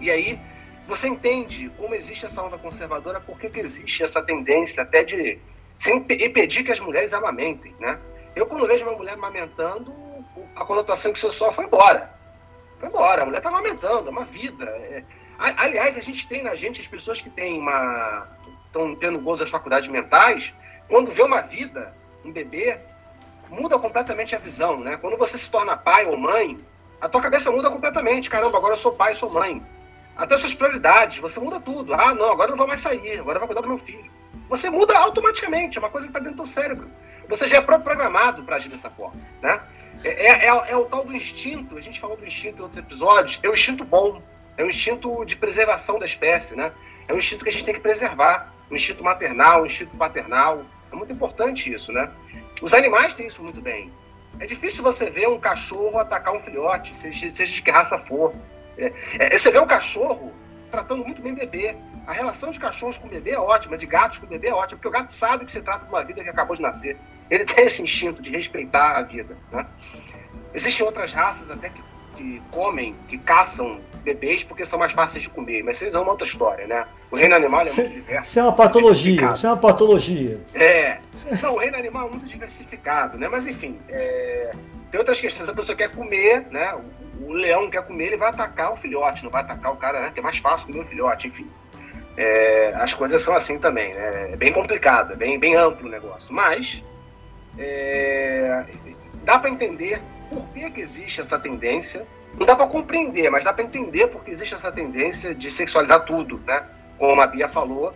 E 0.00 0.08
aí 0.12 0.38
você 0.86 1.08
entende 1.08 1.68
como 1.76 1.92
existe 1.92 2.24
essa 2.24 2.40
onda 2.40 2.56
conservadora, 2.56 3.18
por 3.18 3.36
que 3.36 3.50
existe 3.58 4.04
essa 4.04 4.22
tendência 4.22 4.84
até 4.84 5.02
de 5.02 5.40
impedir 5.88 6.62
que 6.62 6.70
as 6.70 6.78
mulheres 6.78 7.12
amamentem, 7.12 7.74
né? 7.80 7.98
Eu 8.36 8.46
quando 8.46 8.64
vejo 8.64 8.84
uma 8.84 8.96
mulher 8.96 9.14
amamentando, 9.14 9.92
a 10.54 10.64
conotação 10.64 11.12
que 11.12 11.18
sou 11.18 11.50
foi 11.50 11.64
embora. 11.64 12.13
Foi 12.84 12.88
embora, 12.88 13.22
a 13.22 13.24
mulher 13.24 13.38
está 13.38 13.48
amamentando, 13.48 14.08
é 14.08 14.10
uma 14.10 14.24
vida. 14.24 14.64
É... 14.64 15.02
Aliás, 15.38 15.96
a 15.96 16.02
gente 16.02 16.28
tem 16.28 16.42
na 16.42 16.54
gente 16.54 16.80
as 16.80 16.86
pessoas 16.86 17.20
que 17.20 17.30
têm 17.30 17.58
uma 17.58 18.28
estão 18.66 18.94
tendo 18.96 19.20
gozo 19.20 19.40
das 19.40 19.50
faculdades 19.50 19.88
mentais, 19.88 20.52
quando 20.88 21.10
vê 21.10 21.22
uma 21.22 21.40
vida, 21.40 21.94
um 22.24 22.32
bebê, 22.32 22.80
muda 23.48 23.78
completamente 23.78 24.34
a 24.34 24.38
visão, 24.38 24.80
né? 24.80 24.96
Quando 24.96 25.16
você 25.16 25.38
se 25.38 25.48
torna 25.48 25.76
pai 25.76 26.06
ou 26.06 26.16
mãe, 26.16 26.58
a 27.00 27.08
tua 27.08 27.22
cabeça 27.22 27.52
muda 27.52 27.70
completamente. 27.70 28.28
Caramba, 28.28 28.58
agora 28.58 28.74
eu 28.74 28.78
sou 28.78 28.92
pai, 28.92 29.14
sou 29.14 29.30
mãe. 29.30 29.64
até 30.16 30.36
suas 30.36 30.54
prioridades, 30.54 31.18
você 31.18 31.40
muda 31.40 31.60
tudo. 31.60 31.94
Ah, 31.94 32.14
não, 32.14 32.32
agora 32.32 32.48
eu 32.48 32.52
não 32.52 32.58
vou 32.58 32.66
mais 32.66 32.80
sair, 32.80 33.20
agora 33.20 33.36
eu 33.36 33.40
vou 33.40 33.48
cuidar 33.48 33.62
do 33.62 33.68
meu 33.68 33.78
filho. 33.78 34.10
Você 34.48 34.68
muda 34.68 34.98
automaticamente, 34.98 35.78
é 35.78 35.80
uma 35.80 35.90
coisa 35.90 36.06
que 36.06 36.10
está 36.10 36.20
dentro 36.20 36.42
do 36.42 36.46
cérebro. 36.46 36.90
Você 37.28 37.46
já 37.46 37.58
é 37.58 37.60
programado 37.60 38.42
para 38.42 38.56
agir 38.56 38.68
dessa 38.68 38.90
forma, 38.90 39.20
né? 39.40 39.60
É, 40.04 40.26
é, 40.26 40.46
é, 40.46 40.70
é, 40.70 40.76
o 40.76 40.84
tal 40.84 41.04
do 41.04 41.16
instinto, 41.16 41.78
a 41.78 41.80
gente 41.80 41.98
falou 41.98 42.16
do 42.16 42.26
instinto 42.26 42.58
em 42.58 42.62
outros 42.62 42.78
episódios, 42.78 43.40
é 43.42 43.48
o 43.48 43.54
instinto 43.54 43.84
bom, 43.84 44.22
é 44.56 44.62
o 44.62 44.68
instinto 44.68 45.24
de 45.24 45.34
preservação 45.34 45.98
da 45.98 46.04
espécie, 46.04 46.54
né? 46.54 46.72
É 47.08 47.14
um 47.14 47.16
instinto 47.16 47.42
que 47.42 47.48
a 47.48 47.52
gente 47.52 47.64
tem 47.64 47.74
que 47.74 47.80
preservar, 47.80 48.54
o 48.70 48.74
instinto 48.74 49.02
maternal, 49.02 49.62
o 49.62 49.66
instinto 49.66 49.96
paternal, 49.96 50.64
é 50.92 50.96
muito 50.96 51.12
importante 51.12 51.72
isso, 51.72 51.90
né? 51.90 52.10
Os 52.62 52.74
animais 52.74 53.14
têm 53.14 53.26
isso 53.26 53.42
muito 53.42 53.60
bem. 53.60 53.90
É 54.38 54.46
difícil 54.46 54.82
você 54.82 55.10
ver 55.10 55.28
um 55.28 55.40
cachorro 55.40 55.98
atacar 55.98 56.34
um 56.34 56.40
filhote, 56.40 56.94
seja, 56.96 57.30
seja 57.30 57.54
de 57.54 57.62
que 57.62 57.70
raça 57.70 57.98
for. 57.98 58.34
É, 58.76 58.92
é, 59.18 59.38
você 59.38 59.50
vê 59.50 59.58
um 59.58 59.66
cachorro 59.66 60.32
tratando 60.70 61.04
muito 61.04 61.22
bem 61.22 61.34
bebê. 61.34 61.76
A 62.06 62.12
relação 62.12 62.50
de 62.50 62.60
cachorros 62.60 62.98
com 62.98 63.06
o 63.06 63.10
bebê 63.10 63.30
é 63.30 63.38
ótima, 63.38 63.76
de 63.76 63.86
gatos 63.86 64.18
com 64.18 64.26
o 64.26 64.28
bebê 64.28 64.48
é 64.48 64.54
ótima, 64.54 64.78
porque 64.78 64.88
o 64.88 64.90
gato 64.90 65.10
sabe 65.10 65.44
que 65.44 65.50
se 65.50 65.62
trata 65.62 65.84
de 65.84 65.90
uma 65.90 66.04
vida 66.04 66.22
que 66.22 66.28
acabou 66.28 66.54
de 66.54 66.62
nascer. 66.62 66.96
Ele 67.30 67.44
tem 67.46 67.64
esse 67.64 67.82
instinto 67.82 68.20
de 68.20 68.30
respeitar 68.30 68.96
a 68.96 69.02
vida. 69.02 69.36
Né? 69.50 69.66
Existem 70.52 70.84
outras 70.84 71.12
raças 71.12 71.50
até 71.50 71.70
que, 71.70 71.82
que 72.16 72.42
comem, 72.50 72.94
que 73.08 73.16
caçam 73.18 73.80
bebês 74.04 74.44
porque 74.44 74.66
são 74.66 74.78
mais 74.78 74.92
fáceis 74.92 75.24
de 75.24 75.30
comer, 75.30 75.64
mas 75.64 75.80
isso 75.80 75.96
é 75.96 76.00
uma 76.00 76.10
outra 76.10 76.26
história, 76.26 76.66
né? 76.66 76.86
O 77.10 77.16
reino 77.16 77.34
animal 77.34 77.62
é 77.62 77.72
muito 77.72 77.88
diverso. 77.88 78.28
Isso 78.28 78.38
é 78.38 78.42
uma 78.42 78.52
patologia, 78.52 79.30
isso 79.32 79.46
é 79.46 79.50
uma 79.50 79.56
patologia. 79.56 80.40
É. 80.52 80.98
Não, 81.42 81.54
o 81.54 81.58
reino 81.58 81.76
animal 81.76 82.06
é 82.08 82.10
muito 82.10 82.26
diversificado, 82.26 83.16
né? 83.18 83.28
Mas 83.28 83.46
enfim, 83.46 83.80
é... 83.88 84.52
tem 84.90 84.98
outras 84.98 85.20
questões. 85.20 85.48
A 85.48 85.54
pessoa 85.54 85.74
quer 85.74 85.90
comer, 85.90 86.46
né? 86.50 86.74
O, 86.74 87.30
o, 87.30 87.32
leão 87.32 87.70
quer 87.70 87.82
comer, 87.84 88.08
ele 88.08 88.16
vai 88.18 88.28
atacar 88.28 88.72
o 88.72 88.76
filhote, 88.76 89.24
não 89.24 89.30
vai 89.30 89.42
atacar 89.42 89.72
o 89.72 89.76
cara, 89.76 90.02
né? 90.02 90.10
Que 90.12 90.20
é 90.20 90.22
mais 90.22 90.36
fácil 90.38 90.66
comer 90.66 90.80
o 90.80 90.84
filhote, 90.84 91.28
enfim. 91.28 91.48
É... 92.16 92.72
As 92.74 92.94
coisas 92.94 93.22
são 93.22 93.34
assim 93.34 93.58
também, 93.58 93.94
né? 93.94 94.32
É 94.32 94.36
bem 94.36 94.52
complicado, 94.52 95.12
é 95.12 95.16
bem, 95.16 95.38
bem 95.38 95.54
amplo 95.54 95.86
o 95.86 95.90
negócio. 95.90 96.32
Mas 96.32 96.82
é... 97.58 98.64
dá 99.24 99.38
para 99.38 99.50
entender 99.50 100.00
por 100.30 100.48
que, 100.48 100.70
que 100.70 100.80
existe 100.80 101.20
essa 101.20 101.38
tendência 101.38 102.06
não 102.38 102.46
dá 102.46 102.56
para 102.56 102.66
compreender, 102.66 103.30
mas 103.30 103.44
dá 103.44 103.52
para 103.52 103.64
entender 103.64 104.08
porque 104.08 104.30
existe 104.30 104.54
essa 104.54 104.70
tendência 104.72 105.34
de 105.34 105.50
sexualizar 105.50 106.04
tudo, 106.04 106.40
né? 106.46 106.64
Como 106.98 107.20
a 107.20 107.26
Bia 107.26 107.48
falou, 107.48 107.94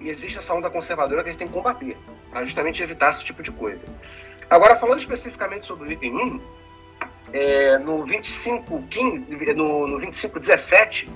e 0.00 0.08
existe 0.08 0.38
essa 0.38 0.54
onda 0.54 0.70
conservadora 0.70 1.22
que 1.22 1.28
a 1.28 1.32
gente 1.32 1.38
tem 1.38 1.48
que 1.48 1.54
combater, 1.54 1.96
para 2.30 2.44
justamente 2.44 2.82
evitar 2.82 3.10
esse 3.10 3.24
tipo 3.24 3.42
de 3.42 3.50
coisa. 3.50 3.86
Agora, 4.48 4.76
falando 4.76 4.98
especificamente 4.98 5.66
sobre 5.66 5.88
o 5.88 5.92
item 5.92 6.14
1, 6.14 6.40
é, 7.32 7.78
no 7.78 8.04
25.15, 8.04 9.54
no, 9.54 9.86
no 9.86 9.98
25.17, 9.98 11.08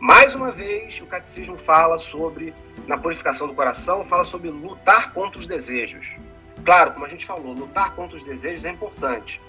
mais 0.00 0.34
uma 0.34 0.52
vez 0.52 1.00
o 1.00 1.06
catecismo 1.06 1.58
fala 1.58 1.98
sobre, 1.98 2.54
na 2.86 2.96
purificação 2.96 3.48
do 3.48 3.54
coração, 3.54 4.04
fala 4.04 4.24
sobre 4.24 4.48
lutar 4.48 5.12
contra 5.12 5.38
os 5.38 5.46
desejos. 5.46 6.16
Claro, 6.64 6.92
como 6.92 7.04
a 7.04 7.08
gente 7.08 7.26
falou, 7.26 7.52
lutar 7.52 7.94
contra 7.94 8.16
os 8.16 8.22
desejos 8.22 8.64
é 8.64 8.70
importante. 8.70 9.40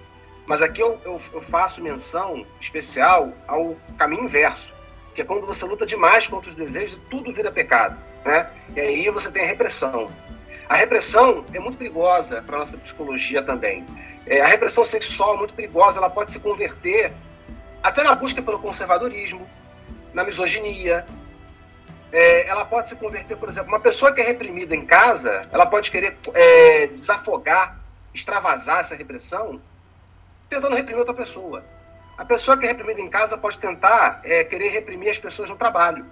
Mas 0.46 0.62
aqui 0.62 0.82
eu, 0.82 1.00
eu, 1.06 1.22
eu 1.34 1.42
faço 1.42 1.84
menção 1.84 2.46
especial 2.60 3.32
ao 3.48 3.76
caminho 3.98 4.24
inverso, 4.24 4.74
que 5.14 5.22
é 5.22 5.26
quando 5.26 5.46
você 5.46 5.66
luta 5.66 5.86
demais 5.86 6.28
contra 6.28 6.50
os 6.50 6.56
desejos, 6.56 7.00
tudo 7.10 7.32
vira 7.32 7.52
pecado. 7.52 8.00
Né? 8.26 8.50
E 8.76 8.80
aí 8.80 9.10
você 9.10 9.32
tem 9.32 9.44
a 9.44 9.48
repressão. 9.48 10.12
A 10.68 10.76
repressão 10.76 11.46
é 11.54 11.60
muito 11.60 11.78
perigosa 11.78 12.42
para 12.42 12.56
a 12.56 12.60
nossa 12.60 12.78
psicologia 12.78 13.44
também. 13.44 13.86
É, 14.26 14.42
a 14.42 14.48
repressão 14.48 14.84
sexual 14.84 15.36
é 15.36 15.38
muito 15.38 15.54
perigosa, 15.54 16.00
ela 16.00 16.10
pode 16.10 16.32
se 16.32 16.40
converter 16.40 17.12
até 17.82 18.04
na 18.04 18.14
busca 18.16 18.42
pelo 18.42 18.60
conservadorismo, 18.60 19.48
na 20.14 20.24
misoginia. 20.24 21.06
É, 22.12 22.48
ela 22.48 22.66
pode 22.66 22.90
se 22.90 22.96
converter, 22.96 23.38
por 23.38 23.50
exemplo, 23.50 23.70
uma 23.70 23.80
pessoa 23.80 24.12
que 24.12 24.20
é 24.20 24.24
reprimida 24.24 24.76
em 24.76 24.86
casa, 24.86 25.42
ela 25.52 25.66
pode 25.66 25.92
querer 25.92 26.18
é, 26.34 26.88
desafogar, 26.88 27.80
extravasar 28.14 28.80
essa 28.80 28.96
repressão 28.96 29.62
tentando 30.50 30.76
reprimir 30.76 31.00
outra 31.00 31.14
pessoa. 31.14 31.64
A 32.18 32.26
pessoa 32.26 32.58
que 32.58 32.66
é 32.66 32.70
reprimida 32.70 33.00
em 33.00 33.10
casa 33.10 33.38
pode 33.38 33.60
tentar 33.60 34.20
é, 34.24 34.44
querer 34.44 34.70
reprimir 34.70 35.10
as 35.10 35.20
pessoas 35.20 35.50
no 35.50 35.56
trabalho. 35.56 36.06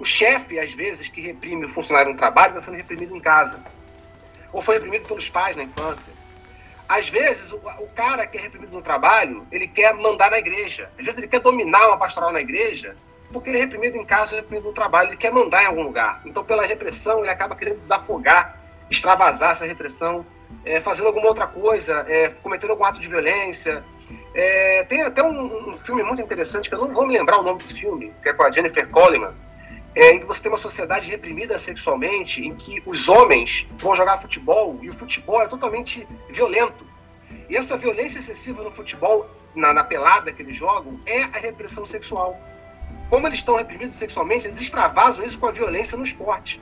O 0.00 0.04
chefe, 0.04 0.58
às 0.58 0.72
vezes, 0.72 1.06
que 1.06 1.20
reprime 1.20 1.66
o 1.66 1.68
funcionário 1.68 2.10
no 2.10 2.18
trabalho, 2.18 2.48
está 2.48 2.62
sendo 2.62 2.76
reprimido 2.76 3.14
em 3.14 3.20
casa. 3.20 3.60
Ou 4.52 4.60
foi 4.60 4.74
reprimido 4.74 5.06
pelos 5.06 5.28
pais 5.28 5.56
na 5.56 5.62
infância. 5.62 6.12
Às 6.88 7.08
vezes, 7.08 7.50
o, 7.50 7.56
o, 7.56 7.88
cara 7.94 8.26
que 8.26 8.36
é 8.36 8.40
reprimido 8.40 8.72
no 8.72 8.82
trabalho, 8.82 9.46
ele 9.50 9.66
quer 9.66 9.94
mandar 9.94 10.30
na 10.30 10.38
igreja. 10.38 10.90
Às 10.98 11.04
vezes, 11.04 11.18
ele 11.18 11.28
quer 11.28 11.40
dominar 11.40 11.88
uma 11.88 11.96
pastoral 11.96 12.32
na 12.32 12.40
igreja, 12.40 12.96
porque 13.32 13.48
ele 13.50 13.58
é 13.58 13.60
reprimido 13.62 13.96
em 13.96 14.04
casa, 14.04 14.34
é 14.34 14.40
reprimido 14.40 14.68
no 14.68 14.72
trabalho, 14.72 15.10
ele 15.10 15.16
quer 15.16 15.32
mandar 15.32 15.62
em 15.62 15.66
algum 15.66 15.82
lugar. 15.82 16.20
Então, 16.24 16.44
pela 16.44 16.64
repressão, 16.64 17.20
ele 17.20 17.30
acaba 17.30 17.56
querendo 17.56 17.78
desafogar, 17.78 18.60
extravasar 18.90 19.52
essa 19.52 19.64
repressão 19.64 20.26
é, 20.64 20.80
fazendo 20.80 21.06
alguma 21.06 21.28
outra 21.28 21.46
coisa, 21.46 22.04
é, 22.08 22.28
cometendo 22.42 22.70
algum 22.70 22.84
ato 22.84 23.00
de 23.00 23.08
violência. 23.08 23.82
É, 24.34 24.84
tem 24.84 25.02
até 25.02 25.22
um, 25.22 25.70
um, 25.70 25.76
filme 25.76 26.02
muito 26.02 26.20
interessante, 26.20 26.68
que 26.68 26.74
eu 26.74 26.80
não 26.80 26.92
vou 26.92 27.06
me 27.06 27.16
lembrar 27.16 27.38
o 27.38 27.42
nome 27.42 27.58
do 27.58 27.68
filme, 27.72 28.12
que 28.22 28.28
é 28.28 28.32
com 28.32 28.42
a 28.42 28.50
Jennifer 28.50 28.88
Coleman, 28.88 29.32
é, 29.94 30.12
em 30.12 30.20
que 30.20 30.26
você 30.26 30.42
tem 30.42 30.50
uma 30.50 30.58
sociedade 30.58 31.08
reprimida 31.08 31.58
sexualmente, 31.58 32.44
em 32.44 32.54
que 32.54 32.82
os 32.84 33.08
homens 33.08 33.66
vão 33.78 33.94
jogar 33.94 34.18
futebol 34.18 34.78
e 34.82 34.88
o 34.88 34.92
futebol 34.92 35.40
é 35.40 35.46
totalmente 35.46 36.06
violento. 36.28 36.84
E 37.48 37.56
essa 37.56 37.76
violência 37.76 38.18
excessiva 38.18 38.62
no 38.62 38.70
futebol, 38.70 39.28
na, 39.54 39.72
na 39.72 39.84
pelada 39.84 40.32
que 40.32 40.42
eles 40.42 40.56
jogam, 40.56 40.98
é 41.06 41.22
a 41.22 41.38
repressão 41.38 41.86
sexual. 41.86 42.38
Como 43.08 43.26
eles 43.26 43.38
estão 43.38 43.56
reprimidos 43.56 43.94
sexualmente, 43.94 44.46
eles 44.46 44.60
extravasam 44.60 45.24
isso 45.24 45.38
com 45.38 45.46
a 45.46 45.52
violência 45.52 45.96
no 45.96 46.02
esporte. 46.02 46.60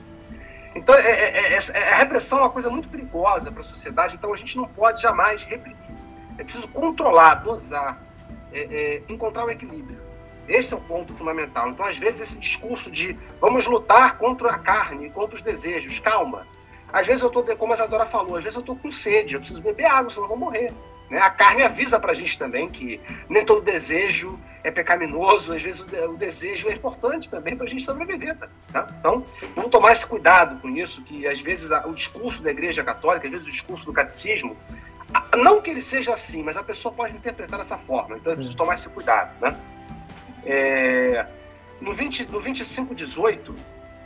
Então, 0.75 0.93
é, 0.95 1.01
é, 1.01 1.53
é, 1.53 1.57
é, 1.57 1.93
a 1.93 1.97
repressão 1.97 2.39
é 2.39 2.41
uma 2.41 2.49
coisa 2.49 2.69
muito 2.69 2.89
perigosa 2.89 3.51
para 3.51 3.61
a 3.61 3.63
sociedade, 3.63 4.15
então 4.15 4.33
a 4.33 4.37
gente 4.37 4.57
não 4.57 4.67
pode 4.67 5.01
jamais 5.01 5.43
reprimir. 5.43 5.77
É 6.37 6.43
preciso 6.43 6.67
controlar, 6.69 7.35
dosar, 7.35 8.01
é, 8.51 8.59
é, 8.59 9.03
encontrar 9.07 9.45
o 9.45 9.51
equilíbrio. 9.51 10.01
Esse 10.47 10.73
é 10.73 10.77
o 10.77 10.81
ponto 10.81 11.13
fundamental. 11.13 11.69
Então, 11.69 11.85
às 11.85 11.97
vezes, 11.97 12.21
esse 12.21 12.39
discurso 12.39 12.91
de 12.91 13.17
vamos 13.39 13.65
lutar 13.65 14.17
contra 14.17 14.51
a 14.51 14.57
carne, 14.57 15.09
contra 15.09 15.35
os 15.35 15.41
desejos, 15.41 15.99
calma. 15.99 16.45
Às 16.91 17.07
vezes 17.07 17.23
eu 17.23 17.27
estou, 17.27 17.43
como 17.57 17.73
a 17.73 17.75
Isadora 17.75 18.05
falou, 18.05 18.35
às 18.35 18.43
vezes 18.43 18.55
eu 18.55 18.59
estou 18.59 18.75
com 18.75 18.91
sede, 18.91 19.33
eu 19.33 19.39
preciso 19.39 19.61
beber 19.61 19.85
água, 19.85 20.09
senão 20.09 20.25
eu 20.25 20.29
vou 20.29 20.37
morrer. 20.37 20.71
Né? 21.09 21.19
A 21.19 21.29
carne 21.29 21.63
avisa 21.63 21.99
para 21.99 22.11
a 22.11 22.15
gente 22.15 22.37
também 22.37 22.69
que 22.69 23.01
nem 23.29 23.43
todo 23.43 23.61
desejo 23.61 24.39
é 24.63 24.71
pecaminoso, 24.71 25.53
às 25.53 25.61
vezes 25.61 25.81
o, 25.81 26.15
desejo 26.15 26.69
é 26.69 26.73
importante 26.73 27.29
também 27.29 27.55
para 27.55 27.65
a 27.65 27.69
gente 27.69 27.83
sobreviver. 27.83 28.37
Tá? 28.71 28.87
Então, 28.99 29.25
vamos 29.55 29.71
tomar 29.71 29.91
esse 29.91 30.05
cuidado 30.05 30.61
com 30.61 30.69
isso, 30.69 31.01
que 31.03 31.27
às 31.27 31.41
vezes 31.41 31.71
o 31.85 31.93
discurso 31.93 32.41
da 32.41 32.51
Igreja 32.51 32.83
Católica, 32.83 33.27
às 33.27 33.31
vezes 33.31 33.47
o 33.47 33.51
discurso 33.51 33.85
do 33.85 33.93
catecismo, 33.93 34.55
não 35.37 35.61
que 35.61 35.69
ele 35.69 35.81
seja 35.81 36.13
assim, 36.13 36.41
mas 36.41 36.57
a 36.57 36.63
pessoa 36.63 36.93
pode 36.93 37.15
interpretar 37.15 37.59
dessa 37.59 37.77
forma. 37.77 38.17
Então, 38.17 38.33
é 38.33 38.35
preciso 38.35 38.55
tomar 38.55 38.75
esse 38.75 38.89
cuidado. 38.89 39.33
Né? 39.41 39.55
É, 40.45 41.25
no, 41.79 41.93
20, 41.93 42.25
no 42.25 42.39
2518, 42.39 43.55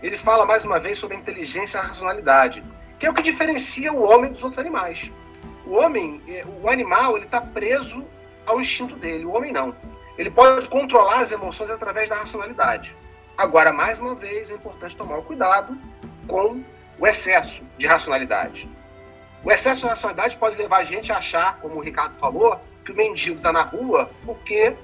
ele 0.01 0.17
fala 0.17 0.45
mais 0.45 0.63
uma 0.63 0.79
vez 0.79 0.97
sobre 0.97 1.17
a 1.17 1.19
inteligência 1.19 1.77
e 1.77 1.81
a 1.81 1.83
racionalidade, 1.83 2.63
que 2.99 3.05
é 3.05 3.09
o 3.09 3.13
que 3.13 3.21
diferencia 3.21 3.91
o 3.91 4.01
homem 4.01 4.31
dos 4.31 4.43
outros 4.43 4.59
animais. 4.59 5.11
O 5.65 5.75
homem, 5.75 6.21
é, 6.27 6.45
o 6.61 6.69
animal, 6.69 7.17
ele 7.17 7.25
está 7.25 7.41
preso 7.41 8.05
ao 8.45 8.59
instinto 8.59 8.95
dele, 8.95 9.25
o 9.25 9.33
homem 9.33 9.51
não. 9.51 9.75
Ele 10.17 10.31
pode 10.31 10.67
controlar 10.69 11.19
as 11.19 11.31
emoções 11.31 11.69
através 11.69 12.09
da 12.09 12.15
racionalidade. 12.15 12.95
Agora, 13.37 13.71
mais 13.71 13.99
uma 13.99 14.15
vez, 14.15 14.49
é 14.49 14.55
importante 14.55 14.95
tomar 14.95 15.21
cuidado 15.21 15.77
com 16.27 16.63
o 16.97 17.05
excesso 17.05 17.63
de 17.77 17.85
racionalidade. 17.85 18.67
O 19.43 19.51
excesso 19.51 19.81
de 19.81 19.87
racionalidade 19.87 20.37
pode 20.37 20.57
levar 20.57 20.77
a 20.77 20.83
gente 20.83 21.11
a 21.11 21.17
achar, 21.17 21.59
como 21.59 21.75
o 21.75 21.79
Ricardo 21.79 22.13
falou, 22.15 22.59
que 22.83 22.91
o 22.91 22.95
mendigo 22.95 23.37
está 23.37 23.51
na 23.51 23.61
rua 23.61 24.09
porque 24.25 24.75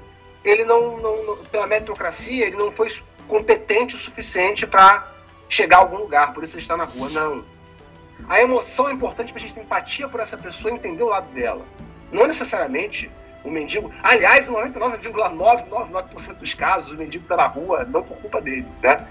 ele 0.44 0.66
não, 0.66 0.98
não, 0.98 1.38
pela 1.46 1.68
meritocracia, 1.68 2.46
ele 2.46 2.58
não 2.58 2.72
foi 2.72 2.88
competente 3.28 3.96
o 3.96 3.98
suficiente 3.98 4.68
para 4.68 5.12
chegar 5.48 5.78
a 5.78 5.80
algum 5.82 5.98
lugar, 5.98 6.34
por 6.34 6.44
isso 6.44 6.56
ele 6.56 6.62
está 6.62 6.76
na 6.76 6.84
rua. 6.84 7.10
Não. 7.10 7.46
A 8.28 8.42
emoção 8.42 8.90
é 8.90 8.94
importante 8.94 9.32
para 9.32 9.40
a 9.40 9.42
gente 9.42 9.54
ter 9.54 9.62
empatia 9.62 10.08
por 10.08 10.20
essa 10.20 10.38
pessoa 10.38 10.72
e 10.72 10.76
entender 10.76 11.04
o 11.04 11.10
lado 11.10 11.32
dela. 11.34 11.66
Não 12.12 12.28
necessariamente 12.28 13.12
o 13.44 13.50
mendigo. 13.50 13.92
Aliás, 14.02 14.48
em 14.48 14.54
99,999% 14.54 16.34
dos 16.36 16.54
casos, 16.54 16.94
o 16.94 16.98
mendigo 16.98 17.24
está 17.24 17.36
na 17.36 17.48
rua 17.48 17.84
não 17.84 18.02
por 18.04 18.18
culpa 18.18 18.42
dele, 18.42 18.66
né? 18.82 19.06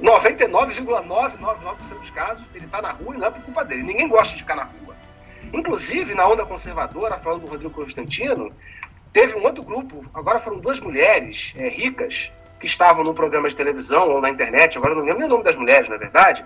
99,999% 0.00 1.98
dos 1.98 2.10
casos, 2.10 2.44
ele 2.54 2.64
está 2.64 2.82
na 2.82 2.90
rua 2.90 3.14
e 3.14 3.18
não 3.18 3.28
é 3.28 3.30
por 3.30 3.42
culpa 3.42 3.64
dele. 3.64 3.82
Ninguém 3.82 4.08
gosta 4.08 4.34
de 4.34 4.40
ficar 4.40 4.56
na 4.56 4.64
rua. 4.64 4.96
Inclusive, 5.52 6.14
na 6.14 6.26
onda 6.26 6.44
conservadora, 6.44 7.18
falando 7.18 7.42
do 7.42 7.46
Rodrigo 7.46 7.72
Constantino, 7.72 8.50
teve 9.14 9.36
um 9.38 9.44
outro 9.44 9.64
grupo, 9.64 10.04
agora 10.12 10.40
foram 10.40 10.58
duas 10.58 10.80
mulheres 10.80 11.54
é, 11.56 11.68
ricas, 11.68 12.32
que 12.58 12.66
estavam 12.66 13.04
no 13.04 13.14
programa 13.14 13.48
de 13.48 13.54
televisão 13.54 14.10
ou 14.10 14.20
na 14.20 14.28
internet, 14.28 14.76
agora 14.76 14.94
não 14.94 15.02
lembro 15.02 15.20
nem 15.20 15.28
o 15.28 15.30
nome 15.30 15.44
das 15.44 15.56
mulheres, 15.56 15.88
na 15.88 15.96
verdade, 15.96 16.44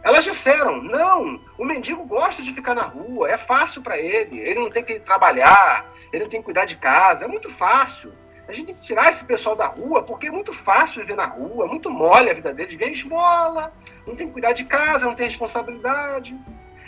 elas 0.00 0.22
disseram: 0.22 0.80
não, 0.80 1.40
o 1.58 1.64
mendigo 1.64 2.04
gosta 2.04 2.40
de 2.40 2.52
ficar 2.52 2.74
na 2.74 2.84
rua, 2.84 3.28
é 3.28 3.36
fácil 3.36 3.82
para 3.82 3.98
ele, 3.98 4.38
ele 4.38 4.60
não 4.60 4.70
tem 4.70 4.84
que 4.84 5.00
trabalhar, 5.00 5.90
ele 6.12 6.22
não 6.22 6.30
tem 6.30 6.40
que 6.40 6.44
cuidar 6.44 6.66
de 6.66 6.76
casa, 6.76 7.24
é 7.24 7.28
muito 7.28 7.50
fácil. 7.50 8.12
A 8.46 8.52
gente 8.52 8.66
tem 8.66 8.74
que 8.74 8.82
tirar 8.82 9.08
esse 9.08 9.24
pessoal 9.24 9.56
da 9.56 9.66
rua, 9.66 10.02
porque 10.02 10.28
é 10.28 10.30
muito 10.30 10.52
fácil 10.52 11.00
viver 11.00 11.16
na 11.16 11.26
rua, 11.26 11.64
é 11.64 11.68
muito 11.68 11.90
mole 11.90 12.30
a 12.30 12.34
vida 12.34 12.52
deles, 12.52 12.74
ganha 12.74 12.92
esmola, 12.92 13.72
não 14.06 14.14
tem 14.14 14.26
que 14.26 14.34
cuidar 14.34 14.52
de 14.52 14.64
casa, 14.66 15.06
não 15.06 15.14
tem 15.14 15.26
responsabilidade. 15.26 16.38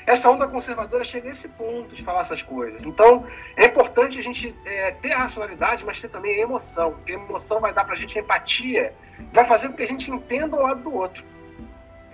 Essa 0.06 0.30
onda 0.30 0.46
conservadora 0.46 1.02
chega 1.02 1.28
a 1.28 1.32
esse 1.32 1.48
ponto 1.48 1.94
de 1.94 2.02
falar 2.04 2.20
essas 2.20 2.40
coisas. 2.40 2.84
Então, 2.84 3.26
é 3.56 3.66
importante 3.66 4.18
a 4.18 4.22
gente 4.22 4.54
é, 4.64 4.92
ter 4.92 5.12
a 5.12 5.18
racionalidade, 5.18 5.84
mas 5.84 6.00
ter 6.00 6.08
também 6.08 6.38
a 6.38 6.42
emoção, 6.42 6.92
porque 6.92 7.12
a 7.12 7.16
emoção 7.16 7.60
vai 7.60 7.72
dar 7.72 7.84
para 7.84 7.94
a 7.94 7.96
gente 7.96 8.16
empatia, 8.16 8.94
vai 9.32 9.44
fazer 9.44 9.68
com 9.68 9.74
que 9.74 9.82
a 9.82 9.88
gente 9.88 10.08
entenda 10.08 10.56
um 10.56 10.62
lado 10.62 10.80
do 10.80 10.94
outro. 10.94 11.24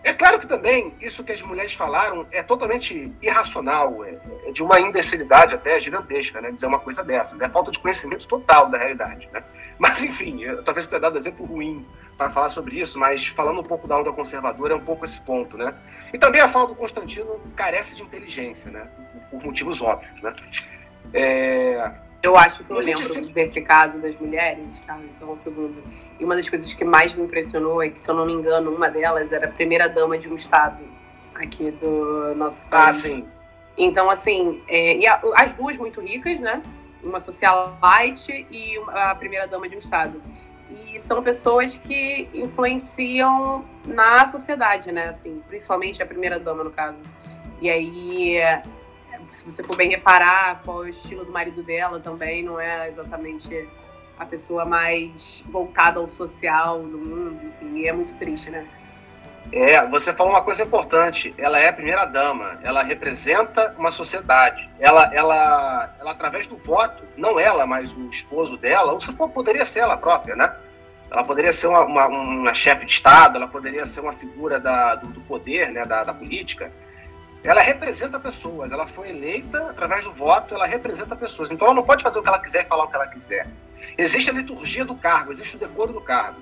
É 0.04 0.12
claro 0.12 0.40
que 0.40 0.46
também 0.46 0.94
isso 1.00 1.22
que 1.22 1.30
as 1.30 1.40
mulheres 1.42 1.74
falaram 1.74 2.26
é 2.32 2.42
totalmente 2.42 3.12
irracional, 3.22 4.04
é, 4.04 4.18
é 4.46 4.50
de 4.50 4.62
uma 4.62 4.80
imbecilidade 4.80 5.54
até 5.54 5.78
gigantesca, 5.78 6.40
né? 6.40 6.50
Dizer 6.50 6.66
uma 6.66 6.80
coisa 6.80 7.04
dessa, 7.04 7.36
é 7.42 7.48
falta 7.48 7.70
de 7.70 7.78
conhecimento 7.78 8.26
total 8.26 8.68
da 8.68 8.78
realidade, 8.78 9.28
né? 9.32 9.44
Mas 9.78 10.02
enfim, 10.02 10.42
eu, 10.42 10.62
talvez 10.64 10.86
tenha 10.86 11.00
dado 11.00 11.18
exemplo 11.18 11.46
ruim 11.46 11.86
para 12.18 12.30
falar 12.30 12.48
sobre 12.48 12.80
isso, 12.80 12.98
mas 12.98 13.26
falando 13.28 13.60
um 13.60 13.64
pouco 13.64 13.86
da 13.86 13.96
onda 13.96 14.12
conservadora 14.12 14.74
é 14.74 14.76
um 14.76 14.84
pouco 14.84 15.04
esse 15.04 15.20
ponto, 15.20 15.56
né? 15.56 15.72
E 16.12 16.18
também 16.18 16.40
a 16.40 16.48
fala 16.48 16.66
do 16.66 16.74
Constantino 16.74 17.40
carece 17.54 17.94
de 17.94 18.02
inteligência, 18.02 18.70
né? 18.70 18.88
Por, 19.12 19.22
por 19.38 19.46
motivos 19.46 19.80
óbvios, 19.80 20.20
né? 20.20 20.34
É, 21.14 21.92
eu 22.22 22.36
acho 22.36 22.62
que 22.62 22.70
eu 22.70 22.78
lembro 22.78 23.28
desse 23.32 23.60
caso 23.60 23.98
das 23.98 24.16
mulheres, 24.16 24.80
tá? 24.80 24.98
Isso 25.06 25.24
é 25.24 25.26
um 25.26 25.34
segundo. 25.34 25.82
E 26.20 26.24
uma 26.24 26.36
das 26.36 26.48
coisas 26.48 26.72
que 26.72 26.84
mais 26.84 27.12
me 27.14 27.24
impressionou 27.24 27.82
é 27.82 27.88
que, 27.88 27.98
se 27.98 28.08
eu 28.08 28.14
não 28.14 28.24
me 28.24 28.32
engano, 28.32 28.70
uma 28.70 28.88
delas 28.88 29.32
era 29.32 29.46
a 29.46 29.50
primeira 29.50 29.88
dama 29.88 30.16
de 30.16 30.28
um 30.28 30.34
estado 30.34 30.84
aqui 31.34 31.72
do 31.72 32.34
nosso 32.36 32.64
ah, 32.66 32.70
país. 32.70 32.96
Ah, 32.96 33.00
sim. 33.00 33.28
Então, 33.76 34.08
assim, 34.08 34.62
é, 34.68 34.96
e 34.98 35.06
a, 35.06 35.20
as 35.34 35.52
duas 35.54 35.76
muito 35.76 36.00
ricas, 36.00 36.38
né? 36.38 36.62
Uma 37.02 37.18
socialite 37.18 38.46
e 38.50 38.78
a 38.88 39.14
primeira 39.16 39.48
dama 39.48 39.68
de 39.68 39.74
um 39.74 39.78
estado. 39.78 40.22
E 40.70 40.98
são 41.00 41.22
pessoas 41.22 41.76
que 41.76 42.28
influenciam 42.32 43.64
na 43.84 44.28
sociedade, 44.28 44.92
né? 44.92 45.08
Assim, 45.08 45.42
principalmente 45.48 46.00
a 46.00 46.06
primeira 46.06 46.38
dama, 46.38 46.62
no 46.62 46.70
caso. 46.70 47.02
E 47.60 47.68
aí 47.68 48.38
se 49.32 49.44
você 49.44 49.62
for 49.62 49.76
bem 49.76 49.90
reparar 49.90 50.62
qual 50.64 50.84
é 50.84 50.86
o 50.86 50.88
estilo 50.88 51.24
do 51.24 51.32
marido 51.32 51.62
dela 51.62 51.98
também, 51.98 52.42
não 52.42 52.60
é 52.60 52.88
exatamente 52.88 53.68
a 54.18 54.26
pessoa 54.26 54.64
mais 54.64 55.42
voltada 55.48 55.98
ao 55.98 56.06
social 56.06 56.80
do 56.82 56.98
mundo, 56.98 57.40
enfim, 57.46 57.78
e 57.78 57.88
é 57.88 57.92
muito 57.92 58.14
triste, 58.16 58.50
né? 58.50 58.66
É, 59.50 59.84
você 59.88 60.12
falou 60.12 60.32
uma 60.32 60.42
coisa 60.42 60.62
importante. 60.62 61.34
Ela 61.36 61.58
é 61.58 61.68
a 61.68 61.72
primeira 61.72 62.04
dama. 62.04 62.60
Ela 62.62 62.82
representa 62.82 63.74
uma 63.76 63.90
sociedade. 63.90 64.70
Ela, 64.78 65.12
ela, 65.12 65.94
ela 65.98 66.10
através 66.12 66.46
do 66.46 66.56
voto, 66.56 67.02
não 67.16 67.40
ela, 67.40 67.66
mas 67.66 67.92
o 67.92 68.08
esposo 68.08 68.56
dela, 68.56 68.92
ou 68.92 69.00
se 69.00 69.12
for, 69.12 69.28
poderia 69.28 69.64
ser 69.64 69.80
ela 69.80 69.96
própria, 69.96 70.36
né? 70.36 70.54
Ela 71.10 71.24
poderia 71.24 71.52
ser 71.52 71.66
uma, 71.66 71.80
uma, 71.80 72.06
uma 72.06 72.54
chefe 72.54 72.86
de 72.86 72.92
Estado, 72.92 73.36
ela 73.36 73.48
poderia 73.48 73.84
ser 73.84 74.00
uma 74.00 74.12
figura 74.12 74.60
da, 74.60 74.94
do, 74.94 75.08
do 75.08 75.20
poder, 75.22 75.70
né, 75.70 75.84
da, 75.84 76.04
da 76.04 76.14
política 76.14 76.72
ela 77.44 77.60
representa 77.60 78.18
pessoas. 78.20 78.72
Ela 78.72 78.86
foi 78.86 79.10
eleita 79.10 79.70
através 79.70 80.04
do 80.04 80.12
voto, 80.12 80.54
ela 80.54 80.66
representa 80.66 81.16
pessoas. 81.16 81.50
Então 81.50 81.66
ela 81.66 81.74
não 81.74 81.82
pode 81.82 82.02
fazer 82.02 82.18
o 82.18 82.22
que 82.22 82.28
ela 82.28 82.38
quiser 82.38 82.64
e 82.64 82.68
falar 82.68 82.84
o 82.84 82.88
que 82.88 82.96
ela 82.96 83.06
quiser. 83.06 83.48
Existe 83.98 84.30
a 84.30 84.32
liturgia 84.32 84.84
do 84.84 84.94
cargo, 84.94 85.32
existe 85.32 85.56
o 85.56 85.58
decoro 85.58 85.92
do 85.92 86.00
cargo. 86.00 86.40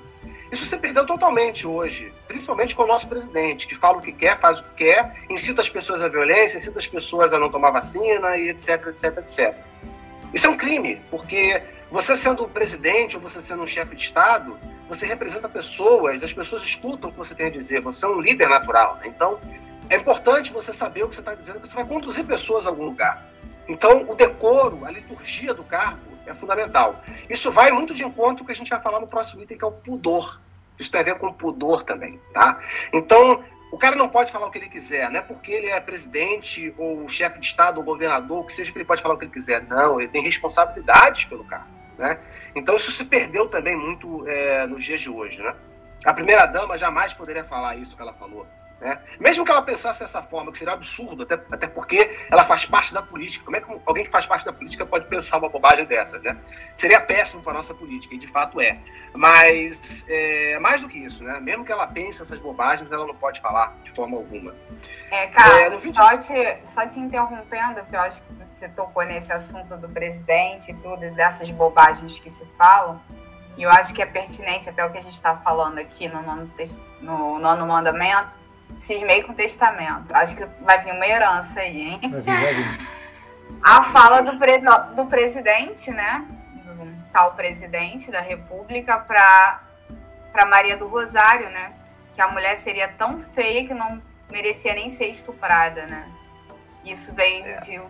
Isso 0.53 0.65
se 0.65 0.77
perdeu 0.77 1.07
totalmente 1.07 1.67
hoje, 1.67 2.13
principalmente 2.27 2.75
com 2.75 2.83
o 2.83 2.87
nosso 2.87 3.09
presidente, 3.09 3.69
que 3.69 3.75
fala 3.75 3.99
o 3.99 4.01
que 4.01 4.11
quer, 4.11 4.37
faz 4.37 4.59
o 4.59 4.65
que 4.65 4.85
quer, 4.85 5.15
incita 5.31 5.61
as 5.61 5.69
pessoas 5.69 6.03
à 6.03 6.09
violência, 6.09 6.57
incita 6.57 6.79
as 6.79 6.89
pessoas 6.89 7.33
a 7.33 7.39
não 7.39 7.49
tomar 7.49 7.71
vacina 7.71 8.37
e 8.37 8.51
etc, 8.51 8.89
etc, 8.89 9.19
etc. 9.19 9.57
Isso 10.35 10.49
é 10.49 10.51
um 10.51 10.57
crime, 10.57 11.01
porque 11.09 11.63
você 11.91 12.17
sendo 12.17 12.49
presidente 12.49 13.17
ou 13.17 13.23
você 13.23 13.41
sendo 13.41 13.63
um 13.63 13.67
chefe 13.67 13.95
de 13.95 14.03
Estado, 14.03 14.59
você 14.89 15.07
representa 15.07 15.49
pessoas, 15.49 16.23
as 16.25 16.33
pessoas 16.33 16.63
escutam 16.63 17.11
o 17.11 17.13
que 17.13 17.19
você 17.19 17.33
tem 17.33 17.47
a 17.47 17.51
dizer, 17.51 17.81
você 17.81 18.05
é 18.05 18.09
um 18.09 18.21
líder 18.21 18.49
natural. 18.49 18.97
Né? 18.97 19.05
Então, 19.07 19.39
é 19.91 19.97
importante 19.97 20.53
você 20.53 20.73
saber 20.73 21.03
o 21.03 21.09
que 21.09 21.17
você 21.17 21.21
está 21.21 21.35
dizendo, 21.35 21.61
que 21.61 21.67
você 21.69 21.75
vai 21.75 21.85
conduzir 21.85 22.25
pessoas 22.25 22.65
a 22.65 22.71
algum 22.71 22.85
lugar. 22.85 23.27
Então, 23.69 24.07
o 24.09 24.15
decoro, 24.15 24.85
a 24.87 24.91
liturgia 24.91 25.53
do 25.53 25.65
cargo 25.65 26.11
é 26.27 26.33
fundamental. 26.33 27.03
Isso 27.29 27.51
vai 27.51 27.73
muito 27.73 27.93
de 27.93 28.05
encontro 28.05 28.45
o 28.45 28.47
que 28.47 28.53
a 28.53 28.55
gente 28.55 28.71
vai 28.71 28.81
falar 28.81 29.01
no 29.01 29.09
próximo 29.09 29.43
item, 29.43 29.59
que 29.59 29.65
é 29.65 29.67
o 29.67 29.73
pudor. 29.73 30.41
Isso 30.79 30.91
tem 30.93 31.01
a 31.01 31.05
ver 31.05 31.19
com 31.19 31.33
pudor 31.33 31.83
também, 31.83 32.21
tá? 32.33 32.61
Então, 32.93 33.45
o 33.73 33.77
cara 33.77 33.97
não 33.97 34.09
pode 34.09 34.31
falar 34.31 34.47
o 34.47 34.51
que 34.51 34.59
ele 34.59 34.69
quiser, 34.69 35.11
não 35.11 35.19
é 35.19 35.23
porque 35.23 35.51
ele 35.51 35.67
é 35.67 35.81
presidente 35.81 36.73
ou 36.79 37.09
chefe 37.09 37.41
de 37.41 37.47
Estado 37.47 37.79
ou 37.79 37.85
governador, 37.85 38.47
que 38.47 38.53
seja 38.53 38.71
que 38.71 38.79
ele 38.79 38.85
pode 38.85 39.03
falar 39.03 39.15
o 39.15 39.19
que 39.19 39.25
ele 39.25 39.33
quiser. 39.33 39.63
Não, 39.67 40.01
ele 40.01 40.09
tem 40.09 40.23
responsabilidades 40.23 41.25
pelo 41.25 41.45
cargo, 41.45 41.69
né? 41.99 42.19
Então, 42.55 42.77
isso 42.77 42.93
se 42.93 43.05
perdeu 43.05 43.49
também 43.49 43.77
muito 43.77 44.27
é, 44.29 44.67
nos 44.67 44.85
dias 44.85 45.01
de 45.01 45.11
hoje, 45.11 45.43
né? 45.43 45.55
A 46.05 46.15
primeira-dama 46.15 46.79
jamais 46.79 47.13
poderia 47.13 47.45
falar 47.45 47.77
isso 47.77 47.97
que 47.97 48.03
ela 48.03 48.15
falou. 48.15 48.47
Né? 48.81 48.99
Mesmo 49.19 49.45
que 49.45 49.51
ela 49.51 49.61
pensasse 49.61 50.01
dessa 50.01 50.23
forma, 50.23 50.51
que 50.51 50.57
seria 50.57 50.73
absurdo, 50.73 51.25
até, 51.25 51.35
até 51.53 51.67
porque 51.67 52.19
ela 52.31 52.45
faz 52.45 52.65
parte 52.65 52.95
da 52.95 53.03
política. 53.03 53.45
Como 53.45 53.57
é 53.57 53.61
que 53.61 53.67
alguém 53.85 54.05
que 54.05 54.11
faz 54.11 54.25
parte 54.25 54.45
da 54.45 54.53
política 54.53 54.87
pode 54.87 55.07
pensar 55.07 55.37
uma 55.37 55.51
bobagem 55.51 55.85
dessa? 55.85 56.19
Né? 56.19 56.37
Seria 56.75 56.99
péssimo 56.99 57.43
para 57.43 57.53
a 57.53 57.57
nossa 57.57 57.75
política, 57.75 58.15
e 58.15 58.19
de 58.19 58.27
fato 58.27 58.61
é. 58.61 58.79
Mas, 59.15 60.07
é, 60.09 60.59
mais 60.61 60.81
do 60.81 60.89
que 60.89 60.99
isso, 60.99 61.23
né? 61.23 61.39
mesmo 61.41 61.65
que 61.65 61.71
ela 61.71 61.87
pense 61.87 62.23
essas 62.23 62.41
bobagens, 62.41 62.91
ela 62.91 63.07
não 63.07 63.15
pode 63.15 63.41
falar 63.41 63.77
de 63.85 63.91
forma 63.91 64.17
alguma. 64.17 64.55
É, 65.11 65.27
cara, 65.27 65.75
é, 65.75 65.81
só, 65.81 66.17
te, 66.17 66.59
só 66.65 66.87
te 66.87 66.99
interrompendo, 66.99 67.81
porque 67.81 67.97
eu 67.97 68.01
acho 68.01 68.23
que 68.23 68.33
você 68.33 68.69
tocou 68.71 69.05
nesse 69.05 69.31
assunto 69.31 69.77
do 69.77 69.89
presidente 69.91 70.71
e 70.71 70.75
tudo, 70.75 71.11
dessas 71.11 71.51
bobagens 71.51 72.19
que 72.19 72.31
se 72.31 72.47
falam. 72.57 73.01
E 73.59 73.63
eu 73.63 73.71
acho 73.71 73.93
que 73.93 74.01
é 74.01 74.07
pertinente 74.07 74.71
até 74.71 74.83
o 74.87 74.91
que 74.91 74.97
a 74.97 75.03
gente 75.03 75.13
está 75.13 75.37
falando 75.37 75.79
aqui 75.79 76.09
no 76.09 76.23
nono, 76.23 76.51
no 77.03 77.39
nono 77.39 77.67
mandamento 77.67 78.40
cismei 78.79 79.23
com 79.23 79.33
o 79.33 79.35
testamento. 79.35 80.15
Acho 80.15 80.37
que 80.37 80.47
vai 80.63 80.83
vir 80.83 80.93
uma 80.93 81.07
herança 81.07 81.61
aí, 81.61 81.81
hein? 81.81 82.01
Vai 82.03 82.21
vir, 82.21 82.41
vai 82.41 82.55
vir. 82.55 82.89
A 83.63 83.83
fala 83.83 84.23
do, 84.23 84.39
pre 84.39 84.59
do 84.95 85.07
presidente, 85.07 85.91
né? 85.91 86.25
Do 86.65 87.11
tal 87.13 87.35
presidente 87.35 88.11
da 88.11 88.21
República 88.21 88.99
para 88.99 90.47
Maria 90.47 90.77
do 90.77 90.87
Rosário, 90.87 91.51
né? 91.51 91.73
Que 92.15 92.23
a 92.23 92.29
mulher 92.29 92.57
seria 92.57 92.89
tão 92.89 93.21
feia 93.35 93.67
que 93.67 93.75
não 93.75 94.01
merecia 94.31 94.75
nem 94.75 94.89
ser 94.89 95.07
estuprada, 95.07 95.87
né? 95.87 96.09
Isso 96.85 97.13
veio 97.13 97.45
é. 97.45 97.57
de 97.59 97.81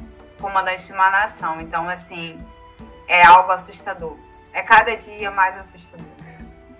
comandante 0.40 0.86
de 0.86 0.92
uma 0.92 1.10
nação. 1.10 1.60
Então, 1.60 1.88
assim, 1.88 2.42
é 3.06 3.24
algo 3.24 3.52
assustador. 3.52 4.16
É 4.52 4.62
cada 4.62 4.96
dia 4.96 5.30
mais 5.30 5.56
assustador. 5.56 6.06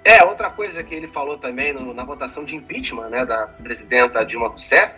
É, 0.05 0.25
outra 0.25 0.51
coisa 0.51 0.83
que 0.83 0.95
ele 0.95 1.09
falou 1.09 1.37
também 1.37 1.73
no, 1.73 1.93
na 1.93 2.05
votação 2.05 2.45
de 2.45 2.57
impeachment 2.57 3.09
né, 3.09 3.25
da 3.25 3.47
presidenta 3.47 4.25
Dilma 4.25 4.49
Rousseff, 4.49 4.95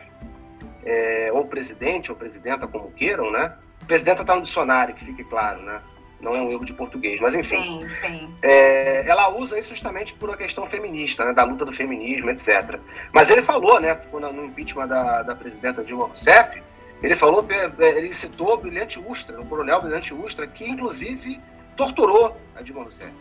é, 0.84 1.30
ou 1.32 1.44
presidente 1.46 2.10
ou 2.10 2.16
presidenta, 2.16 2.66
como 2.66 2.90
queiram, 2.92 3.30
né? 3.30 3.54
Presidenta 3.86 4.22
está 4.22 4.34
no 4.34 4.42
dicionário, 4.42 4.94
que 4.94 5.04
fique 5.04 5.24
claro, 5.24 5.62
né? 5.62 5.80
Não 6.20 6.36
é 6.36 6.40
um 6.40 6.52
erro 6.52 6.64
de 6.64 6.72
português, 6.72 7.20
mas 7.20 7.34
enfim. 7.34 7.80
Sim, 7.80 7.88
sim. 7.88 8.34
É, 8.40 9.08
ela 9.08 9.28
usa 9.30 9.58
isso 9.58 9.70
justamente 9.70 10.14
por 10.14 10.28
uma 10.28 10.36
questão 10.36 10.64
feminista, 10.64 11.24
né, 11.24 11.32
da 11.32 11.42
luta 11.42 11.64
do 11.64 11.72
feminismo, 11.72 12.30
etc. 12.30 12.78
Mas 13.12 13.28
ele 13.28 13.42
falou, 13.42 13.80
né, 13.80 13.98
no 14.12 14.44
impeachment 14.44 14.86
da, 14.86 15.24
da 15.24 15.34
presidenta 15.34 15.82
Dilma 15.82 16.06
Rousseff, 16.06 16.62
ele 17.02 17.16
falou, 17.16 17.44
é, 17.50 17.88
ele 17.98 18.12
citou 18.12 18.54
o 18.54 18.56
Brilhante 18.56 19.00
Ustra, 19.00 19.40
o 19.40 19.46
coronel 19.46 19.82
Brilhante 19.82 20.14
Ustra, 20.14 20.46
que 20.46 20.64
inclusive 20.64 21.40
torturou 21.76 22.36
a 22.54 22.62
Dilma 22.62 22.82
Rousseff. 22.82 23.12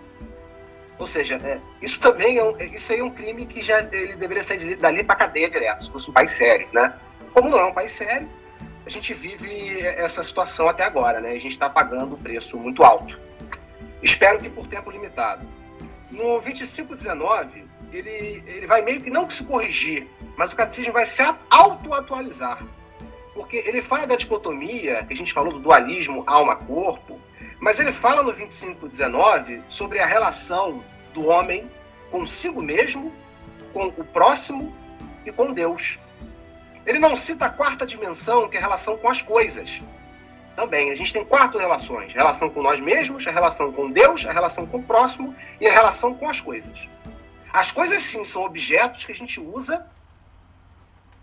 Ou 1.01 1.07
seja, 1.07 1.35
é, 1.43 1.59
isso 1.81 1.99
também 1.99 2.37
é 2.37 2.43
um, 2.43 2.55
isso 2.59 2.93
aí 2.93 2.99
é 2.99 3.03
um 3.03 3.09
crime 3.09 3.47
que 3.47 3.59
já 3.59 3.79
ele 3.91 4.15
deveria 4.17 4.43
sair 4.43 4.75
dali 4.75 5.03
para 5.03 5.15
cadeia 5.15 5.49
direto, 5.49 5.83
se 5.83 5.91
fosse 5.91 6.07
um 6.11 6.13
país 6.13 6.29
sério, 6.29 6.67
né? 6.71 6.93
Como 7.33 7.49
não 7.49 7.57
é 7.57 7.65
um 7.65 7.73
país 7.73 7.89
sério, 7.89 8.29
a 8.85 8.89
gente 8.89 9.11
vive 9.11 9.81
essa 9.81 10.21
situação 10.21 10.69
até 10.69 10.83
agora, 10.83 11.19
né? 11.19 11.31
A 11.31 11.39
gente 11.39 11.53
está 11.53 11.67
pagando 11.67 12.13
um 12.13 12.17
preço 12.19 12.55
muito 12.55 12.83
alto. 12.83 13.19
Espero 14.03 14.37
que 14.37 14.47
por 14.47 14.67
tempo 14.67 14.91
limitado. 14.91 15.43
No 16.11 16.39
2519, 16.39 17.65
ele, 17.91 18.43
ele 18.45 18.67
vai 18.67 18.83
meio 18.83 19.01
que 19.01 19.09
não 19.09 19.27
se 19.27 19.43
corrigir, 19.43 20.07
mas 20.37 20.53
o 20.53 20.55
catecismo 20.55 20.93
vai 20.93 21.07
se 21.07 21.23
auto-atualizar. 21.49 22.63
Porque 23.33 23.57
ele 23.57 23.81
fala 23.81 24.05
da 24.05 24.15
dicotomia, 24.15 25.03
que 25.03 25.13
a 25.15 25.17
gente 25.17 25.33
falou 25.33 25.51
do 25.51 25.59
dualismo 25.59 26.23
alma-corpo, 26.27 27.19
mas 27.61 27.79
ele 27.79 27.91
fala 27.91 28.23
no 28.23 28.33
2519 28.33 29.61
sobre 29.67 29.99
a 29.99 30.05
relação 30.05 30.83
do 31.13 31.27
homem 31.27 31.69
consigo 32.09 32.59
mesmo, 32.59 33.13
com 33.71 33.85
o 33.85 34.03
próximo 34.03 34.75
e 35.23 35.31
com 35.31 35.53
Deus. 35.53 35.99
Ele 36.87 36.97
não 36.97 37.15
cita 37.15 37.45
a 37.45 37.49
quarta 37.49 37.85
dimensão, 37.85 38.49
que 38.49 38.57
é 38.57 38.59
a 38.59 38.63
relação 38.63 38.97
com 38.97 39.07
as 39.07 39.21
coisas. 39.21 39.79
Também, 40.55 40.89
a 40.89 40.95
gente 40.95 41.13
tem 41.13 41.23
quatro 41.23 41.59
relações: 41.59 42.11
a 42.15 42.17
relação 42.17 42.49
com 42.49 42.63
nós 42.63 42.81
mesmos, 42.81 43.27
a 43.27 43.31
relação 43.31 43.71
com 43.71 43.91
Deus, 43.91 44.25
a 44.25 44.33
relação 44.33 44.65
com 44.65 44.79
o 44.79 44.83
próximo 44.83 45.35
e 45.59 45.67
a 45.67 45.71
relação 45.71 46.15
com 46.15 46.27
as 46.27 46.41
coisas. 46.41 46.89
As 47.53 47.71
coisas, 47.71 48.01
sim, 48.01 48.23
são 48.23 48.43
objetos 48.43 49.05
que 49.05 49.11
a 49.11 49.15
gente 49.15 49.39
usa 49.39 49.85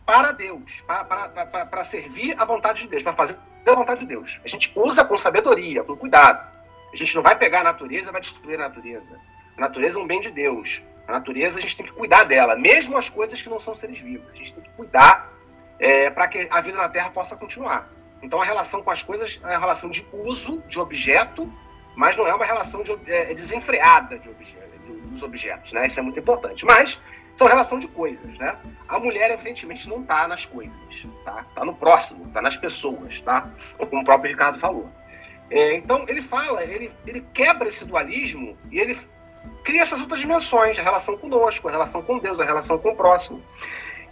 para 0.07 0.31
Deus, 0.31 0.83
para, 0.87 1.05
para, 1.05 1.29
para, 1.29 1.67
para 1.67 1.85
servir 1.85 2.37
a 2.39 2.45
vontade 2.45 2.83
de 2.83 2.89
Deus, 2.89 3.03
para 3.03 3.13
fazer 3.13 3.39
a 3.67 3.75
vontade 3.75 4.01
de 4.01 4.07
Deus. 4.07 4.41
A 4.45 4.49
gente 4.49 4.73
usa 4.75 5.05
com 5.05 5.17
sabedoria, 5.19 5.85
com 5.85 5.97
cuidado. 5.97 6.47
A 6.93 6.97
gente 6.97 7.15
não 7.15 7.23
vai 7.23 7.37
pegar 7.37 7.61
a 7.61 7.65
natureza 7.65 8.11
e 8.11 8.13
vai 8.13 8.21
destruir 8.21 8.55
a 8.57 8.69
natureza. 8.69 9.19
A 9.57 9.61
natureza 9.61 9.99
é 9.99 10.03
um 10.03 10.07
bem 10.07 10.21
de 10.21 10.31
Deus. 10.31 10.83
A 11.07 11.13
natureza 11.13 11.59
a 11.59 11.63
gente 11.63 11.77
tem 11.77 11.87
que 11.87 11.93
cuidar 11.93 12.25
dela, 12.25 12.55
mesmo 12.55 12.97
as 12.97 13.09
coisas 13.09 13.41
que 13.41 13.49
não 13.49 13.59
são 13.59 13.75
seres 13.75 13.99
vivos. 13.99 14.33
A 14.33 14.37
gente 14.37 14.55
tem 14.55 14.63
que 14.63 14.71
cuidar 14.71 15.33
é, 15.79 16.11
para 16.11 16.29
que 16.29 16.47
a 16.51 16.61
vida 16.61 16.77
na 16.77 16.89
Terra 16.89 17.11
possa 17.11 17.37
continuar. 17.37 17.91
Então 18.23 18.41
a 18.41 18.45
relação 18.45 18.83
com 18.83 18.91
as 18.91 19.03
coisas 19.03 19.41
é 19.43 19.47
uma 19.47 19.59
relação 19.59 19.91
de 19.91 20.07
uso 20.13 20.63
de 20.67 20.79
objeto, 20.79 21.51
mas 21.97 22.17
não 22.17 22.27
é 22.27 22.35
uma 22.35 22.45
relação 22.45 22.83
de, 22.83 22.93
é, 23.07 23.33
desenfreada 23.35 24.19
de 24.19 24.29
objeto, 24.29 24.69
dos 25.05 25.23
objetos, 25.23 25.73
né? 25.73 25.87
Isso 25.87 25.99
é 25.99 26.03
muito 26.03 26.19
importante. 26.19 26.65
Mas 26.65 27.01
são 27.39 27.47
relação 27.47 27.79
de 27.79 27.87
coisas, 27.87 28.37
né? 28.37 28.57
A 28.89 28.99
mulher, 28.99 29.31
evidentemente, 29.31 29.89
não 29.89 30.01
está 30.01 30.27
nas 30.27 30.45
coisas, 30.45 31.07
tá? 31.25 31.47
Está 31.49 31.65
no 31.65 31.73
próximo, 31.73 32.27
está 32.27 32.43
nas 32.43 32.57
pessoas, 32.57 33.21
tá? 33.21 33.49
Como 33.79 34.03
o 34.03 34.05
próprio 34.05 34.33
Ricardo 34.33 34.59
falou. 34.59 34.91
É, 35.49 35.77
então, 35.77 36.05
ele 36.09 36.21
fala, 36.21 36.65
ele, 36.65 36.91
ele 37.07 37.25
quebra 37.33 37.69
esse 37.69 37.85
dualismo 37.85 38.59
e 38.73 38.81
ele 38.81 38.99
cria 39.63 39.83
essas 39.83 40.01
outras 40.01 40.19
dimensões, 40.19 40.77
a 40.81 40.83
relação 40.83 41.17
conosco, 41.17 41.69
a 41.69 41.71
relação 41.71 42.03
com 42.03 42.19
Deus, 42.19 42.41
a 42.41 42.45
relação 42.45 42.77
com 42.77 42.91
o 42.91 42.97
próximo. 42.97 43.41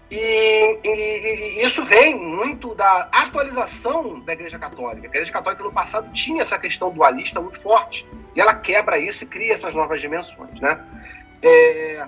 E, 0.08 0.78
e, 0.84 1.58
e, 1.58 1.64
isso 1.64 1.82
vem 1.82 2.14
muito 2.14 2.76
da 2.76 3.08
atualização 3.10 4.20
da 4.20 4.34
Igreja 4.34 4.56
Católica. 4.56 5.08
A 5.08 5.10
Igreja 5.10 5.32
Católica 5.32 5.64
no 5.64 5.72
passado 5.72 6.12
tinha 6.12 6.42
essa 6.42 6.56
questão 6.60 6.92
dualista 6.92 7.40
muito 7.40 7.60
forte. 7.60 8.06
E 8.36 8.40
ela 8.40 8.54
quebra 8.54 9.00
isso 9.00 9.24
e 9.24 9.26
cria 9.26 9.52
essas 9.52 9.74
novas 9.74 10.00
dimensões. 10.00 10.60
Né? 10.60 10.80
É, 11.42 12.06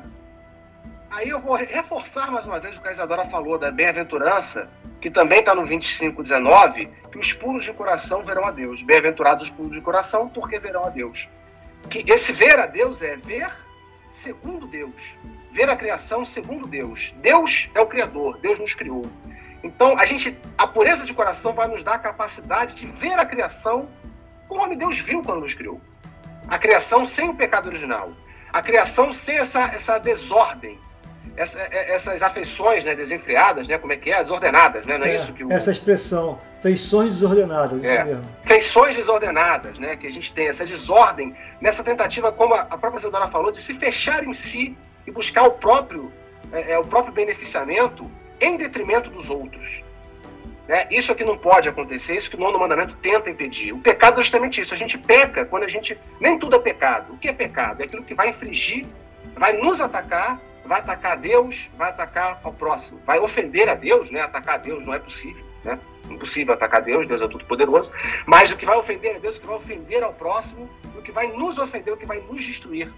Aí 1.11 1.31
eu 1.31 1.41
vou 1.41 1.55
reforçar 1.55 2.31
mais 2.31 2.45
uma 2.45 2.61
vez 2.61 2.77
o 2.77 2.83
que 2.83 2.89
a 2.89 2.93
Isadora 2.93 3.25
falou 3.25 3.59
da 3.59 3.71
bem-aventurança, 3.71 4.69
que 5.01 5.11
também 5.11 5.39
está 5.39 5.55
no 5.55 5.65
25:19, 5.65 6.87
que 7.11 7.19
os 7.19 7.33
puros 7.33 7.65
de 7.65 7.73
coração 7.73 8.23
verão 8.23 8.45
a 8.45 8.51
Deus. 8.51 8.83
Bem-aventurados 8.83 9.45
os 9.45 9.51
puros 9.51 9.73
de 9.73 9.81
coração, 9.81 10.29
porque 10.29 10.59
verão 10.59 10.85
a 10.85 10.91
Deus. 10.91 11.29
Que 11.89 12.05
esse 12.07 12.33
ver 12.33 12.59
a 12.59 12.67
Deus 12.67 13.03
é 13.03 13.17
ver 13.17 13.51
segundo 14.13 14.67
Deus. 14.67 15.17
Ver 15.51 15.71
a 15.71 15.77
criação 15.77 16.27
segundo 16.27 16.67
Deus. 16.67 17.15
Deus 17.17 17.71
é 17.75 17.81
o 17.81 17.87
Criador, 17.87 18.39
Deus 18.39 18.59
nos 18.59 18.75
criou. 18.75 19.07
Então, 19.63 19.99
a 19.99 20.05
gente, 20.05 20.39
a 20.59 20.67
pureza 20.67 21.07
de 21.07 21.15
coração 21.15 21.55
vai 21.55 21.67
nos 21.69 21.83
dar 21.83 21.95
a 21.95 21.99
capacidade 21.99 22.75
de 22.75 22.87
ver 22.87 23.19
a 23.19 23.25
criação 23.25 23.89
conforme 24.47 24.77
Deus 24.77 24.99
viu 24.99 25.23
quando 25.23 25.41
nos 25.41 25.55
criou. 25.55 25.81
A 26.47 26.59
criação 26.59 27.07
sem 27.07 27.31
o 27.31 27.35
pecado 27.35 27.67
original. 27.67 28.13
A 28.53 28.63
criação 28.63 29.11
sem 29.11 29.37
essa, 29.37 29.61
essa 29.75 29.99
desordem 29.99 30.79
essa, 31.39 31.61
é, 31.61 31.95
essas 31.95 32.23
afeições 32.23 32.85
né, 32.85 32.95
desenfreadas, 32.97 33.69
né, 33.69 33.79
como 33.79 33.93
é 33.93 33.97
que 33.97 34.11
é? 34.11 34.23
Desordenadas, 34.23 34.85
né? 34.85 34.99
Não 34.99 35.07
é, 35.07 35.13
é 35.13 35.15
isso 35.15 35.33
que 35.33 35.45
o... 35.45 35.53
Essa 35.53 35.71
expressão, 35.71 36.41
feições 36.61 37.15
desordenadas, 37.15 37.85
é. 37.85 38.05
mesmo. 38.05 38.25
Feições 38.45 38.97
desordenadas, 38.97 39.79
né? 39.79 39.97
Que 39.97 40.09
a 40.09 40.11
gente 40.11 40.33
tem, 40.33 40.49
essa 40.49 40.67
desordem, 40.67 41.35
nessa 41.61 41.85
tentativa, 41.85 42.33
como 42.33 42.55
a 42.55 42.65
própria 42.65 42.99
Isadora 42.99 43.29
falou, 43.29 43.53
de 43.53 43.59
se 43.59 43.73
fechar 43.75 44.27
em 44.27 44.33
si 44.33 44.77
e 45.07 45.13
buscar 45.13 45.45
o 45.45 45.53
próprio, 45.53 46.13
é, 46.53 46.73
é, 46.73 46.79
o 46.79 46.85
próprio 46.85 47.13
beneficiamento 47.13 48.11
em 48.41 48.57
detrimento 48.57 49.09
dos 49.09 49.31
outros. 49.31 49.83
Né? 50.67 50.89
Isso 50.91 51.13
aqui 51.13 51.25
não 51.25 51.39
pode 51.39 51.69
acontecer, 51.69 52.17
isso 52.17 52.29
que 52.29 52.37
o 52.37 52.41
nono 52.41 52.59
mandamento 52.59 52.97
tenta 52.97 53.31
impedir. 53.31 53.73
O 53.73 53.79
pecado 53.79 54.19
é 54.19 54.23
justamente 54.23 54.61
isso. 54.61 54.75
A 54.75 54.77
gente 54.77 54.99
peca 54.99 55.45
quando 55.45 55.63
a 55.63 55.69
gente. 55.69 55.97
Nem 56.21 56.37
tudo 56.37 56.57
é 56.57 56.59
pecado. 56.59 57.15
O 57.15 57.17
que 57.17 57.29
é 57.29 57.33
pecado? 57.33 57.81
É 57.81 57.85
aquilo 57.85 58.03
que 58.03 58.13
vai 58.13 58.29
infringir, 58.29 58.85
vai 59.37 59.53
nos 59.53 59.81
atacar 59.81 60.41
vai 60.69 60.81
atacar 60.81 61.17
Deus, 61.17 61.69
vai 61.77 61.89
atacar 61.89 62.41
ao 62.45 62.53
próximo, 62.53 63.01
vai 63.05 63.19
ofender 63.19 63.69
a 63.69 63.75
Deus, 63.75 64.11
né? 64.11 64.21
Atacar 64.21 64.57
a 64.57 64.59
Deus 64.59 64.85
não 64.85 64.95
é 64.95 64.99
possível, 64.99 65.45
né? 65.65 65.79
Impossível 66.09 66.55
atacar 66.55 66.83
Deus, 66.83 67.07
Deus 67.07 67.23
é 67.23 67.29
tudo 67.29 67.45
poderoso. 67.45 67.91
Mas 68.27 68.53
o 68.53 68.57
que 68.57 68.65
vai 68.65 68.77
ofender 68.77 69.17
a 69.17 69.19
Deus, 69.19 69.37
o 69.37 69.41
que 69.41 69.47
vai 69.47 69.57
ofender 69.57 70.03
ao 70.03 70.13
próximo, 70.13 70.69
o 70.97 71.03
que 71.03 71.11
vai 71.11 71.27
nos 71.29 71.59
ofender, 71.59 71.93
o 71.93 71.97
que 71.97 72.07
vai 72.07 72.21
nos 72.21 72.45
destruir. 72.45 72.93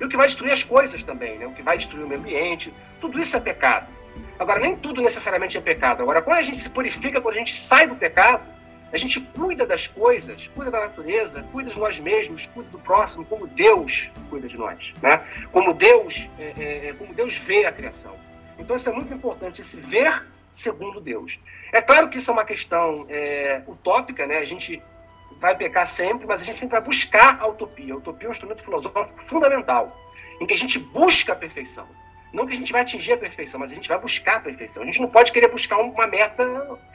E 0.00 0.04
o 0.04 0.08
que 0.08 0.16
vai 0.16 0.26
destruir 0.26 0.52
as 0.52 0.64
coisas 0.64 1.02
também, 1.02 1.38
né? 1.38 1.46
O 1.46 1.52
que 1.52 1.62
vai 1.62 1.76
destruir 1.76 2.04
o 2.04 2.08
meio 2.08 2.20
ambiente, 2.20 2.72
tudo 3.00 3.20
isso 3.20 3.36
é 3.36 3.40
pecado. 3.40 3.86
Agora, 4.38 4.58
nem 4.58 4.74
tudo 4.74 5.02
necessariamente 5.02 5.58
é 5.58 5.60
pecado. 5.60 6.02
Agora, 6.02 6.22
quando 6.22 6.38
a 6.38 6.42
gente 6.42 6.58
se 6.58 6.70
purifica, 6.70 7.20
quando 7.20 7.34
a 7.34 7.38
gente 7.38 7.54
sai 7.54 7.86
do 7.86 7.94
pecado, 7.94 8.42
a 8.92 8.96
gente 8.96 9.20
cuida 9.20 9.64
das 9.64 9.86
coisas, 9.86 10.48
cuida 10.48 10.70
da 10.70 10.80
natureza, 10.80 11.44
cuida 11.52 11.70
de 11.70 11.78
nós 11.78 12.00
mesmos, 12.00 12.46
cuida 12.46 12.70
do 12.70 12.78
próximo, 12.78 13.24
como 13.24 13.46
Deus 13.46 14.10
cuida 14.28 14.48
de 14.48 14.56
nós, 14.56 14.94
né? 15.00 15.24
Como 15.52 15.72
Deus, 15.72 16.28
é, 16.38 16.54
é, 16.58 16.88
é, 16.88 16.92
como 16.94 17.14
Deus 17.14 17.36
vê 17.36 17.66
a 17.66 17.72
criação. 17.72 18.16
Então 18.58 18.74
isso 18.74 18.88
é 18.88 18.92
muito 18.92 19.14
importante, 19.14 19.60
esse 19.60 19.76
ver 19.76 20.26
segundo 20.50 21.00
Deus. 21.00 21.38
É 21.72 21.80
claro 21.80 22.08
que 22.08 22.18
isso 22.18 22.30
é 22.30 22.34
uma 22.34 22.44
questão 22.44 23.06
é, 23.08 23.62
utópica, 23.66 24.26
né? 24.26 24.38
A 24.38 24.44
gente 24.44 24.82
vai 25.38 25.56
pecar 25.56 25.86
sempre, 25.86 26.26
mas 26.26 26.40
a 26.40 26.44
gente 26.44 26.58
sempre 26.58 26.72
vai 26.72 26.84
buscar 26.84 27.38
a 27.40 27.46
utopia. 27.46 27.94
A 27.94 27.96
utopia 27.96 28.26
é 28.26 28.28
um 28.28 28.32
instrumento 28.32 28.62
filosófico 28.62 29.22
fundamental, 29.22 29.96
em 30.40 30.46
que 30.46 30.54
a 30.54 30.56
gente 30.56 30.78
busca 30.78 31.32
a 31.32 31.36
perfeição. 31.36 31.86
Não 32.32 32.46
que 32.46 32.52
a 32.52 32.56
gente 32.56 32.72
vai 32.72 32.82
atingir 32.82 33.12
a 33.12 33.16
perfeição, 33.16 33.58
mas 33.58 33.70
a 33.70 33.74
gente 33.74 33.88
vai 33.88 33.98
buscar 33.98 34.36
a 34.36 34.40
perfeição. 34.40 34.82
A 34.82 34.86
gente 34.86 35.00
não 35.00 35.08
pode 35.08 35.30
querer 35.32 35.48
buscar 35.48 35.78
uma 35.78 36.06
meta 36.06 36.44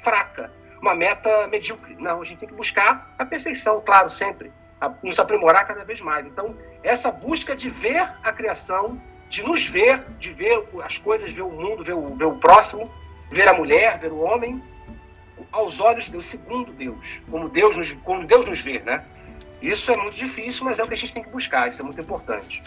fraca 0.02 0.52
uma 0.86 0.96
meta 0.96 1.48
medíocre. 1.48 1.96
Não, 1.96 2.22
a 2.22 2.24
gente 2.24 2.40
tem 2.40 2.50
que 2.50 2.54
buscar 2.54 3.14
a 3.18 3.26
perfeição, 3.26 3.82
claro, 3.82 4.08
sempre. 4.08 4.52
A, 4.80 4.92
nos 5.02 5.20
aprimorar 5.20 5.66
cada 5.66 5.84
vez 5.84 6.00
mais. 6.02 6.28
Então, 6.28 6.56
essa 6.84 7.12
busca 7.12 7.56
de 7.56 7.70
ver 7.70 8.02
a 8.24 8.32
criação, 8.32 9.02
de 9.28 9.44
nos 9.44 9.66
ver, 9.66 10.06
de 10.20 10.32
ver 10.32 10.64
as 10.84 10.98
coisas, 10.98 11.32
ver 11.32 11.42
o 11.42 11.50
mundo, 11.50 11.84
ver 11.84 11.94
o, 11.94 12.16
ver 12.16 12.26
o 12.26 12.38
próximo, 12.38 12.92
ver 13.32 13.48
a 13.48 13.54
mulher, 13.54 13.98
ver 13.98 14.12
o 14.12 14.20
homem, 14.20 14.64
aos 15.52 15.80
olhos 15.80 16.06
de 16.06 16.12
Deus, 16.12 16.26
segundo 16.26 16.72
Deus, 16.72 17.22
como 17.32 17.50
Deus 17.50 17.76
nos, 17.76 17.92
como 17.92 18.26
Deus 18.26 18.46
nos 18.46 18.60
vê, 18.60 18.80
né? 18.80 19.04
Isso 19.62 19.92
é 19.92 19.98
muito 19.98 20.16
difícil, 20.16 20.66
mas 20.66 20.80
é 20.80 20.84
o 20.84 20.88
que 20.88 20.94
a 20.94 20.98
gente 20.98 21.14
tem 21.14 21.24
que 21.24 21.30
buscar, 21.30 21.68
isso 21.68 21.82
é 21.82 21.86
muito 21.86 22.00
importante. 22.00 22.62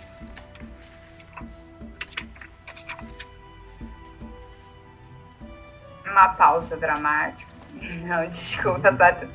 Uma 6.04 6.28
pausa 6.30 6.76
dramática. 6.76 7.57
Não, 8.04 8.26
desculpa, 8.28 8.92
Pato. 8.92 9.28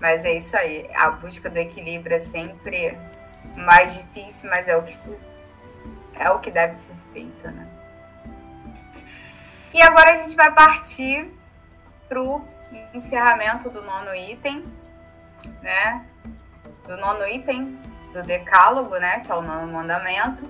Mas 0.00 0.24
é 0.24 0.32
isso 0.32 0.56
aí. 0.56 0.88
A 0.94 1.10
busca 1.10 1.48
do 1.48 1.58
equilíbrio 1.58 2.16
é 2.16 2.20
sempre 2.20 2.96
mais 3.56 3.94
difícil, 3.94 4.50
mas 4.50 4.68
é 4.68 4.76
o 4.76 4.82
que 4.82 4.92
se, 4.92 5.16
é 6.14 6.30
o 6.30 6.38
que 6.38 6.50
deve 6.50 6.76
ser 6.76 6.94
feito, 7.12 7.50
né? 7.50 7.68
E 9.74 9.80
agora 9.80 10.12
a 10.12 10.16
gente 10.16 10.36
vai 10.36 10.52
partir 10.52 11.30
para 12.08 12.20
o 12.20 12.44
encerramento 12.92 13.70
do 13.70 13.82
nono 13.82 14.14
item, 14.14 14.64
né? 15.62 16.04
Do 16.86 16.96
nono 16.96 17.26
item 17.26 17.78
do 18.12 18.22
decálogo, 18.22 18.96
né? 18.98 19.20
Que 19.20 19.32
é 19.32 19.34
o 19.34 19.42
nono 19.42 19.72
mandamento. 19.72 20.48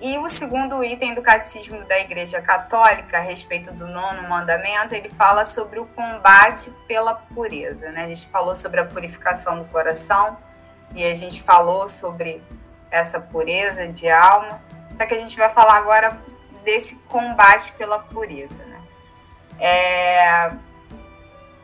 E 0.00 0.16
o 0.16 0.28
segundo 0.28 0.84
item 0.84 1.12
do 1.12 1.22
Catecismo 1.22 1.84
da 1.84 1.98
Igreja 1.98 2.40
Católica, 2.40 3.18
a 3.18 3.20
respeito 3.20 3.72
do 3.72 3.88
nono 3.88 4.28
mandamento, 4.28 4.94
ele 4.94 5.08
fala 5.08 5.44
sobre 5.44 5.80
o 5.80 5.86
combate 5.86 6.70
pela 6.86 7.14
pureza. 7.14 7.90
Né? 7.90 8.04
A 8.04 8.06
gente 8.06 8.28
falou 8.28 8.54
sobre 8.54 8.78
a 8.78 8.84
purificação 8.84 9.58
do 9.58 9.64
coração 9.64 10.38
e 10.94 11.04
a 11.04 11.12
gente 11.14 11.42
falou 11.42 11.88
sobre 11.88 12.40
essa 12.92 13.20
pureza 13.20 13.88
de 13.88 14.08
alma. 14.08 14.62
Só 14.96 15.04
que 15.04 15.14
a 15.14 15.18
gente 15.18 15.36
vai 15.36 15.50
falar 15.50 15.74
agora 15.74 16.16
desse 16.62 16.94
combate 17.08 17.72
pela 17.72 17.98
pureza. 17.98 18.64
Né? 18.64 18.80
É, 19.58 20.52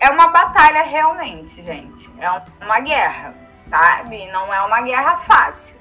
é 0.01 0.11
uma 0.11 0.27
batalha 0.27 0.83
realmente, 0.83 1.63
gente. 1.63 2.11
É 2.19 2.29
uma 2.61 2.81
guerra, 2.81 3.33
sabe? 3.71 4.27
Não 4.33 4.53
é 4.53 4.61
uma 4.63 4.81
guerra 4.81 5.19
fácil, 5.19 5.77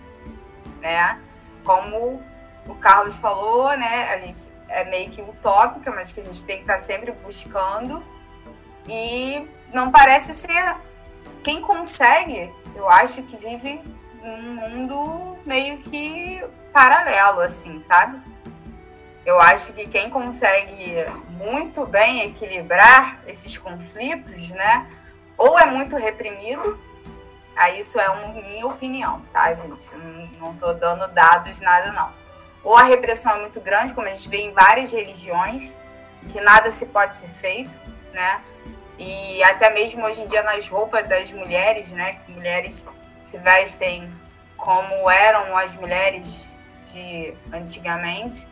né? 0.79 1.19
Como 1.63 2.21
o 2.67 2.75
Carlos 2.75 3.15
falou, 3.17 3.75
né? 3.77 4.13
A 4.13 4.17
gente 4.17 4.49
é 4.69 4.83
meio 4.83 5.09
que 5.09 5.21
utópica, 5.21 5.91
mas 5.91 6.11
que 6.11 6.19
a 6.19 6.23
gente 6.23 6.43
tem 6.45 6.57
que 6.57 6.63
estar 6.63 6.79
sempre 6.79 7.11
buscando. 7.11 8.03
E 8.87 9.47
não 9.71 9.91
parece 9.91 10.33
ser 10.33 10.75
quem 11.43 11.61
consegue, 11.61 12.51
eu 12.75 12.89
acho 12.89 13.21
que 13.23 13.37
vive 13.37 13.81
num 14.21 14.41
mundo 14.41 15.37
meio 15.45 15.77
que 15.77 16.43
paralelo, 16.71 17.41
assim, 17.41 17.81
sabe? 17.83 18.19
Eu 19.25 19.39
acho 19.39 19.71
que 19.73 19.87
quem 19.87 20.09
consegue 20.09 21.05
muito 21.29 21.85
bem 21.85 22.23
equilibrar 22.29 23.19
esses 23.27 23.57
conflitos, 23.57 24.51
né? 24.51 24.87
Ou 25.37 25.57
é 25.57 25.65
muito 25.65 25.95
reprimido, 25.95 26.79
aí 27.55 27.79
isso 27.79 27.99
é 27.99 28.09
uma 28.09 28.27
minha 28.33 28.65
opinião, 28.65 29.21
tá, 29.31 29.53
gente? 29.53 29.89
Não, 29.95 30.27
não 30.39 30.55
tô 30.55 30.73
dando 30.73 31.07
dados, 31.13 31.61
nada 31.61 31.91
não 31.91 32.22
ou 32.63 32.75
a 32.75 32.83
repressão 32.83 33.35
é 33.35 33.39
muito 33.41 33.59
grande, 33.59 33.93
como 33.93 34.07
a 34.07 34.09
gente 34.09 34.29
vê 34.29 34.37
em 34.37 34.51
várias 34.51 34.91
religiões, 34.91 35.73
que 36.31 36.39
nada 36.39 36.71
se 36.71 36.85
pode 36.85 37.17
ser 37.17 37.29
feito, 37.29 37.77
né? 38.13 38.41
E 38.97 39.43
até 39.43 39.69
mesmo 39.71 40.05
hoje 40.05 40.21
em 40.21 40.27
dia 40.27 40.43
nas 40.43 40.67
roupas 40.67 41.07
das 41.07 41.31
mulheres, 41.31 41.91
né? 41.91 42.13
Que 42.25 42.31
mulheres 42.31 42.85
se 43.21 43.37
vestem 43.37 44.09
como 44.55 45.09
eram 45.09 45.57
as 45.57 45.75
mulheres 45.75 46.47
de 46.91 47.33
antigamente. 47.51 48.47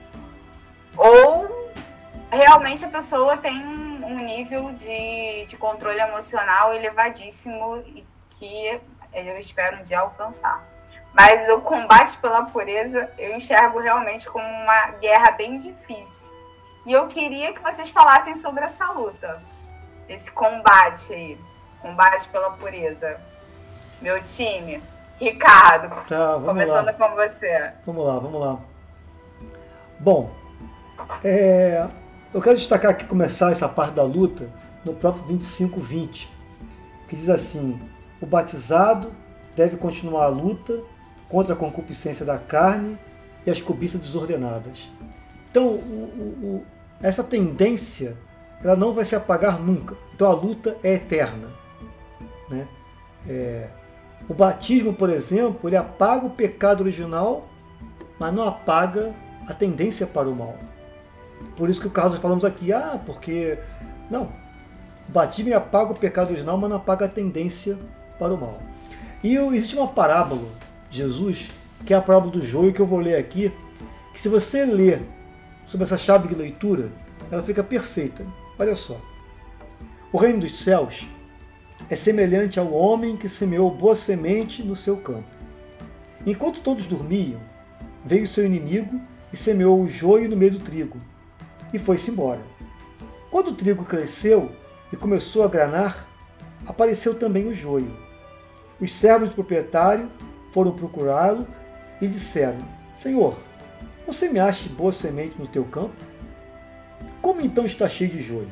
Ou 0.97 1.71
realmente 2.29 2.83
a 2.83 2.89
pessoa 2.89 3.37
tem 3.37 3.55
um 3.55 4.25
nível 4.25 4.73
de, 4.73 5.45
de 5.45 5.55
controle 5.55 5.99
emocional 5.99 6.73
elevadíssimo 6.73 7.77
e 7.85 8.05
que 8.31 8.81
eu 9.13 9.37
espero 9.37 9.77
um 9.77 9.83
dia 9.83 9.99
alcançar. 9.99 10.70
Mas 11.13 11.47
o 11.49 11.59
combate 11.61 12.17
pela 12.17 12.45
pureza 12.45 13.11
eu 13.17 13.35
enxergo 13.35 13.79
realmente 13.79 14.27
como 14.29 14.45
uma 14.45 14.91
guerra 14.99 15.31
bem 15.31 15.57
difícil. 15.57 16.31
E 16.85 16.91
eu 16.91 17.07
queria 17.07 17.53
que 17.53 17.61
vocês 17.61 17.89
falassem 17.89 18.33
sobre 18.33 18.63
essa 18.63 18.91
luta, 18.91 19.39
esse 20.07 20.31
combate 20.31 21.13
aí, 21.13 21.37
combate 21.81 22.27
pela 22.29 22.51
pureza. 22.51 23.19
Meu 24.01 24.23
time, 24.23 24.81
Ricardo, 25.19 25.93
tá, 26.07 26.39
começando 26.43 26.87
lá. 26.87 26.93
com 26.93 27.15
você. 27.15 27.73
Vamos 27.85 28.05
lá, 28.05 28.17
vamos 28.17 28.41
lá. 28.41 28.59
Bom, 29.99 30.31
é, 31.23 31.87
eu 32.33 32.41
quero 32.41 32.55
destacar 32.55 32.91
aqui, 32.91 33.05
começar 33.05 33.51
essa 33.51 33.69
parte 33.69 33.93
da 33.93 34.03
luta, 34.03 34.49
no 34.83 34.95
próprio 34.95 35.23
25:20, 35.25 36.27
que 37.07 37.15
diz 37.15 37.29
assim: 37.29 37.79
o 38.19 38.25
batizado 38.25 39.13
deve 39.55 39.77
continuar 39.77 40.23
a 40.23 40.29
luta 40.29 40.81
contra 41.31 41.53
a 41.53 41.57
concupiscência 41.57 42.25
da 42.25 42.37
carne 42.37 42.97
e 43.45 43.49
as 43.49 43.61
cobiças 43.61 44.01
desordenadas. 44.01 44.91
Então, 45.49 45.65
o, 45.65 46.37
o, 46.43 46.63
essa 47.01 47.23
tendência 47.23 48.17
ela 48.61 48.75
não 48.75 48.93
vai 48.93 49.05
se 49.05 49.15
apagar 49.15 49.57
nunca. 49.57 49.95
Então, 50.13 50.29
a 50.29 50.33
luta 50.33 50.77
é 50.83 50.95
eterna. 50.95 51.47
Né? 52.49 52.67
É, 53.27 53.69
o 54.27 54.33
batismo, 54.33 54.93
por 54.93 55.09
exemplo, 55.09 55.69
ele 55.69 55.77
apaga 55.77 56.25
o 56.25 56.29
pecado 56.29 56.81
original, 56.81 57.47
mas 58.19 58.33
não 58.33 58.47
apaga 58.47 59.13
a 59.47 59.53
tendência 59.53 60.05
para 60.05 60.29
o 60.29 60.35
mal. 60.35 60.57
Por 61.55 61.69
isso 61.69 61.81
que 61.81 61.87
o 61.87 61.91
Carlos 61.91 62.19
falamos 62.19 62.43
aqui, 62.45 62.71
ah, 62.73 62.99
porque. 63.05 63.57
Não. 64.09 64.23
O 65.07 65.11
batismo 65.11 65.55
apaga 65.55 65.91
o 65.91 65.97
pecado 65.97 66.29
original, 66.29 66.57
mas 66.57 66.69
não 66.69 66.77
apaga 66.77 67.05
a 67.05 67.09
tendência 67.09 67.79
para 68.19 68.33
o 68.33 68.37
mal. 68.37 68.59
E 69.23 69.35
existe 69.35 69.75
uma 69.75 69.87
parábola 69.87 70.47
Jesus, 70.91 71.49
que 71.85 71.93
é 71.93 71.97
a 71.97 72.01
parábola 72.01 72.33
do 72.33 72.45
joio, 72.45 72.73
que 72.73 72.81
eu 72.81 72.85
vou 72.85 72.99
ler 72.99 73.15
aqui, 73.15 73.51
que 74.13 74.19
se 74.19 74.29
você 74.29 74.65
ler 74.65 75.01
sobre 75.65 75.85
essa 75.85 75.97
chave 75.97 76.27
de 76.27 76.35
leitura, 76.35 76.91
ela 77.31 77.41
fica 77.41 77.63
perfeita. 77.63 78.25
Olha 78.59 78.75
só. 78.75 78.99
O 80.11 80.17
reino 80.17 80.41
dos 80.41 80.59
céus 80.59 81.07
é 81.89 81.95
semelhante 81.95 82.59
ao 82.59 82.71
homem 82.73 83.15
que 83.15 83.29
semeou 83.29 83.71
boa 83.71 83.95
semente 83.95 84.61
no 84.61 84.75
seu 84.75 84.97
campo. 84.97 85.25
Enquanto 86.25 86.61
todos 86.61 86.85
dormiam, 86.85 87.39
veio 88.05 88.27
seu 88.27 88.45
inimigo 88.45 89.01
e 89.31 89.37
semeou 89.37 89.81
o 89.81 89.89
joio 89.89 90.29
no 90.29 90.35
meio 90.35 90.51
do 90.51 90.59
trigo, 90.59 90.99
e 91.73 91.79
foi-se 91.79 92.11
embora. 92.11 92.41
Quando 93.29 93.47
o 93.47 93.55
trigo 93.55 93.85
cresceu 93.85 94.51
e 94.91 94.97
começou 94.97 95.43
a 95.43 95.47
granar, 95.47 96.07
apareceu 96.67 97.15
também 97.15 97.47
o 97.47 97.53
joio. 97.53 97.95
Os 98.79 98.93
servos 98.93 99.29
do 99.29 99.35
proprietário 99.35 100.11
foram 100.51 100.71
procurá-lo 100.71 101.47
e 102.01 102.07
disseram: 102.07 102.59
Senhor, 102.95 103.37
não 104.05 104.13
semeaste 104.13 104.69
boa 104.69 104.91
semente 104.91 105.39
no 105.39 105.47
teu 105.47 105.63
campo? 105.65 105.95
Como 107.21 107.41
então 107.41 107.65
está 107.65 107.87
cheio 107.87 108.11
de 108.11 108.21
joio? 108.21 108.51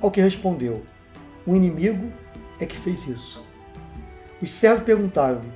Ao 0.00 0.10
que 0.10 0.20
respondeu: 0.20 0.84
O 1.46 1.54
inimigo 1.54 2.12
é 2.60 2.66
que 2.66 2.76
fez 2.76 3.06
isso. 3.06 3.44
Os 4.40 4.52
servos 4.52 4.82
perguntaram-lhe: 4.84 5.50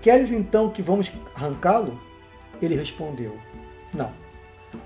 Queres 0.00 0.32
então 0.32 0.70
que 0.70 0.82
vamos 0.82 1.10
arrancá-lo? 1.34 2.00
Ele 2.60 2.74
respondeu: 2.74 3.38
Não, 3.92 4.12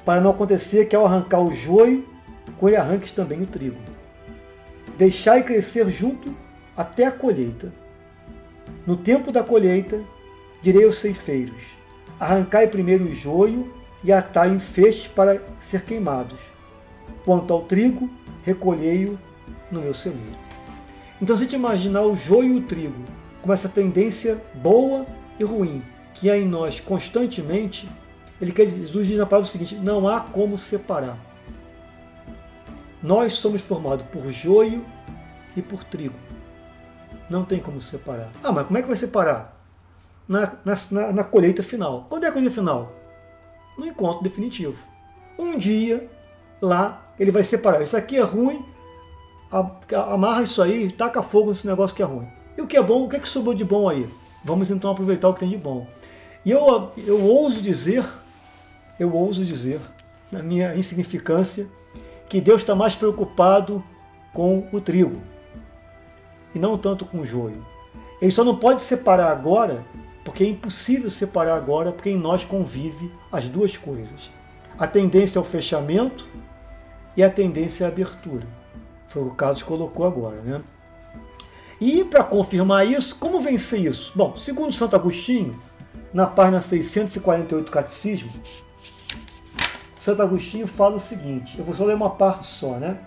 para 0.04 0.20
não 0.20 0.30
acontecer 0.30 0.86
que 0.86 0.96
ao 0.96 1.06
arrancar 1.06 1.40
o 1.40 1.54
joio, 1.54 2.06
com 2.58 2.68
ele 2.68 2.76
arranques 2.76 3.12
também 3.12 3.42
o 3.42 3.46
trigo. 3.46 3.78
Deixai 4.96 5.42
crescer 5.42 5.88
junto 5.90 6.34
até 6.76 7.06
a 7.06 7.12
colheita. 7.12 7.72
No 8.88 8.96
tempo 8.96 9.30
da 9.30 9.44
colheita, 9.44 10.00
direi 10.62 10.86
aos 10.86 10.96
ceifeiros: 10.96 11.62
Arrancai 12.18 12.66
primeiro 12.68 13.04
o 13.04 13.14
joio 13.14 13.70
e 14.02 14.10
atai 14.10 14.48
em 14.48 14.58
feixes 14.58 15.06
para 15.06 15.42
ser 15.60 15.84
queimados. 15.84 16.38
Quanto 17.22 17.52
ao 17.52 17.64
trigo, 17.64 18.08
recolhei-o 18.44 19.18
no 19.70 19.82
meu 19.82 19.92
celeiro. 19.92 20.38
Então, 21.20 21.36
se 21.36 21.42
gente 21.42 21.54
imaginar 21.54 22.00
o 22.00 22.16
joio 22.16 22.54
e 22.54 22.58
o 22.60 22.62
trigo 22.62 23.04
como 23.42 23.52
essa 23.52 23.68
tendência 23.68 24.42
boa 24.54 25.04
e 25.38 25.44
ruim 25.44 25.82
que 26.14 26.30
há 26.30 26.38
em 26.38 26.48
nós 26.48 26.80
constantemente, 26.80 27.86
ele 28.40 28.52
quer 28.52 28.64
dizer, 28.64 28.86
Jesus 28.86 29.06
diz 29.06 29.18
na 29.18 29.26
palavra 29.26 29.50
o 29.50 29.52
seguinte: 29.52 29.74
não 29.74 30.08
há 30.08 30.18
como 30.18 30.56
separar. 30.56 31.18
Nós 33.02 33.34
somos 33.34 33.60
formados 33.60 34.06
por 34.06 34.32
joio 34.32 34.82
e 35.54 35.60
por 35.60 35.84
trigo. 35.84 36.27
Não 37.28 37.44
tem 37.44 37.60
como 37.60 37.80
separar. 37.80 38.30
Ah, 38.42 38.52
mas 38.52 38.66
como 38.66 38.78
é 38.78 38.82
que 38.82 38.88
vai 38.88 38.96
separar? 38.96 39.56
Na, 40.26 40.52
na, 40.64 41.12
na 41.12 41.24
colheita 41.24 41.62
final. 41.62 42.06
Quando 42.08 42.24
é 42.24 42.28
a 42.28 42.32
colheita 42.32 42.54
final? 42.54 42.92
No 43.76 43.86
encontro 43.86 44.22
definitivo. 44.22 44.82
Um 45.38 45.56
dia, 45.56 46.08
lá, 46.60 47.12
ele 47.18 47.30
vai 47.30 47.44
separar. 47.44 47.82
Isso 47.82 47.96
aqui 47.96 48.16
é 48.16 48.22
ruim, 48.22 48.64
amarra 50.10 50.42
isso 50.42 50.60
aí, 50.62 50.90
taca 50.90 51.22
fogo 51.22 51.50
nesse 51.50 51.66
negócio 51.66 51.94
que 51.94 52.02
é 52.02 52.04
ruim. 52.04 52.28
E 52.56 52.62
o 52.62 52.66
que 52.66 52.76
é 52.76 52.82
bom, 52.82 53.04
o 53.04 53.08
que 53.08 53.16
é 53.16 53.20
que 53.20 53.28
sobrou 53.28 53.54
de 53.54 53.64
bom 53.64 53.88
aí? 53.88 54.08
Vamos 54.42 54.70
então 54.70 54.90
aproveitar 54.90 55.28
o 55.28 55.34
que 55.34 55.40
tem 55.40 55.50
de 55.50 55.56
bom. 55.56 55.86
E 56.44 56.50
eu, 56.50 56.92
eu 56.96 57.22
ouso 57.22 57.60
dizer, 57.60 58.04
eu 58.98 59.14
ouso 59.14 59.44
dizer, 59.44 59.80
na 60.32 60.42
minha 60.42 60.74
insignificância, 60.74 61.68
que 62.28 62.40
Deus 62.40 62.62
está 62.62 62.74
mais 62.74 62.94
preocupado 62.94 63.82
com 64.32 64.66
o 64.72 64.80
trigo 64.80 65.20
e 66.58 66.60
não 66.60 66.76
tanto 66.76 67.06
com 67.06 67.20
o 67.20 67.26
joio. 67.26 67.64
Ele 68.20 68.32
só 68.32 68.42
não 68.42 68.56
pode 68.56 68.82
separar 68.82 69.30
agora, 69.30 69.84
porque 70.24 70.42
é 70.42 70.48
impossível 70.48 71.08
separar 71.08 71.54
agora, 71.54 71.92
porque 71.92 72.10
em 72.10 72.18
nós 72.18 72.44
convive 72.44 73.10
as 73.30 73.44
duas 73.44 73.76
coisas. 73.76 74.30
A 74.76 74.86
tendência 74.86 75.38
ao 75.38 75.44
fechamento 75.44 76.28
e 77.16 77.22
a 77.22 77.30
tendência 77.30 77.86
à 77.86 77.88
abertura. 77.88 78.46
Foi 79.06 79.22
o 79.22 79.26
que 79.26 79.32
o 79.32 79.34
Carlos 79.36 79.62
colocou 79.62 80.04
agora, 80.04 80.40
né? 80.40 80.60
E 81.80 82.02
para 82.04 82.24
confirmar 82.24 82.84
isso, 82.84 83.16
como 83.16 83.40
vencer 83.40 83.80
isso? 83.86 84.12
Bom, 84.16 84.36
segundo 84.36 84.72
Santo 84.72 84.96
Agostinho, 84.96 85.56
na 86.12 86.26
página 86.26 86.60
648 86.60 87.66
do 87.66 87.70
Catecismo, 87.70 88.32
Santo 89.96 90.22
Agostinho 90.22 90.66
fala 90.66 90.96
o 90.96 91.00
seguinte: 91.00 91.56
eu 91.56 91.64
vou 91.64 91.76
só 91.76 91.84
ler 91.84 91.94
uma 91.94 92.10
parte 92.10 92.46
só, 92.46 92.72
né? 92.72 92.98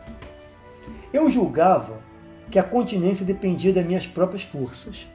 Eu 1.11 1.29
julgava 1.29 2.00
que 2.51 2.59
a 2.59 2.63
continência 2.63 3.25
dependia 3.25 3.73
das 3.73 3.85
minhas 3.85 4.05
próprias 4.05 4.43
forças, 4.43 5.07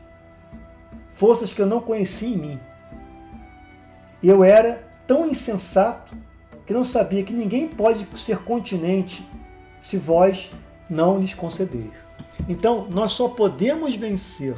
forças 1.13 1.53
que 1.53 1.61
eu 1.61 1.67
não 1.67 1.81
conhecia 1.81 2.29
em 2.29 2.37
mim. 2.37 2.61
Eu 4.23 4.43
era 4.43 4.83
tão 5.07 5.29
insensato 5.29 6.17
que 6.67 6.73
não 6.73 6.83
sabia 6.83 7.23
que 7.23 7.33
ninguém 7.33 7.69
pode 7.69 8.09
ser 8.19 8.39
continente 8.39 9.25
se 9.81 9.99
vós 9.99 10.51
não 10.89 11.19
lhes 11.19 11.35
conceder. 11.35 11.91
Então, 12.49 12.89
nós 12.91 13.13
só 13.13 13.29
podemos 13.29 13.95
vencer 13.95 14.57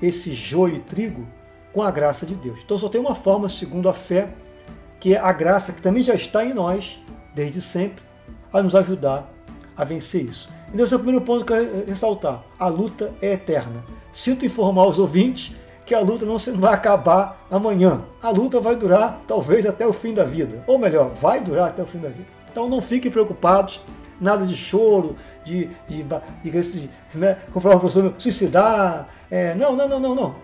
esse 0.00 0.32
joio 0.32 0.76
e 0.76 0.80
trigo 0.80 1.26
com 1.72 1.82
a 1.82 1.90
graça 1.90 2.26
de 2.26 2.34
Deus. 2.34 2.58
Então, 2.64 2.78
só 2.78 2.88
tem 2.88 3.00
uma 3.00 3.14
forma, 3.14 3.48
segundo 3.48 3.88
a 3.88 3.92
fé, 3.92 4.30
que 4.98 5.14
é 5.14 5.18
a 5.18 5.32
graça 5.32 5.72
que 5.72 5.82
também 5.82 6.02
já 6.02 6.14
está 6.14 6.44
em 6.44 6.52
nós, 6.52 6.98
desde 7.34 7.60
sempre, 7.60 8.02
a 8.52 8.62
nos 8.62 8.74
ajudar 8.74 9.32
a 9.76 9.84
vencer 9.84 10.24
isso. 10.24 10.51
Então, 10.72 10.84
esse 10.84 10.94
é 10.94 10.96
o 10.96 11.00
primeiro 11.00 11.24
ponto 11.24 11.44
que 11.44 11.52
eu 11.52 11.58
quero 11.58 11.86
ressaltar. 11.86 12.42
A 12.58 12.66
luta 12.66 13.12
é 13.20 13.32
eterna. 13.34 13.84
Sinto 14.12 14.46
informar 14.46 14.86
os 14.86 14.98
ouvintes 14.98 15.52
que 15.84 15.94
a 15.94 16.00
luta 16.00 16.24
não 16.24 16.38
vai 16.58 16.72
acabar 16.72 17.44
amanhã. 17.50 18.02
A 18.22 18.30
luta 18.30 18.60
vai 18.60 18.76
durar 18.76 19.20
talvez 19.26 19.66
até 19.66 19.86
o 19.86 19.92
fim 19.92 20.14
da 20.14 20.24
vida. 20.24 20.62
Ou 20.66 20.78
melhor, 20.78 21.10
vai 21.10 21.40
durar 21.40 21.68
até 21.68 21.82
o 21.82 21.86
fim 21.86 21.98
da 21.98 22.08
vida. 22.08 22.28
Então 22.50 22.68
não 22.68 22.80
fiquem 22.80 23.10
preocupados, 23.10 23.80
nada 24.20 24.46
de 24.46 24.54
choro, 24.54 25.16
de, 25.44 25.68
de, 25.88 26.04
de, 26.42 26.50
de 26.50 26.90
né, 27.14 27.38
conforme 27.52 27.76
a 27.76 27.80
pessoa 27.80 28.14
suicidar. 28.18 29.08
É, 29.30 29.54
não, 29.54 29.74
não, 29.74 29.88
não, 29.88 30.00
não, 30.00 30.14
não. 30.14 30.34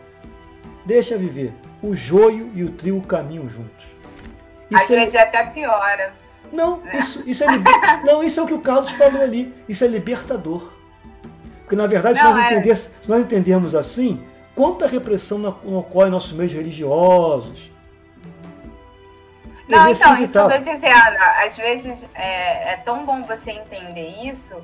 Deixa 0.85 1.17
viver. 1.17 1.55
O 1.83 1.95
joio 1.95 2.51
e 2.55 2.65
o 2.65 2.71
trigo 2.71 3.01
caminham 3.03 3.49
juntos. 3.49 3.87
Isso 4.71 4.85
Às 4.85 4.91
é... 4.91 4.97
vezes 4.97 5.15
até 5.15 5.47
piora. 5.47 6.13
Não, 6.53 6.83
isso, 6.93 7.29
isso 7.29 7.45
é 7.45 7.47
não, 8.05 8.23
isso 8.23 8.41
é 8.41 8.43
o 8.43 8.47
que 8.47 8.55
o 8.55 8.61
Carlos 8.61 8.91
falou 8.93 9.23
ali. 9.23 9.55
Isso 9.69 9.85
é 9.85 9.87
libertador. 9.87 10.73
Porque 11.63 11.77
na 11.77 11.87
verdade, 11.87 12.19
não, 12.19 12.33
se, 12.33 12.55
nós 12.55 12.67
é... 12.67 12.75
se 12.75 13.09
nós 13.09 13.21
entendermos 13.21 13.75
assim, 13.75 14.25
quanta 14.55 14.87
repressão 14.87 15.45
ocorre 15.65 16.09
em 16.09 16.13
nossos 16.13 16.33
meios 16.33 16.53
religiosos, 16.53 17.71
não, 19.69 19.91
então, 19.91 20.17
isso 20.17 20.33
que 20.33 20.39
eu 20.39 20.49
tô 20.49 20.59
dizendo. 20.59 21.17
Às 21.45 21.57
vezes 21.57 22.07
é, 22.15 22.73
é, 22.73 22.77
tão 22.79 23.05
bom 23.05 23.23
você 23.25 23.51
entender 23.51 24.09
isso, 24.25 24.61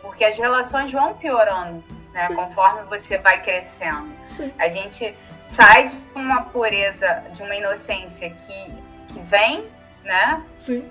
porque 0.00 0.24
as 0.24 0.38
relações 0.38 0.92
vão 0.92 1.12
piorando, 1.14 1.82
né? 2.12 2.28
Sim. 2.28 2.36
Conforme 2.36 2.82
você 2.84 3.18
vai 3.18 3.42
crescendo. 3.42 4.08
Sim. 4.24 4.52
A 4.56 4.68
gente 4.68 5.14
sai 5.42 5.88
de 5.88 5.96
uma 6.14 6.42
pureza, 6.42 7.24
de 7.32 7.42
uma 7.42 7.54
inocência 7.56 8.30
que, 8.30 8.74
que 9.12 9.20
vem, 9.24 9.66
né? 10.04 10.40
Sim. 10.56 10.88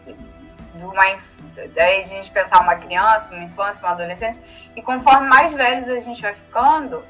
De 0.75 0.83
uma, 0.83 1.03
daí 1.75 2.01
a 2.01 2.03
gente 2.03 2.31
pensar 2.31 2.59
uma 2.61 2.75
criança, 2.75 3.33
uma 3.33 3.43
infância, 3.43 3.83
uma 3.83 3.91
adolescência, 3.91 4.41
e 4.75 4.81
conforme 4.81 5.27
mais 5.27 5.53
velhos 5.53 5.87
a 5.87 5.99
gente 5.99 6.21
vai 6.21 6.33
ficando, 6.33 7.03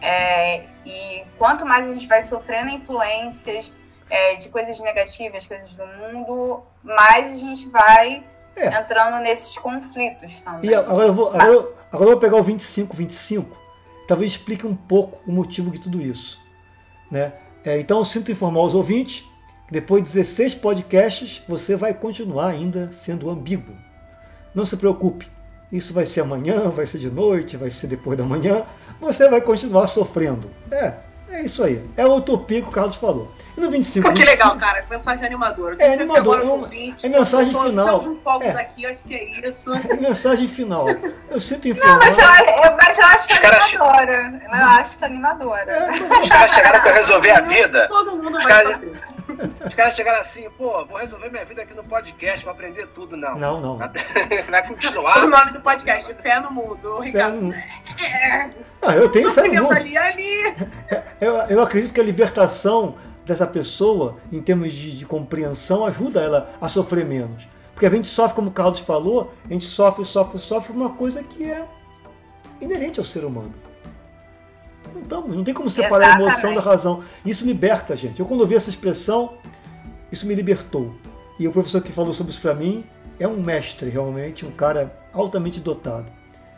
É, 0.00 0.64
e 0.84 1.24
quanto 1.38 1.64
mais 1.64 1.88
a 1.88 1.92
gente 1.92 2.08
vai 2.08 2.20
sofrendo 2.22 2.70
influências 2.70 3.72
é, 4.10 4.34
de 4.34 4.48
coisas 4.48 4.78
negativas, 4.80 5.46
coisas 5.46 5.76
do 5.76 5.86
mundo, 5.86 6.62
mais 6.82 7.34
a 7.36 7.38
gente 7.38 7.68
vai 7.68 8.24
é. 8.56 8.66
entrando 8.66 9.22
nesses 9.22 9.56
conflitos 9.56 10.40
também. 10.40 10.70
E 10.70 10.74
agora 10.74 11.06
eu 11.06 11.14
vou, 11.14 11.28
agora, 11.28 11.44
eu, 11.46 11.76
agora 11.92 12.10
eu 12.10 12.12
vou 12.12 12.20
pegar 12.20 12.36
o 12.36 12.42
25, 12.42 12.96
25, 12.96 13.56
talvez 14.08 14.32
explique 14.32 14.66
um 14.66 14.74
pouco 14.74 15.20
o 15.26 15.32
motivo 15.32 15.70
de 15.70 15.78
tudo 15.78 16.00
isso. 16.00 16.40
Né? 17.10 17.32
É, 17.64 17.78
então 17.78 17.98
eu 17.98 18.04
sinto 18.04 18.32
informar 18.32 18.62
os 18.62 18.74
ouvintes 18.74 19.24
depois 19.72 20.04
de 20.04 20.12
16 20.12 20.56
podcasts 20.56 21.42
você 21.48 21.74
vai 21.74 21.94
continuar 21.94 22.48
ainda 22.48 22.90
sendo 22.92 23.30
ambíguo. 23.30 23.74
Não 24.54 24.66
se 24.66 24.76
preocupe, 24.76 25.26
isso 25.72 25.94
vai 25.94 26.04
ser 26.04 26.20
amanhã, 26.20 26.68
vai 26.68 26.86
ser 26.86 26.98
de 26.98 27.10
noite, 27.10 27.56
vai 27.56 27.70
ser 27.70 27.86
depois 27.86 28.18
da 28.18 28.24
manhã, 28.24 28.66
você 29.00 29.30
vai 29.30 29.40
continuar 29.40 29.86
sofrendo. 29.86 30.50
É, 30.70 30.92
é 31.30 31.40
isso 31.40 31.64
aí. 31.64 31.82
É 31.96 32.04
o 32.04 32.16
utopia 32.16 32.60
que 32.60 32.68
o 32.68 32.70
Carlos 32.70 32.96
falou. 32.96 33.32
E 33.56 33.60
no 33.60 33.70
25. 33.70 34.06
Pô, 34.06 34.14
que 34.14 34.22
legal, 34.22 34.54
cara. 34.58 34.84
Mensagem 34.90 35.24
animadora. 35.24 35.76
É 35.78 35.94
animador. 35.94 36.40
É, 36.40 36.42
uma, 36.42 36.68
é 37.02 37.08
mensagem 37.08 37.52
tô, 37.54 37.62
final. 37.62 38.16
fogos 38.22 38.46
é. 38.46 38.50
aqui, 38.50 38.84
acho 38.84 39.02
que 39.04 39.14
é 39.14 39.48
isso. 39.48 39.72
É 39.88 39.96
mensagem 39.96 40.46
final. 40.48 40.86
Eu 41.30 41.40
sinto 41.40 41.68
informar. 41.68 41.92
Não, 41.92 41.98
mas 41.98 42.18
eu, 42.18 42.76
mas 42.76 42.98
eu 42.98 43.06
acho 43.06 43.28
que 43.28 43.46
é 43.46 43.48
animadora. 43.48 44.40
Eu 44.42 44.64
acho 44.64 44.98
que 44.98 45.04
é 45.04 45.06
animadora. 45.06 45.72
É, 45.72 46.20
Os 46.20 46.28
caras 46.28 46.50
chegaram 46.50 46.80
pra 46.82 46.92
resolver 46.92 47.30
a 47.30 47.40
vida. 47.40 47.86
Todo 47.88 48.16
mundo 48.16 48.32
vai 48.32 48.46
caras, 48.46 48.80
Os 49.66 49.74
caras 49.74 49.94
chegaram 49.94 50.20
assim, 50.20 50.48
pô, 50.50 50.84
vou 50.84 50.98
resolver 50.98 51.30
minha 51.30 51.44
vida 51.44 51.62
aqui 51.62 51.74
no 51.74 51.84
podcast, 51.84 52.44
vou 52.44 52.52
aprender 52.52 52.86
tudo. 52.88 53.16
Não. 53.16 53.38
Não, 53.38 53.60
não. 53.60 53.78
Vai 53.78 54.66
continuar. 54.66 55.24
O 55.24 55.28
nome 55.28 55.52
do 55.52 55.60
podcast, 55.60 56.12
Fé 56.14 56.40
no 56.40 56.50
Mundo. 56.50 57.00
Ricardo. 57.00 57.40
No... 57.40 57.52
É. 57.52 58.50
Ah, 58.82 58.96
eu 58.96 59.08
tenho 59.10 59.32
fé 59.32 59.48
no 59.48 59.62
mundo. 59.62 59.72
Ali, 59.72 59.96
ali. 59.96 60.56
Eu, 61.20 61.34
eu 61.48 61.62
acredito 61.62 61.94
que 61.94 62.00
a 62.00 62.04
libertação 62.04 62.96
dessa 63.24 63.46
pessoa, 63.46 64.16
em 64.32 64.42
termos 64.42 64.72
de, 64.72 64.96
de, 64.96 65.06
compreensão, 65.06 65.86
ajuda 65.86 66.20
ela 66.20 66.50
a 66.60 66.68
sofrer 66.68 67.04
menos. 67.04 67.46
Porque 67.72 67.86
a 67.86 67.90
gente 67.90 68.08
sofre, 68.08 68.34
como 68.34 68.50
o 68.50 68.52
Carlos 68.52 68.80
falou, 68.80 69.32
a 69.48 69.52
gente 69.52 69.64
sofre, 69.64 70.04
sofre, 70.04 70.38
sofre 70.38 70.72
uma 70.72 70.90
coisa 70.90 71.22
que 71.22 71.50
é 71.50 71.64
inerente 72.60 72.98
ao 72.98 73.04
ser 73.04 73.24
humano. 73.24 73.54
Não, 74.94 75.02
tamo, 75.02 75.28
não 75.34 75.44
tem 75.44 75.54
como 75.54 75.70
separar 75.70 76.06
Exatamente. 76.06 76.28
a 76.28 76.32
emoção 76.32 76.54
da 76.54 76.60
razão. 76.60 77.04
Isso 77.24 77.44
liberta 77.44 77.94
a 77.94 77.96
gente. 77.96 78.20
Eu, 78.20 78.26
quando 78.26 78.40
ouvi 78.40 78.54
essa 78.54 78.70
expressão, 78.70 79.34
isso 80.10 80.26
me 80.26 80.34
libertou. 80.34 80.94
E 81.38 81.48
o 81.48 81.52
professor 81.52 81.82
que 81.82 81.92
falou 81.92 82.12
sobre 82.12 82.32
isso 82.32 82.40
para 82.40 82.54
mim 82.54 82.84
é 83.18 83.26
um 83.26 83.40
mestre, 83.40 83.88
realmente, 83.88 84.44
um 84.44 84.50
cara 84.50 84.96
altamente 85.12 85.60
dotado. 85.60 86.10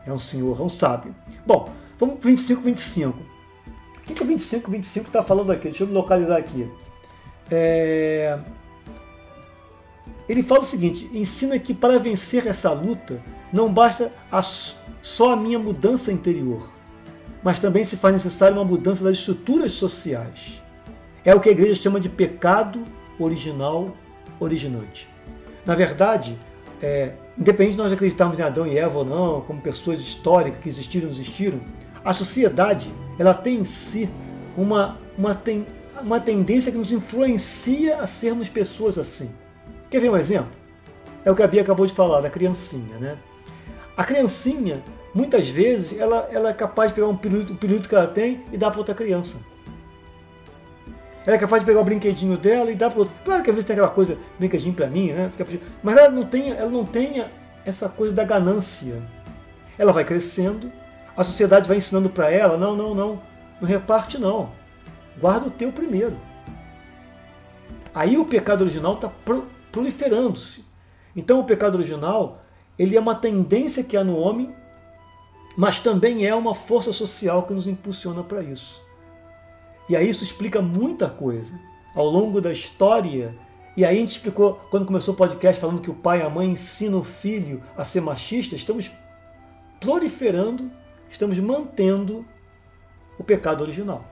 É 0.07 0.13
um 0.13 0.19
senhor, 0.19 0.61
é 0.61 0.63
um 0.63 0.69
sábio. 0.69 1.15
Bom, 1.47 1.71
vamos 1.99 2.19
para 2.19 2.31
25, 2.31 2.61
25. 2.61 3.19
O 3.19 4.01
que, 4.07 4.15
que 4.15 4.23
o 4.23 4.27
25, 4.27 4.71
25 4.71 5.07
está 5.07 5.23
falando 5.23 5.51
aqui? 5.51 5.69
Deixa 5.69 5.85
eu 5.85 5.87
me 5.87 5.95
localizar 5.95 6.37
aqui. 6.37 6.71
É... 7.51 8.39
Ele 10.29 10.43
fala 10.43 10.63
o 10.63 10.65
seguinte: 10.65 11.09
ensina 11.13 11.59
que 11.59 11.73
para 11.73 11.99
vencer 11.99 12.47
essa 12.47 12.73
luta 12.73 13.23
não 13.53 13.73
basta 13.73 14.13
a, 14.31 14.43
só 14.43 15.33
a 15.33 15.37
minha 15.37 15.59
mudança 15.59 16.13
interior, 16.13 16.69
mas 17.45 17.61
também 17.61 17.85
se 17.85 17.97
faz 17.97 18.15
necessária 18.15 18.57
uma 18.57 18.65
mudança 18.65 19.05
das 19.05 19.19
estruturas 19.19 19.73
sociais. 19.73 20.63
É 21.23 21.35
o 21.35 21.41
que 21.41 21.51
a 21.51 21.53
igreja 21.53 21.75
chama 21.75 22.01
de 22.01 22.09
pecado 22.09 22.83
original 23.19 23.95
originante. 24.41 25.07
Na 25.65 25.75
verdade, 25.75 26.39
é, 26.83 27.13
independente 27.39 27.73
de 27.73 27.83
nós 27.83 27.93
acreditarmos 27.93 28.39
em 28.39 28.43
Adão 28.43 28.67
e 28.67 28.79
Eva 28.79 28.99
ou 28.99 29.05
não, 29.05 29.43
como 29.43 29.61
pessoas 29.61 30.01
históricas 30.01 30.61
que 30.61 30.69
existiram 30.69 31.09
ou 31.09 31.13
não 31.15 31.21
existiram, 31.21 31.61
a 32.03 32.13
sociedade 32.13 32.93
ela 33.19 33.35
tem 33.35 33.59
em 33.59 33.65
si 33.65 34.09
uma, 34.57 34.99
uma, 35.17 35.35
ten, 35.35 35.67
uma 36.01 36.21
tendência 36.21 36.73
que 36.73 36.79
nos 36.79 36.93
influencia 36.93 37.99
a 38.01 38.07
sermos 38.07 38.49
pessoas 38.49 38.99
assim. 38.99 39.31
Quer 39.91 40.01
ver 40.01 40.11
um 40.11 40.17
exemplo? 40.17 40.51
É 41.25 41.31
o 41.31 41.35
que 41.35 41.43
a 41.43 41.47
Bia 41.47 41.63
acabou 41.63 41.87
de 41.87 41.93
falar, 41.93 42.21
da 42.21 42.31
criancinha. 42.31 42.99
Né? 42.99 43.17
A 43.97 44.05
criancinha, 44.05 44.83
muitas 45.15 45.49
vezes, 45.49 45.99
ela, 45.99 46.29
ela 46.31 46.51
é 46.51 46.53
capaz 46.53 46.91
de 46.91 46.95
pegar 46.95 47.09
um 47.09 47.17
pirulito, 47.17 47.53
um 47.53 47.57
pirulito 47.57 47.89
que 47.89 47.95
ela 47.95 48.07
tem 48.07 48.45
e 48.53 48.59
dar 48.59 48.71
para 48.71 48.81
outra 48.81 48.95
criança. 48.95 49.39
Ela 51.27 51.37
é 51.37 51.39
capaz 51.39 51.63
de 51.63 51.67
pegar 51.67 51.81
o 51.81 51.85
brinquedinho 51.85 52.37
dela 52.37 52.71
e 52.71 52.75
dar 52.75 52.91
para 52.91 53.01
outro. 53.01 53.15
Claro 53.25 53.43
que 53.43 53.49
às 53.49 53.55
vezes 53.55 53.67
tem 53.67 53.75
aquela 53.75 53.91
coisa, 53.91 54.19
brinquedinho 54.39 54.75
para 54.75 54.89
mim, 54.89 55.13
né? 55.13 55.31
Mas 55.83 55.97
ela 55.97 56.11
não 56.11 56.25
tem, 56.25 56.51
ela 56.51 56.71
não 56.71 56.85
tem 56.85 57.25
essa 57.65 57.89
coisa 57.89 58.13
da 58.13 58.25
ganância. 58.25 59.03
Ela 59.79 59.93
vai 59.93 60.05
crescendo, 60.05 60.71
a 61.17 61.25
sociedade 61.25 61.67
vai 61.67 61.79
ensinando 61.79 62.11
para 62.11 62.31
ela: 62.31 62.59
não, 62.59 62.77
não, 62.77 62.95
não, 62.95 63.23
não 63.61 63.69
reparte 63.69 64.19
não. 64.19 64.51
Guarda 65.19 65.47
o 65.47 65.51
teu 65.51 65.73
primeiro. 65.73 66.17
Aí 67.95 68.19
o 68.19 68.25
pecado 68.25 68.63
original 68.63 68.95
está 68.95 69.11
proliferando-se. 69.73 70.65
Então 71.17 71.41
o 71.41 71.45
pecado 71.45 71.77
original 71.77 72.43
ele 72.79 72.97
é 72.97 73.01
uma 73.01 73.15
tendência 73.15 73.85
que 73.85 73.97
há 73.97 74.03
no 74.03 74.17
homem, 74.19 74.53
mas 75.57 75.81
também 75.81 76.27
é 76.27 76.35
uma 76.35 76.55
força 76.55 76.93
social 76.93 77.45
que 77.45 77.55
nos 77.55 77.67
impulsiona 77.67 78.23
para 78.23 78.43
isso. 78.43 78.83
E 79.89 79.97
aí 79.97 80.09
isso 80.09 80.25
explica 80.25 80.63
muita 80.63 81.09
coisa. 81.09 81.59
Ao 81.95 82.07
longo 82.07 82.41
da 82.41 82.53
história, 82.53 83.37
e 83.77 83.85
aí 83.85 83.97
a 83.97 84.01
gente 84.01 84.11
explicou, 84.11 84.61
quando 84.71 84.87
começou 84.87 85.15
o 85.15 85.17
podcast, 85.17 85.61
falando 85.61 85.81
que 85.81 85.91
o 85.91 85.95
pai 85.95 86.21
e 86.21 86.23
a 86.23 86.31
mãe 86.31 86.49
ensinam 86.49 86.99
o 86.99 87.05
filho 87.05 87.63
a 87.77 87.85
ser 87.85 88.01
machista, 88.01 88.57
estamos 88.57 88.91
proliferando 89.79 90.71
estamos 91.15 91.39
mantendo 91.39 92.25
o 93.19 93.25
pecado 93.25 93.63
original. 93.63 94.05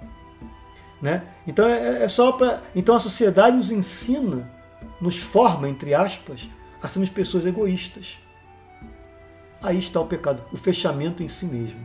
Né? 1.00 1.24
Então 1.46 1.68
é, 1.68 2.04
é 2.04 2.08
só 2.08 2.32
para. 2.32 2.62
Então 2.74 2.94
a 2.94 3.00
sociedade 3.00 3.56
nos 3.56 3.72
ensina, 3.72 4.50
nos 5.00 5.18
forma, 5.18 5.68
entre 5.68 5.94
aspas, 5.94 6.48
a 6.80 6.88
sermos 6.88 7.10
pessoas 7.10 7.44
egoístas. 7.44 8.18
Aí 9.62 9.78
está 9.78 10.00
o 10.00 10.06
pecado, 10.06 10.42
o 10.52 10.56
fechamento 10.56 11.22
em 11.22 11.28
si 11.28 11.46
mesmo. 11.46 11.80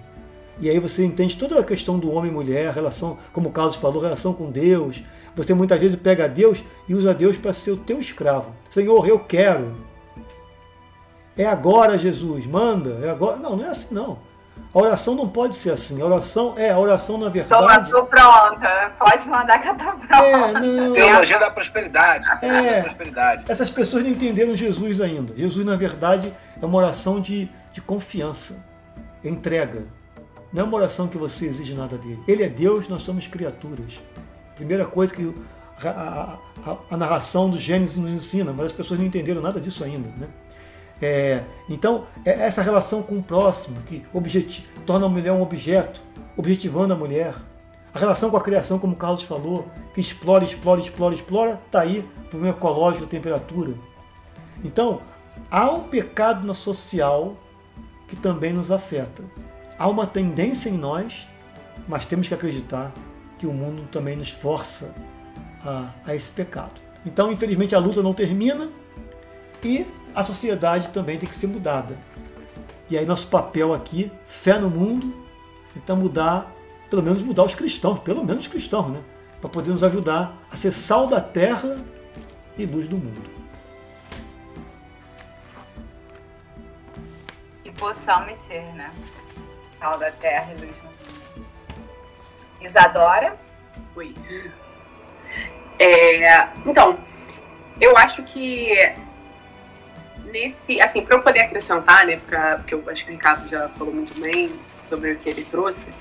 E 0.59 0.69
aí 0.69 0.79
você 0.79 1.05
entende 1.05 1.37
toda 1.37 1.59
a 1.59 1.63
questão 1.63 1.99
do 1.99 2.11
homem 2.11 2.31
e 2.31 2.33
mulher, 2.33 2.69
a 2.69 2.71
relação, 2.71 3.17
como 3.31 3.49
o 3.49 3.51
Carlos 3.51 3.75
falou, 3.75 4.01
relação 4.01 4.33
com 4.33 4.49
Deus. 4.49 5.03
Você 5.35 5.53
muitas 5.53 5.79
vezes 5.79 5.95
pega 5.95 6.27
Deus 6.27 6.63
e 6.87 6.95
usa 6.95 7.13
Deus 7.13 7.37
para 7.37 7.53
ser 7.53 7.71
o 7.71 7.77
teu 7.77 7.99
escravo. 7.99 8.51
Senhor, 8.71 9.07
eu 9.07 9.19
quero. 9.19 9.75
É 11.37 11.45
agora, 11.45 11.97
Jesus, 11.99 12.47
manda. 12.47 12.99
É 13.05 13.09
agora. 13.09 13.37
Não, 13.37 13.55
não 13.55 13.65
é 13.65 13.69
assim 13.69 13.93
não. 13.93 14.17
A 14.73 14.79
oração 14.79 15.13
não 15.13 15.29
pode 15.29 15.55
ser 15.55 15.71
assim. 15.71 16.01
A 16.01 16.05
oração 16.05 16.55
é 16.57 16.71
a 16.71 16.79
oração 16.79 17.17
na 17.17 17.29
verdade. 17.29 17.91
Tô 17.91 18.03
pronta. 18.05 18.91
Pode 18.97 19.29
mandar 19.29 19.59
que 19.59 19.69
eu 19.69 19.75
tô 19.75 19.83
pronta. 19.83 20.25
É, 20.25 20.53
não. 20.53 20.93
Teologia 20.93 21.39
da 21.39 21.51
prosperidade. 21.51 22.27
É. 22.41 22.77
Da 22.77 22.81
prosperidade. 22.81 23.43
Essas 23.47 23.69
pessoas 23.69 24.03
não 24.03 24.09
entenderam 24.09 24.55
Jesus 24.55 24.99
ainda. 24.99 25.35
Jesus, 25.35 25.65
na 25.65 25.75
verdade, 25.75 26.33
é 26.61 26.65
uma 26.65 26.77
oração 26.77 27.21
de, 27.21 27.49
de 27.77 27.81
confiança, 27.81 28.65
entrega. 29.23 29.85
Não 30.51 30.63
é 30.63 30.65
uma 30.65 30.77
oração 30.77 31.07
que 31.07 31.15
você 31.15 31.45
exige 31.45 31.75
nada 31.75 31.95
dele. 31.95 32.19
Ele 32.27 32.41
é 32.41 32.49
Deus, 32.49 32.87
nós 32.87 33.03
somos 33.03 33.27
criaturas. 33.27 34.01
Primeira 34.55 34.83
coisa 34.83 35.13
que 35.13 35.31
a, 35.85 36.39
a, 36.65 36.77
a 36.89 36.97
narração 36.97 37.51
do 37.51 37.59
Gênesis 37.59 37.99
nos 37.99 38.11
ensina, 38.11 38.51
mas 38.51 38.67
as 38.67 38.73
pessoas 38.73 38.99
não 38.99 39.05
entenderam 39.05 39.43
nada 39.43 39.61
disso 39.61 39.83
ainda. 39.83 40.09
Né? 40.17 40.27
É, 40.99 41.43
então, 41.69 42.07
é 42.25 42.31
essa 42.31 42.63
relação 42.63 43.03
com 43.03 43.19
o 43.19 43.21
próximo, 43.23 43.79
que 43.83 44.03
torna 44.83 45.05
a 45.05 45.09
mulher 45.09 45.31
um 45.31 45.43
objeto, 45.43 46.01
objetivando 46.35 46.95
a 46.95 46.97
mulher. 46.97 47.35
A 47.93 47.99
relação 47.99 48.31
com 48.31 48.37
a 48.37 48.41
criação, 48.41 48.79
como 48.79 48.93
o 48.93 48.97
Carlos 48.97 49.21
falou, 49.21 49.67
que 49.93 50.01
explora, 50.01 50.43
explora, 50.43 50.81
explora, 50.81 51.13
explora, 51.13 51.61
está 51.67 51.81
aí, 51.81 52.03
problema 52.31 52.55
ecológico, 52.55 53.05
temperatura. 53.05 53.75
Então, 54.63 54.99
há 55.51 55.69
um 55.69 55.83
pecado 55.83 56.45
na 56.45 56.55
social 56.55 57.37
que 58.07 58.15
também 58.15 58.53
nos 58.53 58.71
afeta. 58.71 59.23
Há 59.77 59.87
uma 59.87 60.07
tendência 60.07 60.69
em 60.69 60.77
nós, 60.77 61.27
mas 61.87 62.05
temos 62.05 62.27
que 62.27 62.33
acreditar 62.33 62.91
que 63.37 63.45
o 63.45 63.53
mundo 63.53 63.87
também 63.91 64.15
nos 64.15 64.31
força 64.31 64.93
a, 65.63 65.89
a 66.05 66.15
esse 66.15 66.31
pecado. 66.31 66.81
Então, 67.05 67.31
infelizmente, 67.31 67.75
a 67.75 67.79
luta 67.79 68.01
não 68.01 68.13
termina 68.13 68.69
e 69.63 69.85
a 70.15 70.23
sociedade 70.23 70.89
também 70.89 71.17
tem 71.17 71.29
que 71.29 71.35
ser 71.35 71.47
mudada. 71.47 71.97
E 72.89 72.97
aí 72.97 73.05
nosso 73.05 73.27
papel 73.27 73.73
aqui, 73.73 74.11
fé 74.27 74.57
no 74.57 74.69
mundo, 74.69 75.13
tentar 75.73 75.95
mudar, 75.95 76.53
pelo 76.89 77.03
menos 77.03 77.21
mudar 77.21 77.43
os 77.43 77.53
cristãos, 77.53 77.99
pelo 77.99 78.23
menos 78.23 78.45
os 78.45 78.51
cristãos, 78.51 78.91
né? 78.91 78.99
Para 79.41 79.49
poder 79.49 79.71
nos 79.71 79.83
ajudar 79.83 80.37
a 80.49 80.57
ser 80.57 80.71
sal 80.71 81.05
da 81.05 81.21
terra 81.21 81.77
e 82.57 82.65
luz 82.65 82.87
do 82.87 82.97
mundo. 82.97 83.36
Possamos 87.77 88.37
ser, 88.37 88.63
né? 88.73 88.91
Sal 89.79 89.97
da 89.97 90.11
terra 90.11 90.53
e 90.53 90.59
luz 90.59 90.75
mundo. 90.81 91.47
Isadora? 92.61 93.37
Oi. 93.95 94.15
É, 95.79 96.47
então, 96.65 96.99
eu 97.79 97.95
acho 97.97 98.23
que 98.23 98.73
nesse, 100.25 100.81
assim, 100.81 101.03
para 101.03 101.15
eu 101.15 101.21
poder 101.21 101.41
acrescentar, 101.41 102.05
né, 102.05 102.19
pra, 102.27 102.57
porque 102.57 102.73
eu 102.73 102.83
acho 102.89 103.05
que 103.05 103.11
o 103.11 103.13
Ricardo 103.13 103.47
já 103.47 103.69
falou 103.69 103.93
muito 103.93 104.19
bem 104.19 104.51
sobre 104.79 105.11
o 105.11 105.17
que 105.17 105.29
ele 105.29 105.43
trouxe, 105.45 105.93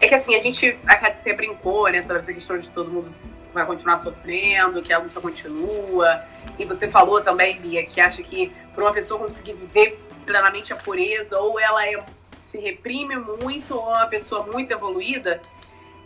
É 0.00 0.08
que 0.08 0.14
assim, 0.14 0.34
a 0.34 0.40
gente 0.40 0.78
até 0.86 1.32
brincou, 1.32 1.88
né, 1.90 2.02
sobre 2.02 2.18
essa 2.18 2.32
questão 2.32 2.58
de 2.58 2.70
todo 2.70 2.90
mundo 2.90 3.12
vai 3.54 3.64
continuar 3.64 3.96
sofrendo, 3.96 4.82
que 4.82 4.92
a 4.92 4.98
luta 4.98 5.20
continua. 5.20 6.22
E 6.58 6.64
você 6.64 6.88
falou 6.88 7.20
também, 7.20 7.58
Bia, 7.58 7.86
que 7.86 8.00
acha 8.00 8.22
que 8.22 8.52
para 8.74 8.84
uma 8.84 8.92
pessoa 8.92 9.20
conseguir 9.20 9.54
viver 9.54 9.98
plenamente 10.24 10.72
a 10.72 10.76
pureza, 10.76 11.38
ou 11.38 11.58
ela 11.60 11.86
é, 11.86 12.04
se 12.36 12.58
reprime 12.58 13.16
muito, 13.16 13.76
ou 13.76 13.90
é 13.92 13.98
uma 13.98 14.06
pessoa 14.06 14.44
muito 14.44 14.72
evoluída. 14.72 15.40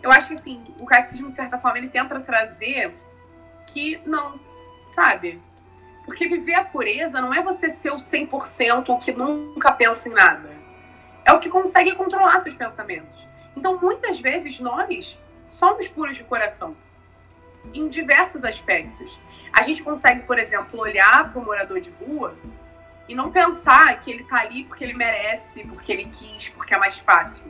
Eu 0.02 0.10
acho 0.10 0.28
que 0.28 0.34
assim, 0.34 0.62
o 0.78 0.86
catecismo, 0.86 1.30
de 1.30 1.36
certa 1.36 1.58
forma, 1.58 1.78
ele 1.78 1.88
tenta 1.88 2.20
trazer 2.20 2.94
que 3.66 4.00
não, 4.04 4.38
sabe? 4.88 5.40
Porque 6.04 6.26
viver 6.26 6.54
a 6.54 6.64
pureza 6.64 7.20
não 7.20 7.34
é 7.34 7.42
você 7.42 7.68
ser 7.68 7.90
o 7.90 7.96
100% 7.96 8.88
o 8.88 8.98
que 8.98 9.12
nunca 9.12 9.70
pensa 9.72 10.08
em 10.08 10.12
nada. 10.12 10.56
É 11.24 11.32
o 11.32 11.38
que 11.38 11.50
consegue 11.50 11.94
controlar 11.94 12.38
seus 12.38 12.54
pensamentos. 12.54 13.26
Então, 13.54 13.78
muitas 13.78 14.18
vezes, 14.18 14.58
nós 14.60 15.18
somos 15.46 15.88
puros 15.88 16.16
de 16.16 16.24
coração 16.24 16.74
em 17.74 17.88
diversos 17.88 18.44
aspectos. 18.44 19.20
A 19.52 19.62
gente 19.62 19.82
consegue, 19.82 20.22
por 20.22 20.38
exemplo, 20.38 20.80
olhar 20.80 21.30
para 21.30 21.40
o 21.40 21.44
morador 21.44 21.80
de 21.80 21.90
rua 21.90 22.34
e 23.08 23.14
não 23.14 23.30
pensar 23.30 23.98
que 23.98 24.10
ele 24.10 24.22
está 24.22 24.40
ali 24.40 24.64
porque 24.64 24.84
ele 24.84 24.94
merece, 24.94 25.64
porque 25.64 25.90
ele 25.90 26.04
quis, 26.04 26.50
porque 26.50 26.74
é 26.74 26.78
mais 26.78 26.98
fácil. 26.98 27.46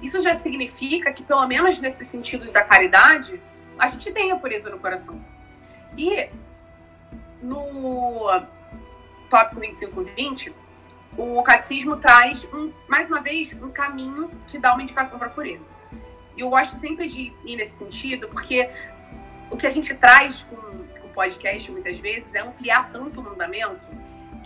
Isso 0.00 0.20
já 0.22 0.34
significa 0.34 1.12
que, 1.12 1.22
pelo 1.22 1.46
menos 1.46 1.78
nesse 1.80 2.04
sentido 2.04 2.50
da 2.50 2.62
caridade, 2.62 3.40
a 3.78 3.86
gente 3.88 4.10
tem 4.10 4.32
a 4.32 4.36
pureza 4.36 4.70
no 4.70 4.78
coração. 4.78 5.22
E 5.96 6.30
no 7.42 8.42
tópico 9.28 9.60
2520, 9.60 10.54
o 11.16 11.42
catecismo 11.42 11.96
traz, 11.96 12.44
um, 12.52 12.72
mais 12.88 13.08
uma 13.08 13.20
vez, 13.20 13.52
um 13.54 13.70
caminho 13.70 14.30
que 14.46 14.58
dá 14.58 14.72
uma 14.72 14.82
indicação 14.82 15.18
para 15.18 15.28
a 15.28 15.30
pureza. 15.30 15.74
E 16.36 16.40
eu 16.40 16.50
gosto 16.50 16.76
sempre 16.76 17.06
de 17.06 17.32
ir 17.44 17.56
nesse 17.56 17.76
sentido, 17.76 18.28
porque 18.28 18.68
o 19.50 19.56
que 19.56 19.66
a 19.66 19.70
gente 19.70 19.94
traz 19.94 20.42
com 20.42 20.56
o 20.56 21.08
podcast 21.14 21.70
muitas 21.70 21.98
vezes 21.98 22.34
é 22.34 22.40
ampliar 22.40 22.90
tanto 22.92 23.20
o 23.20 23.22
mandamento 23.22 23.86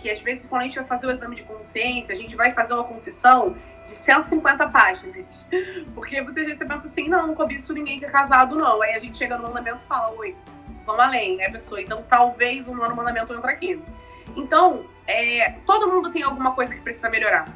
que 0.01 0.09
às 0.09 0.21
vezes 0.21 0.47
quando 0.47 0.63
a 0.63 0.65
gente 0.65 0.75
vai 0.75 0.83
fazer 0.83 1.05
o 1.05 1.11
exame 1.11 1.35
de 1.35 1.43
consciência, 1.43 2.11
a 2.11 2.15
gente 2.17 2.35
vai 2.35 2.51
fazer 2.51 2.73
uma 2.73 2.83
confissão 2.83 3.55
de 3.85 3.91
150 3.91 4.67
páginas. 4.69 5.25
Porque 5.93 6.19
muitas 6.21 6.43
vezes 6.43 6.57
você 6.57 6.65
pensa 6.65 6.87
assim, 6.87 7.07
não, 7.07 7.27
não 7.27 7.35
cobiço 7.35 7.71
ninguém 7.71 7.99
que 7.99 8.05
é 8.05 8.09
casado, 8.09 8.55
não. 8.55 8.81
Aí 8.81 8.95
a 8.95 8.99
gente 8.99 9.15
chega 9.15 9.37
no 9.37 9.43
mandamento 9.43 9.83
e 9.83 9.85
fala, 9.85 10.11
oi, 10.17 10.35
vamos 10.85 11.03
além, 11.03 11.37
né, 11.37 11.49
pessoa? 11.49 11.79
Então 11.79 12.03
talvez 12.07 12.67
o 12.67 12.73
nono 12.73 12.95
mandamento 12.95 13.31
entre 13.31 13.51
aqui. 13.51 13.79
Então, 14.35 14.85
é, 15.05 15.51
todo 15.65 15.91
mundo 15.91 16.09
tem 16.09 16.23
alguma 16.23 16.53
coisa 16.53 16.73
que 16.73 16.81
precisa 16.81 17.09
melhorar. 17.09 17.47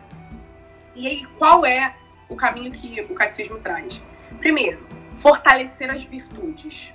E 0.96 1.08
aí, 1.08 1.26
qual 1.38 1.66
é 1.66 1.96
o 2.30 2.36
caminho 2.36 2.72
que 2.72 3.02
o 3.02 3.14
catecismo 3.16 3.58
traz? 3.58 4.02
Primeiro, 4.40 4.86
fortalecer 5.14 5.90
as 5.90 6.04
virtudes. 6.04 6.94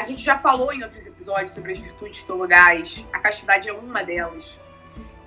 A 0.00 0.02
gente 0.02 0.22
já 0.22 0.38
falou 0.38 0.72
em 0.72 0.82
outros 0.82 1.06
episódios 1.06 1.50
sobre 1.50 1.72
as 1.72 1.78
virtudes 1.78 2.22
teologais, 2.22 3.04
a 3.12 3.18
castidade 3.18 3.68
é 3.68 3.72
uma 3.74 4.02
delas. 4.02 4.58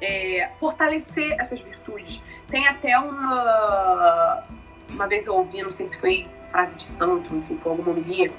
É, 0.01 0.49
fortalecer 0.55 1.39
essas 1.39 1.61
virtudes. 1.61 2.23
Tem 2.49 2.67
até 2.67 2.97
uma. 2.97 4.43
Uma 4.89 5.07
vez 5.07 5.27
eu 5.27 5.35
ouvi, 5.35 5.61
não 5.61 5.71
sei 5.71 5.85
se 5.85 5.99
foi 5.99 6.27
frase 6.49 6.75
de 6.75 6.87
santo, 6.87 7.35
enfim, 7.35 7.59
foi 7.61 7.71
alguma 7.71 7.91
homilia, 7.91 8.33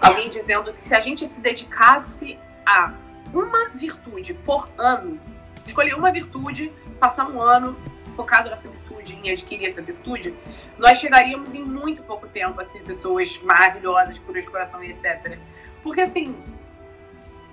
alguém 0.00 0.30
dizendo 0.30 0.72
que 0.72 0.80
se 0.80 0.94
a 0.94 1.00
gente 1.00 1.26
se 1.26 1.40
dedicasse 1.40 2.38
a 2.64 2.94
uma 3.34 3.68
virtude 3.70 4.34
por 4.34 4.68
ano, 4.78 5.20
escolher 5.66 5.94
uma 5.94 6.12
virtude, 6.12 6.72
passar 7.00 7.28
um 7.28 7.42
ano 7.42 7.76
focado 8.14 8.48
nessa 8.48 8.68
virtude, 8.68 8.89
em 9.08 9.30
adquirir 9.30 9.66
essa 9.66 9.82
virtude, 9.82 10.34
nós 10.78 10.98
chegaríamos 10.98 11.54
em 11.54 11.62
muito 11.62 12.02
pouco 12.02 12.26
tempo 12.28 12.60
a 12.60 12.64
ser 12.64 12.82
pessoas 12.82 13.38
maravilhosas, 13.42 14.18
puras 14.18 14.44
de 14.44 14.50
coração 14.50 14.82
e 14.82 14.90
etc. 14.90 15.38
Porque 15.82 16.00
assim, 16.00 16.36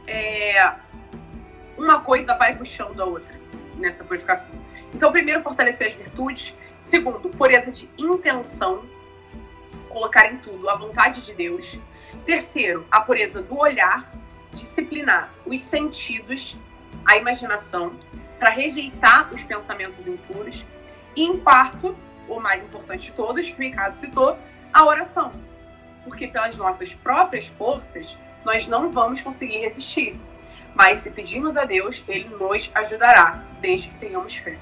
é... 0.06 0.74
uma 1.78 2.02
coisa 2.02 2.36
vai 2.36 2.56
puxando 2.56 3.00
a 3.02 3.06
outra 3.06 3.38
nessa 3.76 4.04
purificação. 4.04 4.52
Então, 4.94 5.12
primeiro, 5.12 5.42
fortalecer 5.42 5.88
as 5.88 5.96
virtudes. 5.96 6.56
Segundo, 6.82 7.30
pureza 7.30 7.72
de 7.72 7.90
intenção, 7.98 8.86
colocar 9.90 10.32
em 10.32 10.38
tudo 10.38 10.70
a 10.70 10.76
vontade 10.76 11.22
de 11.24 11.34
Deus. 11.34 11.78
Terceiro, 12.26 12.86
a 12.90 13.02
pureza 13.02 13.42
do 13.42 13.58
olhar, 13.58 14.12
disciplinar 14.54 15.32
os 15.46 15.62
sentidos, 15.62 16.58
a 17.06 17.18
imaginação 17.18 17.94
para 18.40 18.50
rejeitar 18.50 19.34
os 19.34 19.44
pensamentos 19.44 20.08
impuros. 20.08 20.66
E 21.18 21.24
em 21.24 21.40
quarto, 21.40 21.98
o 22.30 22.40
mais 22.40 22.64
importante 22.64 23.08
de 23.08 23.12
todos, 23.14 23.50
que 23.50 23.56
o 23.56 23.64
Ricardo 23.64 23.96
citou, 23.96 24.38
a 24.72 24.86
oração. 24.86 25.34
Porque 26.04 26.28
pelas 26.28 26.56
nossas 26.56 26.94
próprias 26.94 27.48
forças, 27.48 28.16
nós 28.46 28.68
não 28.68 28.92
vamos 28.92 29.20
conseguir 29.22 29.58
resistir. 29.58 30.16
Mas 30.76 31.00
se 31.00 31.10
pedimos 31.10 31.58
a 31.58 31.66
Deus, 31.66 32.04
Ele 32.08 32.30
nos 32.30 32.70
ajudará, 32.76 33.44
desde 33.60 33.90
que 33.90 33.98
tenhamos 33.98 34.36
fé. 34.36 34.60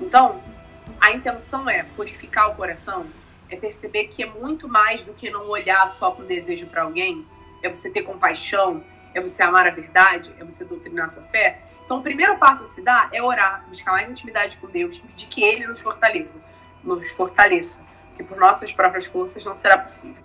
Então, 0.00 0.42
a 1.00 1.12
intenção 1.12 1.70
é 1.70 1.84
purificar 1.94 2.50
o 2.50 2.56
coração, 2.56 3.06
é 3.48 3.54
perceber 3.54 4.08
que 4.08 4.24
é 4.24 4.26
muito 4.26 4.68
mais 4.68 5.04
do 5.04 5.12
que 5.12 5.30
não 5.30 5.48
olhar 5.48 5.86
só 5.86 6.10
com 6.10 6.24
desejo 6.24 6.66
para 6.66 6.82
alguém, 6.82 7.24
é 7.62 7.72
você 7.72 7.88
ter 7.88 8.02
compaixão, 8.02 8.82
é 9.14 9.20
você 9.20 9.40
amar 9.40 9.68
a 9.68 9.70
verdade, 9.70 10.34
é 10.36 10.44
você 10.44 10.64
doutrinar 10.64 11.08
sua 11.08 11.22
fé, 11.22 11.60
então, 11.86 11.98
o 11.98 12.02
primeiro 12.02 12.36
passo 12.36 12.64
a 12.64 12.66
se 12.66 12.82
dar 12.82 13.08
é 13.12 13.22
orar, 13.22 13.64
buscar 13.68 13.92
mais 13.92 14.10
intimidade 14.10 14.56
com 14.56 14.66
Deus 14.66 14.98
pedir 14.98 15.28
que 15.28 15.42
Ele 15.44 15.68
nos 15.68 15.80
fortaleça, 15.80 16.40
nos 16.82 17.08
fortaleça, 17.12 17.80
que 18.16 18.24
por 18.24 18.36
nossas 18.36 18.72
próprias 18.72 19.06
forças 19.06 19.44
não 19.44 19.54
será 19.54 19.78
possível. 19.78 20.20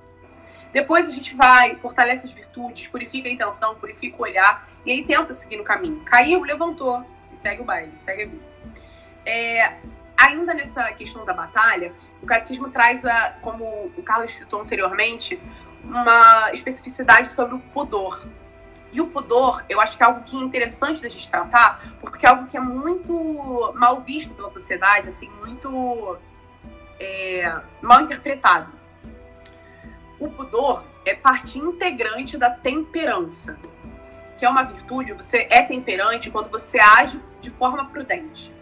Depois 0.74 1.08
a 1.08 1.12
gente 1.12 1.36
vai, 1.36 1.76
fortalece 1.78 2.26
as 2.26 2.34
virtudes, 2.34 2.88
purifica 2.88 3.30
a 3.30 3.32
intenção, 3.32 3.76
purifica 3.76 4.18
o 4.18 4.22
olhar 4.24 4.68
e 4.84 4.92
aí 4.92 5.06
tenta 5.06 5.36
seguir 5.36 5.58
no 5.58 5.64
caminho. 5.64 6.02
Caiu, 6.04 6.42
levantou 6.42 7.06
e 7.32 7.38
segue 7.38 7.62
o 7.62 7.66
baile, 7.66 7.96
segue 7.96 8.24
a 8.24 8.26
vida. 8.26 8.44
É, 9.24 9.74
ainda 10.18 10.56
nessa 10.56 10.92
questão 10.94 11.24
da 11.26 11.34
batalha, 11.34 11.94
o 12.24 12.26
catecismo 12.26 12.72
traz, 12.72 13.06
a, 13.06 13.36
como 13.42 13.92
o 13.96 14.02
Carlos 14.02 14.32
citou 14.32 14.62
anteriormente, 14.62 15.40
uma 15.84 16.52
especificidade 16.54 17.32
sobre 17.32 17.54
o 17.54 17.60
pudor. 17.60 18.26
E 18.94 19.00
o 19.00 19.08
pudor, 19.08 19.64
eu 19.70 19.80
acho 19.80 19.96
que 19.96 20.04
é 20.04 20.06
algo 20.06 20.24
que 20.24 20.36
é 20.36 20.40
interessante 20.40 21.02
da 21.02 21.08
gente 21.08 21.30
tratar, 21.30 21.80
porque 22.00 22.26
é 22.26 22.30
algo 22.30 22.46
que 22.46 22.58
é 22.58 22.60
muito 22.60 23.74
mal 23.76 24.02
visto 24.02 24.34
pela 24.34 24.50
sociedade, 24.50 25.08
assim, 25.08 25.30
muito 25.40 26.18
é, 27.00 27.62
mal 27.82 28.02
interpretado. 28.02 28.74
O 30.20 30.30
pudor 30.30 30.86
é 31.06 31.16
parte 31.16 31.58
integrante 31.58 32.38
da 32.38 32.50
temperança, 32.50 33.58
que 34.38 34.46
é 34.46 34.50
uma 34.50 34.64
virtude, 34.64 35.14
você 35.14 35.48
é 35.50 35.62
temperante 35.62 36.30
quando 36.30 36.50
você 36.50 36.80
age 36.80 37.22
de 37.40 37.50
forma 37.50 37.86
prudente. 37.86 38.54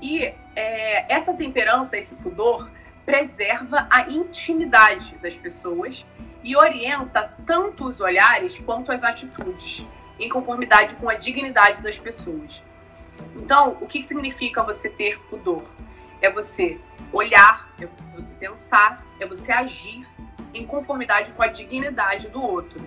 E 0.00 0.32
é, 0.54 1.12
essa 1.12 1.34
temperança, 1.34 1.98
esse 1.98 2.14
pudor, 2.14 2.70
preserva 3.04 3.86
a 3.90 4.08
intimidade 4.10 5.16
das 5.18 5.36
pessoas 5.36 6.04
e 6.46 6.54
orienta 6.54 7.34
tanto 7.44 7.88
os 7.88 8.00
olhares 8.00 8.56
quanto 8.56 8.92
as 8.92 9.02
atitudes, 9.02 9.84
em 10.16 10.28
conformidade 10.28 10.94
com 10.94 11.10
a 11.10 11.14
dignidade 11.14 11.82
das 11.82 11.98
pessoas. 11.98 12.62
Então, 13.34 13.76
o 13.80 13.86
que 13.86 14.00
significa 14.00 14.62
você 14.62 14.88
ter 14.88 15.20
pudor? 15.22 15.64
É 16.22 16.30
você 16.30 16.80
olhar, 17.12 17.68
é 17.80 17.88
você 18.14 18.32
pensar, 18.34 19.04
é 19.18 19.26
você 19.26 19.50
agir 19.50 20.06
em 20.54 20.64
conformidade 20.64 21.32
com 21.32 21.42
a 21.42 21.48
dignidade 21.48 22.28
do 22.28 22.40
outro. 22.40 22.80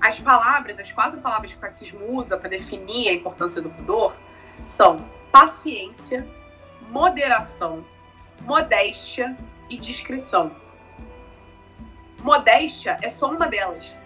As 0.00 0.20
palavras, 0.20 0.78
as 0.78 0.92
quatro 0.92 1.20
palavras 1.20 1.50
que 1.50 1.58
o 1.58 1.60
catecismo 1.60 2.12
usa 2.12 2.38
para 2.38 2.48
definir 2.48 3.08
a 3.08 3.12
importância 3.12 3.60
do 3.60 3.70
pudor 3.70 4.16
são 4.64 5.04
paciência, 5.32 6.24
moderação, 6.90 7.84
modéstia 8.40 9.36
e 9.68 9.76
discrição 9.76 10.64
modéstia 12.26 12.98
é 13.00 13.08
só 13.08 13.30
uma 13.30 13.46
delas. 13.46 13.96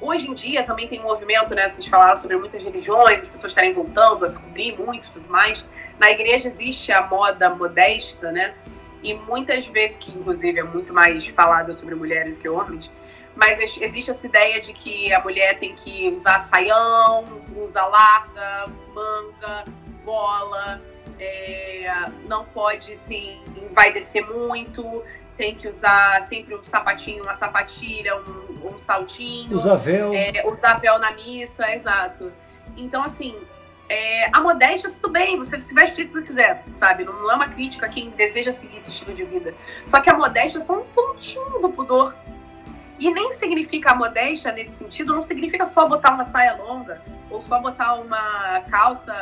Hoje 0.00 0.28
em 0.28 0.34
dia 0.34 0.64
também 0.64 0.88
tem 0.88 0.98
um 1.00 1.04
movimento, 1.04 1.54
né? 1.54 1.68
Vocês 1.68 1.86
falaram 1.86 2.16
sobre 2.16 2.36
muitas 2.36 2.62
religiões, 2.62 3.20
as 3.20 3.28
pessoas 3.28 3.52
estarem 3.52 3.72
voltando 3.72 4.24
a 4.24 4.28
se 4.28 4.42
cobrir 4.42 4.76
muito 4.76 5.06
e 5.06 5.10
tudo 5.10 5.30
mais. 5.30 5.64
Na 5.96 6.10
igreja 6.10 6.48
existe 6.48 6.90
a 6.90 7.06
moda 7.06 7.48
modesta, 7.50 8.32
né? 8.32 8.52
E 9.00 9.14
muitas 9.14 9.68
vezes, 9.68 9.96
que 9.96 10.10
inclusive 10.10 10.58
é 10.58 10.64
muito 10.64 10.92
mais 10.92 11.24
falada 11.28 11.72
sobre 11.72 11.94
mulheres 11.94 12.34
do 12.34 12.40
que 12.40 12.48
homens, 12.48 12.90
mas 13.36 13.60
existe 13.60 14.10
essa 14.10 14.26
ideia 14.26 14.60
de 14.60 14.72
que 14.72 15.12
a 15.12 15.20
mulher 15.20 15.58
tem 15.58 15.72
que 15.72 16.08
usar 16.08 16.40
saião, 16.40 17.24
usa 17.56 17.84
larga, 17.84 18.68
manga, 18.92 19.64
gola, 20.04 20.82
é, 21.18 21.86
não 22.28 22.44
pode, 22.44 22.96
sim, 22.96 23.40
vai 23.72 23.92
descer 23.92 24.26
muito, 24.26 25.02
tem 25.36 25.54
que 25.54 25.68
usar 25.68 26.22
sempre 26.24 26.54
um 26.54 26.62
sapatinho, 26.62 27.22
uma 27.24 27.34
sapatilha, 27.34 28.16
um, 28.16 28.74
um 28.74 28.78
saltinho. 28.78 29.56
Usar 29.56 29.76
véu. 29.76 30.12
É, 30.14 30.44
usar 30.46 30.74
véu 30.74 30.98
na 30.98 31.10
missa, 31.12 31.70
exato. 31.70 32.32
Então, 32.76 33.02
assim, 33.02 33.36
É, 33.86 34.30
a 34.32 34.40
modéstia, 34.40 34.90
tudo 34.90 35.12
bem, 35.12 35.36
você 35.36 35.60
se 35.60 35.74
veste 35.74 36.02
do 36.02 36.06
que 36.06 36.12
você 36.14 36.22
quiser, 36.22 36.64
sabe? 36.74 37.04
Não, 37.04 37.12
não 37.12 37.30
é 37.30 37.34
uma 37.34 37.48
crítica 37.48 37.84
a 37.84 37.88
quem 37.88 38.08
deseja 38.08 38.50
seguir 38.50 38.76
esse 38.76 38.88
estilo 38.88 39.12
de 39.12 39.24
vida. 39.24 39.54
Só 39.84 40.00
que 40.00 40.08
a 40.08 40.14
modéstia 40.16 40.58
é 40.60 40.64
só 40.64 40.80
um 40.80 40.84
pontinho 40.84 41.60
do 41.60 41.68
pudor. 41.68 42.16
E 42.98 43.10
nem 43.10 43.32
significa 43.32 43.90
a 43.90 43.94
modéstia 43.94 44.52
nesse 44.52 44.72
sentido, 44.72 45.14
não 45.14 45.22
significa 45.22 45.64
só 45.64 45.88
botar 45.88 46.14
uma 46.14 46.24
saia 46.24 46.54
longa 46.54 47.02
ou 47.28 47.40
só 47.40 47.58
botar 47.58 47.94
uma 47.94 48.60
calça 48.70 49.12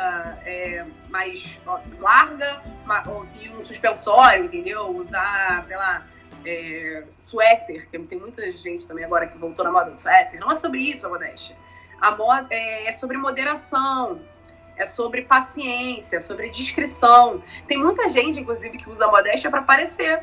é, 0.45 0.85
mais 1.09 1.61
larga 1.99 2.61
uma, 2.85 3.03
e 3.41 3.49
um 3.49 3.63
suspensório, 3.63 4.45
entendeu? 4.45 4.95
Usar, 4.95 5.63
sei 5.63 5.77
lá, 5.77 6.07
é, 6.45 7.05
suéter, 7.17 7.89
que 7.89 7.99
tem 7.99 8.19
muita 8.19 8.51
gente 8.53 8.87
também 8.87 9.05
agora 9.05 9.27
que 9.27 9.39
voltou 9.39 9.65
na 9.65 9.73
moda 9.73 9.91
do 9.91 9.99
suéter. 9.99 10.39
Não 10.39 10.51
é 10.51 10.55
sobre 10.55 10.81
isso 10.81 11.07
a 11.07 11.09
modéstia. 11.09 11.57
A 12.01 12.11
moda 12.11 12.49
é, 12.51 12.89
é 12.89 12.93
sobre 12.93 13.17
moderação, 13.17 14.21
é 14.77 14.85
sobre 14.85 15.23
paciência, 15.23 16.21
sobre 16.21 16.51
discrição. 16.51 17.43
Tem 17.67 17.79
muita 17.79 18.09
gente, 18.09 18.41
inclusive, 18.41 18.77
que 18.77 18.91
usa 18.91 19.07
modéstia 19.07 19.51
para 19.51 19.63
parecer. 19.63 20.23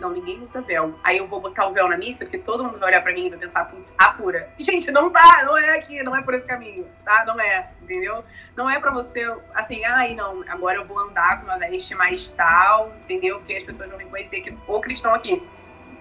Não, 0.00 0.10
ninguém 0.10 0.42
usa 0.42 0.62
véu. 0.62 0.98
Aí 1.04 1.18
eu 1.18 1.26
vou 1.26 1.40
botar 1.40 1.66
o 1.66 1.72
véu 1.72 1.86
na 1.86 1.96
missa, 1.98 2.24
porque 2.24 2.38
todo 2.38 2.64
mundo 2.64 2.78
vai 2.78 2.88
olhar 2.88 3.02
pra 3.02 3.12
mim 3.12 3.26
e 3.26 3.30
vai 3.30 3.38
pensar, 3.38 3.66
putz, 3.66 3.94
apura. 3.98 4.50
Gente, 4.58 4.90
não 4.90 5.10
tá, 5.10 5.42
não 5.44 5.58
é 5.58 5.76
aqui, 5.76 6.02
não 6.02 6.16
é 6.16 6.22
por 6.22 6.32
esse 6.32 6.46
caminho, 6.46 6.86
tá? 7.04 7.24
Não 7.26 7.38
é, 7.38 7.70
entendeu? 7.82 8.24
Não 8.56 8.68
é 8.68 8.80
pra 8.80 8.90
você, 8.90 9.30
assim, 9.54 9.84
ai, 9.84 10.14
não, 10.14 10.42
agora 10.48 10.78
eu 10.78 10.86
vou 10.86 10.98
andar 10.98 11.38
com 11.38 11.44
uma 11.44 11.58
veste 11.58 11.94
mais 11.94 12.30
tal, 12.30 12.92
entendeu? 13.04 13.38
Porque 13.38 13.54
as 13.54 13.62
pessoas 13.62 13.90
vão 13.90 13.98
me 13.98 14.06
conhecer 14.06 14.40
que 14.40 14.56
o 14.66 14.80
cristão 14.80 15.12
aqui. 15.14 15.46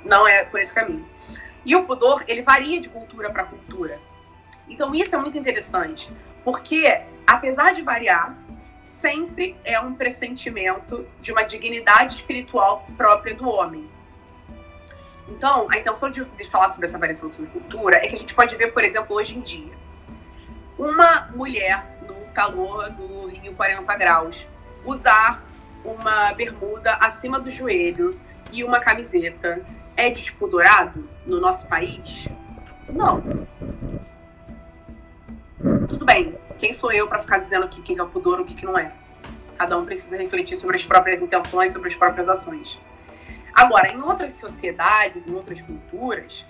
Não 0.06 0.26
é 0.26 0.46
por 0.46 0.62
esse 0.62 0.74
caminho. 0.74 1.06
E 1.66 1.76
o 1.76 1.84
pudor, 1.84 2.24
ele 2.26 2.42
varia 2.42 2.80
de 2.80 2.88
cultura 2.88 3.30
para 3.30 3.44
cultura. 3.44 4.00
Então 4.70 4.96
isso 4.96 5.14
é 5.14 5.18
muito 5.18 5.38
interessante, 5.38 6.12
porque 6.44 7.02
apesar 7.28 7.74
de 7.74 7.82
variar, 7.82 8.38
sempre 8.80 9.58
é 9.64 9.80
um 9.80 9.94
pressentimento 9.94 11.06
de 11.20 11.32
uma 11.32 11.44
dignidade 11.44 12.14
espiritual 12.14 12.88
própria 12.96 13.36
do 13.36 13.48
homem. 13.48 13.90
Então, 15.28 15.68
a 15.70 15.78
intenção 15.78 16.10
de, 16.10 16.26
de 16.26 16.44
falar 16.46 16.72
sobre 16.72 16.88
essa 16.88 16.98
variação 16.98 17.30
sobre 17.30 17.52
cultura 17.52 17.98
é 17.98 18.08
que 18.08 18.16
a 18.16 18.18
gente 18.18 18.34
pode 18.34 18.56
ver, 18.56 18.74
por 18.74 18.84
exemplo, 18.84 19.16
hoje 19.16 19.38
em 19.38 19.42
dia, 19.42 19.72
uma 20.78 21.30
mulher 21.36 21.98
no 22.08 22.16
calor 22.34 22.90
do 22.90 23.28
Rio 23.28 23.54
40 23.54 23.96
graus 23.98 24.48
usar 24.86 25.44
uma 25.84 26.34
bermuda 26.34 26.96
acima 26.96 27.40
do 27.40 27.50
joelho 27.50 28.20
e 28.52 28.64
uma 28.64 28.80
camiseta 28.80 29.64
é 29.96 30.10
despudorado 30.10 31.08
no 31.26 31.40
nosso 31.40 31.68
país? 31.68 32.28
Não. 32.90 33.22
Tudo 35.88 36.06
bem, 36.06 36.38
quem 36.60 36.74
sou 36.74 36.92
eu 36.92 37.08
para 37.08 37.20
ficar 37.20 37.38
dizendo 37.38 37.66
aqui 37.66 37.80
o 37.80 37.84
que 37.84 38.00
é 38.00 38.06
pudor 38.06 38.42
o 38.42 38.46
que 38.46 38.66
não 38.66 38.78
é? 38.78 38.92
Cada 39.58 39.78
um 39.78 39.86
precisa 39.86 40.18
refletir 40.18 40.58
sobre 40.58 40.76
as 40.76 40.86
próprias 40.86 41.22
intenções, 41.22 41.72
sobre 41.72 41.88
as 41.88 41.96
próprias 41.96 42.28
ações. 42.28 42.80
Agora, 43.54 43.92
em 43.92 44.02
outras 44.02 44.34
sociedades, 44.34 45.26
em 45.26 45.34
outras 45.34 45.62
culturas, 45.62 46.46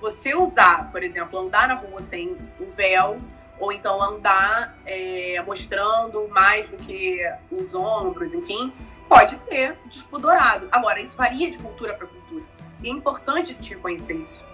você 0.00 0.34
usar, 0.34 0.90
por 0.90 1.02
exemplo, 1.02 1.38
andar 1.38 1.68
na 1.68 1.74
rua 1.74 2.00
sem 2.00 2.36
um 2.60 2.70
véu, 2.72 3.20
ou 3.58 3.72
então 3.72 4.02
andar 4.02 4.76
é, 4.84 5.40
mostrando 5.46 6.28
mais 6.28 6.70
do 6.70 6.76
que 6.78 7.20
os 7.50 7.74
ombros, 7.74 8.34
enfim, 8.34 8.72
pode 9.08 9.36
ser 9.36 9.76
despudorado. 9.86 10.66
Agora, 10.72 11.00
isso 11.00 11.16
varia 11.16 11.50
de 11.50 11.58
cultura 11.58 11.94
para 11.94 12.06
cultura. 12.06 12.44
E 12.82 12.88
é 12.88 12.90
importante 12.90 13.54
te 13.54 13.74
reconhecer 13.74 14.14
isso. 14.14 14.44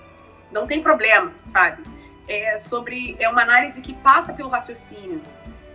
Não 0.51 0.67
tem 0.67 0.83
problema, 0.83 1.33
sabe? 1.45 1.83
É 2.29 2.57
sobre 2.57 3.17
é 3.19 3.29
uma 3.29 3.43
análise 3.43 3.81
que 3.81 3.93
passa 3.95 4.33
pelo 4.33 4.49
raciocínio. 4.49 5.23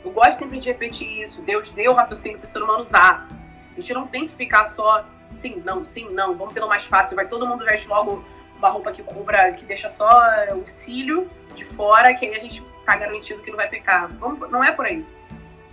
Eu 0.03 0.11
gosto 0.11 0.39
sempre 0.39 0.59
de 0.59 0.69
repetir 0.69 1.21
isso. 1.21 1.41
Deus 1.41 1.69
deu 1.71 1.91
o 1.91 1.95
raciocínio 1.95 2.39
para 2.39 2.45
o 2.45 2.49
ser 2.49 2.61
humano 2.61 2.79
usar. 2.79 3.27
A 3.71 3.75
gente 3.79 3.93
não 3.93 4.07
tem 4.07 4.25
que 4.25 4.33
ficar 4.33 4.65
só 4.65 5.05
sim, 5.31 5.61
não, 5.63 5.85
sim, 5.85 6.09
não. 6.09 6.35
Vamos 6.35 6.53
pelo 6.53 6.67
mais 6.67 6.85
fácil. 6.85 7.15
Vai 7.15 7.27
todo 7.27 7.47
mundo 7.47 7.63
veste 7.63 7.87
logo 7.87 8.23
uma 8.57 8.69
roupa 8.69 8.91
que 8.91 9.01
cubra, 9.01 9.51
que 9.51 9.65
deixa 9.65 9.89
só 9.91 10.09
o 10.55 10.65
cílio 10.65 11.29
de 11.55 11.65
fora, 11.65 12.13
que 12.13 12.25
aí 12.25 12.35
a 12.35 12.39
gente 12.39 12.63
tá 12.85 12.95
garantido 12.95 13.41
que 13.41 13.49
não 13.49 13.57
vai 13.57 13.67
pecar. 13.67 14.07
Vamos, 14.17 14.49
não 14.51 14.63
é 14.63 14.71
por 14.71 14.85
aí. 14.85 15.05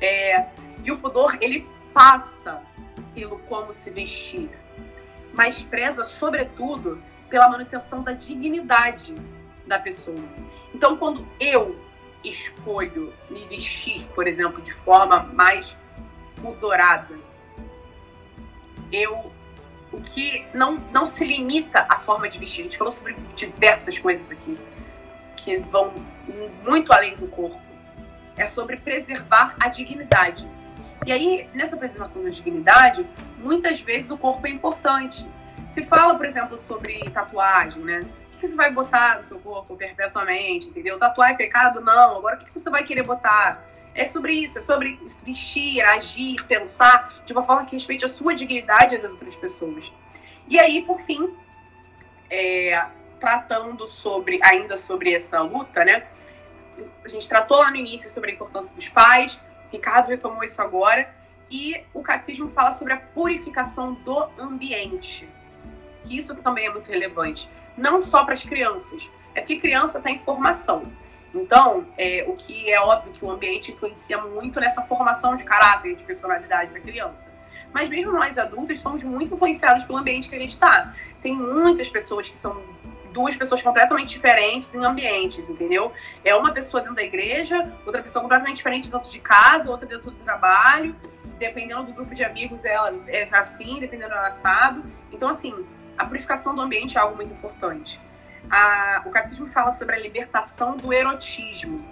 É, 0.00 0.46
e 0.84 0.92
o 0.92 0.98
pudor, 0.98 1.36
ele 1.40 1.68
passa 1.92 2.62
pelo 3.14 3.38
como 3.40 3.72
se 3.72 3.90
vestir, 3.90 4.48
mas 5.32 5.62
preza, 5.62 6.04
sobretudo, 6.04 7.02
pela 7.28 7.48
manutenção 7.48 8.02
da 8.02 8.12
dignidade 8.12 9.14
da 9.68 9.78
pessoa. 9.78 10.18
Então, 10.74 10.96
quando 10.96 11.24
eu 11.38 11.78
escolho 12.24 13.12
me 13.30 13.46
vestir, 13.46 14.08
por 14.14 14.26
exemplo, 14.26 14.60
de 14.60 14.72
forma 14.72 15.22
mais 15.22 15.76
pudorada, 16.40 17.16
eu 18.90 19.30
o 19.90 20.02
que 20.02 20.46
não, 20.52 20.74
não 20.92 21.06
se 21.06 21.24
limita 21.24 21.86
à 21.88 21.98
forma 21.98 22.28
de 22.28 22.38
vestir. 22.38 22.60
A 22.60 22.64
gente 22.64 22.76
falou 22.76 22.92
sobre 22.92 23.14
diversas 23.34 23.98
coisas 23.98 24.30
aqui 24.30 24.58
que 25.36 25.56
vão 25.58 25.94
muito 26.66 26.92
além 26.92 27.16
do 27.16 27.26
corpo. 27.26 27.60
É 28.36 28.44
sobre 28.44 28.76
preservar 28.76 29.56
a 29.58 29.68
dignidade. 29.68 30.48
E 31.06 31.12
aí, 31.12 31.48
nessa 31.54 31.76
preservação 31.76 32.22
da 32.22 32.28
dignidade, 32.28 33.06
muitas 33.38 33.80
vezes 33.80 34.10
o 34.10 34.18
corpo 34.18 34.46
é 34.46 34.50
importante. 34.50 35.26
Se 35.68 35.84
fala, 35.84 36.14
por 36.14 36.26
exemplo, 36.26 36.58
sobre 36.58 36.98
tatuagem, 37.10 37.82
né? 37.82 38.06
Que 38.38 38.46
você 38.46 38.56
vai 38.56 38.70
botar 38.70 39.18
no 39.18 39.24
seu 39.24 39.38
corpo 39.38 39.76
perpetuamente, 39.76 40.68
entendeu? 40.68 40.98
Tatuar 40.98 41.32
é 41.32 41.34
pecado? 41.34 41.80
Não. 41.80 42.16
Agora, 42.16 42.36
o 42.36 42.38
que 42.38 42.58
você 42.58 42.70
vai 42.70 42.84
querer 42.84 43.02
botar? 43.02 43.64
É 43.94 44.04
sobre 44.04 44.32
isso, 44.32 44.58
é 44.58 44.60
sobre 44.60 45.00
vestir, 45.24 45.80
agir, 45.82 46.44
pensar 46.46 47.22
de 47.24 47.32
uma 47.32 47.42
forma 47.42 47.64
que 47.64 47.74
respeite 47.74 48.04
a 48.04 48.08
sua 48.08 48.34
dignidade 48.34 48.94
e 48.94 48.98
das 48.98 49.10
outras 49.10 49.34
pessoas. 49.34 49.92
E 50.46 50.58
aí, 50.58 50.82
por 50.82 51.00
fim, 51.00 51.34
é, 52.30 52.86
tratando 53.18 53.86
sobre 53.88 54.38
ainda 54.42 54.76
sobre 54.76 55.12
essa 55.12 55.40
luta, 55.40 55.84
né? 55.84 56.06
A 57.04 57.08
gente 57.08 57.28
tratou 57.28 57.58
lá 57.58 57.70
no 57.70 57.76
início 57.76 58.08
sobre 58.10 58.30
a 58.30 58.34
importância 58.34 58.74
dos 58.74 58.88
pais, 58.88 59.40
Ricardo 59.72 60.06
retomou 60.06 60.44
isso 60.44 60.62
agora, 60.62 61.12
e 61.50 61.82
o 61.92 62.02
catecismo 62.02 62.48
fala 62.50 62.70
sobre 62.70 62.92
a 62.92 62.98
purificação 62.98 63.94
do 63.94 64.28
ambiente 64.38 65.28
que 66.04 66.16
isso 66.16 66.34
também 66.36 66.66
é 66.66 66.70
muito 66.70 66.88
relevante. 66.88 67.48
Não 67.76 68.00
só 68.00 68.24
para 68.24 68.34
as 68.34 68.42
crianças, 68.42 69.10
é 69.34 69.40
porque 69.40 69.58
criança 69.58 69.98
está 69.98 70.10
em 70.10 70.18
formação. 70.18 70.86
Então, 71.34 71.86
é, 71.96 72.24
o 72.26 72.34
que 72.34 72.70
é 72.70 72.80
óbvio 72.80 73.12
que 73.12 73.24
o 73.24 73.30
ambiente 73.30 73.72
influencia 73.72 74.18
muito 74.18 74.58
nessa 74.58 74.82
formação 74.82 75.36
de 75.36 75.44
caráter 75.44 75.94
de 75.94 76.04
personalidade 76.04 76.72
da 76.72 76.80
criança. 76.80 77.30
Mas 77.72 77.88
mesmo 77.88 78.12
nós 78.12 78.38
adultos 78.38 78.78
somos 78.80 79.02
muito 79.02 79.34
influenciados 79.34 79.84
pelo 79.84 79.98
ambiente 79.98 80.28
que 80.28 80.34
a 80.34 80.38
gente 80.38 80.50
está. 80.50 80.94
Tem 81.20 81.34
muitas 81.34 81.88
pessoas 81.88 82.28
que 82.28 82.38
são 82.38 82.62
duas 83.12 83.36
pessoas 83.36 83.60
completamente 83.62 84.08
diferentes 84.10 84.74
em 84.74 84.84
ambientes, 84.84 85.48
entendeu? 85.48 85.92
É 86.24 86.34
uma 86.34 86.52
pessoa 86.52 86.80
dentro 86.80 86.96
da 86.96 87.02
igreja, 87.02 87.72
outra 87.84 88.02
pessoa 88.02 88.22
completamente 88.22 88.56
diferente 88.56 88.90
dentro 88.90 89.10
de 89.10 89.20
casa, 89.20 89.70
outra 89.70 89.86
dentro 89.86 90.10
do 90.10 90.20
trabalho. 90.20 90.94
Dependendo 91.38 91.84
do 91.84 91.92
grupo 91.92 92.14
de 92.14 92.24
amigos, 92.24 92.64
ela 92.64 92.92
é 93.06 93.28
assim, 93.32 93.78
dependendo 93.78 94.10
do 94.10 94.18
assado. 94.18 94.82
Então, 95.12 95.28
assim, 95.28 95.54
a 95.98 96.04
purificação 96.04 96.54
do 96.54 96.62
ambiente 96.62 96.96
é 96.96 97.00
algo 97.00 97.16
muito 97.16 97.32
importante. 97.32 98.00
A, 98.48 99.02
o 99.04 99.10
catecismo 99.10 99.48
fala 99.48 99.72
sobre 99.72 99.96
a 99.96 99.98
libertação 99.98 100.76
do 100.76 100.92
erotismo, 100.92 101.84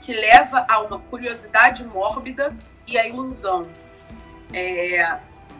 que 0.00 0.12
leva 0.12 0.64
a 0.68 0.80
uma 0.80 0.98
curiosidade 0.98 1.82
mórbida 1.82 2.54
e 2.86 2.98
a 2.98 3.08
ilusão. 3.08 3.66
É, 4.52 5.18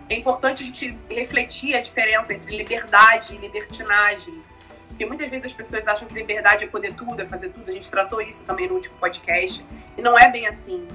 é 0.08 0.14
importante 0.14 0.62
a 0.62 0.66
gente 0.66 0.96
refletir 1.08 1.74
a 1.74 1.80
diferença 1.80 2.34
entre 2.34 2.54
liberdade 2.54 3.34
e 3.34 3.38
libertinagem. 3.38 4.42
Porque 4.88 5.06
muitas 5.06 5.28
vezes 5.28 5.46
as 5.46 5.52
pessoas 5.52 5.88
acham 5.88 6.06
que 6.06 6.14
liberdade 6.14 6.64
é 6.64 6.66
poder 6.68 6.94
tudo, 6.94 7.20
é 7.20 7.26
fazer 7.26 7.48
tudo. 7.48 7.68
A 7.68 7.72
gente 7.72 7.90
tratou 7.90 8.20
isso 8.20 8.44
também 8.44 8.68
no 8.68 8.74
último 8.74 8.96
podcast. 8.98 9.64
E 9.96 10.02
não 10.02 10.16
é 10.16 10.30
bem 10.30 10.46
assim. 10.46 10.86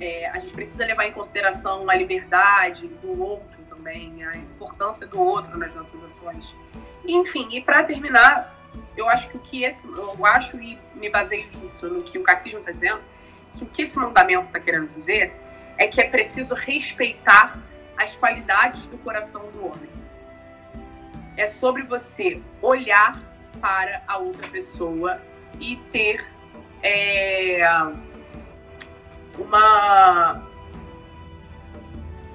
É, 0.00 0.28
a 0.28 0.38
gente 0.38 0.52
precisa 0.52 0.84
levar 0.84 1.06
em 1.06 1.12
consideração 1.12 1.88
a 1.90 1.94
liberdade 1.94 2.86
do 2.86 3.20
outro 3.20 3.57
também, 3.78 4.24
a 4.24 4.36
importância 4.36 5.06
do 5.06 5.18
outro 5.18 5.56
nas 5.56 5.72
nossas 5.74 6.02
ações. 6.02 6.54
Enfim, 7.06 7.48
e 7.52 7.60
para 7.60 7.84
terminar, 7.84 8.54
eu 8.96 9.08
acho 9.08 9.30
que 9.30 9.36
o 9.36 9.40
que 9.40 9.64
esse, 9.64 9.86
eu 9.86 10.26
acho 10.26 10.60
e 10.60 10.78
me 10.94 11.08
baseio 11.08 11.48
nisso, 11.52 11.88
no 11.88 12.02
que 12.02 12.18
o 12.18 12.22
catecismo 12.22 12.58
está 12.58 12.72
dizendo, 12.72 13.00
que 13.54 13.64
o 13.64 13.66
que 13.66 13.82
esse 13.82 13.96
mandamento 13.96 14.46
está 14.46 14.60
querendo 14.60 14.88
dizer 14.88 15.32
é 15.76 15.86
que 15.86 16.00
é 16.00 16.08
preciso 16.08 16.54
respeitar 16.54 17.58
as 17.96 18.14
qualidades 18.16 18.86
do 18.86 18.98
coração 18.98 19.48
do 19.52 19.66
homem. 19.66 19.90
É 21.36 21.46
sobre 21.46 21.82
você 21.82 22.42
olhar 22.60 23.22
para 23.60 24.02
a 24.06 24.18
outra 24.18 24.46
pessoa 24.48 25.20
e 25.60 25.76
ter 25.90 26.28
é, 26.82 27.60
uma 29.38 30.42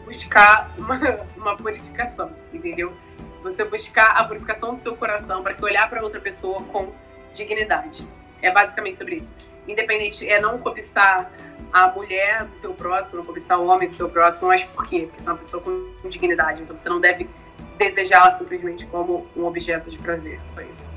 buscar 0.04 0.74
uma, 0.78 1.00
uma 1.36 1.58
purificação, 1.58 2.32
entendeu? 2.52 2.94
Você 3.42 3.66
buscar 3.66 4.12
a 4.12 4.24
purificação 4.24 4.74
do 4.74 4.80
seu 4.80 4.96
coração 4.96 5.44
para 5.44 5.54
que 5.54 5.64
olhar 5.64 5.90
para 5.90 6.02
outra 6.02 6.20
pessoa 6.20 6.62
com 6.64 6.92
dignidade. 7.34 8.08
É 8.42 8.52
basicamente 8.52 8.98
sobre 8.98 9.16
isso. 9.16 9.36
Independente, 9.68 10.28
é 10.28 10.40
não 10.40 10.58
cobiçar 10.58 11.32
a 11.72 11.88
mulher 11.88 12.46
do 12.46 12.56
teu 12.58 12.74
próximo, 12.74 13.20
não 13.20 13.26
cobiçar 13.26 13.60
o 13.60 13.68
homem 13.68 13.88
do 13.88 13.96
teu 13.96 14.10
próximo, 14.10 14.48
mas 14.48 14.64
por 14.64 14.86
quê? 14.86 15.08
Porque 15.08 15.22
você 15.22 15.30
é 15.30 15.32
uma 15.32 15.38
pessoa 15.38 15.64
com 15.64 16.10
dignidade, 16.10 16.62
então 16.62 16.76
você 16.76 16.90
não 16.90 17.00
deve 17.00 17.30
desejá-la 17.78 18.32
simplesmente 18.32 18.86
como 18.86 19.28
um 19.36 19.46
objeto 19.46 19.90
de 19.90 19.98
prazer, 19.98 20.40
só 20.44 20.62
isso. 20.62 20.90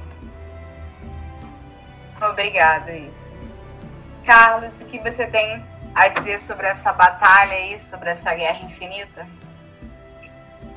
Obrigada, 2.20 2.92
isso. 2.92 3.26
Carlos, 4.24 4.80
o 4.80 4.86
que 4.86 4.98
você 4.98 5.26
tem 5.26 5.64
a 5.96 6.08
dizer 6.08 6.38
sobre 6.38 6.66
essa 6.66 6.92
batalha 6.92 7.54
aí, 7.54 7.80
sobre 7.80 8.10
essa 8.10 8.34
guerra 8.34 8.66
infinita? 8.66 9.26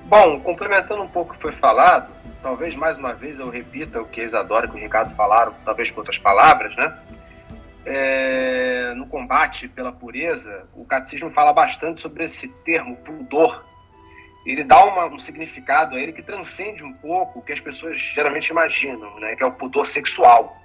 Bom, 0.05 0.39
complementando 0.39 1.03
um 1.03 1.09
pouco 1.09 1.33
o 1.33 1.35
que 1.35 1.41
foi 1.41 1.51
falado, 1.51 2.09
talvez 2.41 2.77
mais 2.77 2.97
uma 2.97 3.13
vez 3.13 3.37
eu 3.37 3.49
repita 3.49 4.01
o 4.01 4.05
que 4.05 4.21
a 4.21 4.23
Isadora 4.23 4.65
e 4.65 4.69
o 4.69 4.73
Ricardo 4.73 5.13
falaram, 5.13 5.53
talvez 5.65 5.91
com 5.91 5.99
outras 5.99 6.17
palavras, 6.17 6.73
né? 6.77 6.97
É, 7.85 8.93
no 8.95 9.07
combate 9.07 9.67
pela 9.67 9.91
pureza, 9.91 10.65
o 10.73 10.85
catecismo 10.85 11.29
fala 11.29 11.51
bastante 11.51 12.01
sobre 12.01 12.23
esse 12.23 12.47
termo 12.47 12.95
pudor. 12.95 13.65
Ele 14.45 14.63
dá 14.63 14.85
uma, 14.85 15.05
um 15.05 15.17
significado 15.17 15.97
a 15.97 15.99
ele 15.99 16.13
que 16.13 16.23
transcende 16.23 16.83
um 16.83 16.93
pouco 16.93 17.39
o 17.39 17.41
que 17.41 17.51
as 17.51 17.59
pessoas 17.59 17.99
geralmente 17.99 18.47
imaginam, 18.47 19.19
né? 19.19 19.35
Que 19.35 19.43
é 19.43 19.45
o 19.45 19.51
pudor 19.51 19.85
sexual. 19.85 20.57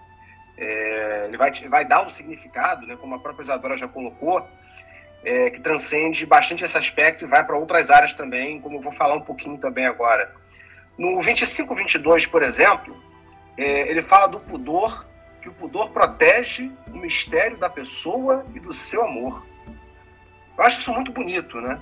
É, 0.56 1.24
ele 1.26 1.36
vai, 1.36 1.50
vai 1.68 1.84
dar 1.84 2.04
um 2.04 2.08
significado, 2.08 2.86
né, 2.86 2.96
como 2.96 3.14
a 3.14 3.18
própria 3.18 3.42
Isadora 3.42 3.76
já 3.76 3.88
colocou, 3.88 4.46
é, 5.24 5.50
que 5.50 5.60
transcende 5.60 6.24
bastante 6.26 6.64
esse 6.64 6.76
aspecto 6.76 7.24
e 7.24 7.28
vai 7.28 7.44
para 7.44 7.56
outras 7.56 7.90
áreas 7.90 8.12
também, 8.12 8.60
como 8.60 8.76
eu 8.76 8.80
vou 8.80 8.92
falar 8.92 9.14
um 9.14 9.20
pouquinho 9.20 9.58
também 9.58 9.86
agora. 9.86 10.32
No 10.96 11.20
25, 11.20 11.74
22, 11.74 12.26
por 12.26 12.42
exemplo, 12.42 13.02
é, 13.56 13.90
ele 13.90 14.02
fala 14.02 14.26
do 14.26 14.38
pudor, 14.38 15.06
que 15.40 15.48
o 15.48 15.52
pudor 15.52 15.90
protege 15.90 16.70
o 16.86 16.96
mistério 16.96 17.56
da 17.56 17.68
pessoa 17.68 18.46
e 18.54 18.60
do 18.60 18.72
seu 18.72 19.04
amor. 19.04 19.44
Eu 20.56 20.64
acho 20.64 20.78
isso 20.78 20.92
muito 20.92 21.10
bonito, 21.10 21.60
né? 21.60 21.80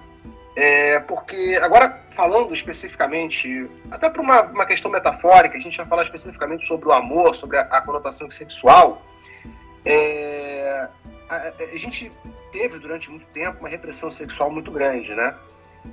É, 0.54 1.00
porque, 1.00 1.58
agora 1.62 2.02
falando 2.10 2.52
especificamente, 2.52 3.70
até 3.90 4.10
para 4.10 4.20
uma, 4.20 4.42
uma, 4.42 4.66
questão 4.66 4.90
metafórica, 4.90 5.56
a 5.56 5.60
gente 5.60 5.76
vai 5.78 5.86
falar 5.86 6.02
especificamente 6.02 6.66
sobre 6.66 6.88
o 6.88 6.92
amor, 6.92 7.34
sobre 7.34 7.56
a, 7.56 7.62
a 7.62 7.80
conotação 7.80 8.30
sexual. 8.30 9.02
É, 9.84 10.88
a, 11.28 11.52
a, 11.72 11.76
gente 11.76 12.12
teve 12.52 12.78
durante 12.78 13.10
muito 13.10 13.26
tempo 13.28 13.60
uma 13.60 13.68
repressão 13.68 14.10
sexual 14.10 14.50
muito 14.50 14.70
grande, 14.70 15.14
né? 15.14 15.34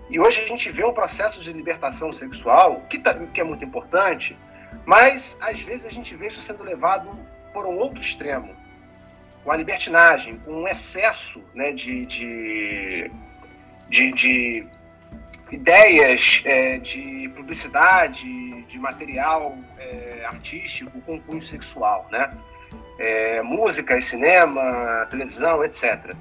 E 0.10 0.20
hoje 0.20 0.42
a 0.42 0.48
gente 0.48 0.70
vê 0.72 0.84
um 0.84 0.94
processo 0.94 1.42
de 1.42 1.54
libertação 1.54 2.12
sexual, 2.12 2.82
que, 2.90 3.00
tá, 3.00 3.14
que 3.14 3.40
é 3.40 3.44
muito 3.44 3.64
importante, 3.64 4.38
mas 4.86 5.38
às 5.40 5.62
vezes 5.62 5.86
a 5.86 5.90
gente 5.90 6.16
vê 6.16 6.28
isso 6.28 6.42
sendo 6.42 6.64
levado 6.64 7.10
por 7.54 7.66
um 7.66 7.78
outro 7.78 8.00
extremo, 8.00 8.56
com 9.44 9.52
a 9.52 9.56
libertinagem, 9.56 10.38
com 10.40 10.52
um 10.52 10.68
excesso 10.68 11.44
né, 11.56 11.72
de, 11.72 12.06
de 12.06 13.12
de, 13.90 14.12
de 14.14 14.68
ideias 15.52 16.42
é, 16.46 16.78
de 16.78 17.32
publicidade, 17.36 18.24
de 18.64 18.78
material 18.78 19.56
é, 19.78 20.24
artístico 20.26 21.02
com 21.02 21.20
cunho 21.20 21.42
sexual, 21.42 22.08
né? 22.12 22.32
É, 23.00 23.42
música, 23.42 24.00
cinema, 24.00 25.08
televisão, 25.10 25.64
etc. 25.64 26.14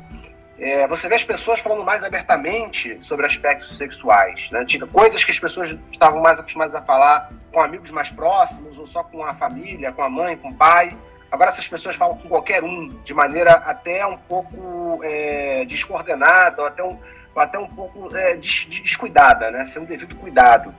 É, 0.59 0.89
você 0.89 1.09
vê 1.09 1.15
as 1.15 1.25
pessoas 1.25 1.61
falando 1.61 1.85
mais 1.85 2.03
abertamente 2.03 2.99
sobre 3.01 3.27
aspectos 3.27 3.77
sexuais, 3.77 4.51
né? 4.51 4.65
Tipo, 4.65 4.87
coisas 4.89 5.25
que 5.25 5.31
as 5.31 5.39
pessoas 5.39 5.79
estavam 5.91 6.21
mais 6.21 6.41
acostumadas 6.41 6.75
a 6.75 6.83
falar 6.83 7.31
com 7.53 7.61
amigos 7.61 7.91
mais 7.91 8.11
próximos 8.11 8.79
ou 8.79 8.87
só 8.87 9.05
com 9.05 9.25
a 9.25 9.35
família, 9.35 9.93
com 9.93 10.03
a 10.03 10.09
mãe, 10.09 10.37
com 10.37 10.49
o 10.49 10.55
pai. 10.55 10.97
Agora 11.31 11.51
essas 11.51 11.69
pessoas 11.69 11.95
falam 11.95 12.17
com 12.17 12.29
qualquer 12.29 12.65
um, 12.65 12.89
de 13.05 13.13
maneira 13.13 13.53
até 13.53 14.05
um 14.07 14.17
pouco 14.17 15.01
é, 15.05 15.65
descoordenada, 15.67 16.63
ou 16.63 16.67
até 16.67 16.83
um, 16.83 16.99
até 17.37 17.59
um 17.59 17.69
pouco 17.69 18.15
é, 18.17 18.37
descuidada, 18.37 19.51
né? 19.51 19.65
Sem 19.65 19.83
um 19.83 19.85
devido 19.85 20.17
cuidado. 20.17 20.75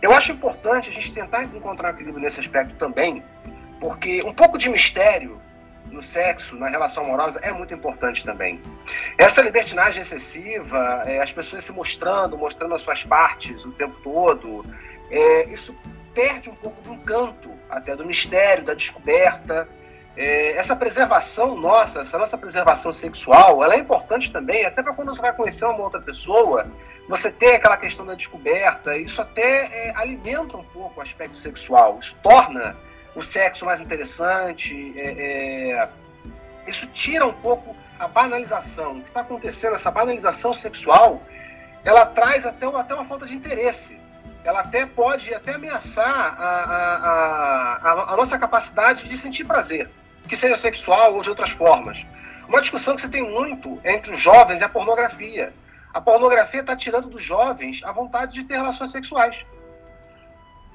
Eu 0.00 0.12
acho 0.12 0.32
importante 0.32 0.90
a 0.90 0.92
gente 0.92 1.12
tentar 1.12 1.44
encontrar 1.44 1.92
um 1.92 1.94
equilíbrio 1.94 2.22
nesse 2.22 2.40
aspecto 2.40 2.74
também, 2.74 3.22
porque 3.78 4.20
um 4.24 4.32
pouco 4.32 4.58
de 4.58 4.68
mistério 4.68 5.40
no 5.86 6.02
sexo, 6.02 6.56
na 6.56 6.68
relação 6.68 7.04
amorosa, 7.04 7.38
é 7.42 7.52
muito 7.52 7.72
importante 7.74 8.24
também. 8.24 8.60
Essa 9.16 9.42
libertinagem 9.42 10.00
excessiva, 10.00 11.02
é, 11.06 11.20
as 11.20 11.30
pessoas 11.30 11.64
se 11.64 11.72
mostrando, 11.72 12.36
mostrando 12.36 12.74
as 12.74 12.82
suas 12.82 13.04
partes 13.04 13.64
o 13.64 13.72
tempo 13.72 13.94
todo, 14.02 14.64
é, 15.10 15.44
isso 15.52 15.76
perde 16.14 16.50
um 16.50 16.54
pouco 16.54 16.80
do 16.82 16.94
encanto, 16.94 17.50
até 17.68 17.94
do 17.94 18.04
mistério, 18.04 18.64
da 18.64 18.74
descoberta. 18.74 19.68
É, 20.14 20.56
essa 20.56 20.76
preservação 20.76 21.56
nossa, 21.56 22.02
essa 22.02 22.18
nossa 22.18 22.36
preservação 22.36 22.92
sexual, 22.92 23.64
ela 23.64 23.74
é 23.74 23.78
importante 23.78 24.30
também, 24.30 24.66
até 24.66 24.82
para 24.82 24.92
quando 24.92 25.14
você 25.14 25.22
vai 25.22 25.34
conhecer 25.34 25.64
uma 25.64 25.82
outra 25.82 26.00
pessoa, 26.00 26.66
você 27.08 27.30
ter 27.30 27.54
aquela 27.54 27.78
questão 27.78 28.04
da 28.04 28.14
descoberta, 28.14 28.96
isso 28.96 29.22
até 29.22 29.88
é, 29.88 29.96
alimenta 29.96 30.56
um 30.56 30.64
pouco 30.64 31.00
o 31.00 31.02
aspecto 31.02 31.34
sexual, 31.34 31.98
isso 31.98 32.16
torna 32.22 32.76
o 33.16 33.22
sexo 33.22 33.64
mais 33.64 33.80
interessante, 33.80 34.92
é, 34.96 35.72
é 35.72 35.88
isso 36.66 36.86
tira 36.88 37.26
um 37.26 37.32
pouco 37.32 37.74
a 37.98 38.06
banalização. 38.06 38.98
O 38.98 39.02
que 39.02 39.08
está 39.08 39.22
acontecendo, 39.22 39.74
essa 39.74 39.90
banalização 39.90 40.54
sexual, 40.54 41.22
ela 41.84 42.06
traz 42.06 42.46
até, 42.46 42.66
até 42.66 42.94
uma 42.94 43.04
falta 43.04 43.26
de 43.26 43.34
interesse 43.34 44.00
ela 44.44 44.60
até 44.60 44.84
pode 44.84 45.32
até 45.32 45.54
ameaçar 45.54 46.04
a, 46.04 46.48
a, 46.48 47.74
a, 47.76 48.12
a, 48.12 48.16
nossa 48.16 48.36
capacidade 48.36 49.08
de 49.08 49.16
sentir 49.16 49.44
prazer 49.44 49.88
que 50.28 50.36
seja 50.36 50.56
sexual 50.56 51.14
ou 51.14 51.22
de 51.22 51.28
outras 51.28 51.50
formas. 51.50 52.06
Uma 52.48 52.60
discussão 52.60 52.94
que 52.94 53.02
você 53.02 53.08
tem 53.08 53.22
muito 53.22 53.80
entre 53.84 54.12
os 54.12 54.20
jovens 54.20 54.62
é 54.62 54.64
a 54.64 54.68
pornografia. 54.68 55.52
A 55.92 56.00
pornografia 56.00 56.60
está 56.60 56.74
tirando 56.74 57.08
dos 57.08 57.22
jovens 57.22 57.82
a 57.84 57.92
vontade 57.92 58.34
de 58.34 58.44
ter 58.44 58.56
relações 58.56 58.90
sexuais. 58.90 59.44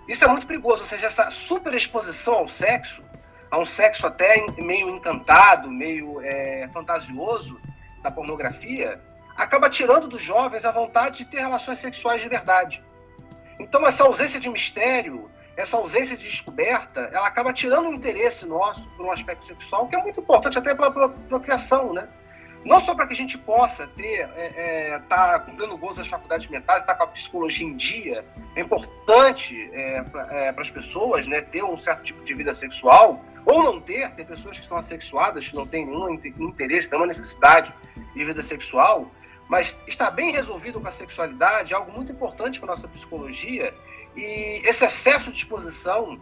Isso 0.07 0.23
é 0.23 0.27
muito 0.27 0.47
perigoso, 0.47 0.81
ou 0.81 0.87
seja, 0.87 1.07
essa 1.07 1.29
superexposição 1.29 2.35
ao 2.35 2.47
sexo, 2.47 3.03
a 3.51 3.59
um 3.59 3.65
sexo 3.65 4.07
até 4.07 4.45
meio 4.57 4.89
encantado, 4.89 5.69
meio 5.69 6.21
é, 6.21 6.69
fantasioso 6.71 7.59
da 8.01 8.09
pornografia, 8.09 9.01
acaba 9.35 9.69
tirando 9.69 10.07
dos 10.07 10.21
jovens 10.21 10.65
a 10.65 10.71
vontade 10.71 11.19
de 11.19 11.25
ter 11.25 11.39
relações 11.39 11.79
sexuais 11.79 12.21
de 12.21 12.29
verdade. 12.29 12.83
Então, 13.59 13.85
essa 13.85 14.03
ausência 14.03 14.39
de 14.39 14.49
mistério, 14.49 15.29
essa 15.57 15.75
ausência 15.75 16.15
de 16.15 16.29
descoberta, 16.29 17.09
ela 17.11 17.27
acaba 17.27 17.51
tirando 17.51 17.89
o 17.89 17.93
interesse 17.93 18.45
nosso 18.47 18.87
por 18.91 19.07
um 19.07 19.11
aspecto 19.11 19.43
sexual 19.43 19.87
que 19.87 19.95
é 19.95 19.99
muito 19.99 20.19
importante 20.19 20.59
até 20.59 20.75
para 20.75 20.87
a 20.87 21.09
procriação, 21.09 21.91
né? 21.93 22.07
Não 22.63 22.79
só 22.79 22.93
para 22.93 23.07
que 23.07 23.13
a 23.13 23.15
gente 23.15 23.37
possa 23.37 23.87
ter, 23.87 24.29
é, 24.35 24.91
é, 24.91 24.99
tá 25.07 25.39
cumprindo 25.39 25.77
gozo 25.77 25.97
das 25.97 26.07
faculdades 26.07 26.47
mentais, 26.47 26.81
estar 26.81 26.93
tá 26.93 26.97
com 26.97 27.05
a 27.05 27.07
psicologia 27.07 27.65
em 27.65 27.75
dia, 27.75 28.25
é 28.55 28.61
importante 28.61 29.69
é, 29.73 30.03
para 30.03 30.33
é, 30.33 30.53
as 30.55 30.69
pessoas 30.69 31.25
né, 31.27 31.41
ter 31.41 31.63
um 31.63 31.77
certo 31.77 32.03
tipo 32.03 32.23
de 32.23 32.33
vida 32.33 32.53
sexual, 32.53 33.23
ou 33.45 33.63
não 33.63 33.79
ter, 33.79 34.11
tem 34.11 34.25
pessoas 34.25 34.59
que 34.59 34.65
são 34.65 34.77
assexuadas, 34.77 35.47
que 35.47 35.55
não 35.55 35.65
têm 35.65 35.85
nenhum 35.85 36.19
interesse, 36.39 36.89
nenhuma 36.91 37.07
necessidade 37.07 37.73
de 38.13 38.23
vida 38.23 38.43
sexual, 38.43 39.09
mas 39.47 39.77
estar 39.87 40.11
bem 40.11 40.31
resolvido 40.31 40.81
com 40.81 40.87
a 40.87 40.91
sexualidade 40.91 41.73
é 41.73 41.77
algo 41.77 41.91
muito 41.91 42.11
importante 42.11 42.59
para 42.59 42.67
a 42.67 42.71
nossa 42.71 42.87
psicologia 42.87 43.73
e 44.17 44.61
esse 44.67 44.83
excesso 44.83 45.31
de 45.31 45.37
exposição 45.37 46.19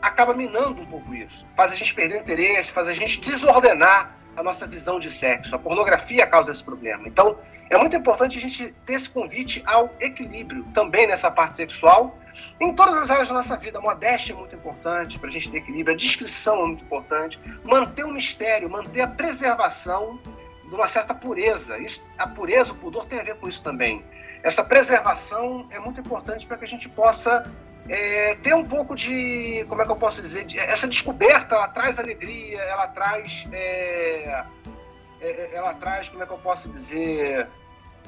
acaba 0.00 0.32
minando 0.32 0.82
um 0.82 0.86
pouco 0.86 1.12
isso. 1.12 1.44
Faz 1.56 1.72
a 1.72 1.76
gente 1.76 1.92
perder 1.92 2.20
interesse, 2.20 2.72
faz 2.72 2.86
a 2.86 2.94
gente 2.94 3.20
desordenar 3.20 4.16
a 4.36 4.42
nossa 4.42 4.66
visão 4.66 5.00
de 5.00 5.10
sexo. 5.10 5.56
A 5.56 5.58
pornografia 5.58 6.24
causa 6.26 6.52
esse 6.52 6.62
problema. 6.62 7.08
Então, 7.08 7.36
é 7.68 7.76
muito 7.76 7.96
importante 7.96 8.38
a 8.38 8.40
gente 8.40 8.72
ter 8.84 8.94
esse 8.94 9.10
convite 9.10 9.60
ao 9.66 9.90
equilíbrio 9.98 10.64
também 10.72 11.08
nessa 11.08 11.28
parte 11.28 11.56
sexual. 11.56 12.16
Em 12.60 12.72
todas 12.74 12.96
as 12.96 13.10
áreas 13.10 13.28
da 13.28 13.34
nossa 13.34 13.56
vida, 13.56 13.78
a 13.78 13.80
modéstia 13.80 14.32
é 14.32 14.36
muito 14.36 14.54
importante 14.54 15.18
para 15.18 15.28
a 15.28 15.32
gente 15.32 15.50
ter 15.50 15.58
equilíbrio, 15.58 15.94
a 15.94 15.96
discrição 15.96 16.62
é 16.62 16.66
muito 16.66 16.84
importante, 16.84 17.40
manter 17.64 18.04
o 18.04 18.12
mistério, 18.12 18.70
manter 18.70 19.00
a 19.00 19.08
preservação 19.08 20.20
de 20.68 20.74
uma 20.74 20.86
certa 20.86 21.14
pureza. 21.14 21.78
Isso, 21.78 22.00
a 22.16 22.26
pureza, 22.28 22.72
o 22.72 22.76
pudor 22.76 23.06
tem 23.06 23.18
a 23.18 23.24
ver 23.24 23.36
com 23.36 23.48
isso 23.48 23.62
também 23.62 24.04
essa 24.46 24.62
preservação 24.62 25.66
é 25.72 25.78
muito 25.80 26.00
importante 26.00 26.46
para 26.46 26.56
que 26.56 26.64
a 26.64 26.68
gente 26.68 26.88
possa 26.88 27.50
é, 27.88 28.36
ter 28.36 28.54
um 28.54 28.64
pouco 28.64 28.94
de, 28.94 29.66
como 29.68 29.82
é 29.82 29.84
que 29.84 29.90
eu 29.90 29.96
posso 29.96 30.22
dizer, 30.22 30.44
de, 30.44 30.56
essa 30.56 30.86
descoberta, 30.86 31.56
ela 31.56 31.66
traz 31.66 31.98
alegria, 31.98 32.60
ela 32.62 32.86
traz, 32.86 33.48
é, 33.50 34.44
é, 35.20 35.50
ela 35.52 35.74
traz, 35.74 36.08
como 36.08 36.22
é 36.22 36.26
que 36.26 36.32
eu 36.32 36.38
posso 36.38 36.68
dizer, 36.68 37.48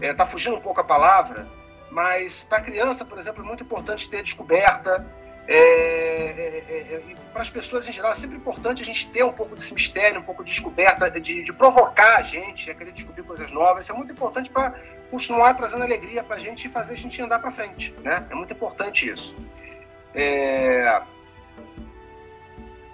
está 0.01 0.23
é, 0.23 0.27
fugindo 0.27 0.56
um 0.56 0.60
pouco 0.60 0.81
a 0.81 0.85
palavra, 0.85 1.48
mas 1.90 2.44
para 2.44 2.60
criança, 2.60 3.05
por 3.05 3.19
exemplo, 3.19 3.43
é 3.43 3.47
muito 3.47 3.65
importante 3.65 4.09
ter 4.09 4.23
descoberta, 4.23 5.05
é, 5.49 5.55
é, 5.57 6.65
é, 6.69 6.95
é 6.95 7.01
para 7.33 7.41
as 7.41 7.49
pessoas 7.49 7.89
em 7.89 7.93
geral, 7.93 8.12
é 8.12 8.15
sempre 8.15 8.37
importante 8.37 8.83
a 8.83 8.85
gente 8.85 9.09
ter 9.09 9.25
um 9.25 9.33
pouco 9.33 9.55
desse 9.55 9.73
mistério, 9.73 10.20
um 10.20 10.23
pouco 10.23 10.45
de 10.45 10.51
descoberta, 10.51 11.11
de, 11.11 11.43
de 11.43 11.53
provocar 11.53 12.16
a 12.16 12.23
gente 12.23 12.70
a 12.70 12.75
querer 12.75 12.93
descobrir 12.93 13.23
coisas 13.23 13.51
novas. 13.51 13.85
Isso 13.85 13.93
é 13.93 13.97
muito 13.97 14.12
importante 14.12 14.51
para 14.51 14.75
continuar 15.11 15.55
trazendo 15.55 15.85
alegria 15.85 16.23
para 16.23 16.37
a 16.37 16.39
gente 16.39 16.66
e 16.66 16.70
fazer 16.70 16.93
a 16.93 16.97
gente 16.97 17.23
andar 17.23 17.39
para 17.39 17.51
frente. 17.51 17.95
Né? 18.03 18.27
É 18.29 18.35
muito 18.35 18.53
importante 18.53 19.09
isso. 19.09 19.35
É... 20.15 21.01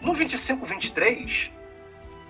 No 0.00 0.14
25, 0.14 0.64
23, 0.64 1.50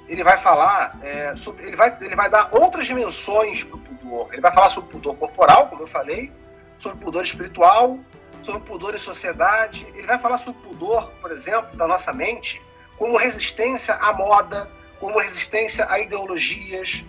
ele 0.09 0.23
vai 0.23 0.39
falar 0.39 0.99
é, 1.03 1.35
sobre, 1.35 1.67
ele 1.67 1.77
vai, 1.77 1.97
ele 2.01 2.15
vai 2.15 2.31
dar 2.31 2.49
outras 2.53 2.87
dimensões 2.87 3.65
para 3.65 3.77
o 3.77 3.81
pudor. 3.81 4.33
Ele 4.33 4.41
vai 4.41 4.53
falar 4.53 4.69
sobre 4.71 4.89
o 4.89 4.93
pudor 4.93 5.17
corporal, 5.17 5.69
como 5.69 5.83
eu 5.83 5.87
falei, 5.87 6.33
sobre 6.79 6.99
o 6.99 7.01
pudor 7.01 7.25
espiritual, 7.25 7.99
sobre 8.45 8.63
pudor 8.63 8.95
em 8.95 8.99
sociedade. 8.99 9.87
Ele 9.95 10.07
vai 10.07 10.19
falar 10.19 10.39
sobre 10.39 10.61
o 10.61 10.65
pudor, 10.71 11.11
por 11.21 11.33
exemplo, 11.33 11.77
da 11.77 11.87
nossa 11.87 12.13
mente, 12.13 12.61
como 12.97 13.17
resistência 13.17 13.95
à 13.95 14.13
moda, 14.13 14.71
como 15.01 15.19
resistência 15.19 15.87
a 15.89 15.99
ideologias. 15.99 17.05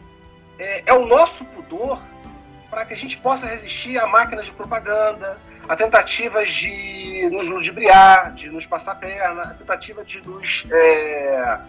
É, 0.57 0.83
é 0.87 0.93
o 0.93 1.05
nosso 1.05 1.45
pudor 1.45 1.99
para 2.69 2.85
que 2.85 2.93
a 2.93 2.97
gente 2.97 3.17
possa 3.17 3.47
resistir 3.47 3.97
a 3.97 4.07
máquinas 4.07 4.47
de 4.47 4.51
propaganda, 4.51 5.39
a 5.67 5.75
tentativas 5.75 6.49
de 6.49 7.29
nos 7.31 7.49
ludibriar, 7.49 8.33
de 8.33 8.49
nos 8.49 8.65
passar 8.65 8.93
a 8.93 8.95
perna, 8.95 9.43
a 9.43 9.53
tentativa 9.53 10.03
de 10.03 10.21
nos 10.21 10.67
é, 10.71 11.59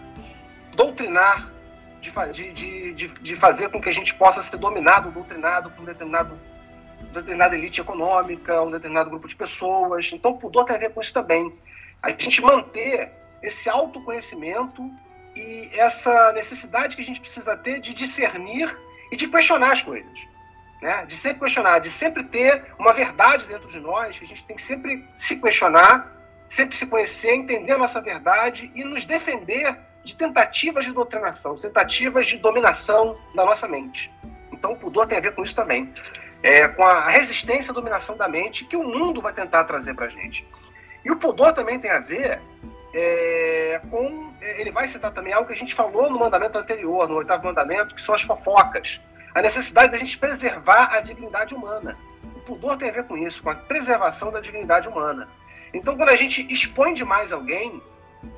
doutrinar, 0.75 1.51
de, 1.99 2.51
de, 2.51 2.93
de, 2.93 3.07
de, 3.07 3.35
fazer 3.35 3.69
com 3.69 3.81
que 3.81 3.89
a 3.89 3.93
gente 3.93 4.13
possa 4.13 4.41
ser 4.41 4.57
dominado, 4.57 5.11
doutrinado 5.11 5.69
por 5.71 5.81
um 5.81 5.85
determinado, 5.85 6.37
determinada 7.13 7.55
elite 7.55 7.81
econômica, 7.81 8.61
um 8.61 8.71
determinado 8.71 9.09
grupo 9.09 9.27
de 9.27 9.35
pessoas. 9.35 10.11
Então, 10.13 10.37
pudor 10.37 10.65
tem 10.65 10.75
a 10.75 10.79
ver 10.79 10.93
com 10.93 11.01
isso 11.01 11.13
também. 11.13 11.53
A 12.01 12.09
gente 12.09 12.41
manter 12.41 13.11
esse 13.41 13.69
autoconhecimento 13.69 14.89
e 15.35 15.69
essa 15.73 16.31
necessidade 16.33 16.95
que 16.95 17.01
a 17.01 17.05
gente 17.05 17.19
precisa 17.19 17.55
ter 17.55 17.79
de 17.79 17.93
discernir 17.93 18.75
e 19.11 19.15
de 19.15 19.27
questionar 19.27 19.71
as 19.71 19.81
coisas. 19.81 20.17
Né? 20.81 21.05
De 21.05 21.15
sempre 21.15 21.41
questionar, 21.41 21.79
de 21.79 21.89
sempre 21.89 22.23
ter 22.23 22.65
uma 22.77 22.93
verdade 22.93 23.45
dentro 23.45 23.67
de 23.67 23.79
nós, 23.79 24.17
que 24.17 24.25
a 24.25 24.27
gente 24.27 24.45
tem 24.45 24.55
que 24.55 24.61
sempre 24.61 25.07
se 25.15 25.37
questionar, 25.37 26.15
sempre 26.47 26.75
se 26.75 26.87
conhecer, 26.87 27.33
entender 27.33 27.71
a 27.71 27.77
nossa 27.77 28.01
verdade 28.01 28.71
e 28.75 28.83
nos 28.83 29.05
defender 29.05 29.77
de 30.03 30.15
tentativas 30.15 30.85
de 30.85 30.93
doutrinação, 30.93 31.55
tentativas 31.55 32.27
de 32.27 32.37
dominação 32.37 33.17
da 33.35 33.43
nossa 33.43 33.67
mente. 33.67 34.11
Então, 34.51 34.71
o 34.71 34.75
pudor 34.75 35.05
tem 35.05 35.17
a 35.17 35.21
ver 35.21 35.35
com 35.35 35.43
isso 35.43 35.55
também. 35.55 35.93
É, 36.43 36.67
com 36.67 36.83
a 36.83 37.07
resistência 37.07 37.71
à 37.71 37.73
dominação 37.73 38.15
da 38.15 38.27
mente 38.27 38.65
que 38.65 38.77
o 38.77 38.83
mundo 38.83 39.21
vai 39.21 39.33
tentar 39.33 39.63
trazer 39.63 39.93
para 39.93 40.05
a 40.05 40.09
gente. 40.09 40.47
E 41.03 41.11
o 41.11 41.17
pudor 41.17 41.53
também 41.53 41.79
tem 41.79 41.89
a 41.89 41.99
ver 41.99 42.39
é, 42.93 43.81
com. 43.89 44.33
É, 44.41 44.61
ele 44.61 44.71
vai 44.71 44.87
citar 44.87 45.11
também 45.11 45.33
algo 45.33 45.47
que 45.47 45.53
a 45.53 45.57
gente 45.57 45.73
falou 45.73 46.09
no 46.09 46.19
mandamento 46.19 46.57
anterior, 46.57 47.07
no 47.07 47.15
oitavo 47.15 47.45
mandamento, 47.45 47.95
que 47.95 48.01
são 48.01 48.13
as 48.13 48.21
fofocas. 48.21 49.01
A 49.33 49.41
necessidade 49.41 49.91
da 49.91 49.97
gente 49.97 50.17
preservar 50.17 50.93
a 50.93 51.01
dignidade 51.01 51.53
humana. 51.53 51.97
O 52.35 52.39
pudor 52.41 52.77
tem 52.77 52.89
a 52.89 52.93
ver 52.93 53.03
com 53.05 53.17
isso, 53.17 53.43
com 53.43 53.49
a 53.49 53.55
preservação 53.55 54.31
da 54.31 54.39
dignidade 54.39 54.87
humana. 54.87 55.27
Então, 55.73 55.95
quando 55.95 56.09
a 56.09 56.15
gente 56.15 56.51
expõe 56.51 56.93
demais 56.93 57.31
alguém, 57.31 57.81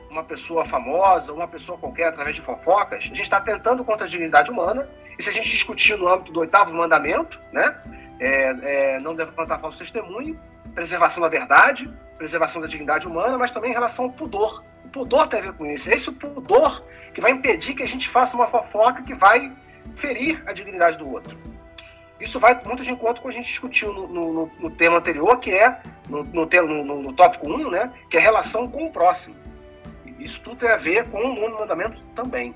uma 0.10 0.24
pessoa 0.24 0.66
famosa, 0.66 1.32
uma 1.32 1.48
pessoa 1.48 1.78
qualquer, 1.78 2.08
através 2.08 2.36
de 2.36 2.42
fofocas, 2.42 2.98
a 2.98 3.02
gente 3.02 3.22
está 3.22 3.40
tentando 3.40 3.84
contra 3.86 4.06
a 4.06 4.10
dignidade 4.10 4.50
humana. 4.50 4.90
E 5.18 5.24
se 5.24 5.30
a 5.30 5.34
gente 5.34 5.50
discutir 5.50 5.98
no 5.98 6.08
âmbito 6.08 6.32
do 6.32 6.40
oitavo 6.40 6.74
mandamento, 6.74 7.40
né, 7.52 7.76
é, 8.20 8.96
é, 8.96 9.00
não 9.00 9.16
deve 9.16 9.32
plantar 9.32 9.60
falso 9.60 9.78
testemunho, 9.78 10.40
preservação 10.74 11.22
da 11.22 11.30
verdade, 11.30 11.92
preservação 12.18 12.62
da 12.62 12.68
dignidade 12.68 13.08
humana, 13.08 13.38
mas 13.38 13.52
também 13.52 13.72
em 13.72 13.74
relação 13.74 14.06
ao 14.06 14.12
pudor. 14.12 14.64
O 14.86 14.90
pudor 14.90 15.28
tem 15.28 15.40
a 15.40 15.44
ver 15.44 15.54
com 15.54 15.66
isso. 15.66 15.90
É 15.90 15.94
esse 15.94 16.12
pudor 16.12 16.84
que 17.14 17.22
vai 17.22 17.32
impedir 17.32 17.74
que 17.74 17.84
a 17.84 17.88
gente 17.88 18.08
faça 18.08 18.36
uma 18.36 18.48
fofoca 18.48 19.04
que 19.04 19.14
vai 19.14 19.52
ferir 19.96 20.44
a 20.46 20.54
dignidade 20.54 20.98
do 20.98 21.10
outro. 21.10 21.38
Isso 22.20 22.40
vai 22.40 22.60
muito 22.66 22.84
de 22.84 22.92
encontro 22.92 23.22
com 23.22 23.30
a 23.30 23.32
gente 23.32 23.46
discutiu 23.46 23.94
no, 23.94 24.08
no, 24.08 24.52
no 24.60 24.72
tema 24.72 24.98
anterior, 24.98 25.40
que 25.40 25.52
é, 25.52 25.80
no, 26.10 26.24
no, 26.24 27.02
no 27.02 27.14
tópico 27.14 27.48
1, 27.48 27.70
né, 27.70 27.94
que 28.10 28.18
é 28.18 28.20
a 28.20 28.24
relação 28.24 28.70
com 28.70 28.86
o 28.86 28.92
próximo. 28.92 29.36
Isso 30.20 30.42
tudo 30.42 30.58
tem 30.58 30.70
a 30.70 30.78
ver 30.78 31.06
com 31.10 31.18
o 31.18 31.36
nono 31.36 31.60
mandamento 31.60 32.02
também. 32.14 32.54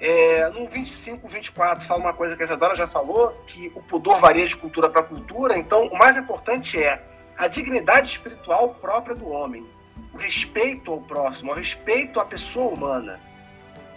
É, 0.00 0.48
no 0.48 0.66
25, 0.66 1.28
24, 1.28 1.84
fala 1.84 2.00
uma 2.00 2.14
coisa 2.14 2.34
que 2.34 2.42
a 2.42 2.46
Isadora 2.46 2.74
já 2.74 2.86
falou, 2.86 3.32
que 3.46 3.70
o 3.74 3.82
pudor 3.82 4.18
varia 4.18 4.46
de 4.46 4.56
cultura 4.56 4.88
para 4.88 5.02
cultura, 5.02 5.58
então 5.58 5.88
o 5.88 5.98
mais 5.98 6.16
importante 6.16 6.82
é 6.82 7.02
a 7.36 7.48
dignidade 7.48 8.08
espiritual 8.08 8.70
própria 8.80 9.14
do 9.14 9.28
homem, 9.28 9.66
o 10.14 10.16
respeito 10.16 10.90
ao 10.90 11.00
próximo, 11.02 11.52
o 11.52 11.54
respeito 11.54 12.18
à 12.18 12.24
pessoa 12.24 12.72
humana. 12.72 13.20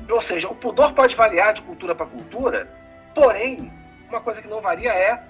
Ou 0.09 0.21
seja, 0.21 0.49
o 0.49 0.55
pudor 0.55 0.91
pode 0.91 1.15
variar 1.15 1.53
de 1.53 1.61
cultura 1.61 1.95
para 1.95 2.05
cultura, 2.05 2.69
porém, 3.15 3.71
uma 4.09 4.19
coisa 4.19 4.41
que 4.41 4.47
não 4.49 4.61
varia 4.61 4.91
é 4.91 5.23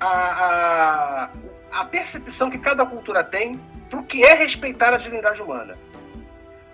a, 0.00 0.08
a, 0.08 1.30
a 1.70 1.84
percepção 1.84 2.50
que 2.50 2.58
cada 2.58 2.84
cultura 2.84 3.22
tem 3.22 3.60
para 3.88 4.00
o 4.00 4.04
que 4.04 4.24
é 4.24 4.34
respeitar 4.34 4.92
a 4.92 4.96
dignidade 4.96 5.40
humana. 5.40 5.76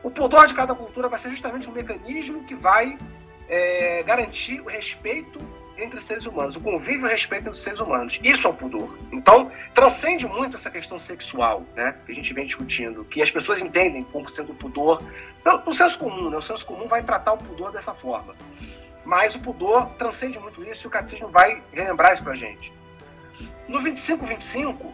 O 0.04 0.10
pudor 0.10 0.46
de 0.46 0.52
cada 0.52 0.74
cultura 0.74 1.08
vai 1.08 1.18
ser 1.18 1.30
justamente 1.30 1.68
um 1.68 1.72
mecanismo 1.72 2.44
que 2.44 2.54
vai 2.54 2.98
é, 3.48 4.02
garantir 4.02 4.60
o 4.60 4.68
respeito 4.68 5.40
entre 5.78 5.98
seres 5.98 6.26
humanos, 6.26 6.56
o 6.56 6.60
convívio 6.60 7.06
e 7.06 7.08
o 7.08 7.10
respeito 7.10 7.48
entre 7.48 7.58
seres 7.58 7.80
humanos. 7.80 8.20
Isso 8.22 8.46
é 8.46 8.50
o 8.50 8.52
pudor. 8.52 8.98
Então, 9.10 9.50
transcende 9.72 10.26
muito 10.26 10.58
essa 10.58 10.70
questão 10.70 10.98
sexual, 10.98 11.64
né, 11.74 11.96
que 12.04 12.12
a 12.12 12.14
gente 12.14 12.34
vem 12.34 12.44
discutindo, 12.44 13.02
que 13.06 13.22
as 13.22 13.30
pessoas 13.30 13.62
entendem 13.62 14.04
como 14.04 14.28
sendo 14.28 14.52
o 14.52 14.54
pudor, 14.54 15.02
no 15.64 15.72
senso 15.72 15.98
comum, 15.98 16.28
né, 16.28 16.36
o 16.36 16.42
senso 16.42 16.66
comum 16.66 16.86
vai 16.86 17.02
tratar 17.02 17.32
o 17.32 17.38
pudor 17.38 17.72
dessa 17.72 17.94
forma. 17.94 18.36
Mas 19.06 19.34
o 19.34 19.40
pudor 19.40 19.86
transcende 19.96 20.38
muito 20.38 20.62
isso 20.62 20.86
e 20.86 20.88
o 20.88 20.90
catecismo 20.90 21.28
vai 21.28 21.62
relembrar 21.72 22.12
isso 22.12 22.22
pra 22.22 22.34
gente. 22.34 22.70
No 23.66 23.80
25, 23.80 24.26
25, 24.26 24.92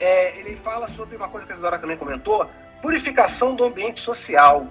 é, 0.00 0.38
ele 0.38 0.56
fala 0.56 0.88
sobre 0.88 1.14
uma 1.14 1.28
coisa 1.28 1.46
que 1.46 1.52
a 1.52 1.54
Isadora 1.54 1.78
também 1.78 1.98
comentou, 1.98 2.50
purificação 2.82 3.54
do 3.54 3.64
ambiente 3.64 4.00
social. 4.00 4.66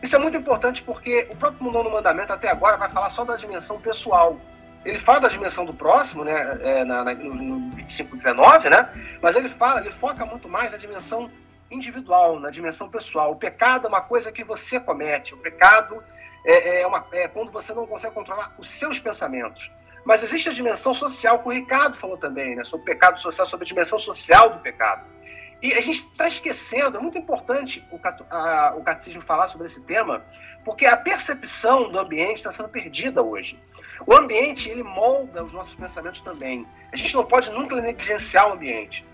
Isso 0.00 0.14
é 0.14 0.18
muito 0.18 0.38
importante 0.38 0.82
porque 0.82 1.26
o 1.30 1.36
próprio 1.36 1.70
nono 1.70 1.90
mandamento 1.90 2.32
até 2.32 2.48
agora 2.48 2.76
vai 2.76 2.88
falar 2.88 3.10
só 3.10 3.24
da 3.24 3.34
dimensão 3.36 3.80
pessoal. 3.80 4.38
Ele 4.84 4.98
fala 4.98 5.22
da 5.22 5.28
dimensão 5.28 5.64
do 5.64 5.74
próximo, 5.74 6.22
né, 6.22 6.58
é, 6.60 6.84
na, 6.84 7.02
na, 7.02 7.14
no 7.14 7.76
25:19, 7.76 8.70
né? 8.70 8.88
Mas 9.20 9.34
ele 9.34 9.48
fala, 9.48 9.80
ele 9.80 9.90
foca 9.90 10.24
muito 10.24 10.48
mais 10.48 10.72
na 10.72 10.78
dimensão 10.78 11.28
individual, 11.68 12.38
na 12.38 12.50
dimensão 12.50 12.88
pessoal. 12.88 13.32
O 13.32 13.36
pecado 13.36 13.86
é 13.86 13.88
uma 13.88 14.00
coisa 14.00 14.30
que 14.30 14.44
você 14.44 14.78
comete. 14.78 15.34
O 15.34 15.38
pecado 15.38 16.00
é, 16.44 16.82
é, 16.82 16.86
uma, 16.86 17.04
é 17.10 17.26
quando 17.26 17.50
você 17.50 17.74
não 17.74 17.84
consegue 17.84 18.14
controlar 18.14 18.54
os 18.58 18.70
seus 18.70 19.00
pensamentos. 19.00 19.72
Mas 20.04 20.22
existe 20.22 20.48
a 20.48 20.52
dimensão 20.52 20.94
social, 20.94 21.40
que 21.40 21.48
o 21.48 21.50
Ricardo 21.50 21.96
falou 21.96 22.16
também, 22.16 22.54
né, 22.54 22.62
sobre 22.62 22.82
o 22.82 22.86
pecado 22.86 23.20
social, 23.20 23.44
sobre 23.44 23.64
a 23.64 23.66
dimensão 23.66 23.98
social 23.98 24.50
do 24.50 24.60
pecado. 24.60 25.15
E 25.62 25.72
a 25.72 25.80
gente 25.80 25.96
está 25.96 26.28
esquecendo, 26.28 26.98
é 26.98 27.00
muito 27.00 27.16
importante 27.16 27.86
o, 27.90 27.98
a, 28.30 28.74
o 28.76 28.82
catecismo 28.82 29.22
falar 29.22 29.48
sobre 29.48 29.66
esse 29.66 29.80
tema, 29.82 30.24
porque 30.64 30.84
a 30.84 30.96
percepção 30.96 31.90
do 31.90 31.98
ambiente 31.98 32.38
está 32.38 32.52
sendo 32.52 32.68
perdida 32.68 33.22
hoje. 33.22 33.58
O 34.06 34.14
ambiente, 34.14 34.68
ele 34.68 34.82
molda 34.82 35.42
os 35.42 35.52
nossos 35.52 35.74
pensamentos 35.74 36.20
também. 36.20 36.66
A 36.92 36.96
gente 36.96 37.14
não 37.14 37.24
pode 37.24 37.50
nunca 37.50 37.80
negligenciar 37.80 38.48
o 38.48 38.52
ambiente. 38.52 39.04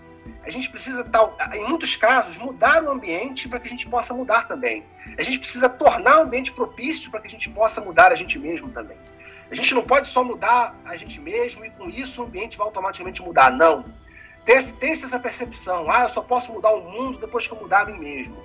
A 0.45 0.49
gente 0.49 0.69
precisa, 0.69 1.05
em 1.53 1.67
muitos 1.67 1.95
casos, 1.95 2.37
mudar 2.37 2.83
o 2.83 2.91
ambiente 2.91 3.47
para 3.47 3.59
que 3.59 3.67
a 3.67 3.71
gente 3.71 3.87
possa 3.87 4.13
mudar 4.13 4.47
também. 4.47 4.83
A 5.17 5.21
gente 5.21 5.39
precisa 5.39 5.69
tornar 5.69 6.19
o 6.19 6.23
ambiente 6.23 6.51
propício 6.51 7.09
para 7.09 7.21
que 7.21 7.27
a 7.27 7.29
gente 7.29 7.49
possa 7.49 7.81
mudar 7.81 8.11
a 8.11 8.15
gente 8.15 8.37
mesmo 8.37 8.69
também. 8.69 8.97
A 9.49 9.55
gente 9.55 9.73
não 9.73 9.83
pode 9.83 10.07
só 10.07 10.23
mudar 10.23 10.75
a 10.83 10.95
gente 10.95 11.19
mesmo 11.21 11.65
e 11.65 11.69
com 11.69 11.89
isso 11.89 12.21
o 12.21 12.25
ambiente 12.25 12.57
vai 12.57 12.65
automaticamente 12.67 13.21
mudar. 13.21 13.51
Não 13.51 13.85
tem, 14.45 14.61
tem 14.73 14.91
essa 14.91 15.19
percepção, 15.19 15.89
ah, 15.89 16.03
eu 16.03 16.09
só 16.09 16.21
posso 16.21 16.51
mudar 16.51 16.71
o 16.71 16.81
mundo 16.81 17.19
depois 17.19 17.47
que 17.47 17.53
eu 17.53 17.59
mudar 17.59 17.81
a 17.81 17.85
mim 17.85 17.97
mesmo. 17.97 18.37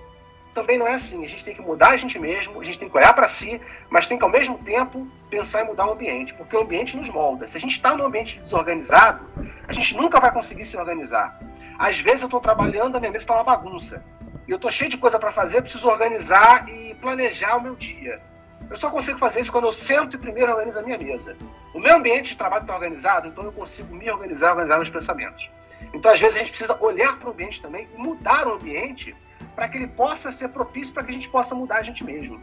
Também 0.55 0.79
não 0.79 0.87
é 0.87 0.95
assim. 0.95 1.25
A 1.25 1.29
gente 1.29 1.45
tem 1.45 1.55
que 1.55 1.62
mudar 1.62 1.91
a 1.91 1.97
gente 1.97 2.19
mesmo, 2.19 2.61
a 2.61 2.65
gente 2.65 2.79
tem 2.79 2.89
que 2.89 2.97
olhar 2.97 3.12
para 3.15 3.29
si, 3.29 3.61
mas 3.89 4.07
tem 4.07 4.19
que 4.19 4.25
ao 4.25 4.31
mesmo 4.31 4.59
tempo 4.59 5.07
pensar 5.31 5.62
em 5.62 5.66
mudar 5.66 5.87
o 5.87 5.93
ambiente, 5.93 6.35
porque 6.35 6.57
o 6.57 6.61
ambiente 6.61 6.97
nos 6.97 7.09
molda. 7.09 7.47
Se 7.47 7.57
a 7.57 7.61
gente 7.61 7.73
está 7.73 7.95
num 7.95 8.05
ambiente 8.05 8.39
desorganizado, 8.39 9.25
a 9.66 9.73
gente 9.73 9.97
nunca 9.97 10.19
vai 10.19 10.33
conseguir 10.33 10.65
se 10.65 10.77
organizar. 10.77 11.39
Às 11.79 12.01
vezes 12.01 12.23
eu 12.23 12.27
estou 12.27 12.41
trabalhando, 12.41 12.97
a 12.97 13.01
minha 13.01 13.12
mesa 13.12 13.23
está 13.23 13.35
uma 13.35 13.45
bagunça. 13.45 14.05
E 14.49 14.51
eu 14.51 14.57
estou 14.57 14.70
cheio 14.70 14.91
de 14.91 14.97
coisa 14.97 15.19
para 15.19 15.31
fazer, 15.31 15.61
preciso 15.62 15.89
organizar 15.89 16.69
e 16.69 16.95
planejar 16.95 17.57
o 17.57 17.61
meu 17.61 17.77
dia. 17.77 18.20
Eu 18.69 18.77
só 18.77 18.91
consigo 18.91 19.19
fazer 19.19 19.41
isso 19.41 19.53
quando 19.53 19.66
eu 19.66 19.73
sento 19.73 20.16
e 20.16 20.19
primeiro 20.19 20.51
organizo 20.53 20.79
a 20.79 20.83
minha 20.83 20.99
mesa. 20.99 21.37
O 21.73 21.79
meu 21.79 21.97
ambiente 21.97 22.31
de 22.31 22.39
trabalho 22.39 22.62
está 22.62 22.75
organizado, 22.75 23.29
então 23.29 23.45
eu 23.45 23.53
consigo 23.53 23.95
me 23.95 24.11
organizar, 24.11 24.51
organizar 24.51 24.77
meus 24.77 24.91
pensamentos. 24.91 25.51
Então, 25.93 26.12
às 26.12 26.20
vezes, 26.20 26.36
a 26.36 26.39
gente 26.40 26.51
precisa 26.51 26.78
olhar 26.82 27.19
para 27.19 27.28
o 27.28 27.32
ambiente 27.32 27.60
também 27.60 27.89
e 27.94 27.98
mudar 27.98 28.47
o 28.47 28.55
ambiente 28.55 29.15
para 29.55 29.69
que 29.69 29.77
ele 29.77 29.89
possa 29.89 30.31
ser 30.31 30.48
propício 30.48 30.94
para 30.94 31.02
que 31.02 31.10
a 31.10 31.15
gente 31.15 31.28
possa 31.28 31.55
mudar 31.55 31.78
a 31.78 31.82
gente 31.82 32.05
mesmo. 32.05 32.40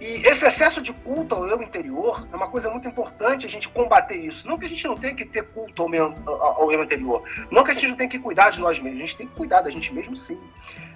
E 0.00 0.26
esse 0.26 0.44
excesso 0.44 0.82
de 0.82 0.92
culto 0.92 1.34
ao 1.34 1.46
eu 1.46 1.62
interior 1.62 2.28
é 2.32 2.36
uma 2.36 2.48
coisa 2.48 2.68
muito 2.68 2.88
importante 2.88 3.46
a 3.46 3.48
gente 3.48 3.68
combater 3.68 4.16
isso. 4.16 4.46
Não 4.48 4.58
que 4.58 4.64
a 4.64 4.68
gente 4.68 4.84
não 4.86 4.98
tenha 4.98 5.14
que 5.14 5.24
ter 5.24 5.44
culto 5.44 5.82
ao, 5.82 5.88
meu, 5.88 6.12
ao 6.26 6.70
eu 6.72 6.82
interior. 6.82 7.22
Não 7.50 7.62
que 7.62 7.70
a 7.70 7.74
gente 7.74 7.86
não 7.86 7.96
tenha 7.96 8.08
que 8.08 8.18
cuidar 8.18 8.50
de 8.50 8.60
nós 8.60 8.80
mesmos. 8.80 9.02
A 9.02 9.06
gente 9.06 9.16
tem 9.16 9.26
que 9.28 9.34
cuidar 9.34 9.60
da 9.62 9.70
gente 9.70 9.94
mesmo, 9.94 10.16
sim. 10.16 10.38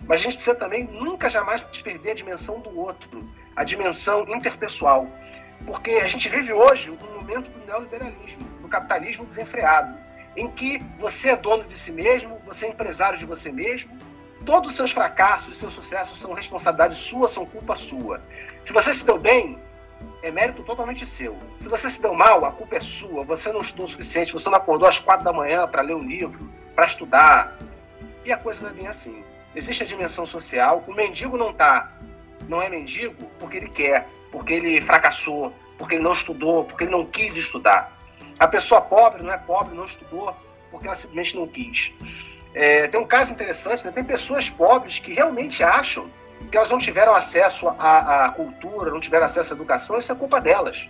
Mas 0.07 0.21
a 0.21 0.23
gente 0.25 0.35
precisa 0.35 0.57
também 0.57 0.85
nunca 0.85 1.31
jamais 1.31 1.63
perder 1.63 2.11
a 2.11 2.15
dimensão 2.15 2.61
do 2.61 2.77
outro, 2.77 3.27
a 3.55 3.63
dimensão 3.63 4.27
interpessoal. 4.29 5.07
Porque 5.65 5.93
a 5.93 6.09
gente 6.09 6.29
vive 6.29 6.53
hoje 6.53 6.91
um 6.91 7.15
momento 7.15 7.49
do 7.49 7.65
neoliberalismo, 7.65 8.45
do 8.61 8.69
capitalismo 8.69 9.25
desenfreado 9.25 10.08
em 10.39 10.49
que 10.51 10.81
você 10.99 11.31
é 11.31 11.37
dono 11.37 11.65
de 11.65 11.77
si 11.77 11.91
mesmo, 11.91 12.41
você 12.47 12.67
é 12.67 12.69
empresário 12.69 13.19
de 13.19 13.27
você 13.27 13.51
mesmo, 13.51 13.99
todos 14.47 14.71
os 14.71 14.77
seus 14.77 14.93
fracassos, 14.93 15.57
seus 15.57 15.73
sucessos 15.73 16.21
são 16.21 16.33
responsabilidade 16.33 16.95
sua, 16.95 17.27
são 17.27 17.45
culpa 17.45 17.75
sua. 17.75 18.23
Se 18.65 18.73
você 18.73 18.95
se 18.95 19.05
deu 19.05 19.19
bem, 19.19 19.59
é 20.23 20.31
mérito 20.31 20.63
totalmente 20.63 21.05
seu. 21.05 21.37
Se 21.59 21.69
você 21.69 21.91
se 21.91 22.01
deu 22.01 22.15
mal, 22.15 22.45
a 22.45 22.53
culpa 22.53 22.77
é 22.77 22.81
sua. 22.81 23.25
Você 23.25 23.51
não 23.53 23.61
estudou 23.61 23.87
o 23.87 23.89
suficiente, 23.89 24.33
você 24.33 24.49
não 24.49 24.59
acordou 24.59 24.89
às 24.89 25.01
quatro 25.01 25.25
da 25.25 25.33
manhã 25.33 25.67
para 25.67 25.83
ler 25.83 25.97
um 25.97 26.05
livro, 26.05 26.49
para 26.75 26.87
estudar. 26.87 27.59
E 28.25 28.31
a 28.31 28.37
coisa 28.37 28.63
não 28.63 28.71
é 28.71 28.73
bem 28.73 28.87
assim. 28.87 29.25
Existe 29.57 29.83
a 29.83 29.87
dimensão 29.87 30.25
social. 30.25 30.85
O 30.87 30.95
mendigo 30.95 31.37
não 31.37 31.53
tá, 31.53 31.93
não 32.49 32.63
é 32.63 32.69
mendigo 32.69 33.29
porque 33.41 33.57
ele 33.57 33.69
quer, 33.69 34.07
porque 34.31 34.53
ele 34.53 34.81
fracassou, 34.81 35.53
porque 35.77 35.97
ele 35.97 36.05
não 36.05 36.13
estudou, 36.13 36.65
porque 36.65 36.85
ele 36.85 36.93
não 36.93 37.05
quis 37.05 37.37
estudar. 37.37 37.98
A 38.39 38.47
pessoa 38.47 38.81
pobre 38.81 39.23
não 39.23 39.33
é 39.33 39.39
pobre, 39.39 39.75
não 39.75 39.85
estudou, 39.85 40.35
porque 40.71 40.87
ela 40.87 40.95
simplesmente 40.95 41.37
não 41.37 41.47
quis. 41.47 41.93
É, 42.55 42.87
tem 42.89 43.01
um 43.01 43.07
caso 43.07 43.33
interessante, 43.33 43.85
né? 43.85 43.93
tem 43.93 44.05
pessoas 44.05 44.49
pobres 44.49 44.99
que 44.99 45.13
realmente 45.13 45.63
acham 45.63 46.11
que 46.51 46.57
elas 46.57 46.71
não 46.71 46.79
tiveram 46.79 47.15
acesso 47.15 47.69
à, 47.69 48.27
à, 48.27 48.31
cultura, 48.31 48.91
não 48.91 49.01
tiveram 49.01 49.25
acesso 49.25 49.53
à 49.53 49.57
educação, 49.57 49.99
isso 49.99 50.13
é 50.13 50.15
culpa 50.15 50.41
delas. 50.41 50.89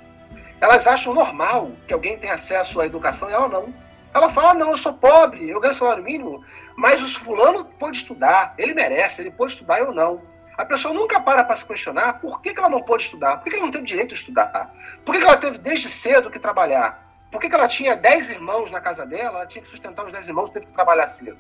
Elas 0.60 0.86
acham 0.86 1.14
normal 1.14 1.72
que 1.86 1.92
alguém 1.92 2.18
tenha 2.18 2.34
acesso 2.34 2.80
à 2.80 2.86
educação 2.86 3.30
e 3.30 3.32
ela 3.32 3.48
não. 3.48 3.72
Ela 4.12 4.28
fala, 4.28 4.54
não, 4.54 4.70
eu 4.70 4.76
sou 4.76 4.92
pobre, 4.92 5.48
eu 5.48 5.60
ganho 5.60 5.74
salário 5.74 6.02
mínimo, 6.02 6.44
mas 6.76 7.02
o 7.02 7.20
fulano 7.20 7.64
pode 7.64 7.98
estudar, 7.98 8.54
ele 8.58 8.74
merece, 8.74 9.22
ele 9.22 9.30
pode 9.30 9.52
estudar, 9.52 9.78
eu 9.78 9.92
não. 9.92 10.22
A 10.56 10.64
pessoa 10.64 10.92
nunca 10.92 11.20
para 11.20 11.44
para 11.44 11.54
se 11.54 11.66
questionar 11.66 12.14
por 12.14 12.40
que, 12.40 12.52
que 12.52 12.58
ela 12.58 12.68
não 12.68 12.82
pode 12.82 13.04
estudar, 13.04 13.36
por 13.36 13.44
que, 13.44 13.50
que 13.50 13.56
ela 13.56 13.64
não 13.64 13.70
teve 13.70 13.84
direito 13.84 14.12
a 14.12 14.16
estudar, 14.16 14.74
por 15.04 15.14
que, 15.14 15.20
que 15.20 15.26
ela 15.26 15.36
teve 15.36 15.58
desde 15.58 15.88
cedo 15.88 16.30
que 16.30 16.38
trabalhar, 16.38 17.07
por 17.30 17.40
que, 17.40 17.48
que 17.48 17.54
ela 17.54 17.68
tinha 17.68 17.94
10 17.94 18.30
irmãos 18.30 18.70
na 18.70 18.80
casa 18.80 19.04
dela, 19.04 19.38
ela 19.38 19.46
tinha 19.46 19.62
que 19.62 19.68
sustentar 19.68 20.04
os 20.06 20.12
10 20.12 20.28
irmãos 20.28 20.50
teve 20.50 20.66
que 20.66 20.72
trabalhar 20.72 21.06
cedo. 21.06 21.38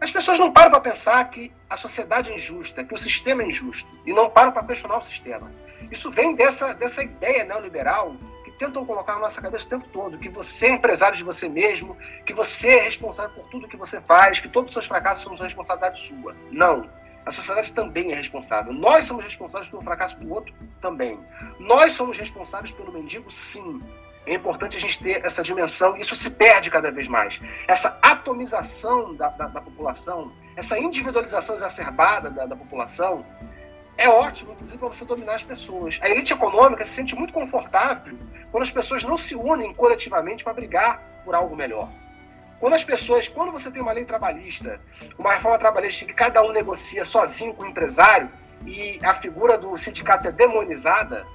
As 0.00 0.10
pessoas 0.12 0.38
não 0.38 0.52
param 0.52 0.70
para 0.70 0.80
pensar 0.80 1.28
que 1.28 1.52
a 1.68 1.76
sociedade 1.76 2.30
é 2.30 2.34
injusta, 2.34 2.84
que 2.84 2.94
o 2.94 2.98
sistema 2.98 3.42
é 3.42 3.46
injusto, 3.46 3.90
e 4.06 4.12
não 4.12 4.30
param 4.30 4.52
para 4.52 4.64
questionar 4.64 4.98
o 4.98 5.02
sistema. 5.02 5.50
Isso 5.90 6.10
vem 6.10 6.34
dessa, 6.34 6.72
dessa 6.72 7.02
ideia 7.02 7.44
neoliberal 7.44 8.16
que 8.44 8.52
tentam 8.52 8.84
colocar 8.84 9.14
na 9.14 9.20
nossa 9.20 9.40
cabeça 9.40 9.66
o 9.66 9.68
tempo 9.68 9.88
todo, 9.88 10.18
que 10.18 10.28
você 10.28 10.66
é 10.66 10.70
empresário 10.70 11.16
de 11.16 11.24
você 11.24 11.48
mesmo, 11.48 11.96
que 12.24 12.32
você 12.32 12.76
é 12.76 12.82
responsável 12.82 13.34
por 13.34 13.48
tudo 13.48 13.68
que 13.68 13.76
você 13.76 14.00
faz, 14.00 14.38
que 14.38 14.48
todos 14.48 14.68
os 14.68 14.74
seus 14.74 14.86
fracassos 14.86 15.24
são 15.24 15.44
responsabilidade 15.44 15.98
sua. 15.98 16.34
Não. 16.50 16.88
A 17.26 17.30
sociedade 17.30 17.74
também 17.74 18.12
é 18.12 18.14
responsável. 18.14 18.72
Nós 18.72 19.04
somos 19.04 19.24
responsáveis 19.24 19.68
pelo 19.68 19.82
fracasso 19.82 20.18
do 20.18 20.32
outro 20.32 20.54
também. 20.80 21.18
Nós 21.58 21.92
somos 21.92 22.16
responsáveis 22.16 22.72
pelo 22.72 22.92
mendigo, 22.92 23.30
sim. 23.30 23.82
É 24.28 24.34
importante 24.34 24.76
a 24.76 24.80
gente 24.80 25.02
ter 25.02 25.24
essa 25.24 25.42
dimensão, 25.42 25.96
isso 25.96 26.14
se 26.14 26.30
perde 26.30 26.70
cada 26.70 26.90
vez 26.90 27.08
mais. 27.08 27.40
Essa 27.66 27.98
atomização 28.02 29.14
da, 29.14 29.28
da, 29.30 29.46
da 29.46 29.60
população, 29.62 30.30
essa 30.54 30.78
individualização 30.78 31.54
exacerbada 31.54 32.28
da, 32.28 32.44
da 32.44 32.54
população, 32.54 33.24
é 33.96 34.06
ótimo, 34.06 34.52
inclusive, 34.52 34.76
para 34.76 34.88
você 34.88 35.04
dominar 35.06 35.34
as 35.34 35.42
pessoas. 35.42 35.98
A 36.02 36.10
elite 36.10 36.34
econômica 36.34 36.84
se 36.84 36.90
sente 36.90 37.16
muito 37.16 37.32
confortável 37.32 38.18
quando 38.52 38.62
as 38.62 38.70
pessoas 38.70 39.02
não 39.02 39.16
se 39.16 39.34
unem 39.34 39.72
coletivamente 39.72 40.44
para 40.44 40.52
brigar 40.52 41.02
por 41.24 41.34
algo 41.34 41.56
melhor. 41.56 41.88
Quando 42.60 42.74
as 42.74 42.84
pessoas, 42.84 43.28
quando 43.28 43.50
você 43.50 43.70
tem 43.70 43.80
uma 43.80 43.92
lei 43.92 44.04
trabalhista, 44.04 44.78
uma 45.18 45.32
reforma 45.32 45.58
trabalhista 45.58 46.04
que 46.04 46.12
cada 46.12 46.42
um 46.42 46.52
negocia 46.52 47.02
sozinho 47.02 47.54
com 47.54 47.62
o 47.62 47.66
empresário 47.66 48.30
e 48.66 49.00
a 49.02 49.14
figura 49.14 49.56
do 49.56 49.74
sindicato 49.76 50.28
é 50.28 50.32
demonizada, 50.32 51.26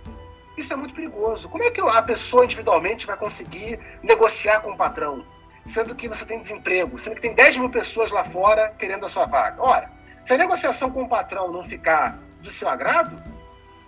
isso 0.58 0.74
é 0.74 0.76
muito 0.76 0.94
perigoso. 0.94 1.50
Como 1.50 1.64
é 1.64 1.72
que 1.72 1.82
a 1.82 2.02
pessoa 2.02 2.46
individualmente 2.46 3.08
vai 3.08 3.18
conseguir 3.18 3.80
negociar 4.02 4.62
com 4.62 4.72
o 4.72 4.78
patrão? 4.78 5.26
Sendo 5.66 5.96
que 5.96 6.08
você 6.08 6.26
tem 6.26 6.40
desemprego, 6.40 7.00
sendo 7.00 7.16
que 7.16 7.22
tem 7.22 7.34
10 7.34 7.58
mil 7.58 7.70
pessoas 7.70 8.12
lá 8.12 8.24
fora 8.24 8.74
querendo 8.78 9.06
a 9.06 9.10
sua 9.10 9.26
vaga. 9.26 9.62
Ora, 9.62 9.92
se 10.24 10.34
a 10.34 10.38
negociação 10.38 10.92
com 10.92 11.04
o 11.04 11.08
patrão 11.08 11.52
não 11.52 11.64
ficar 11.64 12.20
do 12.42 12.50
seu 12.50 12.68
agrado, 12.70 13.22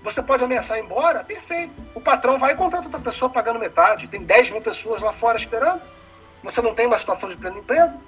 você 0.01 0.21
pode 0.21 0.43
ameaçar 0.43 0.77
ir 0.77 0.81
embora, 0.81 1.23
perfeito. 1.23 1.73
O 1.93 1.99
patrão 1.99 2.37
vai 2.37 2.53
e 2.53 2.55
contrata 2.55 2.87
outra 2.87 3.01
pessoa 3.01 3.29
pagando 3.29 3.59
metade. 3.59 4.07
Tem 4.07 4.21
10 4.21 4.51
mil 4.51 4.61
pessoas 4.61 5.01
lá 5.01 5.11
fora 5.11 5.35
esperando. 5.35 5.81
Você 6.43 6.61
não 6.61 6.75
tem 6.75 6.85
uma 6.85 6.97
situação 6.97 7.27
de 7.27 7.35
pleno 7.35 7.57
emprego. 7.57 7.99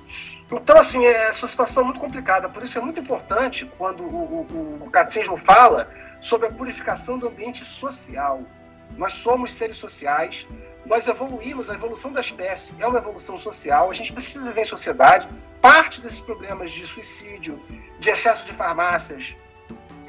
Então, 0.52 0.78
assim, 0.78 1.04
é 1.04 1.30
essa 1.30 1.48
situação 1.48 1.82
é 1.82 1.86
muito 1.86 2.00
complicada. 2.00 2.48
Por 2.48 2.62
isso 2.64 2.78
é 2.78 2.82
muito 2.82 3.00
importante 3.00 3.66
quando 3.78 4.04
o, 4.04 4.48
o, 4.86 4.88
o 4.88 5.38
fala 5.38 5.90
sobre 6.20 6.48
a 6.48 6.52
purificação 6.52 7.18
do 7.18 7.28
ambiente 7.28 7.64
social. 7.66 8.44
Nós 8.98 9.14
somos 9.14 9.52
seres 9.52 9.78
sociais, 9.78 10.48
nós 10.86 11.08
evoluímos, 11.08 11.70
a 11.70 11.74
evolução 11.74 12.12
da 12.12 12.22
espécie 12.22 12.74
é 12.80 12.88
uma 12.88 13.00
evolução 13.00 13.36
social, 13.36 13.90
a 13.90 13.94
gente 13.94 14.14
precisa 14.14 14.48
viver 14.48 14.62
em 14.62 14.66
sociedade. 14.66 15.28
Parte 15.62 16.00
desses 16.00 16.22
problemas 16.22 16.72
de 16.72 16.88
suicídio, 16.88 17.62
de 18.00 18.10
excesso 18.10 18.46
de 18.46 18.54
farmácias, 18.54 19.36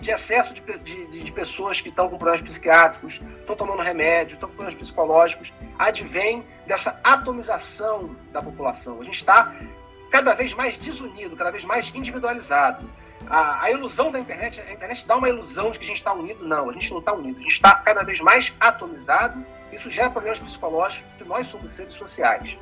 de 0.00 0.10
excesso 0.10 0.54
de, 0.54 0.62
de, 0.78 1.24
de 1.24 1.32
pessoas 1.32 1.80
que 1.80 1.88
estão 1.88 2.08
com 2.08 2.16
problemas 2.16 2.40
psiquiátricos, 2.40 3.20
estão 3.40 3.56
tomando 3.56 3.82
remédio, 3.82 4.34
estão 4.34 4.48
com 4.48 4.54
problemas 4.54 4.78
psicológicos, 4.78 5.52
advém 5.78 6.46
dessa 6.66 7.00
atomização 7.02 8.14
da 8.30 8.40
população. 8.40 9.00
A 9.00 9.04
gente 9.04 9.16
está 9.16 9.56
cada 10.10 10.34
vez 10.34 10.54
mais 10.54 10.78
desunido, 10.78 11.36
cada 11.36 11.50
vez 11.50 11.64
mais 11.64 11.92
individualizado 11.94 12.88
a, 13.28 13.62
a, 13.64 13.70
ilusão 13.70 14.10
da 14.10 14.18
internet, 14.18 14.60
a 14.60 14.72
internet 14.72 15.06
dá 15.06 15.16
uma 15.16 15.28
ilusão 15.28 15.70
de 15.70 15.78
que 15.78 15.84
a 15.84 15.88
gente 15.88 15.98
está 15.98 16.12
unido. 16.12 16.46
Não, 16.46 16.70
a 16.70 16.72
gente 16.72 16.90
não 16.90 16.98
está 16.98 17.12
unido. 17.12 17.38
A 17.38 17.42
gente 17.42 17.52
está 17.52 17.74
cada 17.76 18.02
vez 18.02 18.20
mais 18.20 18.54
atomizado. 18.58 19.44
Isso 19.72 19.90
gera 19.90 20.10
problemas 20.10 20.40
psicológicos, 20.40 21.06
porque 21.10 21.24
nós 21.24 21.46
somos 21.46 21.70
seres 21.70 21.92
sociais. 21.92 22.58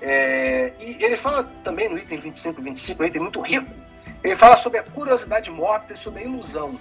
É, 0.00 0.72
e 0.78 1.02
ele 1.02 1.16
fala 1.16 1.44
também 1.64 1.88
no 1.88 1.98
item 1.98 2.18
25 2.18 2.60
e 2.60 2.64
25, 2.64 3.02
um 3.02 3.06
item 3.06 3.22
muito 3.22 3.40
rico, 3.40 3.70
ele 4.22 4.36
fala 4.36 4.54
sobre 4.54 4.78
a 4.78 4.82
curiosidade 4.82 5.50
morta 5.50 5.92
e 5.92 5.96
sobre 5.96 6.20
a 6.20 6.24
ilusão. 6.24 6.78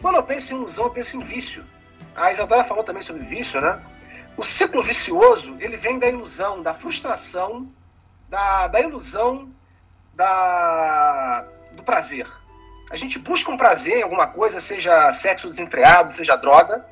Quando 0.00 0.16
eu 0.16 0.22
penso 0.22 0.54
em 0.54 0.58
ilusão, 0.58 0.84
eu 0.86 0.90
penso 0.90 1.16
em 1.16 1.20
vício. 1.20 1.64
A 2.14 2.32
Isadora 2.32 2.64
falou 2.64 2.84
também 2.84 3.02
sobre 3.02 3.22
vício, 3.22 3.60
né? 3.60 3.80
O 4.36 4.42
ciclo 4.42 4.80
vicioso, 4.82 5.56
ele 5.58 5.76
vem 5.76 5.98
da 5.98 6.08
ilusão, 6.08 6.62
da 6.62 6.72
frustração, 6.72 7.68
da, 8.28 8.68
da 8.68 8.80
ilusão, 8.80 9.50
da, 10.14 11.44
do 11.78 11.82
prazer. 11.82 12.26
A 12.90 12.96
gente 12.96 13.18
busca 13.18 13.50
um 13.50 13.56
prazer 13.56 13.98
em 13.98 14.02
alguma 14.02 14.26
coisa, 14.26 14.60
seja 14.60 15.12
sexo 15.12 15.48
desenfreado, 15.48 16.12
seja 16.12 16.36
droga. 16.36 16.84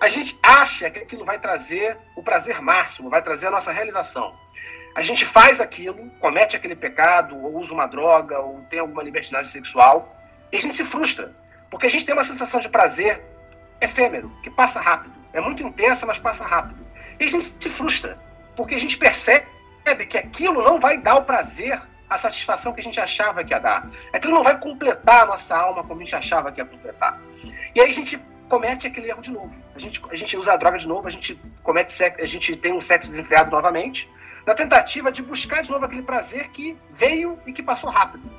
A 0.00 0.08
gente 0.08 0.38
acha 0.42 0.90
que 0.90 0.98
aquilo 0.98 1.24
vai 1.24 1.38
trazer 1.38 1.96
o 2.16 2.22
prazer 2.22 2.60
máximo, 2.60 3.08
vai 3.08 3.22
trazer 3.22 3.46
a 3.46 3.50
nossa 3.50 3.72
realização. 3.72 4.34
A 4.94 5.02
gente 5.02 5.24
faz 5.24 5.60
aquilo, 5.60 6.10
comete 6.20 6.56
aquele 6.56 6.76
pecado, 6.76 7.36
ou 7.36 7.58
usa 7.58 7.72
uma 7.72 7.86
droga, 7.86 8.38
ou 8.38 8.60
tem 8.70 8.78
alguma 8.78 9.02
libertinagem 9.02 9.50
sexual, 9.50 10.16
e 10.52 10.56
a 10.56 10.60
gente 10.60 10.74
se 10.74 10.84
frustra. 10.84 11.34
Porque 11.70 11.86
a 11.86 11.90
gente 11.90 12.04
tem 12.04 12.14
uma 12.14 12.24
sensação 12.24 12.60
de 12.60 12.68
prazer 12.68 13.22
efêmero, 13.80 14.30
que 14.42 14.50
passa 14.50 14.80
rápido. 14.80 15.14
É 15.32 15.40
muito 15.40 15.62
intensa, 15.62 16.06
mas 16.06 16.18
passa 16.18 16.46
rápido. 16.46 16.86
E 17.18 17.24
a 17.24 17.26
gente 17.26 17.56
se 17.58 17.70
frustra, 17.70 18.18
porque 18.56 18.74
a 18.74 18.78
gente 18.78 18.96
percebe 18.96 19.46
que 20.08 20.16
aquilo 20.16 20.62
não 20.62 20.78
vai 20.78 20.96
dar 20.96 21.16
o 21.16 21.24
prazer 21.24 21.80
a 22.14 22.18
satisfação 22.18 22.72
que 22.72 22.80
a 22.80 22.82
gente 22.82 23.00
achava 23.00 23.42
que 23.42 23.52
ia 23.52 23.58
dar. 23.58 23.90
Aquilo 24.12 24.34
não 24.34 24.42
vai 24.42 24.58
completar 24.58 25.22
a 25.22 25.26
nossa 25.26 25.56
alma 25.56 25.82
como 25.82 26.00
a 26.00 26.04
gente 26.04 26.14
achava 26.14 26.52
que 26.52 26.60
ia 26.60 26.64
completar. 26.64 27.20
E 27.74 27.80
aí 27.80 27.88
a 27.88 27.92
gente 27.92 28.18
comete 28.48 28.86
aquele 28.86 29.08
erro 29.08 29.20
de 29.20 29.32
novo. 29.32 29.54
A 29.74 29.78
gente, 29.78 30.00
a 30.08 30.14
gente 30.14 30.36
usa 30.36 30.52
a 30.52 30.56
droga 30.56 30.78
de 30.78 30.86
novo, 30.86 31.08
a 31.08 31.10
gente 31.10 31.38
comete 31.62 31.92
sexo, 31.92 32.22
a 32.22 32.26
gente 32.26 32.56
tem 32.56 32.72
um 32.72 32.80
sexo 32.80 33.08
desenfreado 33.08 33.50
novamente, 33.50 34.08
na 34.46 34.54
tentativa 34.54 35.10
de 35.10 35.22
buscar 35.22 35.62
de 35.62 35.70
novo 35.70 35.84
aquele 35.84 36.02
prazer 36.02 36.50
que 36.50 36.76
veio 36.90 37.38
e 37.46 37.52
que 37.52 37.62
passou 37.62 37.90
rápido. 37.90 38.30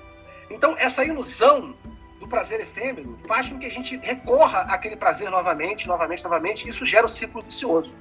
Então, 0.49 0.75
essa 0.77 1.03
ilusão 1.03 1.75
do 2.19 2.27
prazer 2.27 2.61
efêmero 2.61 3.17
faz 3.27 3.49
com 3.49 3.59
que 3.59 3.65
a 3.65 3.71
gente 3.71 3.97
recorra 3.97 4.61
àquele 4.61 4.95
prazer 4.95 5.29
novamente, 5.29 5.87
novamente, 5.87 6.23
novamente, 6.23 6.65
e 6.65 6.69
isso 6.69 6.85
gera 6.85 7.03
um 7.03 7.09
ciclo 7.09 7.41
vicioso. 7.41 7.97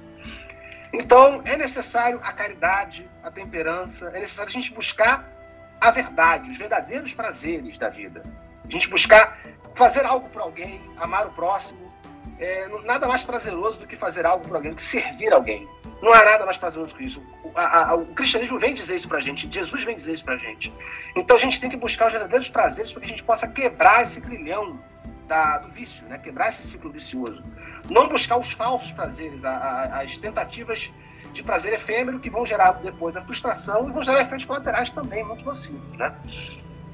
Então, 0.93 1.41
é 1.43 1.57
necessário 1.57 2.19
a 2.23 2.31
caridade, 2.31 3.09
a 3.21 3.29
temperança, 3.29 4.09
é 4.13 4.19
necessário 4.19 4.49
a 4.49 4.53
gente 4.53 4.73
buscar 4.73 5.34
a 5.79 5.91
verdade, 5.91 6.49
os 6.49 6.57
verdadeiros 6.57 7.13
prazeres 7.13 7.77
da 7.77 7.89
vida. 7.89 8.23
A 8.63 8.71
gente 8.71 8.89
buscar 8.89 9.37
fazer 9.73 10.05
algo 10.05 10.29
para 10.29 10.43
alguém, 10.43 10.81
amar 10.97 11.27
o 11.27 11.31
próximo, 11.31 11.93
é 12.39 12.67
nada 12.83 13.07
mais 13.07 13.23
prazeroso 13.23 13.79
do 13.79 13.87
que 13.87 13.95
fazer 13.95 14.25
algo 14.25 14.47
para 14.47 14.57
alguém, 14.57 14.71
do 14.71 14.75
que 14.75 14.83
servir 14.83 15.31
alguém. 15.31 15.67
Não 16.01 16.13
há 16.13 16.23
nada 16.23 16.45
mais 16.45 16.57
prazeroso 16.57 16.95
que 16.95 17.03
isso. 17.03 17.23
O, 17.43 17.51
a, 17.55 17.91
a, 17.91 17.95
o 17.95 18.07
cristianismo 18.07 18.59
vem 18.59 18.73
dizer 18.73 18.95
isso 18.95 19.07
para 19.07 19.21
gente, 19.21 19.47
Jesus 19.49 19.83
vem 19.83 19.95
dizer 19.95 20.13
isso 20.13 20.25
para 20.25 20.37
gente. 20.37 20.73
Então 21.15 21.35
a 21.35 21.39
gente 21.39 21.59
tem 21.59 21.69
que 21.69 21.77
buscar 21.77 22.07
os 22.07 22.13
verdadeiros 22.13 22.49
prazeres 22.49 22.91
para 22.91 23.01
que 23.01 23.05
a 23.05 23.09
gente 23.09 23.23
possa 23.23 23.47
quebrar 23.47 24.03
esse 24.03 24.19
grilhão 24.19 24.79
da, 25.27 25.57
do 25.57 25.69
vício, 25.69 26.05
né? 26.07 26.17
quebrar 26.17 26.49
esse 26.49 26.63
ciclo 26.63 26.91
vicioso. 26.91 27.43
Não 27.89 28.07
buscar 28.07 28.37
os 28.37 28.51
falsos 28.51 28.91
prazeres, 28.91 29.45
a, 29.45 30.01
as 30.01 30.17
tentativas 30.17 30.91
de 31.35 31.43
prazer 31.43 31.73
efêmero 31.73 32.19
que 32.19 32.29
vão 32.29 32.45
gerar 32.45 32.71
depois 32.73 33.15
a 33.15 33.21
frustração 33.21 33.89
e 33.89 33.91
vão 33.91 34.01
gerar 34.01 34.21
efeitos 34.21 34.45
colaterais 34.45 34.89
também 34.89 35.23
muito 35.23 35.45
nocivos, 35.45 35.95
né? 35.97 36.13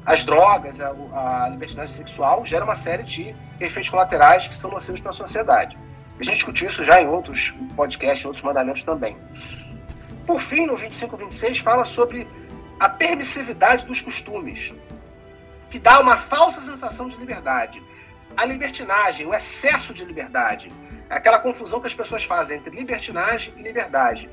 As 0.05 0.25
drogas, 0.25 0.81
a, 0.81 0.89
a 0.89 1.49
libertinagem 1.49 1.95
sexual 1.95 2.43
gera 2.45 2.65
uma 2.65 2.75
série 2.75 3.03
de 3.03 3.35
efeitos 3.59 3.89
colaterais 3.89 4.47
que 4.47 4.55
são 4.55 4.71
nocivos 4.71 4.99
para 4.99 5.11
a 5.11 5.13
sociedade. 5.13 5.77
A 6.19 6.23
gente 6.23 6.35
discutiu 6.35 6.67
isso 6.67 6.83
já 6.83 7.01
em 7.01 7.07
outros 7.07 7.53
podcasts, 7.75 8.25
em 8.25 8.27
outros 8.27 8.43
mandamentos 8.43 8.83
também. 8.83 9.15
Por 10.25 10.39
fim, 10.39 10.65
no 10.65 10.75
25 10.75 11.15
e 11.15 11.19
26, 11.19 11.59
fala 11.59 11.85
sobre 11.85 12.27
a 12.79 12.89
permissividade 12.89 13.85
dos 13.85 14.01
costumes. 14.01 14.73
que 15.69 15.79
dá 15.79 16.01
uma 16.01 16.17
falsa 16.17 16.59
sensação 16.59 17.07
de 17.07 17.15
liberdade. 17.15 17.81
A 18.35 18.43
libertinagem, 18.43 19.25
o 19.25 19.33
excesso 19.33 19.93
de 19.93 20.03
liberdade, 20.03 20.69
aquela 21.11 21.39
confusão 21.39 21.79
que 21.79 21.87
as 21.87 21.93
pessoas 21.93 22.23
fazem 22.23 22.57
entre 22.57 22.75
libertinagem 22.75 23.53
e 23.57 23.61
liberdade. 23.61 24.29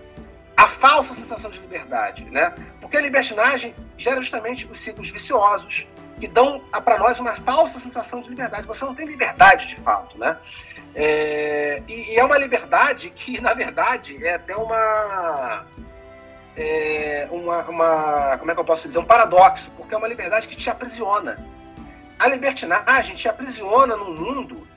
A 0.56 0.66
falsa 0.66 1.14
sensação 1.14 1.50
de 1.50 1.58
liberdade, 1.58 2.24
né? 2.24 2.54
Porque 2.80 2.96
a 2.96 3.00
libertinagem 3.00 3.74
gera 3.96 4.20
justamente 4.20 4.66
os 4.66 4.80
ciclos 4.80 5.10
viciosos 5.10 5.86
que 6.18 6.26
dão 6.26 6.60
para 6.84 6.98
nós 6.98 7.20
uma 7.20 7.34
falsa 7.36 7.78
sensação 7.78 8.20
de 8.20 8.28
liberdade. 8.28 8.66
Você 8.66 8.84
não 8.84 8.94
tem 8.94 9.06
liberdade 9.06 9.68
de 9.68 9.76
fato, 9.76 10.18
né? 10.18 10.36
É, 10.94 11.82
e, 11.86 12.14
e, 12.14 12.16
é 12.16 12.24
uma 12.24 12.38
liberdade 12.38 13.10
que, 13.10 13.40
na 13.40 13.54
verdade, 13.54 14.24
é 14.24 14.34
até 14.34 14.56
uma, 14.56 15.64
é, 16.56 17.28
uma, 17.30 17.62
uma. 17.68 18.38
Como 18.38 18.50
é 18.50 18.54
que 18.54 18.60
eu 18.60 18.64
posso 18.64 18.86
dizer? 18.86 18.98
Um 18.98 19.04
paradoxo, 19.04 19.70
porque 19.76 19.94
é 19.94 19.96
uma 19.96 20.08
liberdade 20.08 20.48
que 20.48 20.56
te 20.56 20.68
aprisiona. 20.68 21.38
A 22.18 22.26
libertinagem 22.26 23.14
te 23.14 23.28
aprisiona 23.28 23.96
num 23.96 24.12
mundo 24.12 24.67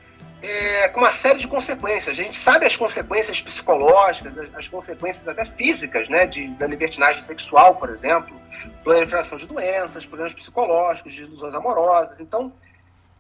é, 0.42 0.88
com 0.90 1.00
uma 1.00 1.12
série 1.12 1.40
de 1.40 1.48
consequências. 1.48 2.18
A 2.18 2.24
gente 2.24 2.38
sabe 2.38 2.66
as 2.66 2.76
consequências 2.76 3.42
psicológicas, 3.42 4.38
as, 4.38 4.56
as 4.56 4.68
consequências 4.68 5.28
até 5.28 5.46
físicas, 5.46 6.10
né, 6.10 6.26
de, 6.26 6.48
da 6.50 6.66
libertinagem 6.66 7.22
sexual, 7.22 7.76
por 7.76 7.90
exemplo, 7.90 8.40
proliferação 8.84 9.38
de 9.38 9.46
doenças, 9.46 10.06
problemas 10.06 10.34
psicológicos, 10.34 11.14
de 11.14 11.24
ilusões 11.24 11.54
amorosas. 11.54 12.20
Então, 12.20 12.52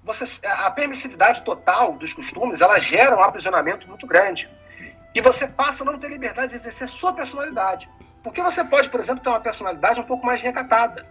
você, 0.03 0.45
a 0.47 0.71
permissividade 0.71 1.43
total 1.43 1.93
dos 1.93 2.11
costumes, 2.13 2.61
ela 2.61 2.79
gera 2.79 3.15
um 3.15 3.21
aprisionamento 3.21 3.87
muito 3.87 4.07
grande. 4.07 4.49
E 5.13 5.21
você 5.21 5.47
passa 5.47 5.83
a 5.83 5.85
não 5.85 5.99
ter 5.99 6.09
liberdade 6.09 6.49
de 6.49 6.55
exercer 6.55 6.87
sua 6.87 7.13
personalidade. 7.13 7.89
Porque 8.23 8.41
você 8.41 8.63
pode, 8.63 8.89
por 8.89 8.99
exemplo, 8.99 9.21
ter 9.21 9.29
uma 9.29 9.39
personalidade 9.39 9.99
um 9.99 10.03
pouco 10.03 10.25
mais 10.25 10.41
recatada. 10.41 11.05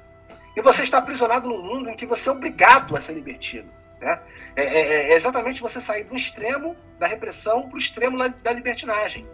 E 0.57 0.63
você 0.63 0.83
está 0.83 0.99
aprisionado 0.99 1.49
num 1.49 1.63
mundo 1.63 1.91
em 1.91 1.97
que 1.97 2.07
você 2.07 2.29
é 2.29 2.33
obrigado 2.33 2.97
a 2.97 3.01
ser 3.01 3.13
libertino. 3.13 3.71
Né? 4.01 4.19
É, 4.57 4.63
é, 4.63 5.13
é, 5.13 5.15
exatamente 5.15 5.61
você 5.61 5.81
sair 5.81 6.05
do 6.05 6.15
extremo 6.15 6.77
da 6.99 7.07
repressão 7.07 7.63
para 7.69 7.75
o 7.75 7.79
extremo 7.79 8.19
da 8.19 8.53
libertinagem. 8.53 9.27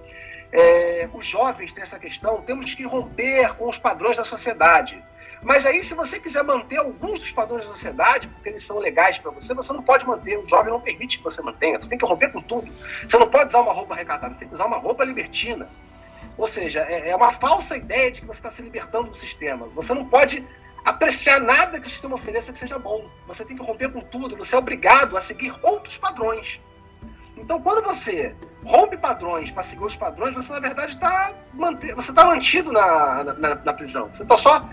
É, 0.53 1.09
os 1.13 1.27
jovens 1.27 1.73
têm 1.73 1.83
essa 1.83 1.99
questão, 1.99 2.43
temos 2.43 2.75
que 2.75 2.85
romper 2.85 3.55
com 3.55 3.69
os 3.69 3.79
padrões 3.79 4.17
da 4.17 4.25
sociedade. 4.25 5.03
Mas 5.43 5.67
aí, 5.67 5.83
se 5.83 5.95
você 5.95 6.19
quiser 6.19 6.43
manter 6.43 6.79
alguns 6.79 7.21
dos 7.21 7.33
padrões 7.33 7.65
da 7.65 7.71
sociedade, 7.71 8.27
porque 8.29 8.49
eles 8.49 8.65
são 8.65 8.79
legais 8.79 9.19
para 9.19 9.31
você, 9.31 9.55
você 9.55 9.73
não 9.73 9.83
pode 9.83 10.07
manter. 10.07 10.39
O 10.39 10.47
jovem 10.47 10.73
não 10.73 10.81
permite 10.81 11.19
que 11.19 11.25
você 11.25 11.43
mantenha. 11.43 11.81
Você 11.81 11.91
tem 11.91 11.99
que 11.99 12.07
romper 12.07 12.33
com 12.33 12.41
tudo. 12.41 12.73
Você 13.07 13.19
não 13.19 13.29
pode 13.29 13.47
usar 13.47 13.61
uma 13.61 13.73
roupa 13.73 13.95
recatada, 13.95 14.33
você 14.33 14.41
tem 14.41 14.49
que 14.49 14.55
usar 14.55 14.67
uma 14.67 14.79
roupa 14.79 15.05
libertina. 15.05 15.69
Ou 16.39 16.47
seja, 16.47 16.81
é, 16.89 17.11
é 17.11 17.17
uma 17.17 17.31
falsa 17.31 17.77
ideia 17.77 18.11
de 18.11 18.21
que 18.21 18.27
você 18.27 18.39
está 18.39 18.51
se 18.51 18.63
libertando 18.63 19.11
do 19.11 19.17
sistema. 19.17 19.67
Você 19.75 19.95
não 19.95 20.07
pode 20.07 20.45
apreciar 20.87 21.41
nada 21.41 21.81
que 21.81 21.89
o 21.89 21.91
sistema 21.91 22.15
ofereça 22.15 22.53
que 22.53 22.59
seja 22.59 22.79
bom. 22.79 23.11
Você 23.27 23.45
tem 23.45 23.57
que 23.57 23.63
romper 23.63 23.91
com 23.91 24.01
tudo, 24.01 24.37
você 24.37 24.55
é 24.55 24.59
obrigado 24.59 25.17
a 25.17 25.21
seguir 25.21 25.53
outros 25.61 25.99
padrões. 25.99 26.61
Então, 27.37 27.61
quando 27.61 27.85
você 27.85 28.37
rompe 28.65 28.97
padrões 28.97 29.51
para 29.51 29.65
seguir 29.65 29.85
os 29.85 29.97
padrões, 29.97 30.37
você, 30.37 30.53
na 30.53 30.61
verdade, 30.61 30.93
está 30.93 31.35
você 31.95 32.13
tá 32.13 32.25
mantido 32.25 32.73
na, 32.73 33.25
na, 33.25 33.55
na 33.57 33.73
prisão. 33.73 34.09
Você 34.15 34.23
está 34.23 34.37
só 34.37 34.65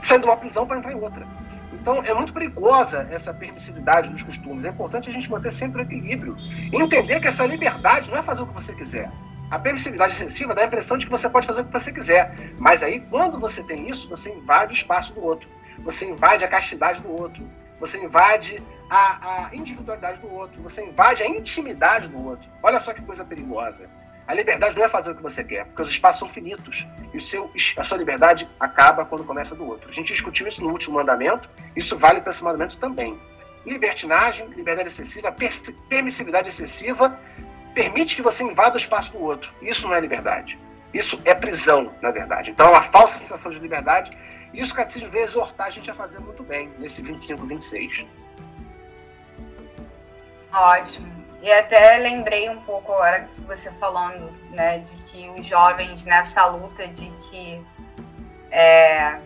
saindo 0.00 0.22
de 0.22 0.28
uma 0.28 0.36
prisão 0.36 0.66
para 0.66 0.78
entrar 0.78 0.92
em 0.92 1.00
outra. 1.00 1.26
Então, 1.72 2.02
é 2.04 2.12
muito 2.12 2.32
perigosa 2.32 3.06
essa 3.10 3.32
permissividade 3.32 4.10
dos 4.10 4.22
costumes. 4.22 4.64
É 4.64 4.68
importante 4.68 5.08
a 5.08 5.12
gente 5.12 5.30
manter 5.30 5.52
sempre 5.52 5.80
o 5.80 5.84
equilíbrio 5.84 6.36
e 6.72 6.76
entender 6.76 7.20
que 7.20 7.28
essa 7.28 7.46
liberdade 7.46 8.10
não 8.10 8.18
é 8.18 8.22
fazer 8.22 8.42
o 8.42 8.46
que 8.48 8.54
você 8.54 8.74
quiser. 8.74 9.10
A 9.52 9.58
permissividade 9.58 10.14
excessiva 10.14 10.54
dá 10.54 10.62
a 10.62 10.64
impressão 10.64 10.96
de 10.96 11.04
que 11.04 11.10
você 11.10 11.28
pode 11.28 11.46
fazer 11.46 11.60
o 11.60 11.66
que 11.66 11.72
você 11.72 11.92
quiser. 11.92 12.54
Mas 12.58 12.82
aí, 12.82 13.00
quando 13.00 13.38
você 13.38 13.62
tem 13.62 13.86
isso, 13.86 14.08
você 14.08 14.30
invade 14.30 14.72
o 14.72 14.74
espaço 14.74 15.12
do 15.12 15.22
outro. 15.22 15.46
Você 15.80 16.06
invade 16.06 16.42
a 16.42 16.48
castidade 16.48 17.02
do 17.02 17.12
outro. 17.12 17.46
Você 17.78 18.02
invade 18.02 18.62
a, 18.88 19.48
a 19.48 19.54
individualidade 19.54 20.20
do 20.20 20.32
outro. 20.32 20.62
Você 20.62 20.82
invade 20.82 21.22
a 21.22 21.26
intimidade 21.26 22.08
do 22.08 22.26
outro. 22.26 22.48
Olha 22.62 22.80
só 22.80 22.94
que 22.94 23.02
coisa 23.02 23.26
perigosa. 23.26 23.90
A 24.26 24.32
liberdade 24.32 24.74
não 24.74 24.86
é 24.86 24.88
fazer 24.88 25.10
o 25.10 25.14
que 25.14 25.22
você 25.22 25.44
quer, 25.44 25.66
porque 25.66 25.82
os 25.82 25.90
espaços 25.90 26.20
são 26.20 26.28
finitos. 26.30 26.88
E 27.12 27.18
o 27.18 27.20
seu, 27.20 27.52
a 27.76 27.84
sua 27.84 27.98
liberdade 27.98 28.48
acaba 28.58 29.04
quando 29.04 29.22
começa 29.22 29.54
do 29.54 29.66
outro. 29.66 29.90
A 29.90 29.92
gente 29.92 30.14
discutiu 30.14 30.48
isso 30.48 30.62
no 30.62 30.70
último 30.70 30.96
mandamento, 30.96 31.50
isso 31.76 31.98
vale 31.98 32.22
para 32.22 32.30
esse 32.30 32.42
mandamento 32.42 32.78
também. 32.78 33.20
Libertinagem, 33.66 34.48
liberdade 34.48 34.88
excessiva, 34.88 35.30
permissividade 35.90 36.48
excessiva 36.48 37.20
permite 37.74 38.16
que 38.16 38.22
você 38.22 38.44
invada 38.44 38.74
o 38.74 38.78
espaço 38.78 39.12
do 39.12 39.22
outro. 39.22 39.52
Isso 39.60 39.86
não 39.86 39.94
é 39.94 40.00
liberdade. 40.00 40.58
Isso 40.92 41.20
é 41.24 41.34
prisão, 41.34 41.94
na 42.00 42.10
verdade. 42.10 42.50
Então, 42.50 42.66
é 42.68 42.70
uma 42.70 42.82
falsa 42.82 43.18
sensação 43.18 43.50
de 43.50 43.58
liberdade. 43.58 44.16
E 44.52 44.60
isso 44.60 44.72
o 44.72 44.76
catecismo 44.76 45.08
veio 45.08 45.24
exortar 45.24 45.66
a 45.66 45.70
gente 45.70 45.90
a 45.90 45.94
fazer 45.94 46.18
muito 46.18 46.42
bem, 46.42 46.70
nesse 46.78 47.02
25, 47.02 47.46
26. 47.46 48.06
Ótimo. 50.52 51.22
E 51.40 51.50
até 51.50 51.96
lembrei 51.96 52.48
um 52.50 52.60
pouco 52.60 52.92
agora 52.92 53.28
você 53.46 53.72
falando, 53.72 54.30
né, 54.50 54.78
de 54.78 54.94
que 55.04 55.28
os 55.30 55.44
jovens 55.44 56.04
nessa 56.04 56.44
luta 56.46 56.86
de 56.86 57.06
que 57.06 57.60
é, 58.50 59.18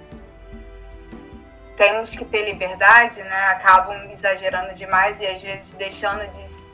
temos 1.76 2.16
que 2.16 2.24
ter 2.24 2.44
liberdade, 2.50 3.22
né, 3.22 3.48
acabam 3.48 4.08
exagerando 4.10 4.72
demais 4.72 5.20
e 5.20 5.26
às 5.26 5.42
vezes 5.42 5.74
deixando 5.74 6.26
de 6.30 6.65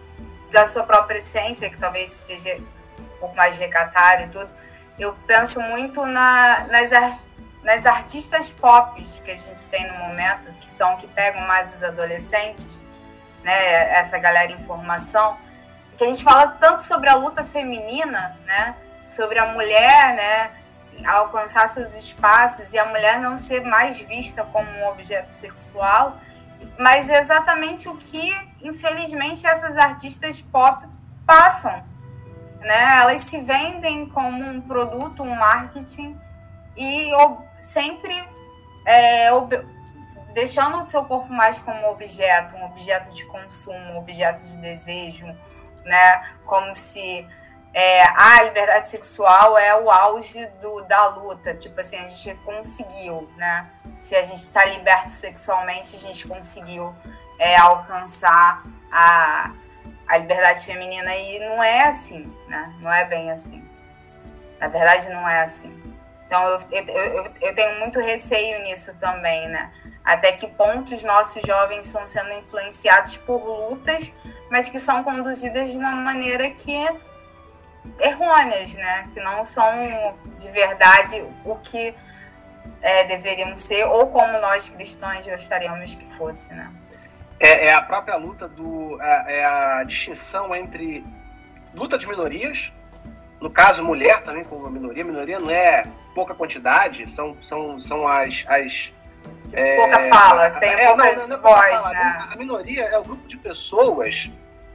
da 0.52 0.66
sua 0.66 0.84
própria 0.84 1.18
essência, 1.18 1.68
que 1.70 1.78
talvez 1.78 2.10
seja 2.10 2.56
um 2.98 3.18
pouco 3.18 3.34
mais 3.34 3.58
recatada 3.58 4.24
e 4.24 4.28
tudo, 4.28 4.50
eu 4.98 5.14
penso 5.26 5.60
muito 5.60 6.04
na, 6.06 6.66
nas, 6.66 7.22
nas 7.62 7.86
artistas 7.86 8.52
pop 8.52 9.02
que 9.24 9.30
a 9.30 9.38
gente 9.38 9.68
tem 9.68 9.90
no 9.90 9.98
momento, 9.98 10.52
que 10.60 10.68
são 10.68 10.96
que 10.96 11.06
pegam 11.08 11.40
mais 11.42 11.74
os 11.74 11.82
adolescentes, 11.82 12.68
né, 13.42 13.98
essa 13.98 14.18
galera 14.18 14.52
em 14.52 14.64
formação, 14.64 15.36
que 15.96 16.04
a 16.04 16.06
gente 16.06 16.22
fala 16.22 16.48
tanto 16.48 16.82
sobre 16.82 17.08
a 17.08 17.14
luta 17.14 17.44
feminina, 17.44 18.36
né, 18.44 18.76
sobre 19.08 19.38
a 19.38 19.46
mulher, 19.46 20.14
né, 20.14 20.50
alcançar 21.06 21.68
seus 21.68 21.94
espaços 21.94 22.72
e 22.72 22.78
a 22.78 22.84
mulher 22.84 23.18
não 23.18 23.36
ser 23.36 23.64
mais 23.64 23.98
vista 24.00 24.44
como 24.44 24.70
um 24.70 24.88
objeto 24.88 25.32
sexual, 25.32 26.18
mas 26.78 27.10
é 27.10 27.18
exatamente 27.18 27.88
o 27.88 27.96
que, 27.96 28.32
infelizmente, 28.62 29.46
essas 29.46 29.76
artistas 29.76 30.40
pop 30.40 30.86
passam. 31.26 31.84
Né? 32.60 33.00
Elas 33.00 33.20
se 33.22 33.40
vendem 33.40 34.08
como 34.08 34.44
um 34.44 34.60
produto, 34.60 35.22
um 35.22 35.34
marketing, 35.34 36.18
e 36.76 37.10
sempre 37.60 38.14
é, 38.86 39.28
deixando 40.32 40.78
o 40.78 40.86
seu 40.86 41.04
corpo 41.04 41.32
mais 41.32 41.60
como 41.60 41.86
objeto, 41.88 42.56
um 42.56 42.64
objeto 42.64 43.12
de 43.12 43.24
consumo, 43.26 43.76
um 43.76 43.98
objeto 43.98 44.42
de 44.44 44.56
desejo, 44.58 45.26
né? 45.84 46.22
como 46.46 46.74
se 46.74 47.26
é, 47.74 48.02
a 48.02 48.42
liberdade 48.42 48.88
sexual 48.88 49.56
é 49.56 49.74
o 49.74 49.90
auge 49.90 50.46
do, 50.60 50.82
da 50.82 51.06
luta. 51.08 51.54
Tipo 51.54 51.80
assim, 51.80 51.96
a 51.96 52.08
gente 52.08 52.34
conseguiu, 52.44 53.30
né? 53.36 53.70
Se 53.94 54.14
a 54.14 54.22
gente 54.22 54.40
está 54.40 54.64
liberto 54.64 55.10
sexualmente, 55.10 55.96
a 55.96 55.98
gente 55.98 56.28
conseguiu 56.28 56.94
é, 57.38 57.56
alcançar 57.56 58.62
a, 58.90 59.52
a 60.06 60.18
liberdade 60.18 60.64
feminina. 60.64 61.16
E 61.16 61.38
não 61.38 61.62
é 61.62 61.84
assim, 61.84 62.30
né? 62.46 62.74
Não 62.78 62.92
é 62.92 63.06
bem 63.06 63.30
assim. 63.30 63.66
Na 64.60 64.68
verdade, 64.68 65.08
não 65.08 65.26
é 65.26 65.40
assim. 65.40 65.82
Então, 66.26 66.46
eu, 66.48 66.60
eu, 66.70 66.84
eu, 66.84 67.32
eu 67.40 67.54
tenho 67.54 67.78
muito 67.78 68.00
receio 68.00 68.62
nisso 68.62 68.94
também, 68.98 69.48
né? 69.48 69.72
Até 70.04 70.32
que 70.32 70.46
ponto 70.46 70.94
os 70.94 71.02
nossos 71.02 71.42
jovens 71.42 71.86
estão 71.86 72.04
sendo 72.04 72.32
influenciados 72.32 73.16
por 73.18 73.42
lutas, 73.44 74.12
mas 74.50 74.68
que 74.68 74.78
são 74.78 75.02
conduzidas 75.04 75.70
de 75.70 75.76
uma 75.76 75.92
maneira 75.92 76.50
que 76.50 76.86
errôneas, 78.00 78.74
né? 78.74 79.08
Que 79.12 79.20
não 79.20 79.44
são 79.44 80.16
de 80.36 80.50
verdade 80.50 81.24
o 81.44 81.56
que 81.56 81.94
é, 82.80 83.04
deveriam 83.04 83.56
ser, 83.56 83.84
ou 83.84 84.08
como 84.08 84.32
nós 84.40 84.68
cristãos 84.68 85.26
gostaríamos 85.26 85.94
que 85.94 86.06
fosse, 86.14 86.52
né? 86.52 86.70
É, 87.38 87.66
é 87.66 87.72
a 87.72 87.82
própria 87.82 88.16
luta 88.16 88.48
do. 88.48 89.00
É, 89.00 89.38
é, 89.38 89.44
a 89.44 89.84
distinção 89.84 90.54
entre 90.54 91.04
luta 91.74 91.98
de 91.98 92.08
minorias, 92.08 92.72
no 93.40 93.50
caso, 93.50 93.84
mulher 93.84 94.22
também 94.22 94.44
como 94.44 94.70
minoria. 94.70 95.04
Minoria 95.04 95.40
não 95.40 95.50
é 95.50 95.84
pouca 96.14 96.34
quantidade, 96.34 97.08
são, 97.08 97.36
são, 97.40 97.80
são 97.80 98.06
as. 98.06 98.44
as 98.48 98.92
é, 99.52 99.76
pouca 99.76 100.00
fala, 100.08 100.50
tem 100.50 100.70
é, 100.70 100.86
pouca 100.86 101.04
não, 101.04 101.16
não, 101.16 101.28
não 101.28 101.36
é 101.36 101.40
voz, 101.40 101.90
né? 101.90 102.28
A 102.30 102.36
minoria 102.36 102.84
é 102.84 102.98
o 102.98 103.02
grupo 103.02 103.26
de 103.26 103.36
pessoas 103.36 104.30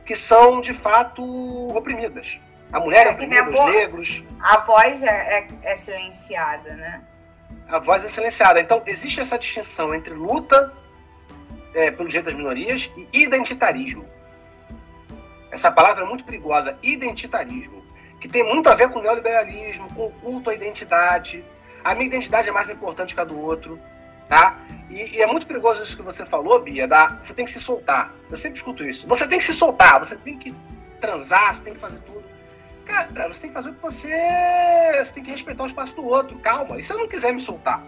que 0.05 0.15
são 0.15 0.61
de 0.61 0.73
fato 0.73 1.23
oprimidas. 1.69 2.39
A 2.71 2.79
mulher 2.79 3.07
é 3.07 3.11
oprimida, 3.11 3.49
os 3.49 3.65
negros. 3.65 4.23
A 4.39 4.59
voz 4.59 5.01
é, 5.01 5.07
é, 5.07 5.47
é 5.63 5.75
silenciada, 5.75 6.73
né? 6.75 7.01
A 7.67 7.79
voz 7.79 8.03
é 8.03 8.09
silenciada. 8.09 8.59
Então, 8.59 8.81
existe 8.85 9.19
essa 9.19 9.37
distinção 9.37 9.93
entre 9.93 10.13
luta 10.13 10.73
é, 11.73 11.91
pelo 11.91 12.07
direito 12.07 12.25
das 12.25 12.35
minorias 12.35 12.91
e 13.13 13.23
identitarismo. 13.23 14.05
Essa 15.51 15.71
palavra 15.71 16.03
é 16.03 16.07
muito 16.07 16.25
perigosa, 16.25 16.77
identitarismo, 16.83 17.83
que 18.19 18.27
tem 18.27 18.43
muito 18.43 18.67
a 18.67 18.75
ver 18.75 18.89
com 18.89 18.99
o 18.99 19.01
neoliberalismo, 19.01 19.89
com 19.93 20.07
o 20.07 20.11
culto 20.11 20.49
à 20.49 20.53
identidade. 20.53 21.43
A 21.83 21.95
minha 21.95 22.07
identidade 22.07 22.49
é 22.49 22.51
mais 22.51 22.69
importante 22.69 23.15
que 23.15 23.21
a 23.21 23.23
do 23.23 23.39
outro, 23.39 23.79
tá? 24.27 24.57
E, 24.89 25.17
e, 25.17 25.21
é 25.21 25.27
muito 25.27 25.47
perigoso 25.47 25.81
isso 25.81 25.95
que 25.95 26.03
você 26.03 26.25
falou, 26.25 26.61
Bia, 26.61 26.87
da, 26.87 27.17
você 27.19 27.33
tem 27.33 27.45
que 27.45 27.51
se 27.51 27.59
soltar. 27.59 28.13
Eu 28.29 28.35
sempre 28.35 28.57
escuto 28.57 28.83
isso. 28.83 29.07
Você 29.07 29.27
tem 29.27 29.37
que 29.37 29.45
se 29.45 29.53
soltar, 29.53 29.99
você 29.99 30.17
tem 30.17 30.37
que 30.37 30.53
transar, 30.99 31.53
você 31.53 31.63
tem 31.63 31.73
que 31.73 31.79
fazer 31.79 31.99
tudo. 31.99 32.26
Cara, 32.87 33.27
você 33.27 33.41
tem 33.41 33.49
que 33.49 33.53
fazer 33.53 33.69
o 33.69 33.73
que 33.73 33.81
você. 33.81 34.13
Você 35.03 35.13
tem 35.13 35.23
que 35.23 35.31
respeitar 35.31 35.63
o 35.63 35.67
espaço 35.67 35.93
do 35.93 36.05
outro. 36.05 36.39
Calma. 36.39 36.77
E 36.77 36.81
se 36.81 36.93
eu 36.93 36.97
não 36.97 37.07
quiser 37.07 37.33
me 37.33 37.39
soltar? 37.39 37.83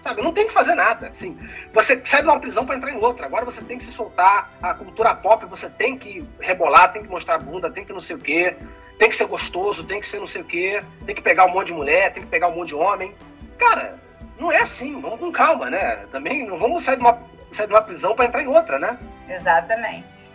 Sabe, 0.00 0.20
eu 0.20 0.24
não 0.24 0.32
tenho 0.32 0.46
que 0.46 0.54
fazer 0.54 0.76
nada. 0.76 1.08
Assim, 1.08 1.36
você 1.74 2.00
sai 2.04 2.22
de 2.22 2.28
uma 2.28 2.38
prisão 2.38 2.64
para 2.64 2.76
entrar 2.76 2.92
em 2.92 2.96
outra. 2.96 3.26
Agora 3.26 3.44
você 3.44 3.60
tem 3.62 3.76
que 3.76 3.84
se 3.84 3.90
soltar. 3.90 4.52
A 4.62 4.72
cultura 4.72 5.14
pop, 5.16 5.44
você 5.46 5.68
tem 5.68 5.98
que 5.98 6.24
rebolar, 6.38 6.92
tem 6.92 7.02
que 7.02 7.08
mostrar 7.08 7.34
a 7.34 7.38
bunda, 7.38 7.68
tem 7.68 7.84
que 7.84 7.92
não 7.92 7.98
sei 7.98 8.14
o 8.14 8.20
quê. 8.20 8.56
Tem 8.96 9.08
que 9.08 9.16
ser 9.16 9.26
gostoso, 9.26 9.84
tem 9.84 9.98
que 9.98 10.06
ser 10.06 10.20
não 10.20 10.26
sei 10.26 10.42
o 10.42 10.44
quê. 10.44 10.82
Tem 11.04 11.14
que 11.14 11.22
pegar 11.22 11.46
um 11.46 11.50
monte 11.50 11.68
de 11.68 11.74
mulher, 11.74 12.12
tem 12.12 12.22
que 12.22 12.28
pegar 12.28 12.48
um 12.48 12.54
monte 12.54 12.68
de 12.68 12.76
homem. 12.76 13.12
Cara, 13.58 13.98
não 14.38 14.52
é 14.52 14.60
assim. 14.60 15.00
Vamos 15.00 15.18
com 15.18 15.32
calma, 15.32 15.68
né? 15.68 16.06
Também 16.12 16.46
não 16.46 16.56
vamos 16.56 16.84
sair 16.84 16.96
de 16.96 17.02
uma, 17.02 17.20
sair 17.50 17.66
de 17.66 17.72
uma 17.72 17.82
prisão 17.82 18.14
para 18.14 18.26
entrar 18.26 18.42
em 18.42 18.48
outra, 18.48 18.78
né? 18.78 18.96
Exatamente. 19.28 20.30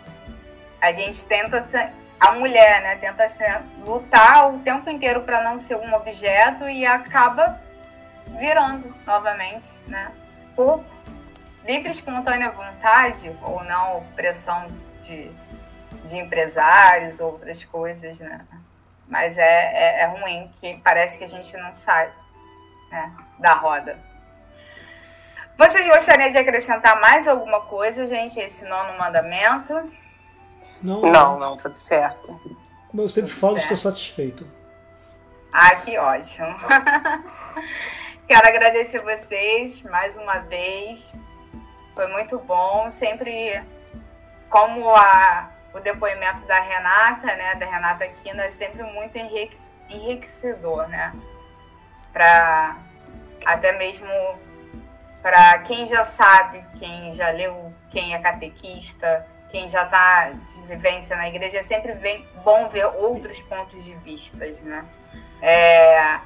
A 0.82 0.92
gente 0.92 1.24
tenta 1.24 1.62
a 2.24 2.32
mulher, 2.32 2.82
né, 2.82 2.96
tenta 2.96 3.26
lutar 3.80 4.54
o 4.54 4.58
tempo 4.60 4.88
inteiro 4.88 5.22
para 5.22 5.42
não 5.42 5.58
ser 5.58 5.76
um 5.76 5.94
objeto 5.94 6.66
e 6.68 6.86
acaba 6.86 7.60
virando 8.38 8.94
novamente, 9.06 9.66
né? 9.86 10.10
Por 10.56 10.82
livre 11.64 11.90
espontânea 11.90 12.50
vontade 12.50 13.30
ou 13.42 13.62
não 13.64 14.04
pressão 14.16 14.68
de, 15.02 15.30
de 16.04 16.16
empresários, 16.16 17.20
outras 17.20 17.62
coisas, 17.64 18.18
né? 18.18 18.40
Mas 19.06 19.36
é, 19.36 19.42
é, 19.42 20.00
é 20.00 20.06
ruim 20.06 20.50
que 20.60 20.80
parece 20.82 21.18
que 21.18 21.24
a 21.24 21.28
gente 21.28 21.54
não 21.58 21.74
sai 21.74 22.10
né, 22.90 23.12
da 23.38 23.52
roda. 23.52 23.98
Vocês 25.58 25.86
gostariam 25.86 26.30
de 26.30 26.38
acrescentar 26.38 26.98
mais 27.00 27.28
alguma 27.28 27.60
coisa, 27.60 28.06
gente, 28.06 28.40
esse 28.40 28.64
nono 28.64 28.98
mandamento? 28.98 29.74
Não, 30.84 31.00
não, 31.00 31.38
não, 31.38 31.56
tudo 31.56 31.74
certo. 31.74 32.38
Como 32.88 33.02
eu 33.02 33.08
sempre 33.08 33.30
tudo 33.30 33.40
falo, 33.40 33.54
certo. 33.54 33.72
estou 33.72 33.90
satisfeito. 33.90 34.46
Ah, 35.50 35.76
que 35.76 35.96
ótimo. 35.96 36.54
Quero 38.28 38.46
agradecer 38.46 39.00
vocês 39.00 39.82
mais 39.82 40.16
uma 40.18 40.40
vez. 40.40 41.10
Foi 41.94 42.06
muito 42.08 42.38
bom. 42.38 42.90
Sempre, 42.90 43.62
como 44.50 44.94
a, 44.94 45.48
o 45.72 45.80
depoimento 45.80 46.44
da 46.46 46.60
Renata, 46.60 47.26
né, 47.34 47.54
da 47.54 47.64
Renata 47.64 48.04
Aquino, 48.04 48.42
é 48.42 48.50
sempre 48.50 48.82
muito 48.82 49.16
enriquecedor, 49.16 50.86
né? 50.88 51.14
Para 52.12 52.76
até 53.46 53.72
mesmo 53.72 54.08
para 55.22 55.58
quem 55.60 55.86
já 55.86 56.04
sabe, 56.04 56.62
quem 56.78 57.10
já 57.12 57.30
leu, 57.30 57.72
quem 57.90 58.14
é 58.14 58.18
catequista, 58.18 59.26
quem 59.54 59.68
já 59.68 59.84
está 59.84 60.30
de 60.30 60.60
vivência 60.62 61.14
na 61.14 61.28
igreja, 61.28 61.58
é 61.58 61.62
sempre 61.62 61.94
bem, 61.94 62.26
bom 62.42 62.66
ver 62.68 62.86
outros 62.86 63.40
pontos 63.40 63.84
de 63.84 63.94
vistas, 63.94 64.60
né? 64.62 64.84
É, 65.40 66.18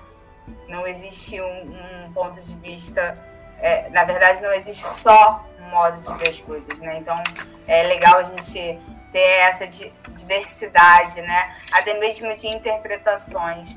não 0.67 0.87
existe 0.87 1.39
um, 1.39 2.07
um, 2.07 2.13
ponto 2.15 2.41
de 2.41 2.55
vista, 2.57 3.19
é, 3.61 3.91
na 3.91 4.03
verdade, 4.05 4.41
não 4.41 4.51
existe 4.55 4.83
só 4.83 5.45
um 5.61 5.69
modo 5.69 6.01
de 6.01 6.15
ver 6.15 6.31
as 6.31 6.41
coisas, 6.41 6.81
né? 6.81 6.97
Então, 6.97 7.23
é 7.67 7.83
legal 7.83 8.17
a 8.17 8.23
gente 8.23 8.81
ter 9.13 9.41
essa 9.41 9.67
diversidade, 9.67 11.21
né? 11.21 11.53
Até 11.71 11.99
mesmo 11.99 12.35
de 12.35 12.49
interpretações 12.49 13.77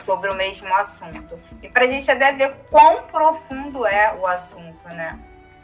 sobre 0.00 0.30
o 0.30 0.34
mesmo 0.34 0.74
assunto. 0.76 1.38
E 1.62 1.68
para 1.68 1.84
a 1.84 1.88
gente 1.88 2.10
até 2.10 2.32
ver 2.32 2.54
quão 2.70 3.02
profundo 3.02 3.84
é 3.84 4.14
o 4.14 4.26
assunto, 4.26 4.88
né? 4.88 5.18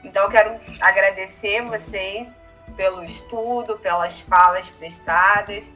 Então, 0.05 0.24
eu 0.24 0.28
quero 0.28 0.60
agradecer 0.78 1.62
vocês 1.62 2.39
pelo 2.78 3.05
estudo, 3.05 3.76
pelas 3.76 4.20
falas 4.20 4.70
prestadas, 4.70 5.74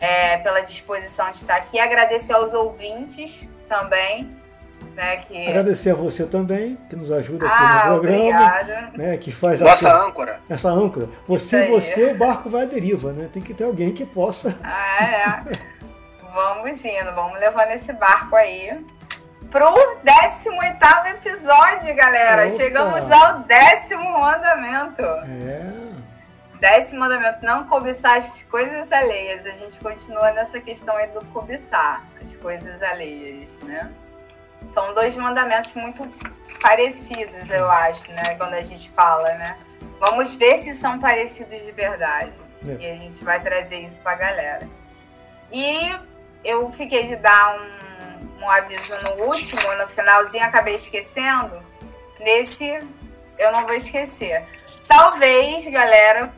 é, 0.00 0.38
pela 0.38 0.62
disposição 0.62 1.30
de 1.30 1.36
estar 1.36 1.56
aqui. 1.56 1.78
Agradecer 1.78 2.32
aos 2.32 2.54
ouvintes 2.54 3.48
também. 3.68 4.34
Né, 4.96 5.16
que... 5.16 5.46
Agradecer 5.46 5.90
a 5.90 5.94
você 5.94 6.26
também, 6.26 6.76
que 6.88 6.96
nos 6.96 7.12
ajuda 7.12 7.46
aqui 7.46 7.56
ah, 7.56 7.74
no 7.74 7.92
programa. 7.92 8.24
Obrigada. 8.24 8.90
Né, 8.94 9.16
que 9.18 9.30
faz 9.30 9.60
Nossa 9.60 9.88
essa, 9.88 10.02
âncora. 10.02 10.40
Essa 10.48 10.70
âncora. 10.70 11.08
Você, 11.28 11.68
você, 11.68 12.12
o 12.12 12.14
barco 12.16 12.48
vai 12.50 12.62
à 12.62 12.66
deriva, 12.66 13.12
né? 13.12 13.28
Tem 13.32 13.42
que 13.42 13.54
ter 13.54 13.64
alguém 13.64 13.92
que 13.92 14.04
possa. 14.04 14.58
Ah, 14.62 15.44
é. 15.46 15.52
vamos 16.34 16.84
indo, 16.84 17.14
vamos 17.14 17.38
levando 17.38 17.70
esse 17.70 17.92
barco 17.92 18.34
aí 18.36 18.84
pro 19.50 19.74
18 20.02 21.08
episódio, 21.08 21.94
galera. 21.94 22.48
Opa. 22.48 22.56
Chegamos 22.56 23.10
ao 23.10 23.40
décimo 23.40 24.18
mandamento. 24.18 25.02
É. 25.02 25.91
Décimo 26.62 27.00
mandamento, 27.00 27.44
não 27.44 27.64
cobiçar 27.66 28.18
as 28.18 28.42
coisas 28.42 28.92
alheias. 28.92 29.44
A 29.46 29.50
gente 29.50 29.80
continua 29.80 30.30
nessa 30.30 30.60
questão 30.60 30.96
aí 30.96 31.08
do 31.08 31.20
cobiçar 31.32 32.04
as 32.22 32.36
coisas 32.36 32.80
alheias, 32.80 33.50
né? 33.64 33.90
São 34.72 34.94
dois 34.94 35.16
mandamentos 35.16 35.74
muito 35.74 36.08
parecidos, 36.60 37.50
eu 37.50 37.68
acho, 37.68 38.08
né? 38.12 38.36
Quando 38.36 38.54
a 38.54 38.60
gente 38.60 38.88
fala, 38.90 39.28
né? 39.34 39.58
Vamos 39.98 40.36
ver 40.36 40.58
se 40.58 40.72
são 40.72 41.00
parecidos 41.00 41.64
de 41.64 41.72
verdade. 41.72 42.38
É. 42.64 42.76
E 42.80 42.90
a 42.92 42.94
gente 42.94 43.24
vai 43.24 43.42
trazer 43.42 43.80
isso 43.80 44.00
pra 44.00 44.14
galera. 44.14 44.68
E 45.50 45.92
eu 46.44 46.70
fiquei 46.70 47.08
de 47.08 47.16
dar 47.16 47.56
um, 47.58 48.44
um 48.44 48.48
aviso 48.48 48.94
no 49.02 49.24
último, 49.24 49.60
no 49.78 49.88
finalzinho, 49.88 50.44
acabei 50.44 50.74
esquecendo. 50.74 51.60
Nesse, 52.20 52.86
eu 53.36 53.50
não 53.50 53.66
vou 53.66 53.74
esquecer. 53.74 54.46
Talvez, 54.94 55.66
galera, 55.68 56.30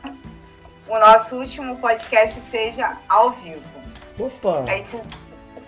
o 0.87 0.97
nosso 0.97 1.35
último 1.35 1.77
podcast 1.77 2.39
seja 2.39 2.95
ao 3.09 3.31
vivo. 3.31 3.61
Opa! 4.17 4.63
A 4.71 4.77
gente, 4.77 4.97